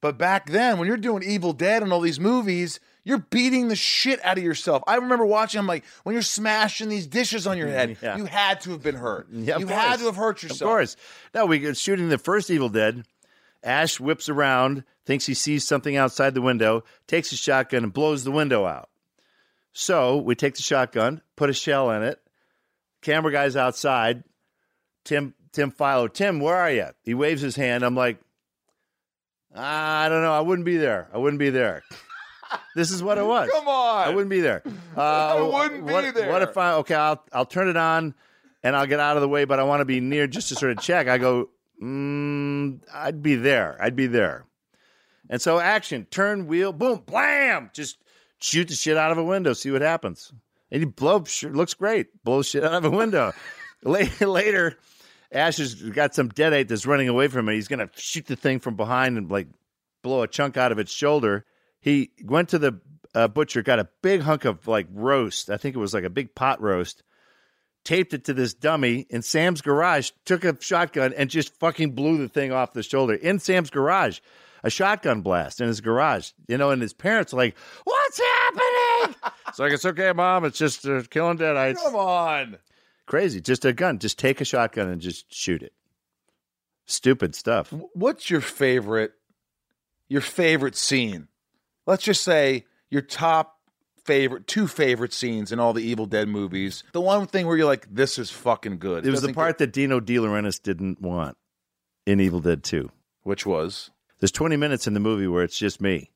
but 0.00 0.16
back 0.16 0.48
then 0.48 0.78
when 0.78 0.86
you're 0.86 0.96
doing 0.96 1.24
Evil 1.24 1.52
Dead 1.52 1.82
and 1.82 1.92
all 1.92 2.00
these 2.00 2.20
movies, 2.20 2.78
you're 3.04 3.18
beating 3.18 3.68
the 3.68 3.76
shit 3.76 4.24
out 4.24 4.38
of 4.38 4.44
yourself. 4.44 4.82
I 4.86 4.96
remember 4.96 5.26
watching. 5.26 5.58
I'm 5.58 5.66
like, 5.66 5.84
when 6.04 6.14
you're 6.14 6.22
smashing 6.22 6.88
these 6.88 7.06
dishes 7.06 7.46
on 7.46 7.58
your 7.58 7.68
head, 7.68 7.96
Yeah. 8.02 8.16
you 8.16 8.24
had 8.24 8.60
to 8.62 8.70
have 8.70 8.82
been 8.82 8.94
hurt. 8.96 9.28
Yeah, 9.32 9.58
you 9.58 9.66
had 9.66 9.98
to 9.98 10.06
have 10.06 10.16
hurt 10.16 10.42
yourself. 10.42 10.62
Of 10.62 10.66
course. 10.68 10.96
No, 11.34 11.46
we 11.46 11.58
get 11.58 11.76
shooting 11.76 12.08
the 12.08 12.18
first 12.18 12.50
Evil 12.50 12.68
Dead. 12.68 13.04
Ash 13.62 13.98
whips 13.98 14.28
around, 14.28 14.84
thinks 15.06 15.24
he 15.24 15.32
sees 15.34 15.66
something 15.66 15.96
outside 15.96 16.34
the 16.34 16.42
window, 16.42 16.84
takes 17.06 17.30
his 17.30 17.38
shotgun 17.38 17.82
and 17.84 17.92
blows 17.94 18.22
the 18.24 18.30
window 18.30 18.66
out. 18.66 18.90
So 19.72 20.18
we 20.18 20.34
take 20.34 20.54
the 20.54 20.62
shotgun, 20.62 21.22
put 21.34 21.48
a 21.50 21.54
shell 21.54 21.90
in 21.90 22.02
it. 22.02 22.20
Camera 23.00 23.32
guy's 23.32 23.56
outside. 23.56 24.22
Tim 25.04 25.34
Tim 25.52 25.70
Philo, 25.70 26.08
Tim, 26.08 26.40
where 26.40 26.56
are 26.56 26.70
you? 26.70 26.88
He 27.02 27.14
waves 27.14 27.40
his 27.42 27.56
hand. 27.56 27.84
I'm 27.84 27.94
like, 27.94 28.18
I 29.54 30.08
don't 30.08 30.22
know. 30.22 30.32
I 30.32 30.40
wouldn't 30.40 30.66
be 30.66 30.76
there. 30.76 31.08
I 31.12 31.18
wouldn't 31.18 31.38
be 31.38 31.50
there. 31.50 31.82
This 32.74 32.90
is 32.90 33.02
what 33.02 33.18
it 33.18 33.26
was. 33.26 33.48
Come 33.50 33.68
on. 33.68 34.08
I 34.08 34.10
wouldn't 34.10 34.30
be 34.30 34.40
there. 34.40 34.62
Uh, 34.96 35.00
I 35.00 35.42
wouldn't 35.42 35.86
be 35.88 35.92
what, 35.92 36.14
there. 36.14 36.30
What 36.30 36.42
if 36.42 36.56
I? 36.56 36.74
Okay, 36.74 36.94
I'll 36.94 37.20
I'll 37.32 37.46
turn 37.46 37.66
it 37.66 37.76
on, 37.76 38.14
and 38.62 38.76
I'll 38.76 38.86
get 38.86 39.00
out 39.00 39.16
of 39.16 39.22
the 39.22 39.28
way, 39.28 39.44
but 39.44 39.58
I 39.58 39.64
want 39.64 39.80
to 39.80 39.84
be 39.84 39.98
near 39.98 40.28
just 40.28 40.50
to 40.50 40.54
sort 40.54 40.70
of 40.70 40.78
check. 40.78 41.08
I 41.08 41.18
go, 41.18 41.48
mm, 41.82 42.78
I'd 42.94 43.20
be 43.24 43.34
there. 43.34 43.76
I'd 43.80 43.96
be 43.96 44.06
there. 44.06 44.46
And 45.28 45.42
so, 45.42 45.58
action, 45.58 46.06
turn, 46.10 46.46
wheel, 46.46 46.72
boom, 46.72 47.02
blam, 47.04 47.70
just 47.72 47.98
shoot 48.38 48.68
the 48.68 48.74
shit 48.74 48.96
out 48.96 49.10
of 49.10 49.18
a 49.18 49.24
window, 49.24 49.52
see 49.52 49.70
what 49.70 49.82
happens. 49.82 50.32
And 50.70 50.80
he 50.80 50.86
blow, 50.86 51.24
sure, 51.24 51.50
looks 51.50 51.74
great, 51.74 52.22
blows 52.24 52.48
shit 52.48 52.64
out 52.64 52.74
of 52.74 52.84
a 52.84 52.90
window. 52.90 53.32
Later, 53.82 54.78
Ash 55.32 55.56
has 55.58 55.74
got 55.74 56.14
some 56.14 56.30
deadite 56.30 56.68
that's 56.68 56.86
running 56.86 57.08
away 57.08 57.28
from 57.28 57.48
him. 57.48 57.54
He's 57.54 57.68
gonna 57.68 57.90
shoot 57.96 58.26
the 58.26 58.36
thing 58.36 58.60
from 58.60 58.76
behind 58.76 59.18
and 59.18 59.30
like 59.30 59.48
blow 60.02 60.22
a 60.22 60.28
chunk 60.28 60.56
out 60.56 60.72
of 60.72 60.78
its 60.78 60.92
shoulder. 60.92 61.44
He 61.84 62.12
went 62.24 62.48
to 62.48 62.58
the 62.58 62.80
uh, 63.14 63.28
butcher, 63.28 63.60
got 63.60 63.78
a 63.78 63.86
big 64.00 64.22
hunk 64.22 64.46
of 64.46 64.66
like 64.66 64.86
roast. 64.90 65.50
I 65.50 65.58
think 65.58 65.76
it 65.76 65.78
was 65.78 65.92
like 65.92 66.04
a 66.04 66.08
big 66.08 66.34
pot 66.34 66.62
roast. 66.62 67.02
Taped 67.84 68.14
it 68.14 68.24
to 68.24 68.32
this 68.32 68.54
dummy 68.54 69.06
in 69.10 69.20
Sam's 69.20 69.60
garage. 69.60 70.12
Took 70.24 70.46
a 70.46 70.56
shotgun 70.62 71.12
and 71.12 71.28
just 71.28 71.54
fucking 71.60 71.90
blew 71.90 72.16
the 72.16 72.30
thing 72.30 72.52
off 72.52 72.72
the 72.72 72.82
shoulder 72.82 73.12
in 73.12 73.38
Sam's 73.38 73.68
garage. 73.68 74.20
A 74.62 74.70
shotgun 74.70 75.20
blast 75.20 75.60
in 75.60 75.66
his 75.66 75.82
garage, 75.82 76.30
you 76.48 76.56
know. 76.56 76.70
And 76.70 76.80
his 76.80 76.94
parents 76.94 77.34
are 77.34 77.36
like, 77.36 77.54
"What's 77.84 78.18
happening?" 78.18 79.16
it's 79.48 79.58
like 79.58 79.72
it's 79.74 79.84
okay, 79.84 80.12
mom. 80.12 80.46
It's 80.46 80.56
just 80.56 80.86
uh, 80.86 81.02
killing 81.10 81.36
deadites. 81.36 81.82
Come 81.82 81.96
on. 81.96 82.56
Crazy. 83.04 83.42
Just 83.42 83.66
a 83.66 83.74
gun. 83.74 83.98
Just 83.98 84.18
take 84.18 84.40
a 84.40 84.46
shotgun 84.46 84.88
and 84.88 85.02
just 85.02 85.30
shoot 85.30 85.62
it. 85.62 85.74
Stupid 86.86 87.34
stuff. 87.34 87.74
What's 87.92 88.30
your 88.30 88.40
favorite 88.40 89.12
your 90.08 90.22
favorite 90.22 90.76
scene? 90.76 91.28
Let's 91.86 92.04
just 92.04 92.22
say 92.24 92.64
your 92.90 93.02
top 93.02 93.58
favorite 94.04 94.46
two 94.46 94.66
favorite 94.66 95.12
scenes 95.12 95.52
in 95.52 95.58
all 95.58 95.72
the 95.72 95.82
Evil 95.82 96.06
Dead 96.06 96.28
movies. 96.28 96.84
The 96.92 97.00
one 97.00 97.26
thing 97.26 97.46
where 97.46 97.56
you're 97.56 97.66
like, 97.66 97.86
this 97.90 98.18
is 98.18 98.30
fucking 98.30 98.78
good. 98.78 99.06
It 99.06 99.10
was 99.10 99.22
the 99.22 99.32
part 99.32 99.58
that 99.58 99.72
Dino 99.72 100.00
De 100.00 100.16
Laurentiis 100.16 100.62
didn't 100.62 101.00
want 101.00 101.36
in 102.06 102.20
Evil 102.20 102.40
Dead 102.40 102.62
2. 102.62 102.90
which 103.22 103.46
was 103.46 103.90
There's 104.20 104.32
20 104.32 104.56
minutes 104.56 104.86
in 104.86 104.94
the 104.94 105.00
movie 105.00 105.26
where 105.26 105.42
it's 105.44 105.58
just 105.58 105.80
me. 105.80 106.10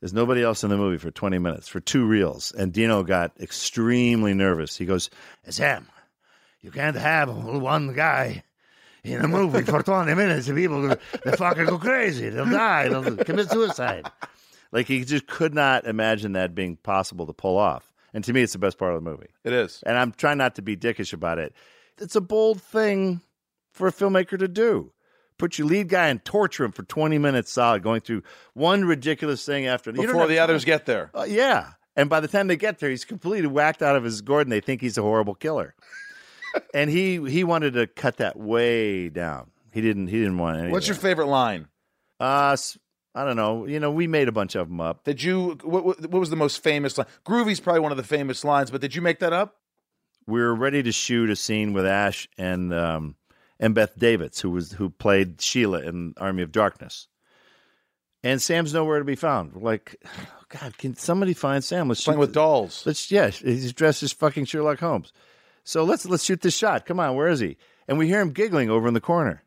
There's 0.00 0.12
nobody 0.12 0.42
else 0.44 0.62
in 0.62 0.70
the 0.70 0.76
movie 0.76 0.98
for 0.98 1.10
20 1.10 1.38
minutes, 1.38 1.66
for 1.66 1.80
two 1.80 2.04
reels. 2.06 2.52
And 2.52 2.72
Dino 2.72 3.02
got 3.02 3.32
extremely 3.40 4.32
nervous. 4.32 4.76
He 4.76 4.84
goes, 4.86 5.10
Sam, 5.48 5.88
you 6.60 6.70
can't 6.70 6.96
have 6.96 7.28
one 7.28 7.94
guy 7.94 8.44
in 9.02 9.20
a 9.24 9.26
movie 9.28 9.62
for 9.62 9.82
20 9.82 10.14
minutes. 10.14 10.46
The 10.46 10.54
people, 10.54 10.94
they 11.24 11.32
fucking 11.32 11.64
go 11.66 11.78
crazy. 11.78 12.28
They'll 12.28 12.44
die. 12.44 12.88
They'll 12.88 13.16
commit 13.16 13.50
suicide. 13.50 14.08
Like, 14.72 14.86
he 14.86 15.04
just 15.04 15.26
could 15.26 15.54
not 15.54 15.86
imagine 15.86 16.32
that 16.32 16.54
being 16.54 16.76
possible 16.76 17.26
to 17.26 17.32
pull 17.32 17.56
off. 17.56 17.92
And 18.14 18.24
to 18.24 18.32
me, 18.32 18.42
it's 18.42 18.52
the 18.52 18.58
best 18.58 18.78
part 18.78 18.94
of 18.94 19.02
the 19.02 19.10
movie. 19.10 19.28
it 19.44 19.52
is. 19.52 19.82
And 19.86 19.96
I'm 19.98 20.12
trying 20.12 20.38
not 20.38 20.54
to 20.56 20.62
be 20.62 20.76
dickish 20.76 21.12
about 21.12 21.38
it. 21.38 21.54
It's 21.98 22.16
a 22.16 22.20
bold 22.20 22.60
thing 22.62 23.20
for 23.72 23.86
a 23.86 23.92
filmmaker 23.92 24.38
to 24.38 24.48
do. 24.48 24.92
Put 25.38 25.58
your 25.58 25.68
lead 25.68 25.88
guy 25.88 26.08
and 26.08 26.24
torture 26.24 26.64
him 26.64 26.72
for 26.72 26.82
20 26.82 27.18
minutes 27.18 27.52
solid, 27.52 27.82
going 27.82 28.00
through 28.00 28.22
one 28.54 28.84
ridiculous 28.84 29.44
thing 29.44 29.66
after 29.66 29.90
another. 29.90 30.08
Before 30.08 30.26
the 30.26 30.36
time. 30.36 30.44
others 30.44 30.64
get 30.64 30.86
there. 30.86 31.10
Uh, 31.14 31.26
yeah. 31.28 31.72
And 31.94 32.10
by 32.10 32.20
the 32.20 32.28
time 32.28 32.48
they 32.48 32.56
get 32.56 32.78
there, 32.78 32.90
he's 32.90 33.04
completely 33.04 33.48
whacked 33.48 33.82
out 33.82 33.94
of 33.96 34.04
his 34.04 34.20
gourd 34.20 34.46
and 34.46 34.52
they 34.52 34.60
think 34.60 34.80
he's 34.80 34.98
a 34.98 35.02
horrible 35.02 35.34
killer. 35.34 35.74
and 36.74 36.90
he 36.90 37.24
he 37.30 37.44
wanted 37.44 37.74
to 37.74 37.86
cut 37.86 38.16
that 38.18 38.36
way 38.36 39.08
down. 39.08 39.50
He 39.72 39.80
didn't 39.80 40.08
he 40.08 40.18
didn't 40.18 40.38
want 40.38 40.58
any. 40.58 40.72
What's 40.72 40.88
your 40.88 40.96
favorite 40.96 41.26
line? 41.26 41.68
uh 42.20 42.56
I 43.18 43.24
don't 43.24 43.34
know. 43.34 43.66
You 43.66 43.80
know, 43.80 43.90
we 43.90 44.06
made 44.06 44.28
a 44.28 44.32
bunch 44.32 44.54
of 44.54 44.68
them 44.68 44.80
up. 44.80 45.02
Did 45.02 45.20
you? 45.20 45.58
What, 45.64 45.84
what, 45.84 46.00
what 46.02 46.20
was 46.20 46.30
the 46.30 46.36
most 46.36 46.62
famous 46.62 46.96
line? 46.96 47.08
Groovy's 47.26 47.58
probably 47.58 47.80
one 47.80 47.90
of 47.90 47.96
the 47.96 48.04
famous 48.04 48.44
lines, 48.44 48.70
but 48.70 48.80
did 48.80 48.94
you 48.94 49.02
make 49.02 49.18
that 49.18 49.32
up? 49.32 49.56
We 50.28 50.40
were 50.40 50.54
ready 50.54 50.84
to 50.84 50.92
shoot 50.92 51.28
a 51.28 51.34
scene 51.34 51.72
with 51.72 51.84
Ash 51.84 52.28
and 52.38 52.72
um 52.72 53.16
and 53.58 53.74
Beth 53.74 53.98
Davidtz, 53.98 54.40
who 54.40 54.50
was 54.50 54.70
who 54.70 54.88
played 54.88 55.40
Sheila 55.40 55.80
in 55.82 56.14
Army 56.16 56.44
of 56.44 56.52
Darkness. 56.52 57.08
And 58.22 58.40
Sam's 58.40 58.72
nowhere 58.72 59.00
to 59.00 59.04
be 59.04 59.16
found. 59.16 59.52
We're 59.52 59.62
like, 59.62 59.96
oh, 60.06 60.44
God, 60.60 60.78
can 60.78 60.94
somebody 60.94 61.34
find 61.34 61.64
Sam? 61.64 61.88
Let's 61.88 62.04
Playing 62.04 62.18
shoot 62.18 62.20
with 62.20 62.28
th- 62.30 62.34
dolls. 62.34 62.86
Let's 62.86 63.10
yeah, 63.10 63.30
he's 63.30 63.72
dressed 63.72 64.04
as 64.04 64.12
fucking 64.12 64.44
Sherlock 64.44 64.78
Holmes. 64.78 65.12
So 65.64 65.82
let's 65.82 66.06
let's 66.06 66.22
shoot 66.22 66.40
this 66.40 66.56
shot. 66.56 66.86
Come 66.86 67.00
on, 67.00 67.16
where 67.16 67.28
is 67.28 67.40
he? 67.40 67.56
And 67.88 67.98
we 67.98 68.06
hear 68.06 68.20
him 68.20 68.30
giggling 68.30 68.70
over 68.70 68.86
in 68.86 68.94
the 68.94 69.00
corner. 69.00 69.42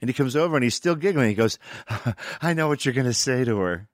And 0.00 0.08
he 0.08 0.14
comes 0.14 0.36
over 0.36 0.56
and 0.56 0.64
he's 0.64 0.74
still 0.74 0.94
giggling. 0.94 1.28
He 1.28 1.34
goes, 1.34 1.58
I 2.42 2.54
know 2.54 2.68
what 2.68 2.84
you're 2.84 2.94
gonna 2.94 3.12
say 3.12 3.44
to 3.44 3.58
her. 3.58 3.88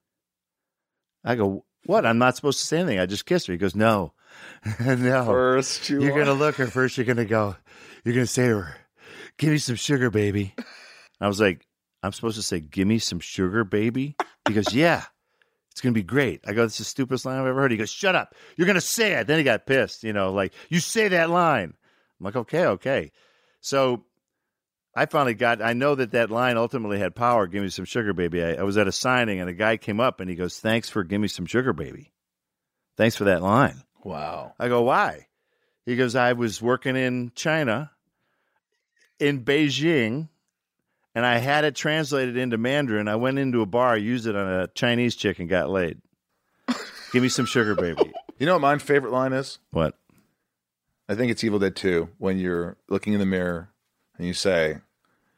I 1.25 1.35
go, 1.35 1.65
What? 1.85 2.07
I'm 2.07 2.19
not 2.19 2.37
supposed 2.37 2.61
to 2.61 2.67
say 2.67 2.79
anything. 2.79 3.01
I 3.01 3.07
just 3.07 3.27
kissed 3.27 3.47
her. 3.49 3.53
He 3.53 3.59
goes, 3.59 3.75
No. 3.75 4.13
no. 4.81 5.25
First, 5.25 5.89
you 5.89 6.03
You're 6.03 6.17
gonna 6.17 6.33
look 6.33 6.57
her 6.57 6.67
first, 6.67 6.97
you're 6.97 7.07
gonna 7.07 7.25
go, 7.25 7.57
you're 8.05 8.15
gonna 8.15 8.27
say 8.27 8.49
to 8.49 8.61
her, 8.61 8.77
Give 9.39 9.51
me 9.51 9.59
some 9.59 9.77
sugar, 9.77 10.11
baby. 10.11 10.55
I 11.21 11.29
was 11.29 11.41
like, 11.41 11.67
I'm 12.03 12.13
supposed 12.13 12.37
to 12.37 12.43
say, 12.43 12.61
Give 12.61 12.87
me 12.87 12.99
some 12.99 13.21
sugar, 13.21 13.65
baby? 13.65 14.17
He 14.47 14.55
goes, 14.55 14.73
Yeah. 14.73 15.05
It's 15.73 15.81
gonna 15.83 15.93
be 15.93 16.03
great. 16.03 16.43
I 16.47 16.53
go, 16.53 16.65
This 16.65 16.75
is 16.75 16.79
the 16.79 16.85
stupidest 16.85 17.27
line 17.27 17.39
I've 17.39 17.47
ever 17.47 17.61
heard. 17.61 17.73
He 17.73 17.77
goes, 17.77 17.91
Shut 17.91 18.15
up. 18.15 18.35
You're 18.57 18.67
gonna 18.69 18.81
say 18.81 19.15
it. 19.15 19.27
Then 19.27 19.39
he 19.39 19.45
got 19.45 19.67
pissed, 19.67 20.05
you 20.05 20.13
know, 20.13 20.33
like, 20.33 20.53
you 20.69 20.79
say 20.81 21.09
that 21.09 21.31
line. 21.31 21.75
I'm 22.19 22.25
like, 22.25 22.37
okay, 22.37 22.67
okay. 22.67 23.13
So 23.61 24.05
I 24.99 25.05
finally 25.05 25.35
got, 25.35 25.61
I 25.61 25.75
know 25.75 25.95
that 25.95 26.13
that 26.13 26.31
line 26.31 26.57
ultimately 26.57 26.99
had 26.99 27.15
power. 27.15 27.47
Give 27.47 27.63
me 27.63 27.69
some 27.69 27.85
sugar, 27.85 28.15
baby. 28.15 28.43
I, 28.43 28.55
I 28.55 28.63
was 28.63 28.79
at 28.79 28.89
a 28.89 28.93
signing 28.93 29.41
and 29.41 29.51
a 29.51 29.53
guy 29.53 29.77
came 29.77 30.01
up 30.01 30.21
and 30.21 30.31
he 30.31 30.37
goes, 30.37 30.59
Thanks 30.59 30.89
for 30.89 31.05
give 31.05 31.21
me 31.21 31.29
some 31.29 31.45
sugar, 31.45 31.75
baby. 31.75 32.13
Thanks 32.97 33.15
for 33.15 33.25
that 33.25 33.43
line. 33.43 33.83
Wow. 34.03 34.55
I 34.59 34.69
go, 34.69 34.83
why? 34.83 35.27
He 35.85 35.97
goes, 35.97 36.17
I 36.17 36.33
was 36.33 36.63
working 36.63 36.97
in 36.97 37.31
China, 37.35 37.91
in 39.21 39.45
Beijing, 39.45 40.31
and 41.15 41.27
I 41.27 41.39
had 41.39 41.65
it 41.65 41.77
translated 41.77 42.39
into 42.39 42.57
Mandarin. 42.57 43.07
I 43.07 43.17
went 43.17 43.39
into 43.39 43.61
a 43.61 43.67
bar, 43.67 43.99
used 43.99 44.27
it 44.27 44.35
on 44.35 44.51
a 44.51 44.67
Chinese 44.69 45.15
chick, 45.15 45.39
and 45.39 45.49
got 45.49 45.69
laid. 45.69 46.01
Give 47.13 47.23
me 47.23 47.29
some 47.29 47.47
sugar, 47.47 47.75
baby. 47.75 48.13
You 48.39 48.47
know 48.47 48.55
what 48.55 48.63
my 48.63 48.79
favorite 48.79 49.13
line 49.13 49.33
is? 49.33 49.59
What? 49.73 49.95
I 51.09 51.15
think 51.15 51.31
it's 51.31 51.45
Evil 51.45 51.59
Dead 51.59 51.77
2 51.77 52.09
when 52.19 52.39
you're 52.39 52.77
looking 52.89 53.13
in 53.13 53.21
the 53.21 53.27
mirror 53.27 53.69
and 54.19 54.27
you 54.27 54.35
say, 54.35 54.79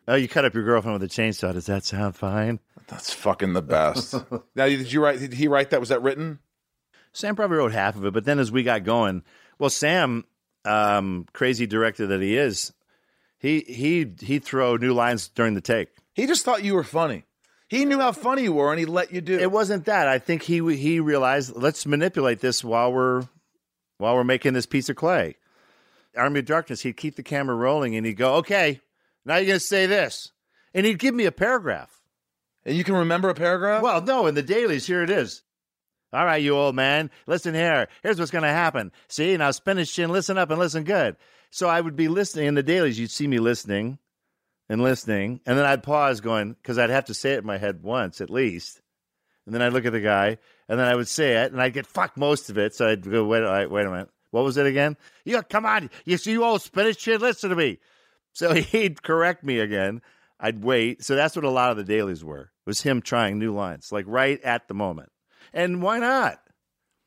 Oh, 0.09 0.15
you 0.15 0.27
cut 0.27 0.47
up 0.47 0.55
your 0.55 0.65
girlfriend 0.65 0.99
with 0.99 1.11
a 1.11 1.15
chainsaw. 1.15 1.53
Does 1.53 1.67
that 1.67 1.85
sound 1.85 2.17
fine? 2.17 2.61
That's 2.87 3.13
fucking 3.13 3.53
the 3.53 3.61
best. 3.61 4.15
now, 4.57 4.67
did 4.67 4.91
you 4.91 5.05
write? 5.05 5.19
Did 5.19 5.35
he 5.35 5.49
write 5.49 5.69
that? 5.71 5.81
Was 5.81 5.91
that 5.91 6.03
written? 6.03 6.39
Sam 7.13 7.37
probably 7.37 7.59
wrote 7.59 7.73
half 7.73 7.95
of 7.95 8.07
it, 8.07 8.15
but 8.15 8.25
then 8.25 8.39
as 8.39 8.51
we 8.51 8.63
got 8.63 8.85
going, 8.85 9.23
well, 9.59 9.69
Sam, 9.69 10.25
um, 10.65 11.27
crazy 11.35 11.67
director 11.67 12.07
that 12.07 12.23
he 12.23 12.39
is, 12.39 12.73
he 13.39 13.61
he 13.61 14.11
he 14.19 14.39
throw 14.39 14.77
new 14.77 14.95
lines 14.95 15.29
during 15.29 15.53
the 15.53 15.61
take. 15.61 15.91
He 16.15 16.27
just 16.27 16.43
thought 16.43 16.65
you 16.65 16.75
were 16.75 16.85
funny. 16.85 17.25
He 17.69 17.85
knew 17.85 17.99
how 17.99 18.13
funny 18.13 18.45
you 18.45 18.55
were, 18.55 18.71
and 18.71 18.81
he 18.81 18.87
let 18.87 19.13
you 19.13 19.21
do. 19.21 19.39
It 19.39 19.53
wasn't 19.53 19.85
that. 19.85 20.09
I 20.09 20.19
think 20.19 20.43
he 20.43 20.75
he 20.75 21.01
realized 21.01 21.55
let's 21.55 21.85
manipulate 21.85 22.41
this 22.41 22.65
while 22.65 22.91
we're 22.91 23.29
while 23.99 24.15
we're 24.15 24.25
making 24.25 24.55
this 24.55 24.65
piece 24.67 24.89
of 24.89 24.97
clay. 24.97 25.37
Army 26.17 26.41
of 26.41 26.47
Darkness. 26.47 26.81
He'd 26.81 26.97
keep 26.97 27.17
the 27.17 27.23
camera 27.23 27.55
rolling, 27.55 27.95
and 27.95 28.07
he'd 28.07 28.15
go, 28.15 28.37
"Okay, 28.37 28.81
now 29.25 29.37
you're 29.37 29.47
gonna 29.47 29.61
say 29.61 29.87
this," 29.87 30.33
and 30.75 30.87
he'd 30.87 30.99
give 30.99 31.15
me 31.15 31.27
a 31.27 31.33
paragraph. 31.33 31.95
and 32.65 32.77
you 32.77 32.85
can 32.85 32.97
remember 32.97 33.31
a 33.31 33.35
paragraph. 33.35 33.83
Well, 33.83 34.03
no, 34.03 34.27
in 34.27 34.35
the 34.35 34.43
dailies, 34.43 34.87
here 34.87 35.03
it 35.03 35.09
is. 35.09 35.43
All 36.13 36.25
right, 36.25 36.43
you 36.43 36.55
old 36.55 36.75
man, 36.75 37.11
listen 37.27 37.55
here. 37.55 37.89
Here's 38.03 38.19
what's 38.19 38.31
going 38.31 38.45
to 38.45 38.49
happen. 38.51 38.93
See, 39.09 39.37
now 39.37 39.51
spin 39.53 39.77
his 39.79 39.91
chin, 39.91 40.11
listen 40.11 40.37
up, 40.39 40.51
and 40.51 40.59
listen 40.59 40.85
good. 40.85 41.17
So 41.51 41.69
I 41.69 41.81
would 41.81 41.97
be 41.97 42.09
listening 42.09 42.47
in 42.47 42.55
the 42.55 42.63
dailies. 42.63 42.99
You'd 42.99 43.11
see 43.11 43.27
me 43.27 43.39
listening 43.39 43.99
and 44.69 44.83
listening, 44.83 45.41
and 45.47 45.59
then 45.59 45.65
I'd 45.65 45.83
pause, 45.83 46.21
going 46.21 46.53
because 46.55 46.79
I'd 46.79 46.91
have 46.91 47.07
to 47.07 47.15
say 47.15 47.33
it 47.33 47.39
in 47.39 47.47
my 47.47 47.57
head 47.57 47.83
once 47.83 48.21
at 48.21 48.29
least, 48.29 48.83
and 49.47 49.55
then 49.55 49.63
I'd 49.63 49.73
look 49.73 49.87
at 49.87 49.93
the 49.93 50.01
guy, 50.01 50.37
and 50.69 50.79
then 50.79 50.87
I 50.87 50.95
would 50.95 51.09
say 51.09 51.43
it, 51.43 51.53
and 51.53 51.61
I'd 51.61 51.73
get 51.73 51.87
fucked 51.87 52.19
most 52.19 52.51
of 52.51 52.59
it. 52.59 52.75
So 52.75 52.87
I'd 52.87 53.03
go, 53.03 53.25
wait, 53.25 53.43
wait, 53.43 53.71
wait 53.71 53.87
a 53.87 53.91
minute, 53.91 54.11
what 54.31 54.45
was 54.45 54.59
it 54.59 54.67
again? 54.67 54.99
You 55.25 55.43
come 55.43 55.65
on, 55.65 55.89
you 56.05 56.19
see, 56.19 56.33
you 56.33 56.45
old 56.45 56.61
spin 56.61 56.85
his 56.85 56.99
chin, 56.99 57.21
listen 57.21 57.49
to 57.49 57.57
me. 57.57 57.79
So 58.39 58.55
he'd 58.55 59.03
correct 59.03 59.43
me 59.43 59.59
again. 59.59 60.01
I'd 60.39 60.63
wait. 60.63 61.03
So 61.03 61.17
that's 61.17 61.35
what 61.35 61.45
a 61.45 61.51
lot 61.51 61.73
of 61.73 61.77
the 61.77 61.83
dailies 61.83 62.25
were. 62.25 62.53
Was 62.67 62.81
him 62.81 63.03
trying 63.03 63.39
new 63.39 63.53
lines, 63.53 63.91
like 63.91 64.05
right 64.07 64.41
at 64.43 64.69
the 64.69 64.75
moment. 64.75 65.11
And 65.53 65.83
why 65.83 65.99
not? 65.99 66.39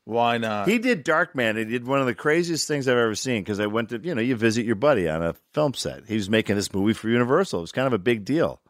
Why 0.04 0.36
not? 0.36 0.68
He 0.68 0.78
did 0.78 1.04
Darkman. 1.04 1.56
He 1.56 1.64
did 1.64 1.86
one 1.86 2.00
of 2.00 2.06
the 2.06 2.14
craziest 2.14 2.68
things 2.68 2.86
I've 2.86 2.98
ever 2.98 3.14
seen 3.14 3.42
because 3.42 3.60
I 3.60 3.66
went 3.66 3.90
to, 3.90 4.00
you 4.02 4.14
know, 4.14 4.20
you 4.20 4.36
visit 4.36 4.66
your 4.66 4.74
buddy 4.74 5.08
on 5.08 5.22
a 5.22 5.34
film 5.54 5.72
set. 5.72 6.06
He 6.06 6.16
was 6.16 6.28
making 6.28 6.56
this 6.56 6.74
movie 6.74 6.92
for 6.92 7.08
Universal. 7.08 7.60
It 7.60 7.62
was 7.62 7.72
kind 7.72 7.86
of 7.86 7.92
a 7.92 7.98
big 7.98 8.24
deal. 8.24 8.60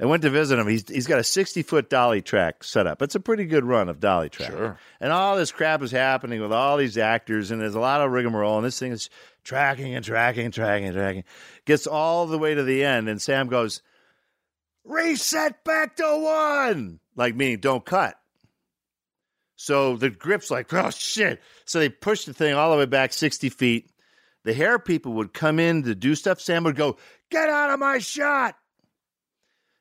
I 0.00 0.06
went 0.06 0.22
to 0.22 0.30
visit 0.30 0.58
him. 0.58 0.66
He's 0.66 0.88
he's 0.88 1.06
got 1.06 1.20
a 1.20 1.24
sixty 1.24 1.62
foot 1.62 1.88
dolly 1.88 2.20
track 2.20 2.64
set 2.64 2.86
up. 2.86 3.00
It's 3.00 3.14
a 3.14 3.20
pretty 3.20 3.44
good 3.44 3.64
run 3.64 3.88
of 3.88 4.00
dolly 4.00 4.28
track. 4.28 4.50
Sure. 4.50 4.78
And 5.00 5.12
all 5.12 5.36
this 5.36 5.52
crap 5.52 5.82
is 5.82 5.92
happening 5.92 6.40
with 6.40 6.52
all 6.52 6.76
these 6.76 6.98
actors, 6.98 7.52
and 7.52 7.60
there's 7.60 7.76
a 7.76 7.80
lot 7.80 8.00
of 8.00 8.10
rigmarole. 8.10 8.56
And 8.56 8.66
this 8.66 8.78
thing 8.78 8.90
is 8.90 9.08
tracking 9.44 9.94
and 9.94 10.04
tracking 10.04 10.46
and 10.46 10.54
tracking 10.54 10.86
and 10.86 10.96
tracking. 10.96 11.24
Gets 11.64 11.86
all 11.86 12.26
the 12.26 12.38
way 12.38 12.54
to 12.54 12.62
the 12.62 12.84
end, 12.84 13.08
and 13.08 13.22
Sam 13.22 13.48
goes, 13.48 13.82
"Reset 14.84 15.62
back 15.64 15.96
to 15.96 16.16
one," 16.18 17.00
like 17.14 17.36
meaning 17.36 17.60
don't 17.60 17.84
cut. 17.84 18.18
So 19.56 19.96
the 19.96 20.10
grip's 20.10 20.50
like, 20.50 20.72
oh 20.72 20.90
shit. 20.90 21.40
So 21.64 21.78
they 21.78 21.88
push 21.88 22.24
the 22.24 22.34
thing 22.34 22.54
all 22.54 22.70
the 22.72 22.78
way 22.78 22.86
back 22.86 23.12
60 23.12 23.48
feet. 23.48 23.90
The 24.44 24.52
hair 24.52 24.78
people 24.78 25.14
would 25.14 25.32
come 25.32 25.58
in 25.58 25.84
to 25.84 25.94
do 25.94 26.14
stuff. 26.14 26.40
Sam 26.40 26.64
would 26.64 26.76
go, 26.76 26.98
get 27.30 27.48
out 27.48 27.70
of 27.70 27.78
my 27.78 27.98
shot. 27.98 28.56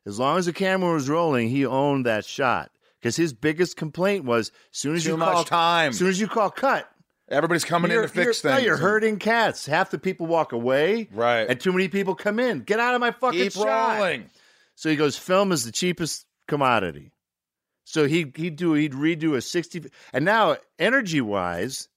As 0.05 0.19
long 0.19 0.37
as 0.37 0.45
the 0.45 0.53
camera 0.53 0.93
was 0.93 1.09
rolling, 1.09 1.49
he 1.49 1.65
owned 1.65 2.05
that 2.05 2.25
shot. 2.25 2.71
Because 2.99 3.17
his 3.17 3.33
biggest 3.33 3.75
complaint 3.75 4.23
was 4.23 4.51
soon 4.71 4.95
as 4.95 5.03
Too 5.03 5.11
you 5.11 5.17
call 5.17 5.43
time. 5.43 5.91
soon 5.91 6.07
as 6.07 6.19
you 6.21 6.27
call 6.27 6.49
cut, 6.49 6.89
Everybody's 7.29 7.63
coming 7.63 7.89
you're, 7.91 8.03
in 8.03 8.09
to 8.09 8.13
fix 8.13 8.41
things. 8.41 8.63
you're 8.63 8.77
hurting 8.77 9.17
cats. 9.17 9.65
Half 9.65 9.91
the 9.91 9.97
people 9.97 10.27
walk 10.27 10.51
away, 10.51 11.07
Right. 11.11 11.49
And 11.49 11.59
too 11.59 11.71
many 11.71 11.87
people 11.87 12.15
come 12.15 12.39
in. 12.39 12.59
Get 12.59 12.79
out 12.79 12.95
of 12.95 13.01
my 13.01 13.11
fucking 13.11 13.39
Keep 13.39 13.53
shot. 13.53 13.97
rolling. 13.97 14.29
So 14.75 14.89
he 14.89 14.95
goes, 14.95 15.17
film 15.17 15.51
is 15.51 15.63
the 15.65 15.71
cheapest 15.71 16.25
commodity. 16.47 17.11
So 17.85 18.07
he 18.07 18.31
he'd 18.35 18.55
do 18.55 18.73
he'd 18.73 18.93
redo 18.93 19.35
a 19.35 19.41
sixty, 19.41 19.83
and 20.13 20.25
now 20.25 20.57
energy 20.79 21.21
wise, 21.21 21.89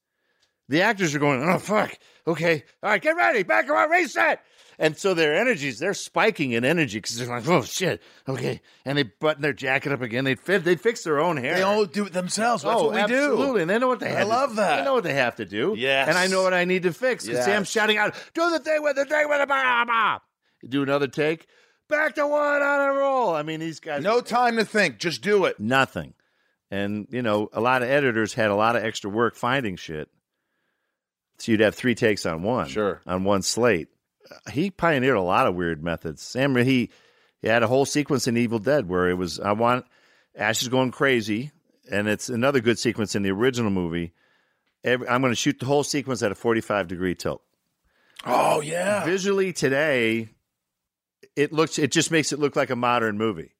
the 0.69 0.81
actors 0.81 1.15
are 1.15 1.19
going, 1.19 1.41
oh 1.43 1.59
fuck, 1.59 1.97
okay, 2.27 2.63
all 2.83 2.89
right, 2.89 3.01
get 3.01 3.15
ready, 3.15 3.43
back 3.43 3.69
around, 3.69 3.89
reset. 3.89 4.41
And 4.79 4.95
so 4.95 5.15
their 5.15 5.35
energies, 5.35 5.79
they're 5.79 5.95
spiking 5.95 6.51
in 6.51 6.63
energy 6.63 6.99
because 6.99 7.17
they're 7.17 7.27
like, 7.27 7.47
oh 7.47 7.63
shit, 7.63 7.99
okay, 8.27 8.61
and 8.85 8.95
they 8.95 9.03
button 9.03 9.41
their 9.41 9.53
jacket 9.53 9.91
up 9.91 10.01
again. 10.01 10.23
They 10.23 10.35
fit, 10.35 10.63
they 10.63 10.75
fix 10.75 11.03
their 11.03 11.19
own 11.19 11.37
hair. 11.37 11.55
They 11.55 11.61
all 11.63 11.85
do 11.85 12.05
it 12.05 12.13
themselves. 12.13 12.61
That's 12.61 12.79
oh, 12.79 12.85
what 12.85 12.93
we 12.93 12.99
absolutely. 12.99 13.25
do. 13.27 13.33
Absolutely, 13.33 13.61
and 13.63 13.69
they 13.71 13.79
know 13.79 13.87
what 13.87 13.99
they 13.99 14.09
have. 14.09 14.19
I 14.19 14.23
love 14.23 14.49
to, 14.51 14.55
that. 14.57 14.77
They 14.77 14.83
know 14.85 14.93
what 14.93 15.03
they 15.03 15.15
have 15.15 15.35
to 15.37 15.45
do. 15.45 15.73
Yes. 15.75 16.07
And 16.07 16.15
I 16.17 16.27
know 16.27 16.43
what 16.43 16.53
I 16.53 16.65
need 16.65 16.83
to 16.83 16.93
fix. 16.93 17.25
And 17.25 17.33
Yes. 17.33 17.45
Sam's 17.45 17.71
shouting 17.71 17.97
out, 17.97 18.13
"Do 18.35 18.51
the 18.51 18.59
thing 18.59 18.83
with 18.83 18.95
the 18.97 19.05
thing 19.05 19.27
with 19.27 19.39
the 19.39 19.47
blah 19.47 19.85
blah." 19.85 20.19
You 20.61 20.69
do 20.69 20.83
another 20.83 21.07
take. 21.07 21.47
Back 21.89 22.15
to 22.15 22.27
one 22.27 22.61
on 22.61 22.89
a 22.89 22.93
roll. 22.99 23.33
I 23.33 23.41
mean, 23.43 23.59
these 23.59 23.79
guys. 23.79 24.03
No 24.03 24.21
time 24.21 24.57
to 24.57 24.65
think. 24.65 24.99
Just 24.99 25.21
do 25.23 25.45
it. 25.45 25.59
nothing. 25.59 26.13
And 26.69 27.07
you 27.09 27.21
know, 27.23 27.49
a 27.53 27.61
lot 27.61 27.81
of 27.81 27.89
editors 27.89 28.33
had 28.35 28.51
a 28.51 28.55
lot 28.55 28.75
of 28.75 28.83
extra 28.83 29.09
work 29.09 29.35
finding 29.35 29.75
shit. 29.77 30.09
So 31.39 31.51
you'd 31.51 31.61
have 31.61 31.75
three 31.75 31.95
takes 31.95 32.25
on 32.25 32.43
one, 32.43 32.67
Sure. 32.67 33.01
on 33.07 33.23
one 33.23 33.41
slate. 33.41 33.87
He 34.51 34.71
pioneered 34.71 35.17
a 35.17 35.21
lot 35.21 35.47
of 35.47 35.55
weird 35.55 35.83
methods. 35.83 36.21
Sam, 36.21 36.55
he, 36.55 36.89
he 37.41 37.47
had 37.47 37.63
a 37.63 37.67
whole 37.67 37.85
sequence 37.85 38.27
in 38.27 38.37
Evil 38.37 38.59
Dead 38.59 38.87
where 38.87 39.09
it 39.09 39.15
was 39.15 39.39
I 39.39 39.53
want 39.53 39.85
Ash 40.35 40.61
is 40.61 40.67
going 40.69 40.91
crazy, 40.91 41.51
and 41.91 42.07
it's 42.07 42.29
another 42.29 42.59
good 42.59 42.79
sequence 42.79 43.15
in 43.15 43.23
the 43.23 43.31
original 43.31 43.71
movie. 43.71 44.13
Every, 44.83 45.07
I'm 45.07 45.21
going 45.21 45.31
to 45.31 45.35
shoot 45.35 45.59
the 45.59 45.65
whole 45.65 45.83
sequence 45.83 46.21
at 46.21 46.31
a 46.31 46.35
45 46.35 46.87
degree 46.87 47.15
tilt. 47.15 47.41
Oh 48.25 48.61
yeah. 48.61 49.03
Visually 49.05 49.53
today, 49.53 50.29
it 51.35 51.53
looks 51.53 51.79
it 51.79 51.91
just 51.91 52.11
makes 52.11 52.31
it 52.31 52.39
look 52.39 52.55
like 52.55 52.69
a 52.69 52.75
modern 52.75 53.17
movie. 53.17 53.55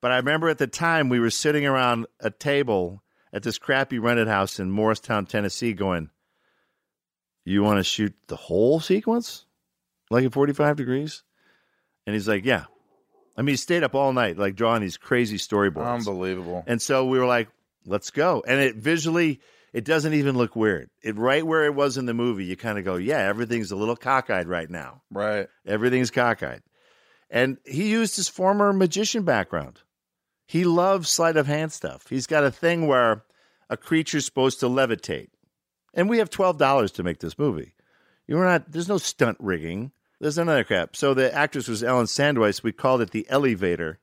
But 0.00 0.12
I 0.12 0.16
remember 0.16 0.48
at 0.48 0.58
the 0.58 0.66
time 0.66 1.08
we 1.08 1.20
were 1.20 1.30
sitting 1.30 1.66
around 1.66 2.06
a 2.20 2.30
table 2.30 3.02
at 3.32 3.42
this 3.42 3.58
crappy 3.58 3.98
rented 3.98 4.28
house 4.28 4.58
in 4.58 4.70
Morristown, 4.70 5.26
Tennessee, 5.26 5.72
going, 5.74 6.10
"You 7.44 7.62
want 7.62 7.78
to 7.78 7.84
shoot 7.84 8.14
the 8.28 8.36
whole 8.36 8.80
sequence, 8.80 9.44
like 10.10 10.24
at 10.24 10.32
45 10.32 10.76
degrees?" 10.76 11.22
And 12.06 12.14
he's 12.14 12.28
like, 12.28 12.44
yeah. 12.44 12.64
I 13.36 13.42
mean, 13.42 13.52
he 13.52 13.56
stayed 13.56 13.84
up 13.84 13.94
all 13.94 14.12
night, 14.12 14.36
like 14.36 14.56
drawing 14.56 14.82
these 14.82 14.96
crazy 14.96 15.36
storyboards. 15.36 16.06
Unbelievable. 16.06 16.64
And 16.66 16.82
so 16.82 17.06
we 17.06 17.18
were 17.18 17.26
like, 17.26 17.48
let's 17.86 18.10
go. 18.10 18.42
And 18.46 18.60
it 18.60 18.76
visually, 18.76 19.40
it 19.72 19.84
doesn't 19.84 20.14
even 20.14 20.36
look 20.36 20.56
weird. 20.56 20.90
It 21.02 21.16
right 21.16 21.46
where 21.46 21.64
it 21.64 21.74
was 21.74 21.96
in 21.96 22.06
the 22.06 22.14
movie, 22.14 22.44
you 22.44 22.56
kind 22.56 22.78
of 22.78 22.84
go, 22.84 22.96
yeah, 22.96 23.18
everything's 23.18 23.70
a 23.70 23.76
little 23.76 23.96
cockeyed 23.96 24.48
right 24.48 24.68
now. 24.68 25.02
Right. 25.10 25.48
Everything's 25.66 26.10
cockeyed. 26.10 26.62
And 27.30 27.58
he 27.64 27.90
used 27.90 28.16
his 28.16 28.28
former 28.28 28.72
magician 28.72 29.22
background. 29.22 29.80
He 30.46 30.64
loves 30.64 31.08
sleight 31.08 31.36
of 31.36 31.46
hand 31.46 31.72
stuff. 31.72 32.08
He's 32.08 32.26
got 32.26 32.42
a 32.42 32.50
thing 32.50 32.88
where 32.88 33.22
a 33.68 33.76
creature's 33.76 34.24
supposed 34.24 34.60
to 34.60 34.66
levitate. 34.66 35.28
And 35.94 36.10
we 36.10 36.18
have 36.18 36.28
$12 36.30 36.92
to 36.94 37.02
make 37.04 37.20
this 37.20 37.38
movie. 37.38 37.74
You're 38.26 38.44
not, 38.44 38.72
there's 38.72 38.88
no 38.88 38.98
stunt 38.98 39.36
rigging. 39.40 39.92
There's 40.20 40.38
another 40.38 40.64
crap. 40.64 40.96
So 40.96 41.14
the 41.14 41.34
actress 41.34 41.66
was 41.66 41.82
Ellen 41.82 42.06
Sandweiss. 42.06 42.62
We 42.62 42.72
called 42.72 43.00
it 43.00 43.10
the 43.10 43.26
elevator. 43.30 44.00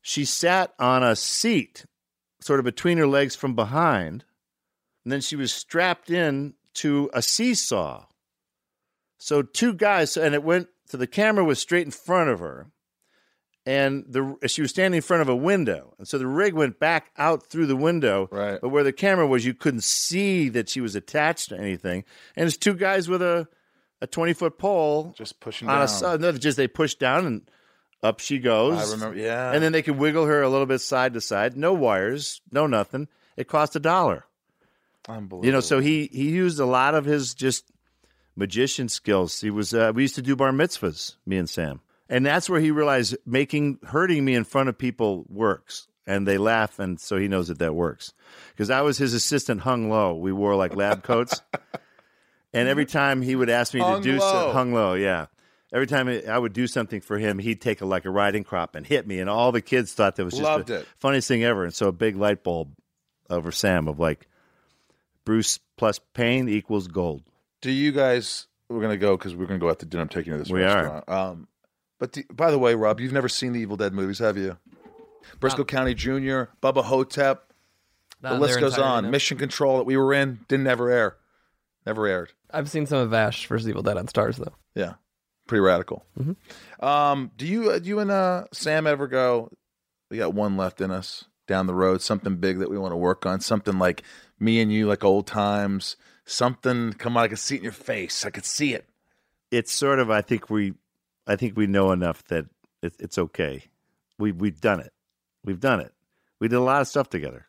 she 0.00 0.24
sat 0.24 0.72
on 0.78 1.02
a 1.02 1.16
seat, 1.16 1.84
sort 2.40 2.60
of 2.60 2.64
between 2.64 2.98
her 2.98 3.08
legs 3.08 3.34
from 3.34 3.54
behind, 3.54 4.24
and 5.04 5.12
then 5.12 5.20
she 5.20 5.36
was 5.36 5.52
strapped 5.52 6.10
in 6.10 6.54
to 6.74 7.10
a 7.12 7.22
seesaw. 7.22 8.06
So 9.18 9.42
two 9.42 9.74
guys, 9.74 10.16
and 10.16 10.34
it 10.34 10.44
went 10.44 10.68
so 10.86 10.96
the 10.96 11.06
camera 11.06 11.44
was 11.44 11.58
straight 11.58 11.84
in 11.84 11.90
front 11.90 12.30
of 12.30 12.40
her, 12.40 12.68
and 13.66 14.04
the 14.08 14.36
she 14.46 14.62
was 14.62 14.70
standing 14.70 14.98
in 14.98 15.02
front 15.02 15.22
of 15.22 15.28
a 15.28 15.36
window, 15.36 15.94
and 15.98 16.08
so 16.08 16.18
the 16.18 16.26
rig 16.26 16.54
went 16.54 16.78
back 16.78 17.10
out 17.18 17.46
through 17.46 17.66
the 17.66 17.76
window. 17.76 18.28
Right. 18.30 18.60
But 18.60 18.70
where 18.70 18.84
the 18.84 18.92
camera 18.92 19.26
was, 19.26 19.44
you 19.44 19.54
couldn't 19.54 19.84
see 19.84 20.48
that 20.50 20.68
she 20.68 20.80
was 20.80 20.94
attached 20.94 21.50
to 21.50 21.58
anything. 21.58 22.04
And 22.36 22.46
it's 22.46 22.56
two 22.56 22.74
guys 22.74 23.08
with 23.08 23.22
a 23.22 23.48
a 24.00 24.06
twenty 24.06 24.32
foot 24.32 24.58
pole 24.58 25.14
Just 25.16 25.40
pushing 25.40 25.68
on 25.68 25.86
down. 25.86 26.14
a 26.14 26.18
no, 26.18 26.32
just 26.32 26.56
they 26.56 26.68
push 26.68 26.94
down 26.94 27.26
and 27.26 27.42
up 28.02 28.20
she 28.20 28.38
goes. 28.38 28.78
I 28.78 28.94
remember. 28.94 29.18
Yeah. 29.18 29.52
And 29.52 29.62
then 29.62 29.72
they 29.72 29.82
could 29.82 29.98
wiggle 29.98 30.24
her 30.26 30.40
a 30.42 30.48
little 30.48 30.66
bit 30.66 30.78
side 30.80 31.12
to 31.14 31.20
side. 31.20 31.56
No 31.56 31.74
wires, 31.74 32.40
no 32.50 32.66
nothing. 32.66 33.08
It 33.36 33.46
cost 33.46 33.76
a 33.76 33.80
dollar. 33.80 34.24
Unbelievable. 35.08 35.44
You 35.46 35.52
know, 35.52 35.60
so 35.60 35.80
he 35.80 36.08
he 36.12 36.30
used 36.30 36.58
a 36.60 36.64
lot 36.66 36.94
of 36.94 37.04
his 37.04 37.34
just 37.34 37.64
magician 38.36 38.88
skills. 38.88 39.40
He 39.40 39.50
was 39.50 39.74
uh, 39.74 39.92
we 39.94 40.02
used 40.02 40.14
to 40.16 40.22
do 40.22 40.36
bar 40.36 40.50
mitzvahs, 40.52 41.16
me 41.26 41.36
and 41.36 41.48
Sam, 41.48 41.80
and 42.08 42.24
that's 42.24 42.48
where 42.48 42.60
he 42.60 42.70
realized 42.70 43.16
making 43.26 43.78
hurting 43.84 44.24
me 44.24 44.34
in 44.34 44.44
front 44.44 44.68
of 44.68 44.78
people 44.78 45.24
works, 45.28 45.88
and 46.06 46.26
they 46.26 46.38
laugh, 46.38 46.78
and 46.78 47.00
so 47.00 47.16
he 47.18 47.28
knows 47.28 47.48
that 47.48 47.58
that 47.58 47.74
works. 47.74 48.12
Because 48.50 48.70
I 48.70 48.80
was 48.82 48.98
his 48.98 49.14
assistant, 49.14 49.62
hung 49.62 49.90
low. 49.90 50.14
We 50.14 50.32
wore 50.32 50.54
like 50.54 50.76
lab 50.76 51.02
coats, 51.02 51.42
and 52.52 52.68
every 52.68 52.86
time 52.86 53.22
he 53.22 53.36
would 53.36 53.50
ask 53.50 53.74
me 53.74 53.80
Hung 53.80 54.02
to 54.02 54.12
do 54.12 54.18
low. 54.18 54.32
so, 54.32 54.52
hung 54.52 54.72
low, 54.72 54.94
yeah. 54.94 55.26
Every 55.72 55.86
time 55.86 56.08
I 56.08 56.36
would 56.36 56.52
do 56.52 56.66
something 56.66 57.00
for 57.00 57.16
him, 57.18 57.38
he'd 57.38 57.60
take 57.60 57.80
a, 57.80 57.86
like 57.86 58.04
a 58.04 58.10
riding 58.10 58.42
crop 58.42 58.74
and 58.74 58.84
hit 58.84 59.06
me, 59.06 59.20
and 59.20 59.30
all 59.30 59.52
the 59.52 59.60
kids 59.62 59.92
thought 59.92 60.16
that 60.16 60.24
was 60.24 60.34
just 60.34 60.42
Loved 60.42 60.66
the 60.66 60.80
it. 60.80 60.88
funniest 60.98 61.28
thing 61.28 61.44
ever. 61.44 61.64
And 61.64 61.72
so 61.72 61.86
a 61.88 61.92
big 61.92 62.16
light 62.16 62.42
bulb 62.42 62.72
over 63.28 63.52
Sam 63.52 63.86
of 63.86 64.00
like 64.00 64.26
Bruce 65.24 65.58
plus 65.76 66.00
pain 66.14 66.48
equals 66.48 66.88
gold. 66.88 67.22
Do 67.60 67.70
you 67.70 67.92
guys? 67.92 68.46
We're 68.68 68.80
gonna 68.80 68.96
go 68.96 69.16
because 69.16 69.34
we're 69.34 69.46
gonna 69.46 69.60
go 69.60 69.68
out 69.70 69.78
to 69.80 69.86
dinner. 69.86 70.02
I'm 70.02 70.08
taking 70.08 70.32
you 70.32 70.38
to 70.38 70.44
this 70.44 70.50
We 70.52 70.64
are. 70.64 71.04
Um, 71.08 71.46
but 71.98 72.12
do, 72.12 72.22
by 72.32 72.50
the 72.50 72.58
way, 72.58 72.74
Rob, 72.74 72.98
you've 73.00 73.12
never 73.12 73.28
seen 73.28 73.52
the 73.52 73.60
Evil 73.60 73.76
Dead 73.76 73.92
movies, 73.92 74.18
have 74.18 74.36
you? 74.36 74.56
Brisco 75.38 75.66
County 75.66 75.94
Jr., 75.94 76.50
Bubba 76.62 76.82
Ho-Tep. 76.82 77.52
The 78.22 78.34
list 78.38 78.58
goes 78.60 78.78
on. 78.78 79.04
no. 79.04 79.10
Mission 79.10 79.38
Control 79.38 79.76
that 79.78 79.84
we 79.84 79.96
were 79.96 80.12
in 80.14 80.40
didn't 80.48 80.66
ever 80.66 80.90
air. 80.90 81.16
Never 81.86 82.06
aired. 82.06 82.32
I've 82.52 82.70
seen 82.70 82.86
some 82.86 82.98
of 82.98 83.12
Ash 83.12 83.46
versus 83.46 83.68
Evil 83.68 83.82
Dead 83.82 83.96
on 83.96 84.06
Starz 84.06 84.36
though. 84.36 84.54
Yeah, 84.74 84.94
pretty 85.46 85.60
radical. 85.60 86.04
Mm-hmm. 86.18 86.84
Um, 86.84 87.30
do 87.36 87.46
you 87.46 87.78
do 87.80 87.88
you 87.88 87.98
and 88.00 88.10
uh, 88.10 88.44
Sam 88.52 88.86
ever 88.86 89.06
go? 89.06 89.50
We 90.10 90.18
got 90.18 90.34
one 90.34 90.56
left 90.56 90.80
in 90.80 90.90
us 90.90 91.24
down 91.46 91.66
the 91.66 91.74
road. 91.74 92.02
Something 92.02 92.36
big 92.36 92.58
that 92.58 92.70
we 92.70 92.78
want 92.78 92.92
to 92.92 92.96
work 92.96 93.26
on. 93.26 93.40
Something 93.40 93.78
like 93.78 94.02
me 94.38 94.60
and 94.60 94.72
you, 94.72 94.86
like 94.86 95.04
old 95.04 95.26
times. 95.26 95.96
Something. 96.24 96.92
Come 96.94 97.16
on, 97.16 97.24
I 97.24 97.28
could 97.28 97.38
see 97.38 97.56
it 97.56 97.58
in 97.58 97.64
your 97.64 97.72
face. 97.72 98.24
I 98.24 98.30
could 98.30 98.44
see 98.44 98.74
it. 98.74 98.86
It's 99.50 99.72
sort 99.72 99.98
of 99.98 100.10
I 100.10 100.22
think 100.22 100.48
we 100.50 100.74
I 101.26 101.36
think 101.36 101.56
we 101.56 101.66
know 101.66 101.92
enough 101.92 102.24
that 102.24 102.46
it, 102.82 102.94
it's 102.98 103.18
okay. 103.18 103.64
We 104.18 104.32
we've 104.32 104.60
done 104.60 104.80
it. 104.80 104.92
We've 105.44 105.60
done 105.60 105.80
it. 105.80 105.92
We 106.40 106.48
did 106.48 106.56
a 106.56 106.60
lot 106.60 106.80
of 106.80 106.88
stuff 106.88 107.08
together. 107.10 107.46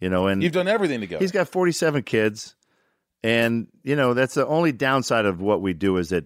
You 0.00 0.08
know, 0.08 0.28
and 0.28 0.42
You've 0.42 0.52
done 0.52 0.68
everything 0.68 1.00
together. 1.00 1.20
he's 1.22 1.32
got 1.32 1.48
47 1.48 2.04
kids 2.04 2.54
and 3.22 3.66
you 3.82 3.96
know 3.96 4.14
that's 4.14 4.34
the 4.34 4.46
only 4.46 4.72
downside 4.72 5.26
of 5.26 5.40
what 5.40 5.60
we 5.60 5.72
do 5.74 5.96
is 5.96 6.10
that 6.10 6.24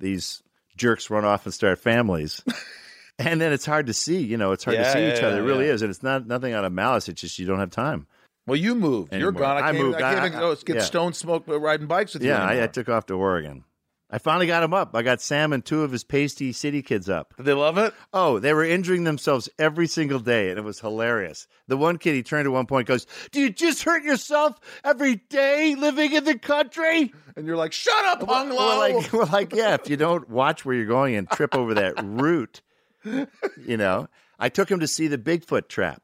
these 0.00 0.42
jerks 0.76 1.10
run 1.10 1.24
off 1.24 1.44
and 1.44 1.54
start 1.54 1.78
families 1.78 2.42
and 3.18 3.40
then 3.40 3.52
it's 3.52 3.66
hard 3.66 3.86
to 3.86 3.92
see 3.92 4.18
you 4.18 4.36
know 4.36 4.52
it's 4.52 4.64
hard 4.64 4.76
to 4.76 4.92
see 4.92 5.00
yeah, 5.00 5.14
each 5.14 5.22
other 5.22 5.40
it 5.40 5.44
really 5.44 5.66
yeah. 5.66 5.72
is 5.72 5.82
and 5.82 5.90
it's 5.90 6.02
not 6.02 6.26
nothing 6.26 6.52
out 6.52 6.64
of 6.64 6.72
malice 6.72 7.08
it's 7.08 7.20
just 7.20 7.38
you 7.38 7.46
don't 7.46 7.60
have 7.60 7.70
time 7.70 8.06
well, 8.44 8.56
you 8.56 8.74
moved. 8.74 9.14
You're 9.14 9.30
gone. 9.30 9.62
I, 9.62 9.68
I 9.68 9.72
moved. 9.72 9.98
I 9.98 10.00
can't 10.00 10.20
I- 10.20 10.26
even 10.26 10.38
I- 10.38 10.40
go 10.40 10.54
get 10.56 10.76
yeah. 10.76 10.82
stone 10.82 11.12
smoke 11.12 11.44
riding 11.46 11.86
bikes 11.86 12.14
with 12.14 12.24
you. 12.24 12.30
yeah 12.30 12.44
I, 12.44 12.64
I 12.64 12.66
took 12.66 12.88
off 12.88 13.06
to 13.06 13.14
oregon 13.14 13.64
i 14.12 14.18
finally 14.18 14.46
got 14.46 14.62
him 14.62 14.72
up 14.74 14.94
i 14.94 15.02
got 15.02 15.20
sam 15.20 15.52
and 15.52 15.64
two 15.64 15.82
of 15.82 15.90
his 15.90 16.04
pasty 16.04 16.52
city 16.52 16.82
kids 16.82 17.08
up 17.08 17.34
Did 17.36 17.46
they 17.46 17.52
love 17.54 17.78
it? 17.78 17.92
Oh, 18.12 18.38
they 18.38 18.52
were 18.52 18.64
injuring 18.64 19.04
themselves 19.04 19.48
every 19.58 19.86
single 19.86 20.20
day, 20.20 20.50
and 20.50 20.58
it 20.58 20.62
was 20.62 20.78
hilarious. 20.80 21.46
The 21.66 21.76
one 21.76 21.96
kid, 21.98 22.14
he 22.14 22.22
turned 22.22 22.46
at 22.46 22.52
one 22.52 22.66
point, 22.66 22.86
goes, 22.86 23.06
"Do 23.30 23.40
you 23.40 23.50
just 23.50 23.82
hurt 23.82 24.04
yourself 24.04 24.60
every 24.84 25.16
day 25.16 25.74
living 25.74 26.12
in 26.12 26.24
the 26.24 26.38
country?" 26.38 27.12
And 27.36 27.46
you're 27.46 27.56
like, 27.56 27.72
shut 27.72 28.04
up, 28.04 28.22
hung 28.28 28.50
We're 28.50 28.78
like, 28.78 29.12
we're 29.12 29.24
like, 29.24 29.54
yeah. 29.54 29.74
If 29.74 29.88
you 29.88 29.96
don't 29.96 30.28
watch 30.28 30.64
where 30.64 30.74
you're 30.74 30.84
going 30.84 31.14
and 31.16 31.28
trip 31.30 31.54
over 31.54 31.74
that 31.74 31.94
root, 32.04 32.60
you 33.04 33.76
know. 33.76 34.08
I 34.38 34.48
took 34.48 34.70
him 34.70 34.80
to 34.80 34.86
see 34.88 35.06
the 35.08 35.18
Bigfoot 35.18 35.68
trap. 35.68 36.02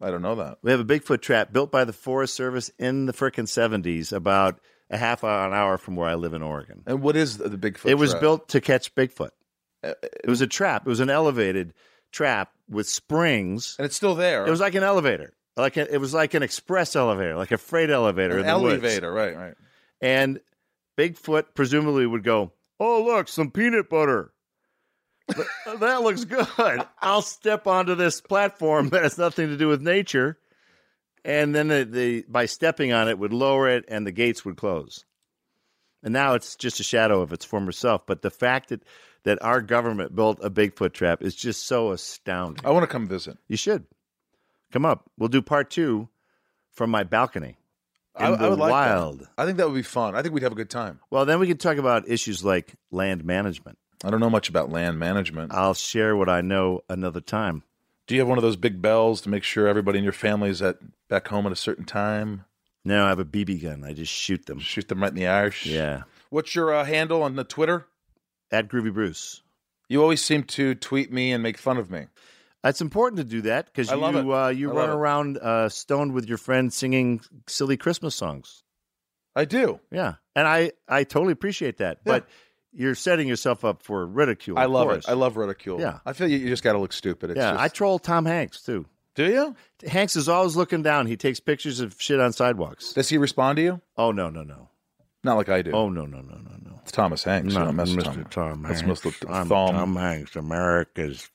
I 0.00 0.10
don't 0.10 0.22
know 0.22 0.36
that. 0.36 0.58
We 0.62 0.70
have 0.70 0.80
a 0.80 0.84
Bigfoot 0.84 1.20
trap 1.20 1.52
built 1.52 1.70
by 1.70 1.84
the 1.84 1.92
Forest 1.92 2.34
Service 2.34 2.70
in 2.78 3.06
the 3.06 3.12
frickin' 3.12 3.48
seventies, 3.48 4.12
about 4.12 4.60
a 4.90 4.96
half 4.96 5.22
an 5.22 5.28
hour 5.52 5.76
from 5.78 5.96
where 5.96 6.08
I 6.08 6.14
live 6.14 6.34
in 6.34 6.42
Oregon. 6.42 6.82
And 6.86 7.02
what 7.02 7.16
is 7.16 7.38
the, 7.38 7.48
Bigfoot? 7.50 7.90
it 7.90 7.94
was 7.94 8.10
trap? 8.10 8.20
built 8.20 8.48
to 8.50 8.60
catch 8.60 8.94
Bigfoot. 8.94 9.30
Uh, 9.84 9.92
It 10.02 10.28
was 10.28 10.40
a 10.40 10.46
trap. 10.46 10.86
It 10.86 10.88
was 10.88 11.00
an 11.00 11.10
elevated 11.10 11.74
trap 12.12 12.52
with 12.68 12.88
springs. 12.88 13.76
and 13.78 13.84
it's 13.86 13.96
still 13.96 14.14
there. 14.14 14.46
It 14.46 14.50
was 14.50 14.60
like 14.60 14.74
an 14.74 14.82
elevator. 14.82 15.34
Like 15.56 15.76
a, 15.76 15.92
it 15.92 15.98
was 15.98 16.14
like 16.14 16.34
an 16.34 16.42
express 16.42 16.94
elevator, 16.96 17.34
like 17.36 17.50
a 17.52 17.58
freight 17.58 17.90
elevator 17.90 18.34
an 18.38 18.40
in 18.40 18.46
the 18.46 18.58
woods. 18.60 18.82
elevator, 18.84 19.12
right? 19.12 19.36
Right. 19.36 19.54
And 20.00 20.40
Bigfoot 20.96 21.46
presumably 21.54 22.06
would 22.06 22.22
go, 22.24 22.52
"Oh, 22.78 23.02
look, 23.04 23.26
some 23.28 23.50
peanut 23.50 23.90
butter. 23.90 24.32
that 25.80 26.02
looks 26.02 26.24
good. 26.24 26.46
I'll 27.02 27.22
step 27.22 27.66
onto 27.66 27.94
this 27.94 28.20
platform 28.20 28.88
that 28.90 29.02
has 29.02 29.18
nothing 29.18 29.48
to 29.48 29.56
do 29.56 29.68
with 29.68 29.82
nature." 29.82 30.38
And 31.24 31.54
then 31.54 31.68
the, 31.68 31.84
the 31.84 32.24
by 32.28 32.46
stepping 32.46 32.92
on 32.92 33.08
it 33.08 33.18
would 33.18 33.32
lower 33.32 33.68
it, 33.68 33.84
and 33.88 34.06
the 34.06 34.12
gates 34.12 34.44
would 34.44 34.56
close. 34.56 35.04
And 36.02 36.12
now 36.12 36.34
it's 36.34 36.56
just 36.56 36.80
a 36.80 36.84
shadow 36.84 37.20
of 37.20 37.32
its 37.32 37.44
former 37.44 37.72
self. 37.72 38.06
But 38.06 38.22
the 38.22 38.30
fact 38.30 38.68
that 38.68 38.82
that 39.24 39.42
our 39.42 39.60
government 39.60 40.14
built 40.14 40.38
a 40.42 40.50
Bigfoot 40.50 40.92
trap 40.92 41.22
is 41.22 41.34
just 41.34 41.66
so 41.66 41.90
astounding. 41.92 42.64
I 42.64 42.70
want 42.70 42.84
to 42.84 42.86
come 42.86 43.06
visit. 43.06 43.36
You 43.48 43.56
should 43.56 43.84
come 44.72 44.84
up. 44.84 45.10
We'll 45.18 45.28
do 45.28 45.42
part 45.42 45.70
two 45.70 46.08
from 46.72 46.90
my 46.90 47.04
balcony. 47.04 47.58
In 48.18 48.24
I, 48.24 48.30
the 48.30 48.44
I 48.44 48.48
would 48.48 48.58
like 48.58 48.70
wild. 48.70 49.28
I 49.36 49.44
think 49.44 49.58
that 49.58 49.68
would 49.68 49.76
be 49.76 49.82
fun. 49.82 50.14
I 50.14 50.22
think 50.22 50.34
we'd 50.34 50.42
have 50.42 50.52
a 50.52 50.56
good 50.56 50.70
time. 50.70 51.00
Well, 51.10 51.24
then 51.24 51.38
we 51.38 51.46
can 51.46 51.56
talk 51.56 51.76
about 51.76 52.08
issues 52.08 52.44
like 52.44 52.74
land 52.90 53.24
management. 53.24 53.78
I 54.04 54.10
don't 54.10 54.20
know 54.20 54.30
much 54.30 54.48
about 54.48 54.70
land 54.70 54.98
management. 54.98 55.52
I'll 55.52 55.74
share 55.74 56.16
what 56.16 56.28
I 56.28 56.40
know 56.40 56.82
another 56.88 57.20
time. 57.20 57.64
Do 58.08 58.14
you 58.14 58.22
have 58.22 58.28
one 58.28 58.38
of 58.38 58.42
those 58.42 58.56
big 58.56 58.80
bells 58.80 59.20
to 59.20 59.28
make 59.28 59.44
sure 59.44 59.68
everybody 59.68 59.98
in 59.98 60.04
your 60.04 60.14
family 60.14 60.48
is 60.48 60.62
at 60.62 60.78
back 61.08 61.28
home 61.28 61.46
at 61.46 61.52
a 61.52 61.56
certain 61.56 61.84
time? 61.84 62.46
No, 62.82 63.04
I 63.04 63.10
have 63.10 63.18
a 63.18 63.24
BB 63.24 63.62
gun. 63.62 63.84
I 63.84 63.92
just 63.92 64.10
shoot 64.10 64.46
them. 64.46 64.58
Shoot 64.60 64.88
them 64.88 65.02
right 65.02 65.10
in 65.10 65.14
the 65.14 65.26
Irish. 65.26 65.66
Yeah. 65.66 66.04
What's 66.30 66.54
your 66.54 66.74
uh, 66.74 66.84
handle 66.86 67.22
on 67.22 67.36
the 67.36 67.44
Twitter? 67.44 67.86
At 68.50 68.68
Groovy 68.68 68.92
Bruce. 68.92 69.42
You 69.90 70.00
always 70.00 70.22
seem 70.22 70.44
to 70.44 70.74
tweet 70.74 71.12
me 71.12 71.32
and 71.32 71.42
make 71.42 71.58
fun 71.58 71.76
of 71.76 71.90
me. 71.90 72.06
It's 72.64 72.80
important 72.80 73.18
to 73.18 73.24
do 73.24 73.42
that 73.42 73.66
because 73.66 73.90
you 73.90 74.34
uh, 74.34 74.48
you 74.48 74.70
I 74.72 74.74
run 74.74 74.90
around 74.90 75.36
uh, 75.36 75.68
stoned 75.68 76.12
with 76.12 76.26
your 76.26 76.38
friends 76.38 76.74
singing 76.74 77.20
silly 77.46 77.76
Christmas 77.76 78.14
songs. 78.14 78.62
I 79.36 79.44
do. 79.44 79.80
Yeah, 79.92 80.14
and 80.34 80.48
I 80.48 80.72
I 80.88 81.04
totally 81.04 81.32
appreciate 81.32 81.76
that. 81.76 81.98
Yeah. 81.98 82.12
But 82.12 82.28
you're 82.78 82.94
setting 82.94 83.28
yourself 83.28 83.64
up 83.64 83.82
for 83.82 84.06
ridicule. 84.06 84.58
I 84.58 84.64
of 84.64 84.70
love 84.70 84.86
course. 84.88 85.06
it. 85.06 85.10
I 85.10 85.14
love 85.14 85.36
ridicule. 85.36 85.80
Yeah. 85.80 85.98
I 86.06 86.12
feel 86.14 86.28
you, 86.28 86.38
you 86.38 86.48
just 86.48 86.62
got 86.62 86.72
to 86.72 86.78
look 86.78 86.92
stupid. 86.94 87.30
It's 87.30 87.36
yeah, 87.38 87.50
just- 87.52 87.60
I 87.62 87.68
troll 87.68 87.98
Tom 87.98 88.24
Hanks 88.24 88.62
too. 88.62 88.86
do 89.14 89.26
you? 89.30 89.56
Hanks 89.88 90.16
is 90.16 90.28
always 90.28 90.56
looking 90.56 90.82
down. 90.82 91.06
He 91.06 91.16
takes 91.16 91.40
pictures 91.40 91.80
of 91.80 91.96
shit 91.98 92.20
on 92.20 92.32
sidewalks. 92.32 92.92
Does 92.94 93.08
he 93.08 93.18
respond 93.18 93.56
to 93.56 93.62
you? 93.62 93.80
Oh 93.96 94.12
no 94.12 94.30
no 94.30 94.42
no. 94.42 94.68
Not 95.24 95.36
like 95.36 95.48
I 95.48 95.62
do. 95.62 95.72
Oh 95.72 95.88
no 95.88 96.06
no 96.06 96.20
no 96.20 96.36
no 96.36 96.56
no. 96.64 96.78
it's 96.82 96.92
Thomas 96.92 97.24
Hanks. 97.24 97.52
No, 97.52 97.64
Not 97.70 97.76
don't 97.84 97.96
with 97.96 98.06
Mr. 98.06 98.30
Tom, 98.30 98.62
That's 98.62 98.80
Hanks. 98.80 99.00
Mr. 99.02 99.28
I'm 99.28 99.48
Thumb. 99.48 99.74
Tom 99.74 99.96
Hanks, 99.96 100.36
America's 100.36 101.28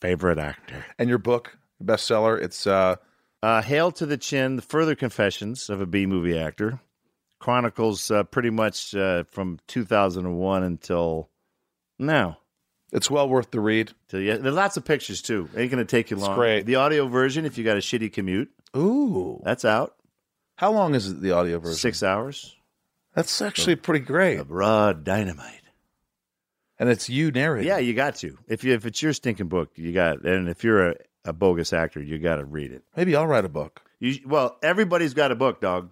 favorite 0.00 0.38
actor. 0.38 0.84
And 0.98 1.08
your 1.08 1.18
book, 1.18 1.58
bestseller, 1.82 2.40
it's 2.40 2.66
uh, 2.66 2.96
Uh, 3.42 3.62
Hail 3.62 3.90
to 3.92 4.06
the 4.06 4.16
Chin: 4.16 4.54
The 4.56 4.62
Further 4.62 4.94
Confessions 4.94 5.68
of 5.68 5.80
a 5.80 5.86
B 5.86 6.06
Movie 6.06 6.38
Actor 6.38 6.80
chronicles 7.38 8.10
uh, 8.10 8.24
pretty 8.24 8.50
much 8.50 8.94
uh, 8.94 9.24
from 9.24 9.58
2001 9.68 10.62
until 10.62 11.30
now. 11.98 12.38
It's 12.92 13.10
well 13.10 13.28
worth 13.28 13.50
the 13.50 13.60
read. 13.60 13.92
Till 14.08 14.20
you, 14.20 14.38
there's 14.38 14.54
lots 14.54 14.76
of 14.76 14.84
pictures 14.84 15.20
too. 15.20 15.48
Ain't 15.56 15.70
going 15.70 15.84
to 15.84 15.84
take 15.84 16.10
you 16.10 16.16
long. 16.16 16.34
great. 16.34 16.64
The 16.64 16.76
audio 16.76 17.06
version, 17.06 17.44
if 17.44 17.58
you 17.58 17.64
got 17.64 17.76
a 17.76 17.80
shitty 17.80 18.12
commute, 18.12 18.50
Ooh. 18.76 19.40
that's 19.44 19.64
out. 19.64 19.94
How 20.56 20.72
long 20.72 20.94
is 20.94 21.20
the 21.20 21.32
audio 21.32 21.58
version? 21.58 21.76
Six 21.76 22.02
hours 22.02 22.56
That's 23.14 23.40
actually 23.42 23.76
pretty 23.76 24.04
great. 24.04 24.40
raw 24.48 24.92
dynamite. 24.92 25.62
And 26.80 26.88
it's 26.88 27.08
you 27.08 27.30
narrating. 27.30 27.68
Yeah, 27.68 27.78
you 27.78 27.92
got 27.92 28.16
to. 28.16 28.38
If 28.48 28.64
you 28.64 28.72
if 28.74 28.86
it's 28.86 29.02
your 29.02 29.12
stinking 29.12 29.48
book, 29.48 29.70
you 29.74 29.92
got. 29.92 30.24
And 30.24 30.48
if 30.48 30.62
you're 30.64 30.90
a, 30.90 30.94
a 31.24 31.32
bogus 31.32 31.72
actor, 31.72 32.00
you 32.00 32.18
got 32.18 32.36
to 32.36 32.44
read 32.44 32.72
it. 32.72 32.84
Maybe 32.96 33.16
I'll 33.16 33.26
write 33.26 33.44
a 33.44 33.48
book. 33.48 33.82
You 34.00 34.18
well, 34.26 34.56
everybody's 34.62 35.12
got 35.14 35.32
a 35.32 35.34
book, 35.34 35.60
dog. 35.60 35.90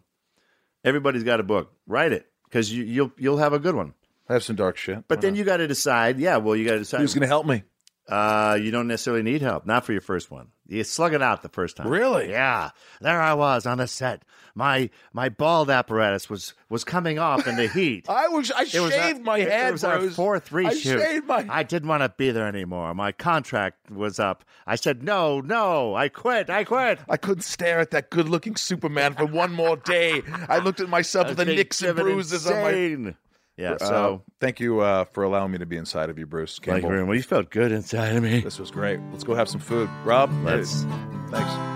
Everybody's 0.86 1.24
got 1.24 1.40
a 1.40 1.42
book. 1.42 1.72
Write 1.86 2.12
it 2.12 2.30
because 2.44 2.72
you, 2.72 2.84
you'll 2.84 3.12
you'll 3.18 3.38
have 3.38 3.52
a 3.52 3.58
good 3.58 3.74
one. 3.74 3.92
I 4.28 4.32
have 4.32 4.44
some 4.44 4.56
dark 4.56 4.76
shit. 4.76 5.06
But 5.08 5.20
then 5.20 5.34
you 5.34 5.44
got 5.44 5.58
to 5.58 5.66
decide. 5.66 6.18
Yeah, 6.18 6.38
well, 6.38 6.56
you 6.56 6.64
got 6.64 6.72
to 6.72 6.78
decide. 6.78 7.00
Who's 7.00 7.12
going 7.12 7.22
to 7.22 7.28
help 7.28 7.44
me? 7.44 7.64
Uh, 8.08 8.56
you 8.60 8.70
don't 8.70 8.86
necessarily 8.86 9.22
need 9.22 9.42
help. 9.42 9.66
Not 9.66 9.84
for 9.84 9.92
your 9.92 10.00
first 10.00 10.30
one. 10.30 10.48
You 10.68 10.84
slug 10.84 11.12
it 11.14 11.22
out 11.22 11.42
the 11.42 11.48
first 11.48 11.76
time. 11.76 11.88
Really? 11.88 12.30
Yeah. 12.30 12.70
There 13.00 13.20
I 13.20 13.34
was 13.34 13.66
on 13.66 13.78
the 13.78 13.86
set. 13.86 14.22
My 14.54 14.90
my 15.12 15.28
bald 15.28 15.70
apparatus 15.70 16.30
was 16.30 16.54
was 16.68 16.82
coming 16.84 17.18
off 17.18 17.46
in 17.46 17.56
the 17.56 17.68
heat. 17.74 18.08
I 18.08 18.28
was. 18.28 18.50
I 18.50 18.62
It 18.62 18.80
was 18.80 18.92
shaved 18.92 19.18
our- 19.18 19.24
my 19.24 19.38
it 19.38 19.48
head. 19.50 19.72
was 19.72 19.84
our 19.84 19.98
Bruce. 19.98 20.16
fourth 20.16 20.52
I 20.52 20.56
reshoot. 20.64 20.98
shaved 20.98 21.26
my. 21.26 21.46
I 21.48 21.62
didn't 21.62 21.88
want 21.88 22.02
to 22.04 22.08
be 22.08 22.30
there 22.30 22.46
anymore. 22.46 22.94
My 22.94 23.12
contract 23.12 23.90
was 23.90 24.18
up. 24.18 24.44
I 24.66 24.76
said 24.76 25.02
no, 25.02 25.40
no. 25.40 25.94
I 25.94 26.08
quit. 26.08 26.48
I 26.48 26.64
quit. 26.64 26.98
I 27.08 27.16
couldn't 27.16 27.42
stare 27.42 27.80
at 27.80 27.90
that 27.90 28.10
good-looking 28.10 28.56
Superman 28.56 29.14
for 29.14 29.26
one 29.26 29.52
more 29.52 29.76
day. 29.76 30.22
I 30.48 30.58
looked 30.58 30.80
at 30.80 30.88
myself 30.88 31.28
with 31.30 31.36
the 31.38 31.44
nicks 31.44 31.82
and 31.82 31.96
bruises 31.96 32.46
on 32.46 32.54
my. 32.62 33.14
Yeah. 33.56 33.72
Uh, 33.72 33.78
So 33.78 34.22
thank 34.40 34.60
you 34.60 34.80
uh, 34.80 35.04
for 35.06 35.22
allowing 35.24 35.52
me 35.52 35.58
to 35.58 35.66
be 35.66 35.76
inside 35.76 36.10
of 36.10 36.18
you, 36.18 36.26
Bruce 36.26 36.58
thank 36.58 36.66
you 36.66 36.72
Campbell. 36.72 36.88
very 36.90 37.06
much. 37.06 37.16
You 37.16 37.22
felt 37.22 37.50
good 37.50 37.72
inside 37.72 38.14
of 38.16 38.22
me. 38.22 38.40
This 38.40 38.58
was 38.58 38.70
great. 38.70 39.00
Let's 39.12 39.24
go 39.24 39.34
have 39.34 39.48
some 39.48 39.60
food, 39.60 39.88
Rob. 40.04 40.30
Let's. 40.44 40.82
Thanks. 41.30 41.76